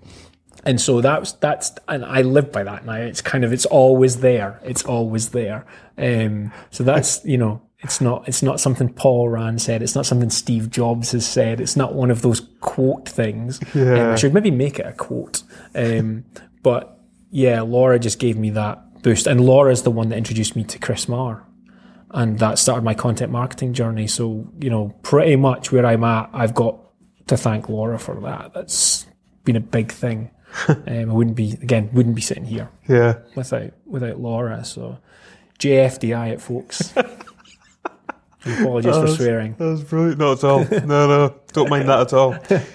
and 0.63 0.81
so 0.81 1.01
that's 1.01 1.33
that's 1.33 1.71
and 1.87 2.03
I 2.05 2.21
live 2.21 2.51
by 2.51 2.63
that 2.63 2.85
now. 2.85 2.93
It's 2.93 3.21
kind 3.21 3.43
of 3.43 3.53
it's 3.53 3.65
always 3.65 4.21
there. 4.21 4.59
It's 4.63 4.83
always 4.83 5.29
there. 5.29 5.65
Um, 5.97 6.51
so 6.71 6.83
that's 6.83 7.23
you 7.33 7.37
know 7.37 7.61
It's 7.79 8.01
not. 8.01 8.27
It's 8.27 8.41
not 8.41 8.59
something 8.59 8.89
Paul 8.91 9.29
Rand 9.29 9.61
said. 9.61 9.83
It's 9.83 9.93
not 9.93 10.05
something 10.07 10.31
Steve 10.31 10.71
Jobs 10.71 11.11
has 11.11 11.25
said. 11.27 11.59
It's 11.61 11.75
not 11.75 11.93
one 11.93 12.09
of 12.09 12.21
those 12.23 12.41
quote 12.61 13.07
things. 13.07 13.59
Yeah. 13.75 14.07
Um, 14.07 14.13
I 14.13 14.15
should 14.15 14.33
maybe 14.33 14.51
make 14.51 14.79
it 14.79 14.87
a 14.87 14.93
quote. 14.93 15.43
Um, 15.75 16.25
but 16.63 16.97
yeah, 17.29 17.61
Laura 17.61 17.99
just 17.99 18.17
gave 18.17 18.37
me 18.37 18.49
that 18.51 19.03
boost, 19.03 19.27
and 19.27 19.41
Laura's 19.41 19.83
the 19.83 19.91
one 19.91 20.09
that 20.09 20.17
introduced 20.17 20.55
me 20.55 20.63
to 20.63 20.79
Chris 20.79 21.07
Marr, 21.07 21.44
and 22.15 22.39
that 22.39 22.57
started 22.57 22.83
my 22.83 22.95
content 22.95 23.31
marketing 23.31 23.73
journey. 23.73 24.07
So 24.07 24.47
you 24.59 24.71
know, 24.71 24.95
pretty 25.03 25.35
much 25.35 25.71
where 25.71 25.85
I'm 25.85 26.03
at, 26.03 26.29
I've 26.33 26.55
got 26.55 26.79
to 27.27 27.37
thank 27.37 27.69
Laura 27.69 27.99
for 27.99 28.19
that. 28.21 28.53
That's 28.53 29.05
been 29.43 29.55
a 29.55 29.59
big 29.59 29.91
thing. 29.91 30.31
um, 30.67 30.83
I 30.87 31.03
wouldn't 31.05 31.35
be 31.35 31.51
again, 31.61 31.89
wouldn't 31.93 32.15
be 32.15 32.21
sitting 32.21 32.45
here 32.45 32.69
Yeah. 32.87 33.19
without 33.35 33.71
without 33.85 34.19
Laura. 34.19 34.63
So 34.65 34.97
JFDI 35.59 36.31
it, 36.33 36.41
folks. 36.41 36.93
Apologies 38.45 38.95
for 38.95 39.07
swearing. 39.07 39.55
That 39.57 39.65
was 39.65 39.83
brilliant. 39.83 40.19
Not 40.19 40.37
at 40.37 40.43
all. 40.43 40.65
No, 40.85 41.07
no. 41.07 41.35
Don't 41.53 41.69
mind 41.69 41.89
that 41.89 41.99
at 41.99 42.13
all. 42.13 42.35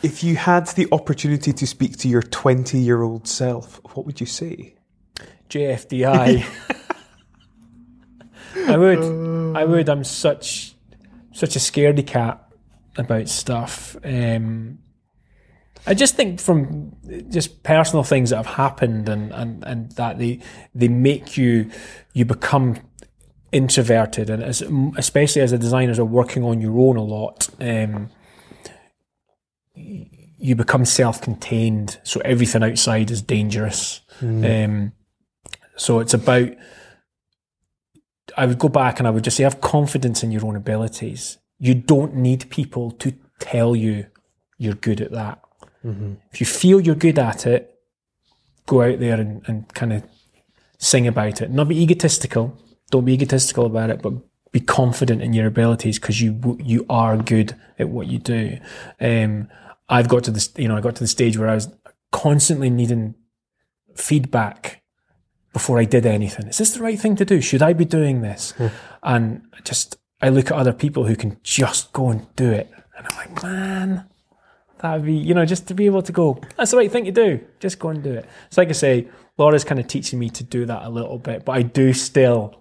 If 0.00 0.22
you 0.22 0.36
had 0.36 0.68
the 0.68 0.86
opportunity 0.92 1.52
to 1.52 1.66
speak 1.66 1.96
to 1.98 2.08
your 2.08 2.22
20 2.22 2.78
year 2.78 3.02
old 3.02 3.26
self, 3.26 3.80
what 3.94 4.06
would 4.06 4.20
you 4.20 4.26
say? 4.26 4.76
JFDI. 5.50 6.44
I 8.66 8.76
would. 8.76 9.56
I 9.56 9.64
would. 9.64 9.88
I'm 9.88 10.04
such 10.04 10.74
such 11.32 11.56
a 11.56 11.58
scaredy 11.58 12.06
cat 12.06 12.44
about 12.96 13.28
stuff. 13.28 13.96
Um, 14.04 14.78
I 15.86 15.94
just 15.94 16.16
think 16.16 16.40
from 16.40 16.96
just 17.30 17.62
personal 17.62 18.02
things 18.02 18.30
that 18.30 18.36
have 18.36 18.46
happened 18.46 19.08
and, 19.08 19.32
and, 19.32 19.64
and 19.64 19.92
that 19.92 20.18
they 20.18 20.40
they 20.74 20.88
make 20.88 21.36
you 21.36 21.70
you 22.12 22.24
become 22.24 22.76
introverted 23.52 24.28
and 24.28 24.42
as, 24.42 24.62
especially 24.98 25.40
as 25.40 25.52
a 25.52 25.58
designer 25.58 25.98
are 25.98 26.04
working 26.04 26.44
on 26.44 26.60
your 26.60 26.78
own 26.78 26.96
a 26.98 27.02
lot 27.02 27.48
um, 27.60 28.10
you 29.74 30.54
become 30.54 30.84
self-contained 30.84 31.98
so 32.02 32.20
everything 32.20 32.62
outside 32.62 33.10
is 33.10 33.22
dangerous 33.22 34.02
um, 34.44 34.92
so 35.76 36.00
it's 36.00 36.12
about 36.12 36.50
I 38.38 38.46
would 38.46 38.58
go 38.58 38.68
back 38.68 38.98
and 38.98 39.06
I 39.06 39.10
would 39.10 39.24
just 39.24 39.36
say 39.36 39.42
have 39.42 39.60
confidence 39.60 40.22
in 40.22 40.30
your 40.32 40.46
own 40.46 40.56
abilities 40.56 41.38
you 41.58 41.74
don't 41.74 42.14
need 42.14 42.48
people 42.50 42.92
to 42.92 43.12
tell 43.40 43.74
you 43.74 44.06
you're 44.58 44.74
good 44.74 45.00
at 45.00 45.12
that 45.12 45.40
if 46.30 46.40
you 46.40 46.46
feel 46.46 46.80
you're 46.80 46.94
good 46.94 47.18
at 47.18 47.46
it, 47.46 47.74
go 48.66 48.82
out 48.82 48.98
there 49.00 49.20
and, 49.20 49.42
and 49.46 49.72
kind 49.74 49.92
of 49.92 50.04
sing 50.78 51.06
about 51.06 51.40
it. 51.40 51.50
Not 51.50 51.68
be 51.68 51.82
egotistical. 51.82 52.58
Don't 52.90 53.04
be 53.04 53.14
egotistical 53.14 53.66
about 53.66 53.90
it, 53.90 54.02
but 54.02 54.14
be 54.50 54.60
confident 54.60 55.22
in 55.22 55.32
your 55.32 55.46
abilities 55.46 55.98
because 55.98 56.20
you 56.20 56.58
you 56.60 56.86
are 56.88 57.16
good 57.16 57.54
at 57.78 57.88
what 57.88 58.06
you 58.06 58.18
do. 58.18 58.58
Um, 59.00 59.48
I've 59.88 60.08
got 60.08 60.24
to 60.24 60.30
this, 60.30 60.52
you 60.56 60.68
know, 60.68 60.76
I 60.76 60.80
got 60.80 60.96
to 60.96 61.04
the 61.04 61.08
stage 61.08 61.36
where 61.36 61.48
I 61.48 61.54
was 61.54 61.68
constantly 62.12 62.70
needing 62.70 63.14
feedback 63.94 64.77
before 65.52 65.78
I 65.78 65.84
did 65.84 66.06
anything. 66.06 66.46
Is 66.48 66.58
this 66.58 66.74
the 66.74 66.82
right 66.82 66.98
thing 66.98 67.16
to 67.16 67.24
do? 67.24 67.40
Should 67.40 67.62
I 67.62 67.72
be 67.72 67.84
doing 67.84 68.20
this? 68.20 68.52
Hmm. 68.52 68.66
And 69.02 69.42
just 69.64 69.96
I 70.20 70.28
look 70.28 70.50
at 70.50 70.56
other 70.56 70.72
people 70.72 71.04
who 71.04 71.16
can 71.16 71.38
just 71.42 71.92
go 71.92 72.10
and 72.10 72.26
do 72.36 72.50
it, 72.50 72.70
and 72.96 73.06
I'm 73.08 73.16
like, 73.16 73.42
man, 73.42 74.04
that 74.80 74.94
would 74.94 75.06
be, 75.06 75.14
you 75.14 75.34
know, 75.34 75.44
just 75.44 75.68
to 75.68 75.74
be 75.74 75.86
able 75.86 76.02
to 76.02 76.12
go, 76.12 76.40
that's 76.56 76.72
the 76.72 76.76
right 76.76 76.90
thing 76.90 77.04
to 77.04 77.12
do. 77.12 77.40
Just 77.60 77.78
go 77.78 77.88
and 77.88 78.02
do 78.02 78.12
it. 78.12 78.28
So, 78.50 78.60
like 78.60 78.68
I 78.68 78.72
say, 78.72 79.08
Laura's 79.36 79.64
kind 79.64 79.80
of 79.80 79.86
teaching 79.86 80.18
me 80.18 80.30
to 80.30 80.44
do 80.44 80.66
that 80.66 80.82
a 80.82 80.88
little 80.88 81.18
bit, 81.18 81.44
but 81.44 81.52
I 81.52 81.62
do 81.62 81.92
still, 81.92 82.60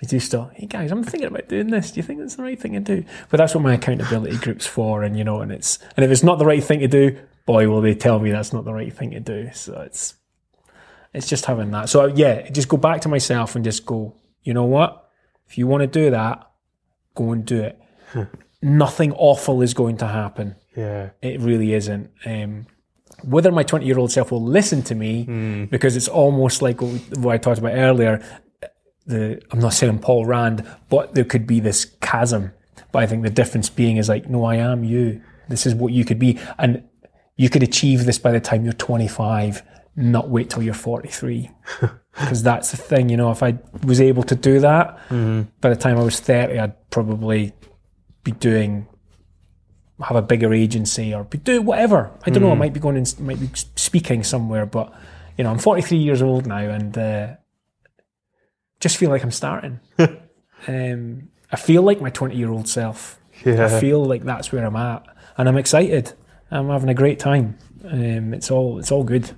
I 0.00 0.06
do 0.06 0.20
still, 0.20 0.50
hey 0.54 0.66
guys, 0.66 0.92
I'm 0.92 1.02
thinking 1.02 1.28
about 1.28 1.48
doing 1.48 1.68
this. 1.68 1.90
Do 1.90 1.98
you 1.98 2.04
think 2.04 2.20
that's 2.20 2.36
the 2.36 2.42
right 2.42 2.58
thing 2.58 2.72
to 2.74 2.80
do? 2.80 3.04
But 3.30 3.38
that's 3.38 3.54
what 3.54 3.62
my 3.62 3.74
accountability 3.74 4.36
group's 4.36 4.66
for. 4.66 5.02
And, 5.02 5.18
you 5.18 5.24
know, 5.24 5.40
and 5.40 5.50
it's, 5.50 5.80
and 5.96 6.04
if 6.04 6.10
it's 6.10 6.22
not 6.22 6.38
the 6.38 6.46
right 6.46 6.62
thing 6.62 6.80
to 6.80 6.88
do, 6.88 7.18
boy, 7.46 7.68
will 7.68 7.80
they 7.80 7.94
tell 7.94 8.20
me 8.20 8.30
that's 8.30 8.52
not 8.52 8.64
the 8.64 8.72
right 8.72 8.92
thing 8.92 9.10
to 9.10 9.20
do. 9.20 9.50
So 9.54 9.80
it's, 9.80 10.14
it's 11.14 11.28
just 11.28 11.46
having 11.46 11.70
that. 11.72 11.88
So, 11.88 12.06
yeah, 12.06 12.48
just 12.50 12.68
go 12.68 12.76
back 12.76 13.00
to 13.02 13.08
myself 13.08 13.54
and 13.56 13.64
just 13.64 13.86
go, 13.86 14.14
you 14.42 14.54
know 14.54 14.64
what? 14.64 15.08
If 15.48 15.58
you 15.58 15.66
want 15.66 15.80
to 15.82 15.86
do 15.86 16.10
that, 16.10 16.50
go 17.14 17.32
and 17.32 17.44
do 17.44 17.62
it. 17.62 17.80
Nothing 18.60 19.12
awful 19.12 19.62
is 19.62 19.74
going 19.74 19.96
to 19.98 20.06
happen. 20.06 20.56
Yeah. 20.76 21.10
It 21.22 21.40
really 21.40 21.74
isn't. 21.74 22.10
Um, 22.26 22.66
whether 23.22 23.50
my 23.50 23.62
20 23.62 23.84
year 23.86 23.98
old 23.98 24.12
self 24.12 24.30
will 24.30 24.44
listen 24.44 24.82
to 24.82 24.94
me, 24.94 25.66
because 25.70 25.96
it's 25.96 26.08
almost 26.08 26.62
like 26.62 26.80
what, 26.80 26.92
we, 26.92 26.98
what 27.20 27.34
I 27.34 27.38
talked 27.38 27.58
about 27.58 27.72
earlier. 27.74 28.22
The 29.06 29.40
I'm 29.50 29.58
not 29.58 29.72
saying 29.72 30.00
Paul 30.00 30.26
Rand, 30.26 30.66
but 30.90 31.14
there 31.14 31.24
could 31.24 31.46
be 31.46 31.60
this 31.60 31.86
chasm. 32.00 32.52
But 32.92 33.02
I 33.02 33.06
think 33.06 33.22
the 33.22 33.30
difference 33.30 33.68
being 33.70 33.96
is 33.96 34.08
like, 34.08 34.28
no, 34.28 34.44
I 34.44 34.56
am 34.56 34.84
you. 34.84 35.20
This 35.48 35.66
is 35.66 35.74
what 35.74 35.92
you 35.92 36.04
could 36.04 36.18
be, 36.18 36.38
and 36.58 36.84
you 37.36 37.48
could 37.48 37.62
achieve 37.62 38.04
this 38.04 38.18
by 38.18 38.32
the 38.32 38.40
time 38.40 38.64
you're 38.64 38.72
25. 38.74 39.62
Not 40.00 40.28
wait 40.28 40.48
till 40.50 40.62
you're 40.62 40.74
43, 40.74 41.50
because 42.12 42.42
that's 42.44 42.70
the 42.70 42.76
thing. 42.76 43.08
You 43.08 43.16
know, 43.16 43.32
if 43.32 43.42
I 43.42 43.58
was 43.82 44.00
able 44.00 44.22
to 44.22 44.36
do 44.36 44.60
that 44.60 44.96
by 45.08 45.70
the 45.70 45.76
time 45.76 45.98
I 45.98 46.04
was 46.04 46.20
30, 46.20 46.58
I'd 46.58 46.90
probably 46.90 47.52
be 48.22 48.30
doing 48.30 48.86
have 50.04 50.16
a 50.16 50.22
bigger 50.22 50.54
agency 50.54 51.12
or 51.12 51.24
be, 51.24 51.38
do 51.38 51.60
whatever. 51.60 52.12
I 52.24 52.30
don't 52.30 52.42
know. 52.42 52.52
I 52.52 52.54
might 52.54 52.72
be 52.72 52.80
going 52.80 52.96
and 52.96 53.20
might 53.20 53.40
be 53.40 53.50
speaking 53.74 54.22
somewhere, 54.22 54.66
but 54.66 54.92
you 55.36 55.44
know, 55.44 55.50
I'm 55.50 55.58
43 55.58 55.98
years 55.98 56.22
old 56.22 56.46
now, 56.46 56.58
and 56.58 56.96
uh, 56.96 57.34
just 58.80 58.96
feel 58.96 59.10
like 59.10 59.22
I'm 59.22 59.30
starting. 59.30 59.80
um, 60.68 61.28
I 61.50 61.56
feel 61.56 61.82
like 61.82 62.00
my 62.00 62.10
20 62.10 62.36
year 62.36 62.50
old 62.50 62.68
self. 62.68 63.18
Yeah. 63.44 63.66
I 63.66 63.80
feel 63.80 64.04
like 64.04 64.24
that's 64.24 64.52
where 64.52 64.64
I'm 64.64 64.76
at, 64.76 65.04
and 65.36 65.48
I'm 65.48 65.56
excited. 65.56 66.12
I'm 66.50 66.68
having 66.68 66.88
a 66.88 66.94
great 66.94 67.18
time. 67.18 67.58
Um, 67.84 68.34
it's 68.34 68.50
all 68.50 68.78
it's 68.78 68.92
all 68.92 69.04
good. 69.04 69.30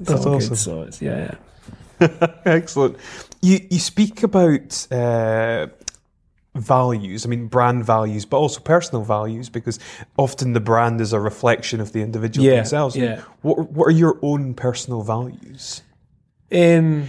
It's 0.00 0.08
That's 0.08 0.26
all 0.26 0.34
awesome. 0.36 0.48
Good, 0.50 0.58
so 0.58 0.82
it's 0.82 1.00
yeah. 1.02 1.34
Excellent. 2.44 2.96
You 3.42 3.60
you 3.70 3.78
speak 3.78 4.22
about 4.22 4.86
uh, 4.92 5.68
values. 6.54 7.24
I 7.24 7.28
mean, 7.28 7.46
brand 7.48 7.84
values, 7.84 8.24
but 8.24 8.38
also 8.38 8.60
personal 8.60 9.02
values, 9.02 9.48
because 9.48 9.78
often 10.16 10.52
the 10.52 10.60
brand 10.60 11.00
is 11.00 11.12
a 11.12 11.20
reflection 11.20 11.80
of 11.80 11.92
the 11.92 12.02
individual 12.02 12.46
Yeah, 12.46 12.56
themselves. 12.56 12.96
yeah. 12.96 13.22
What 13.42 13.70
what 13.70 13.86
are 13.86 13.90
your 13.96 14.18
own 14.22 14.54
personal 14.54 15.02
values? 15.02 15.82
Um, 16.52 17.06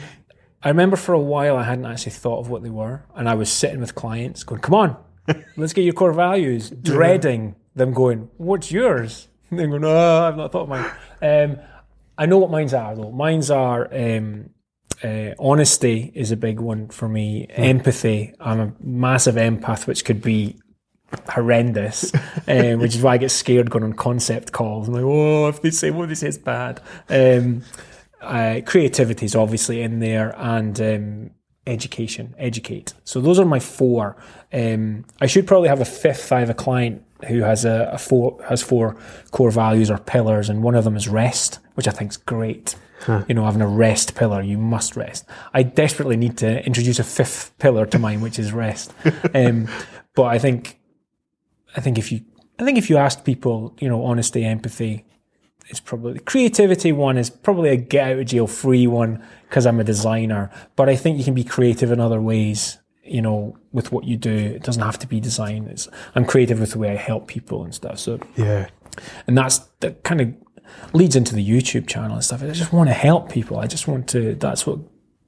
I 0.64 0.70
remember 0.70 0.96
for 0.98 1.14
a 1.14 1.20
while 1.20 1.56
I 1.58 1.64
hadn't 1.64 1.86
actually 1.86 2.14
thought 2.14 2.40
of 2.40 2.50
what 2.50 2.64
they 2.64 2.70
were, 2.70 3.04
and 3.16 3.30
I 3.30 3.36
was 3.36 3.52
sitting 3.52 3.80
with 3.82 3.94
clients 3.96 4.44
going, 4.44 4.62
"Come 4.62 4.74
on, 4.76 4.98
let's 5.58 5.74
get 5.74 5.84
your 5.84 5.94
core 5.94 6.14
values," 6.14 6.70
dreading 6.70 7.56
them 7.76 7.94
going, 7.94 8.30
"What's 8.38 8.72
yours?" 8.72 9.28
And 9.50 9.60
they're 9.60 9.68
going, 9.68 9.84
"Oh, 9.86 10.24
I've 10.28 10.38
not 10.38 10.52
thought 10.52 10.64
of 10.64 10.70
mine." 10.70 10.86
Um, 11.22 11.58
I 12.18 12.26
know 12.26 12.38
what 12.38 12.52
mine's 12.52 12.73
are 12.73 12.95
though. 12.95 13.11
Mine's 13.11 13.52
are 13.52 13.88
um, 13.94 14.49
uh, 15.03 15.31
honesty 15.39 16.11
is 16.15 16.31
a 16.31 16.38
big 16.38 16.60
one 16.60 16.89
for 16.89 17.07
me. 17.07 17.48
Empathy. 17.49 18.34
I'm 18.39 18.60
a 18.60 18.73
massive 18.80 19.35
empath, 19.35 19.88
which 19.88 20.06
could 20.06 20.22
be 20.22 20.60
horrendous, 21.30 22.11
um, 22.48 22.80
which 22.80 22.95
is 22.95 23.02
why 23.02 23.14
I 23.14 23.18
get 23.18 23.31
scared 23.31 23.69
going 23.69 23.84
on 23.84 23.94
concept 23.94 24.52
calls. 24.52 24.88
I'm 24.88 24.95
like, 24.95 25.03
oh, 25.03 25.48
if 25.48 25.61
they 25.61 25.72
say 25.72 25.91
what 25.91 26.10
they 26.10 26.15
say 26.15 26.30
is 26.30 26.38
bad. 26.38 26.81
Um, 27.10 27.64
uh, 28.19 28.61
creativity 28.65 29.26
is 29.26 29.35
obviously 29.35 29.81
in 29.81 29.99
there, 29.99 30.34
and 30.38 30.81
um, 30.81 31.31
education, 31.68 32.34
educate. 32.38 32.94
So 33.03 33.22
those 33.22 33.39
are 33.39 33.45
my 33.45 33.60
four. 33.60 34.18
Um, 34.52 35.06
I 35.22 35.27
should 35.27 35.45
probably 35.45 35.69
have 35.69 35.81
a 35.81 35.85
fifth. 35.85 36.31
I 36.31 36.39
have 36.39 36.49
a 36.49 36.56
client 36.56 37.03
who 37.27 37.41
has 37.41 37.65
a, 37.65 37.89
a 37.94 37.98
four 37.98 38.39
has 38.48 38.61
four 38.61 38.95
core 39.31 39.52
values 39.52 39.89
or 39.89 39.98
pillars, 39.98 40.49
and 40.49 40.64
one 40.64 40.76
of 40.76 40.84
them 40.84 40.95
is 40.95 41.07
rest, 41.07 41.60
which 41.76 41.88
I 41.88 41.91
think 41.91 42.11
is 42.11 42.18
great. 42.18 42.76
You 43.27 43.35
know, 43.35 43.45
having 43.45 43.61
a 43.61 43.68
rest 43.68 44.15
pillar, 44.15 44.41
you 44.41 44.57
must 44.57 44.95
rest. 44.95 45.26
I 45.53 45.64
desperately 45.64 46.18
need 46.18 46.38
to 46.39 46.65
introduce 46.65 46.99
a 46.99 47.03
fifth 47.03 47.57
pillar 47.60 47.85
to 47.85 47.99
mine, 47.99 48.22
which 48.22 48.39
is 48.39 48.52
rest. 48.52 48.94
Um, 49.35 49.68
but 50.15 50.26
I 50.26 50.39
think, 50.39 50.80
I 51.76 51.81
think 51.81 51.99
if 51.99 52.11
you, 52.11 52.22
I 52.57 52.64
think 52.64 52.80
if 52.80 52.89
you 52.89 52.98
asked 52.98 53.23
people, 53.23 53.76
you 53.80 53.88
know, 53.88 54.03
honesty, 54.03 54.44
empathy, 54.44 55.06
it's 55.69 55.80
probably 55.80 56.19
creativity 56.19 56.91
one 56.91 57.18
is 57.18 57.30
probably 57.30 57.69
a 57.69 57.76
get 57.76 58.11
out 58.11 58.19
of 58.19 58.26
jail 58.26 58.48
free 58.48 58.88
one 58.88 59.23
because 59.48 59.65
I'm 59.65 59.80
a 59.80 59.84
designer. 59.84 60.49
But 60.76 60.89
I 60.89 60.95
think 60.95 61.18
you 61.18 61.23
can 61.23 61.34
be 61.34 61.44
creative 61.44 61.91
in 61.91 61.99
other 61.99 62.22
ways. 62.22 62.80
You 63.08 63.22
know, 63.22 63.58
with 63.72 63.92
what 63.92 64.04
you 64.06 64.18
do, 64.18 64.32
it 64.34 64.64
doesn't 64.64 64.82
have 64.84 65.00
to 65.00 65.08
be 65.08 65.20
design. 65.20 65.68
It's, 65.70 65.88
I'm 66.16 66.26
creative 66.26 66.60
with 66.60 66.72
the 66.72 66.80
way 66.80 66.92
I 66.92 66.96
help 66.96 67.28
people 67.28 67.64
and 67.64 67.74
stuff. 67.74 68.00
So 68.00 68.20
Yeah. 68.36 68.68
and 69.28 69.38
that's 69.38 69.60
that 69.80 70.04
kind 70.04 70.22
of 70.22 70.34
leads 70.94 71.16
into 71.16 71.34
the 71.36 71.48
YouTube 71.48 71.88
channel 71.88 72.14
and 72.16 72.24
stuff. 72.24 72.44
I 72.44 72.50
just 72.52 72.74
want 72.74 72.90
to 72.90 72.94
help 72.94 73.32
people. 73.32 73.58
I 73.60 73.68
just 73.68 73.88
want 73.88 74.08
to. 74.10 74.36
That's 74.36 74.66
what 74.68 74.80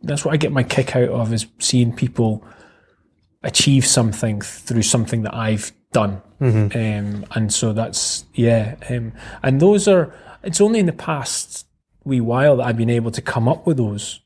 that's 0.04 0.24
what 0.26 0.34
I 0.34 0.38
get 0.38 0.52
my 0.52 0.64
kick 0.64 0.96
out 0.96 1.10
of 1.10 1.34
is 1.34 1.46
seeing 1.60 1.94
people 1.96 2.44
achieve 3.44 3.86
something 3.86 4.42
through 4.42 4.82
something 4.82 5.24
that 5.24 5.34
I've 5.36 5.72
done. 5.92 6.22
Um, 6.42 7.26
and 7.36 7.54
so 7.54 7.74
that's 7.74 8.26
yeah. 8.34 8.76
Um, 8.90 9.14
and 9.44 9.60
those 9.62 9.88
are. 9.88 10.14
It's 10.44 10.62
only 10.62 10.80
in 10.80 10.86
the 10.86 10.94
past 10.94 11.68
wee 12.06 12.22
while 12.22 12.58
that 12.58 12.66
I've 12.68 12.78
been 12.78 12.90
able 12.90 13.12
to 13.12 13.22
come 13.22 13.50
up 13.50 13.68
with 13.68 13.76
those 13.78 14.22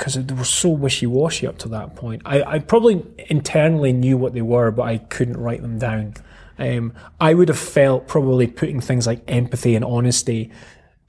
because 0.00 0.14
they 0.14 0.34
were 0.34 0.44
so 0.44 0.70
wishy 0.70 1.06
washy 1.06 1.46
up 1.46 1.58
to 1.58 1.68
that 1.68 1.94
point. 1.94 2.22
I, 2.24 2.42
I 2.42 2.58
probably 2.58 3.04
internally 3.28 3.92
knew 3.92 4.16
what 4.16 4.32
they 4.32 4.40
were, 4.40 4.70
but 4.70 4.84
I 4.84 4.96
couldn't 4.96 5.36
write 5.36 5.60
them 5.60 5.78
down. 5.78 6.14
Um, 6.58 6.94
I 7.20 7.34
would 7.34 7.48
have 7.48 7.58
felt 7.58 8.08
probably 8.08 8.46
putting 8.46 8.80
things 8.80 9.06
like 9.06 9.22
empathy 9.28 9.74
and 9.76 9.84
honesty 9.84 10.50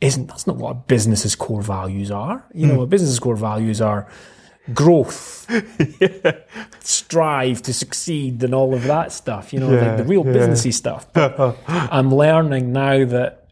isn't 0.01 0.27
that's 0.27 0.45
not 0.45 0.57
what 0.57 0.71
a 0.71 0.73
business's 0.73 1.35
core 1.35 1.61
values 1.61 2.11
are. 2.11 2.45
You 2.53 2.67
know, 2.67 2.81
a 2.81 2.87
business's 2.87 3.19
core 3.19 3.37
values 3.37 3.79
are 3.79 4.09
growth, 4.73 5.47
strive 6.81 7.61
to 7.61 7.73
succeed, 7.73 8.43
and 8.43 8.53
all 8.53 8.73
of 8.73 8.83
that 8.83 9.13
stuff. 9.13 9.53
You 9.53 9.61
know, 9.61 9.71
Yeah, 9.71 9.87
like 9.87 9.97
the 9.97 10.03
real 10.03 10.25
yeah. 10.25 10.33
businessy 10.33 10.73
stuff. 10.73 11.11
But 11.13 11.57
I'm 11.67 12.13
learning 12.13 12.73
now 12.73 13.05
that 13.05 13.47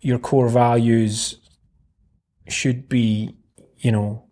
your 0.00 0.18
core 0.18 0.48
values 0.48 1.36
should 2.48 2.88
be, 2.88 3.36
you 3.78 3.92
know, 3.92 4.23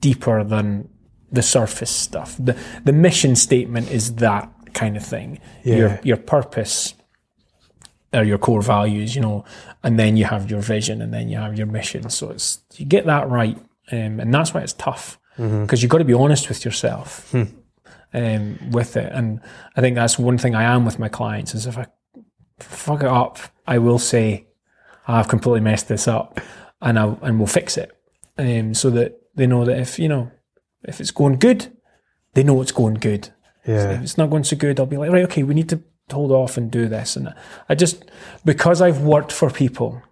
deeper 0.00 0.44
than 0.44 0.88
the 1.32 1.42
surface 1.42 1.90
stuff. 1.90 2.36
The 2.38 2.56
the 2.84 2.92
mission 2.92 3.36
statement 3.36 3.90
is 3.90 4.16
that 4.16 4.50
kind 4.74 4.96
of 4.96 5.04
thing. 5.04 5.40
Yeah. 5.64 5.76
Your 5.76 6.00
your 6.02 6.16
purpose 6.16 6.94
are 8.12 8.24
your 8.24 8.38
core 8.38 8.62
values, 8.62 9.14
you 9.14 9.20
know, 9.20 9.44
and 9.84 9.98
then 9.98 10.16
you 10.16 10.24
have 10.24 10.50
your 10.50 10.60
vision 10.60 11.00
and 11.00 11.14
then 11.14 11.28
you 11.28 11.36
have 11.36 11.56
your 11.56 11.66
mission. 11.66 12.10
So 12.10 12.30
it's 12.30 12.60
you 12.76 12.86
get 12.86 13.06
that 13.06 13.28
right. 13.28 13.56
Um, 13.92 14.20
and 14.20 14.32
that's 14.34 14.52
why 14.54 14.60
it's 14.62 14.72
tough. 14.72 15.18
Because 15.62 15.82
you've 15.82 15.90
got 15.90 15.98
to 15.98 16.04
be 16.04 16.12
honest 16.12 16.48
with 16.48 16.64
yourself 16.64 17.34
um, 18.12 18.70
with 18.70 18.96
it. 18.96 19.12
And 19.12 19.40
I 19.76 19.80
think 19.80 19.94
that's 19.94 20.18
one 20.18 20.38
thing 20.38 20.54
I 20.54 20.64
am 20.64 20.84
with 20.84 20.98
my 20.98 21.08
clients 21.08 21.54
is 21.54 21.66
if 21.66 21.78
I 21.78 21.86
fuck 22.58 23.00
it 23.00 23.08
up, 23.08 23.38
I 23.66 23.78
will 23.78 23.98
say, 23.98 24.46
I've 25.08 25.28
completely 25.28 25.60
messed 25.60 25.88
this 25.88 26.06
up 26.06 26.40
and 26.82 26.98
I 26.98 27.16
and 27.22 27.38
we'll 27.38 27.46
fix 27.46 27.76
it. 27.76 27.90
Um, 28.38 28.74
so 28.74 28.90
that 28.90 29.19
they 29.34 29.46
know 29.46 29.64
that 29.64 29.78
if, 29.78 29.98
you 29.98 30.08
know, 30.08 30.30
if 30.82 31.00
it's 31.00 31.10
going 31.10 31.38
good, 31.38 31.76
they 32.34 32.42
know 32.42 32.60
it's 32.62 32.72
going 32.72 32.94
good. 32.94 33.30
Yeah. 33.66 33.92
If 33.92 34.02
it's 34.02 34.18
not 34.18 34.30
going 34.30 34.44
so 34.44 34.56
good, 34.56 34.78
I'll 34.80 34.86
be 34.86 34.96
like, 34.96 35.10
right, 35.10 35.24
okay, 35.24 35.42
we 35.42 35.54
need 35.54 35.68
to 35.68 35.82
hold 36.10 36.32
off 36.32 36.56
and 36.56 36.70
do 36.70 36.88
this. 36.88 37.16
And 37.16 37.32
I 37.68 37.74
just, 37.74 38.04
because 38.44 38.80
I've 38.80 39.02
worked 39.02 39.32
for 39.32 39.50
people 39.50 40.02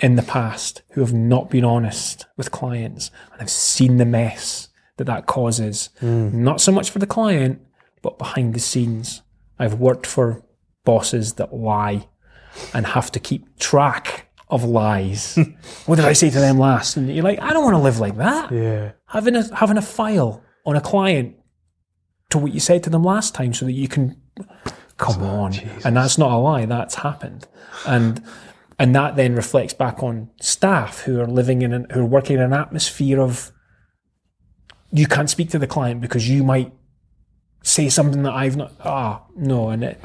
in 0.00 0.16
the 0.16 0.22
past 0.22 0.82
who 0.92 1.00
have 1.00 1.12
not 1.12 1.50
been 1.50 1.64
honest 1.64 2.26
with 2.36 2.50
clients 2.50 3.10
and 3.32 3.42
I've 3.42 3.50
seen 3.50 3.96
the 3.96 4.04
mess 4.04 4.68
that 4.96 5.04
that 5.04 5.26
causes, 5.26 5.90
hmm. 6.00 6.42
not 6.44 6.60
so 6.60 6.72
much 6.72 6.90
for 6.90 6.98
the 6.98 7.06
client, 7.06 7.60
but 8.02 8.18
behind 8.18 8.54
the 8.54 8.60
scenes. 8.60 9.22
I've 9.58 9.74
worked 9.74 10.06
for 10.06 10.44
bosses 10.84 11.34
that 11.34 11.54
lie 11.54 12.08
and 12.74 12.86
have 12.86 13.10
to 13.12 13.20
keep 13.20 13.58
track 13.58 14.28
of 14.52 14.62
lies. 14.64 15.36
what 15.86 15.96
did 15.96 16.04
I 16.04 16.12
say 16.12 16.30
to 16.30 16.38
them 16.38 16.58
last? 16.58 16.96
And 16.96 17.12
you're 17.12 17.24
like, 17.24 17.40
I 17.40 17.52
don't 17.52 17.64
want 17.64 17.74
to 17.74 17.82
live 17.82 17.98
like 17.98 18.16
that 18.18 18.52
Yeah. 18.52 18.92
having 19.06 19.34
a 19.34 19.42
having 19.56 19.78
a 19.78 19.82
file 19.82 20.44
on 20.64 20.76
a 20.76 20.80
client 20.80 21.34
to 22.30 22.38
what 22.38 22.52
you 22.54 22.60
said 22.60 22.82
to 22.84 22.90
them 22.90 23.02
last 23.02 23.34
time 23.34 23.52
so 23.52 23.64
that 23.64 23.72
you 23.72 23.88
can 23.88 24.16
come 24.98 25.22
on 25.22 25.52
and 25.84 25.96
that's 25.96 26.16
not 26.16 26.30
a 26.30 26.36
lie 26.36 26.64
that's 26.64 26.94
happened 26.96 27.48
and 27.86 28.22
and 28.78 28.94
that 28.94 29.16
then 29.16 29.34
reflects 29.34 29.74
back 29.74 30.02
on 30.02 30.30
staff 30.40 31.00
who 31.00 31.20
are 31.20 31.26
living 31.26 31.62
in 31.62 31.72
an, 31.72 31.86
who 31.92 32.00
are 32.02 32.06
working 32.06 32.36
in 32.36 32.42
an 32.42 32.52
atmosphere 32.52 33.20
of 33.20 33.50
you 34.92 35.06
can't 35.06 35.28
speak 35.30 35.50
to 35.50 35.58
the 35.58 35.66
client 35.66 36.00
because 36.00 36.28
you 36.28 36.44
might 36.44 36.72
say 37.64 37.88
something 37.88 38.22
that 38.22 38.32
I've 38.32 38.56
not 38.56 38.72
ah 38.84 39.24
no 39.36 39.70
and 39.70 39.82
it 39.82 40.00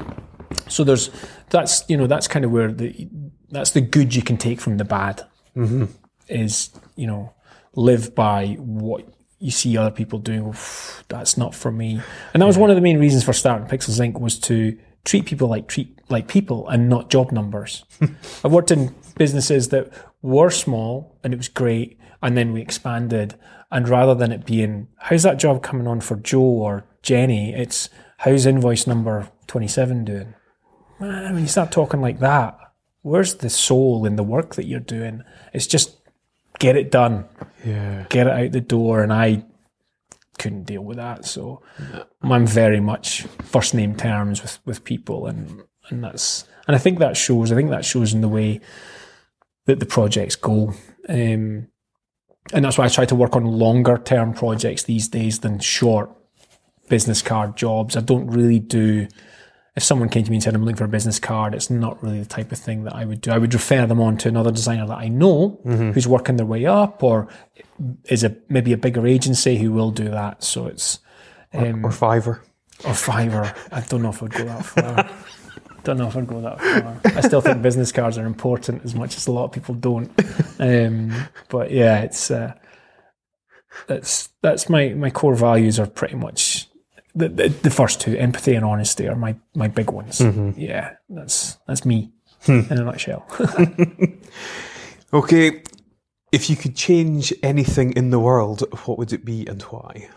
so 0.68 0.82
there's 0.84 1.10
that's 1.50 1.84
you 1.88 1.96
know 1.96 2.06
that's 2.06 2.26
kind 2.28 2.44
of 2.44 2.50
where 2.50 2.72
the 2.72 3.08
that's 3.50 3.70
the 3.70 3.80
good 3.80 4.14
you 4.14 4.22
can 4.22 4.36
take 4.36 4.60
from 4.60 4.76
the 4.76 4.84
bad 4.84 5.26
mm-hmm. 5.56 5.84
is 6.28 6.70
you 6.96 7.06
know 7.06 7.32
live 7.74 8.14
by 8.14 8.56
what 8.58 9.06
you 9.38 9.50
see 9.50 9.76
other 9.76 9.90
people 9.90 10.18
doing. 10.18 10.54
That's 11.08 11.36
not 11.36 11.54
for 11.54 11.70
me. 11.70 12.00
And 12.32 12.42
that 12.42 12.46
was 12.46 12.58
one 12.58 12.70
of 12.70 12.76
the 12.76 12.82
main 12.82 12.98
reasons 12.98 13.24
for 13.24 13.32
starting 13.32 13.68
pixels 13.68 14.00
inc 14.00 14.20
was 14.20 14.38
to 14.40 14.76
treat 15.04 15.26
people 15.26 15.48
like 15.48 15.68
treat 15.68 15.98
like 16.08 16.28
people 16.28 16.68
and 16.68 16.88
not 16.88 17.10
job 17.10 17.32
numbers. 17.32 17.84
I've 18.44 18.52
worked 18.52 18.70
in 18.70 18.94
businesses 19.16 19.68
that 19.68 19.92
were 20.22 20.50
small 20.50 21.18
and 21.22 21.32
it 21.32 21.36
was 21.36 21.48
great 21.48 21.98
and 22.22 22.36
then 22.36 22.52
we 22.52 22.60
expanded. 22.60 23.36
And 23.70 23.88
rather 23.88 24.14
than 24.14 24.32
it 24.32 24.44
being 24.44 24.88
how's 24.98 25.22
that 25.22 25.38
job 25.38 25.62
coming 25.62 25.86
on 25.86 26.00
for 26.00 26.16
joe 26.16 26.40
or 26.40 26.84
jenny? 27.02 27.54
it's 27.54 27.88
how's 28.18 28.46
invoice 28.46 28.86
number 28.86 29.28
27 29.46 30.04
doing? 30.04 30.34
Man, 30.98 31.34
when 31.34 31.42
you 31.42 31.48
start 31.48 31.70
talking 31.70 32.00
like 32.00 32.18
that, 32.18 32.57
where's 33.08 33.34
the 33.36 33.50
soul 33.50 34.06
in 34.06 34.16
the 34.16 34.22
work 34.22 34.54
that 34.54 34.66
you're 34.66 34.80
doing? 34.80 35.22
It's 35.52 35.66
just 35.66 35.96
get 36.58 36.76
it 36.76 36.90
done, 36.90 37.24
Yeah. 37.64 38.04
get 38.08 38.26
it 38.26 38.32
out 38.32 38.52
the 38.52 38.60
door, 38.60 39.02
and 39.02 39.12
I 39.12 39.44
couldn't 40.38 40.64
deal 40.64 40.82
with 40.82 40.96
that. 40.98 41.24
So 41.24 41.62
I'm 42.22 42.46
very 42.46 42.80
much 42.80 43.22
first 43.42 43.74
name 43.74 43.96
terms 43.96 44.42
with 44.42 44.58
with 44.64 44.84
people, 44.84 45.26
and 45.26 45.62
and 45.88 46.04
that's 46.04 46.44
and 46.66 46.76
I 46.76 46.78
think 46.78 46.98
that 46.98 47.16
shows. 47.16 47.50
I 47.50 47.54
think 47.56 47.70
that 47.70 47.84
shows 47.84 48.12
in 48.14 48.20
the 48.20 48.28
way 48.28 48.60
that 49.66 49.80
the 49.80 49.86
projects 49.86 50.36
go. 50.36 50.74
Um, 51.08 51.68
and 52.52 52.64
that's 52.64 52.78
why 52.78 52.84
I 52.84 52.88
try 52.88 53.04
to 53.06 53.14
work 53.14 53.36
on 53.36 53.44
longer 53.44 53.98
term 53.98 54.32
projects 54.32 54.84
these 54.84 55.08
days 55.08 55.40
than 55.40 55.58
short 55.60 56.10
business 56.88 57.20
card 57.22 57.56
jobs. 57.56 57.96
I 57.96 58.00
don't 58.00 58.28
really 58.28 58.58
do 58.58 59.06
if 59.76 59.82
someone 59.84 60.08
came 60.08 60.24
to 60.24 60.30
me 60.30 60.36
and 60.36 60.42
said 60.42 60.54
I'm 60.54 60.64
looking 60.64 60.76
for 60.76 60.84
a 60.84 60.88
business 60.88 61.20
card, 61.20 61.54
it's 61.54 61.70
not 61.70 62.02
really 62.02 62.18
the 62.18 62.26
type 62.26 62.50
of 62.52 62.58
thing 62.58 62.84
that 62.84 62.94
I 62.96 63.04
would 63.04 63.20
do. 63.20 63.30
I 63.30 63.38
would 63.38 63.54
refer 63.54 63.86
them 63.86 64.00
on 64.00 64.16
to 64.18 64.28
another 64.28 64.50
designer 64.50 64.86
that 64.88 64.98
I 64.98 65.08
know 65.08 65.60
who's 65.64 66.08
working 66.08 66.36
their 66.36 66.46
way 66.46 66.66
up, 66.66 67.02
or 67.02 67.28
is 68.06 68.24
a 68.24 68.34
maybe 68.48 68.72
a 68.72 68.76
bigger 68.76 69.06
agency 69.06 69.56
who 69.58 69.70
will 69.72 69.90
do 69.92 70.08
that. 70.08 70.42
So 70.42 70.66
it's 70.66 70.98
um, 71.54 71.84
Or 71.84 71.90
Fiverr. 71.90 72.40
or 72.84 72.92
Fiverr. 72.92 73.56
I 73.72 73.80
don't 73.82 74.02
know 74.02 74.10
if 74.10 74.22
I'd 74.22 74.30
go 74.30 74.44
that 74.44 74.64
far. 74.64 75.08
don't 75.84 75.96
know 75.98 76.08
if 76.08 76.16
I'd 76.16 76.26
go 76.26 76.40
that 76.40 76.60
far. 76.60 77.00
I 77.16 77.20
still 77.20 77.40
think 77.40 77.62
business 77.62 77.92
cards 77.92 78.18
are 78.18 78.26
important 78.26 78.84
as 78.84 78.94
much 78.96 79.16
as 79.16 79.26
a 79.28 79.32
lot 79.32 79.44
of 79.44 79.52
people 79.52 79.74
don't. 79.76 80.10
Um, 80.58 81.12
but 81.48 81.70
yeah, 81.70 82.00
it's 82.00 82.30
uh, 82.32 82.52
that's 83.86 84.30
that's 84.42 84.68
my 84.68 84.88
my 84.90 85.10
core 85.10 85.36
values 85.36 85.78
are 85.78 85.86
pretty 85.86 86.16
much 86.16 86.68
the, 87.14 87.28
the, 87.28 87.48
the 87.48 87.70
first 87.70 88.00
two, 88.00 88.16
empathy 88.16 88.54
and 88.54 88.64
honesty, 88.64 89.08
are 89.08 89.16
my 89.16 89.36
my 89.54 89.68
big 89.68 89.90
ones. 89.90 90.20
Yeah, 90.56 90.94
that's 91.08 91.58
that's 91.66 91.84
me 91.84 92.12
in 92.46 92.66
a 92.70 92.84
nutshell. 92.84 93.26
Okay. 95.12 95.62
If 96.30 96.50
you 96.50 96.56
could 96.56 96.76
change 96.76 97.32
anything 97.42 97.92
in 97.92 98.10
the 98.10 98.18
world, 98.18 98.62
what 98.84 98.98
would 98.98 99.12
it 99.12 99.24
be 99.24 99.46
and 99.46 99.62
why? 99.62 100.08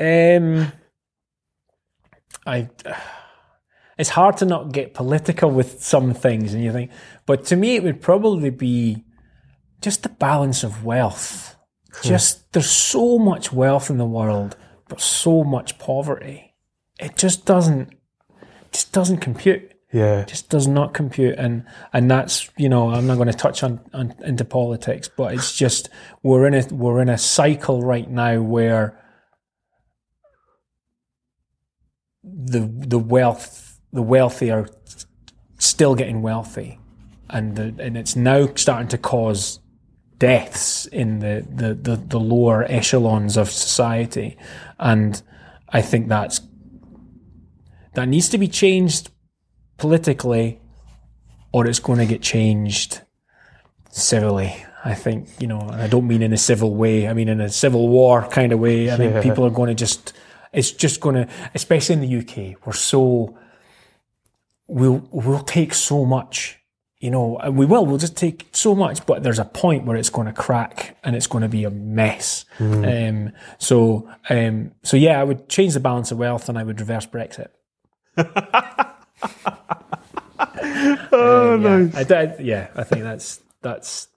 Um, 0.00 0.72
I. 2.46 2.68
It's 3.96 4.10
hard 4.10 4.38
to 4.38 4.46
not 4.46 4.72
get 4.72 4.94
political 4.94 5.50
with 5.50 5.82
some 5.82 6.14
things, 6.14 6.54
and 6.54 6.64
you 6.64 6.72
think, 6.72 6.90
but 7.26 7.44
to 7.46 7.56
me, 7.56 7.76
it 7.76 7.84
would 7.84 8.00
probably 8.00 8.50
be 8.50 9.04
just 9.82 10.02
the 10.02 10.08
balance 10.08 10.64
of 10.64 10.84
wealth. 10.84 11.54
Just 12.02 12.52
there's 12.52 12.70
so 12.70 13.18
much 13.18 13.52
wealth 13.52 13.90
in 13.90 13.98
the 13.98 14.06
world, 14.06 14.56
but 14.88 15.00
so 15.00 15.44
much 15.44 15.78
poverty. 15.78 16.54
It 16.98 17.16
just 17.16 17.46
doesn't, 17.46 17.94
just 18.72 18.92
doesn't 18.92 19.18
compute. 19.18 19.72
Yeah. 19.92 20.24
Just 20.24 20.48
does 20.50 20.68
not 20.68 20.94
compute, 20.94 21.36
and 21.36 21.64
and 21.92 22.10
that's 22.10 22.48
you 22.56 22.68
know 22.68 22.90
I'm 22.90 23.06
not 23.06 23.16
going 23.16 23.30
to 23.30 23.36
touch 23.36 23.64
on, 23.64 23.80
on 23.92 24.14
into 24.24 24.44
politics, 24.44 25.08
but 25.08 25.34
it's 25.34 25.56
just 25.56 25.88
we're 26.22 26.46
in 26.46 26.54
a 26.54 26.64
we're 26.70 27.02
in 27.02 27.08
a 27.08 27.18
cycle 27.18 27.82
right 27.82 28.08
now 28.08 28.40
where 28.40 28.96
the 32.22 32.60
the 32.60 32.98
wealth 32.98 33.80
the 33.92 34.02
wealthy 34.02 34.50
are 34.50 34.68
still 35.58 35.94
getting 35.94 36.22
wealthy, 36.22 36.78
and 37.28 37.56
the, 37.56 37.74
and 37.78 37.96
it's 37.96 38.14
now 38.14 38.48
starting 38.54 38.88
to 38.88 38.98
cause 38.98 39.59
deaths 40.20 40.86
in 40.86 41.18
the, 41.18 41.44
the, 41.52 41.74
the, 41.74 41.96
the 41.96 42.20
lower 42.20 42.64
echelons 42.68 43.36
of 43.36 43.50
society, 43.50 44.36
and 44.78 45.20
I 45.68 45.82
think 45.82 46.06
that's 46.08 46.40
that 47.94 48.06
needs 48.08 48.28
to 48.28 48.38
be 48.38 48.46
changed 48.46 49.10
politically, 49.78 50.60
or 51.52 51.66
it's 51.66 51.80
going 51.80 51.98
to 51.98 52.06
get 52.06 52.22
changed 52.22 53.00
civilly. 53.90 54.54
I 54.84 54.94
think 54.94 55.28
you 55.40 55.46
know, 55.48 55.58
and 55.60 55.82
I 55.82 55.88
don't 55.88 56.06
mean 56.06 56.22
in 56.22 56.32
a 56.32 56.38
civil 56.38 56.74
way. 56.76 57.08
I 57.08 57.12
mean 57.14 57.28
in 57.28 57.40
a 57.40 57.48
civil 57.50 57.88
war 57.88 58.22
kind 58.30 58.52
of 58.52 58.60
way. 58.60 58.90
I 58.92 58.96
think 58.96 59.14
Yeah. 59.14 59.22
people 59.22 59.44
are 59.44 59.50
going 59.50 59.68
to 59.68 59.74
just. 59.74 60.12
It's 60.52 60.72
just 60.72 61.00
going 61.00 61.14
to, 61.14 61.28
especially 61.54 61.94
in 61.94 62.00
the 62.00 62.16
UK, 62.20 62.56
we're 62.66 62.72
so. 62.72 63.36
We'll 64.68 65.06
we'll 65.10 65.40
take 65.42 65.74
so 65.74 66.04
much, 66.04 66.59
you 67.00 67.10
know, 67.10 67.38
and 67.38 67.56
we 67.56 67.64
will. 67.66 67.84
We'll 67.86 67.98
just 67.98 68.16
take 68.16 68.48
so 68.52 68.74
much, 68.74 69.04
but 69.06 69.22
there's 69.22 69.38
a 69.38 69.44
point 69.44 69.86
where 69.86 69.96
it's 69.96 70.10
going 70.10 70.26
to 70.26 70.32
crack 70.32 70.96
and 71.02 71.16
it's 71.16 71.26
going 71.26 71.42
to 71.42 71.48
be 71.48 71.64
a 71.64 71.70
mess. 71.70 72.44
Um, 72.60 73.32
so 73.58 74.08
um, 74.28 74.72
so 74.82 74.96
yeah, 74.96 75.18
I 75.20 75.24
would 75.24 75.48
change 75.48 75.74
the 75.74 75.80
balance 75.80 76.12
of 76.12 76.18
wealth 76.18 76.48
and 76.48 76.58
I 76.58 76.62
would 76.62 76.78
reverse 76.78 77.06
Brexit. 77.06 77.48
Oh, 81.12 81.54
Um, 81.54 81.62
yeah, 81.62 81.78
nice. 81.92 82.10
I, 82.10 82.36
yeah, 82.40 82.68
I 82.74 82.84
think 82.84 83.02
that's 83.02 83.40
that's 83.62 84.08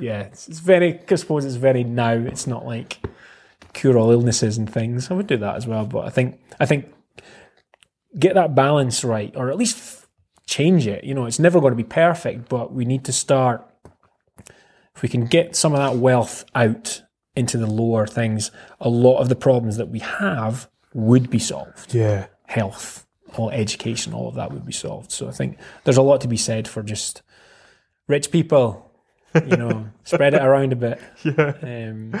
yeah, 0.00 0.22
it's, 0.22 0.48
it's 0.48 0.58
very. 0.58 0.98
I 1.08 1.14
suppose 1.14 1.44
it's 1.44 1.56
very 1.56 1.84
now. 1.84 2.12
It's 2.12 2.46
not 2.46 2.64
like 2.66 2.98
cure 3.72 3.96
all 3.98 4.10
illnesses 4.10 4.58
and 4.58 4.70
things. 4.70 5.10
I 5.10 5.14
would 5.14 5.26
do 5.26 5.36
that 5.36 5.56
as 5.56 5.66
well, 5.66 5.84
but 5.86 6.04
I 6.06 6.10
think 6.10 6.40
I 6.58 6.66
think 6.66 6.92
get 8.18 8.34
that 8.34 8.54
balance 8.54 9.04
right, 9.04 9.32
or 9.36 9.50
at 9.50 9.56
least 9.56 10.01
change 10.52 10.86
it. 10.86 11.04
You 11.04 11.14
know, 11.14 11.24
it's 11.26 11.38
never 11.38 11.60
going 11.60 11.72
to 11.72 11.76
be 11.76 11.84
perfect, 11.84 12.48
but 12.48 12.72
we 12.72 12.84
need 12.84 13.04
to 13.04 13.12
start. 13.12 13.66
If 14.94 15.00
we 15.02 15.08
can 15.08 15.24
get 15.26 15.56
some 15.56 15.72
of 15.72 15.78
that 15.78 15.96
wealth 15.98 16.44
out 16.54 17.02
into 17.34 17.56
the 17.56 17.66
lower 17.66 18.06
things, 18.06 18.50
a 18.80 18.88
lot 18.90 19.18
of 19.18 19.28
the 19.30 19.36
problems 19.36 19.78
that 19.78 19.88
we 19.88 20.00
have 20.00 20.68
would 20.92 21.30
be 21.30 21.38
solved. 21.38 21.94
Yeah. 21.94 22.26
Health, 22.46 23.06
all 23.36 23.48
education, 23.50 24.12
all 24.12 24.28
of 24.28 24.34
that 24.34 24.52
would 24.52 24.66
be 24.66 24.72
solved. 24.72 25.10
So 25.10 25.28
I 25.28 25.30
think 25.32 25.56
there's 25.84 25.96
a 25.96 26.02
lot 26.02 26.20
to 26.20 26.28
be 26.28 26.36
said 26.36 26.68
for 26.68 26.82
just 26.82 27.22
rich 28.06 28.30
people. 28.30 28.90
You 29.34 29.56
know, 29.56 29.86
spread 30.04 30.34
it 30.34 30.42
around 30.42 30.74
a 30.74 30.76
bit. 30.76 31.00
Yeah. 31.24 31.54
Um, 31.62 32.12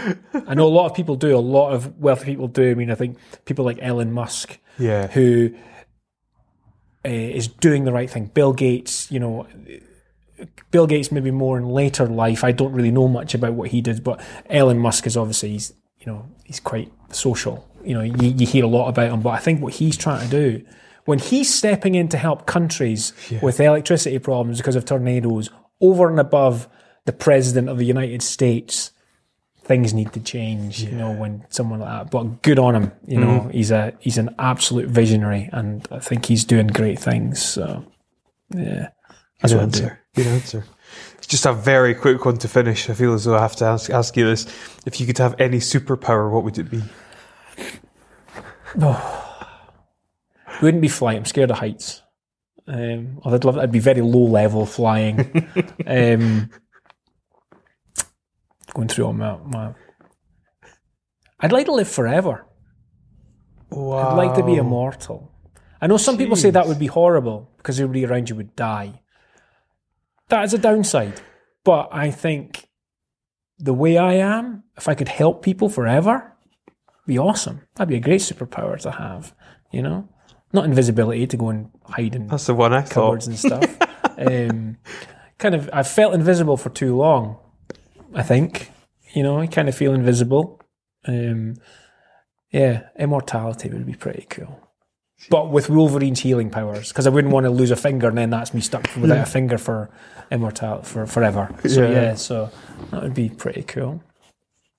I 0.48 0.54
know 0.54 0.66
a 0.66 0.72
lot 0.72 0.86
of 0.90 0.94
people 0.96 1.16
do. 1.16 1.36
A 1.36 1.38
lot 1.38 1.72
of 1.74 1.98
wealthy 1.98 2.24
people 2.24 2.48
do. 2.48 2.70
I 2.70 2.74
mean, 2.74 2.90
I 2.90 2.94
think 2.94 3.18
people 3.44 3.66
like 3.66 3.78
Elon 3.82 4.12
Musk, 4.12 4.58
Yeah. 4.78 5.08
who 5.08 5.50
uh, 7.04 7.08
is 7.08 7.48
doing 7.48 7.84
the 7.84 7.92
right 7.92 8.10
thing. 8.10 8.26
Bill 8.26 8.52
Gates, 8.52 9.10
you 9.10 9.20
know, 9.20 9.46
Bill 10.70 10.86
Gates 10.86 11.12
maybe 11.12 11.30
more 11.30 11.58
in 11.58 11.68
later 11.68 12.06
life. 12.06 12.44
I 12.44 12.52
don't 12.52 12.72
really 12.72 12.90
know 12.90 13.08
much 13.08 13.34
about 13.34 13.54
what 13.54 13.70
he 13.70 13.80
did, 13.80 14.02
but 14.02 14.24
Elon 14.48 14.78
Musk 14.78 15.06
is 15.06 15.16
obviously 15.16 15.50
he's 15.50 15.72
you 16.00 16.12
know 16.12 16.28
he's 16.44 16.60
quite 16.60 16.92
social. 17.10 17.68
You 17.84 17.94
know, 17.94 18.02
you, 18.02 18.28
you 18.28 18.46
hear 18.46 18.64
a 18.64 18.68
lot 18.68 18.88
about 18.88 19.10
him, 19.10 19.20
but 19.22 19.30
I 19.30 19.38
think 19.38 19.60
what 19.60 19.74
he's 19.74 19.96
trying 19.96 20.28
to 20.28 20.30
do 20.30 20.64
when 21.04 21.18
he's 21.18 21.52
stepping 21.52 21.94
in 21.94 22.08
to 22.08 22.16
help 22.16 22.46
countries 22.46 23.12
with 23.42 23.60
electricity 23.60 24.18
problems 24.18 24.58
because 24.58 24.76
of 24.76 24.84
tornadoes, 24.84 25.50
over 25.80 26.08
and 26.08 26.20
above 26.20 26.68
the 27.06 27.12
president 27.12 27.68
of 27.68 27.78
the 27.78 27.84
United 27.84 28.22
States, 28.22 28.91
things 29.72 29.94
need 29.94 30.12
to 30.12 30.20
change. 30.20 30.82
You 30.82 30.92
know, 30.92 31.12
when 31.12 31.44
someone 31.48 31.80
like 31.80 31.88
that. 31.88 32.10
But 32.10 32.42
good 32.42 32.58
on 32.58 32.74
him. 32.74 32.92
You 33.06 33.18
know, 33.18 33.48
he's 33.50 33.70
a 33.70 33.94
he's 34.00 34.18
an 34.18 34.34
absolute 34.38 34.88
visionary, 34.88 35.48
and 35.50 35.88
I 35.90 35.98
think 35.98 36.26
he's 36.26 36.44
doing 36.44 36.66
great 36.66 36.98
things. 36.98 37.40
So, 37.40 37.84
yeah, 38.54 38.88
that's 39.40 39.52
Good 39.52 39.56
what 39.56 39.62
answer. 39.62 40.00
Good 40.14 40.26
answer. 40.26 40.64
Just 41.26 41.46
a 41.46 41.54
very 41.54 41.94
quick 41.94 42.26
one 42.26 42.36
to 42.38 42.48
finish. 42.48 42.90
I 42.90 42.94
feel 42.94 43.14
as 43.14 43.24
though 43.24 43.36
I 43.36 43.40
have 43.40 43.56
to 43.56 43.64
ask, 43.64 43.88
ask 43.88 44.14
you 44.16 44.26
this. 44.26 44.44
If 44.84 45.00
you 45.00 45.06
could 45.06 45.16
have 45.18 45.34
any 45.40 45.58
superpower, 45.58 46.30
what 46.30 46.44
would 46.44 46.58
it 46.58 46.70
be? 46.70 46.82
No, 48.76 49.00
Wouldn't 50.60 50.82
be 50.82 50.88
flying. 50.88 51.18
I'm 51.18 51.24
scared 51.24 51.50
of 51.50 51.58
heights. 51.58 52.02
Um, 52.66 53.20
I'd 53.24 53.44
love. 53.44 53.56
I'd 53.56 53.72
be 53.72 53.78
very 53.78 54.02
low 54.02 54.26
level 54.26 54.66
flying. 54.66 55.48
um, 55.86 56.50
going 58.74 58.88
through 58.88 59.06
all 59.06 59.12
my, 59.12 59.36
my. 59.44 59.74
I'd 61.40 61.52
like 61.52 61.66
to 61.66 61.72
live 61.72 61.88
forever. 61.88 62.46
Wow. 63.70 64.10
I'd 64.10 64.16
like 64.16 64.34
to 64.36 64.44
be 64.44 64.56
immortal. 64.56 65.32
I 65.80 65.86
know 65.88 65.96
some 65.96 66.16
people 66.16 66.36
say 66.36 66.50
that 66.50 66.68
would 66.68 66.78
be 66.78 66.86
horrible 66.86 67.50
because 67.56 67.80
everybody 67.80 68.04
around 68.04 68.30
you 68.30 68.36
would 68.36 68.54
die. 68.54 69.02
That 70.28 70.44
is 70.44 70.54
a 70.54 70.58
downside. 70.58 71.20
But 71.64 71.88
I 71.90 72.10
think 72.10 72.68
the 73.58 73.74
way 73.74 73.98
I 73.98 74.14
am, 74.14 74.64
if 74.76 74.88
I 74.88 74.94
could 74.94 75.08
help 75.08 75.42
people 75.42 75.68
forever, 75.68 76.32
be 77.06 77.18
awesome. 77.18 77.62
That'd 77.74 77.88
be 77.88 77.96
a 77.96 78.00
great 78.00 78.20
superpower 78.20 78.78
to 78.80 78.92
have, 78.92 79.34
you 79.72 79.82
know? 79.82 80.08
Not 80.52 80.66
invisibility 80.66 81.26
to 81.26 81.36
go 81.36 81.48
and 81.48 81.70
hide 81.84 82.14
in 82.14 82.26
That's 82.28 82.46
the 82.46 82.54
one 82.54 82.72
I 82.72 82.82
thought. 82.82 82.90
cupboards 82.92 83.26
and 83.26 83.38
stuff. 83.38 83.76
um, 84.18 84.76
kind 85.38 85.54
of, 85.54 85.68
I've 85.72 85.88
felt 85.88 86.14
invisible 86.14 86.56
for 86.56 86.70
too 86.70 86.94
long. 86.96 87.38
I 88.14 88.22
think, 88.22 88.70
you 89.14 89.22
know, 89.22 89.38
I 89.38 89.46
kind 89.46 89.68
of 89.68 89.74
feel 89.74 89.94
invisible. 89.94 90.60
Um, 91.06 91.54
yeah, 92.50 92.88
immortality 92.98 93.70
would 93.70 93.86
be 93.86 93.94
pretty 93.94 94.26
cool. 94.28 94.58
But 95.30 95.50
with 95.50 95.70
Wolverine's 95.70 96.20
healing 96.20 96.50
powers, 96.50 96.88
because 96.88 97.06
I 97.06 97.10
wouldn't 97.10 97.32
want 97.32 97.44
to 97.44 97.50
lose 97.50 97.70
a 97.70 97.76
finger 97.76 98.08
and 98.08 98.18
then 98.18 98.30
that's 98.30 98.52
me 98.52 98.60
stuck 98.60 98.88
without 98.96 99.26
a 99.28 99.30
finger 99.30 99.56
for 99.56 99.88
immortality 100.30 100.86
for 100.86 101.06
forever. 101.06 101.48
So 101.66 101.82
Yeah. 101.82 101.90
yeah. 101.90 102.14
so 102.16 102.50
that 102.90 103.02
would 103.02 103.14
be 103.14 103.28
pretty 103.28 103.62
cool. 103.62 104.02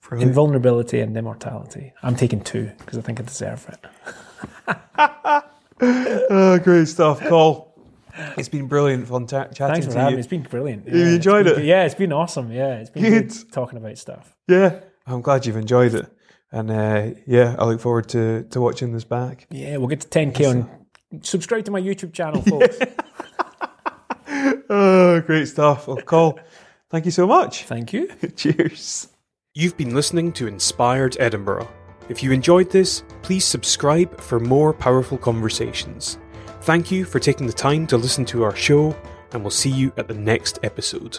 Brilliant. 0.02 0.28
Invulnerability 0.28 1.00
and 1.00 1.16
immortality. 1.16 1.94
I'm 2.02 2.14
taking 2.14 2.42
two 2.42 2.70
because 2.78 2.98
I 2.98 3.00
think 3.00 3.20
I 3.20 3.22
deserve 3.22 3.66
it. 3.70 5.42
Oh, 5.80 6.58
great 6.62 6.88
stuff, 6.88 7.20
Coll. 7.20 7.73
It's 8.38 8.48
been 8.48 8.66
brilliant 8.68 9.08
fun 9.08 9.26
ta- 9.26 9.48
chatting 9.48 9.74
Thanks 9.74 9.86
for 9.86 9.92
to 9.92 9.98
having 9.98 10.12
you. 10.12 10.16
me. 10.16 10.20
It's 10.20 10.28
been 10.28 10.42
brilliant. 10.42 10.86
You 10.88 10.92
Yeah, 10.98 11.04
it's 11.06 11.14
enjoyed 11.16 11.44
been 11.46 11.60
it? 11.60 11.64
Yeah, 11.64 11.84
it's 11.84 11.94
been 11.94 12.12
awesome. 12.12 12.52
Yeah, 12.52 12.76
it's 12.76 12.90
been 12.90 13.02
Good. 13.02 13.28
good 13.30 13.52
talking 13.52 13.76
about 13.78 13.98
stuff. 13.98 14.36
Yeah, 14.48 14.80
I'm 15.06 15.20
glad 15.20 15.46
you've 15.46 15.56
enjoyed 15.56 15.94
it. 15.94 16.06
And 16.52 16.70
uh, 16.70 17.10
yeah, 17.26 17.56
I 17.58 17.64
look 17.64 17.80
forward 17.80 18.08
to, 18.10 18.44
to 18.50 18.60
watching 18.60 18.92
this 18.92 19.02
back. 19.04 19.46
Yeah, 19.50 19.78
we'll 19.78 19.88
get 19.88 20.00
to 20.02 20.08
10k 20.08 20.48
on. 20.48 20.70
Subscribe 21.22 21.64
to 21.64 21.70
my 21.72 21.80
YouTube 21.80 22.12
channel, 22.12 22.42
folks. 22.48 22.78
Oh, 24.70 25.20
great 25.26 25.46
stuff. 25.48 25.86
Well, 25.88 25.96
Coll, 25.98 26.38
thank 26.90 27.04
you 27.04 27.10
so 27.10 27.26
much. 27.26 27.64
Thank 27.64 27.92
you. 27.92 28.08
Cheers. 28.36 29.08
You've 29.54 29.76
been 29.76 29.94
listening 29.94 30.32
to 30.34 30.46
Inspired 30.46 31.16
Edinburgh. 31.20 31.68
If 32.08 32.22
you 32.22 32.32
enjoyed 32.32 32.70
this, 32.70 33.02
please 33.22 33.44
subscribe 33.44 34.20
for 34.20 34.38
more 34.40 34.72
powerful 34.72 35.16
conversations. 35.18 36.18
Thank 36.64 36.90
you 36.90 37.04
for 37.04 37.18
taking 37.18 37.46
the 37.46 37.52
time 37.52 37.86
to 37.88 37.98
listen 37.98 38.24
to 38.24 38.42
our 38.42 38.56
show, 38.56 38.96
and 39.32 39.42
we'll 39.42 39.50
see 39.50 39.68
you 39.68 39.92
at 39.98 40.08
the 40.08 40.14
next 40.14 40.60
episode. 40.62 41.18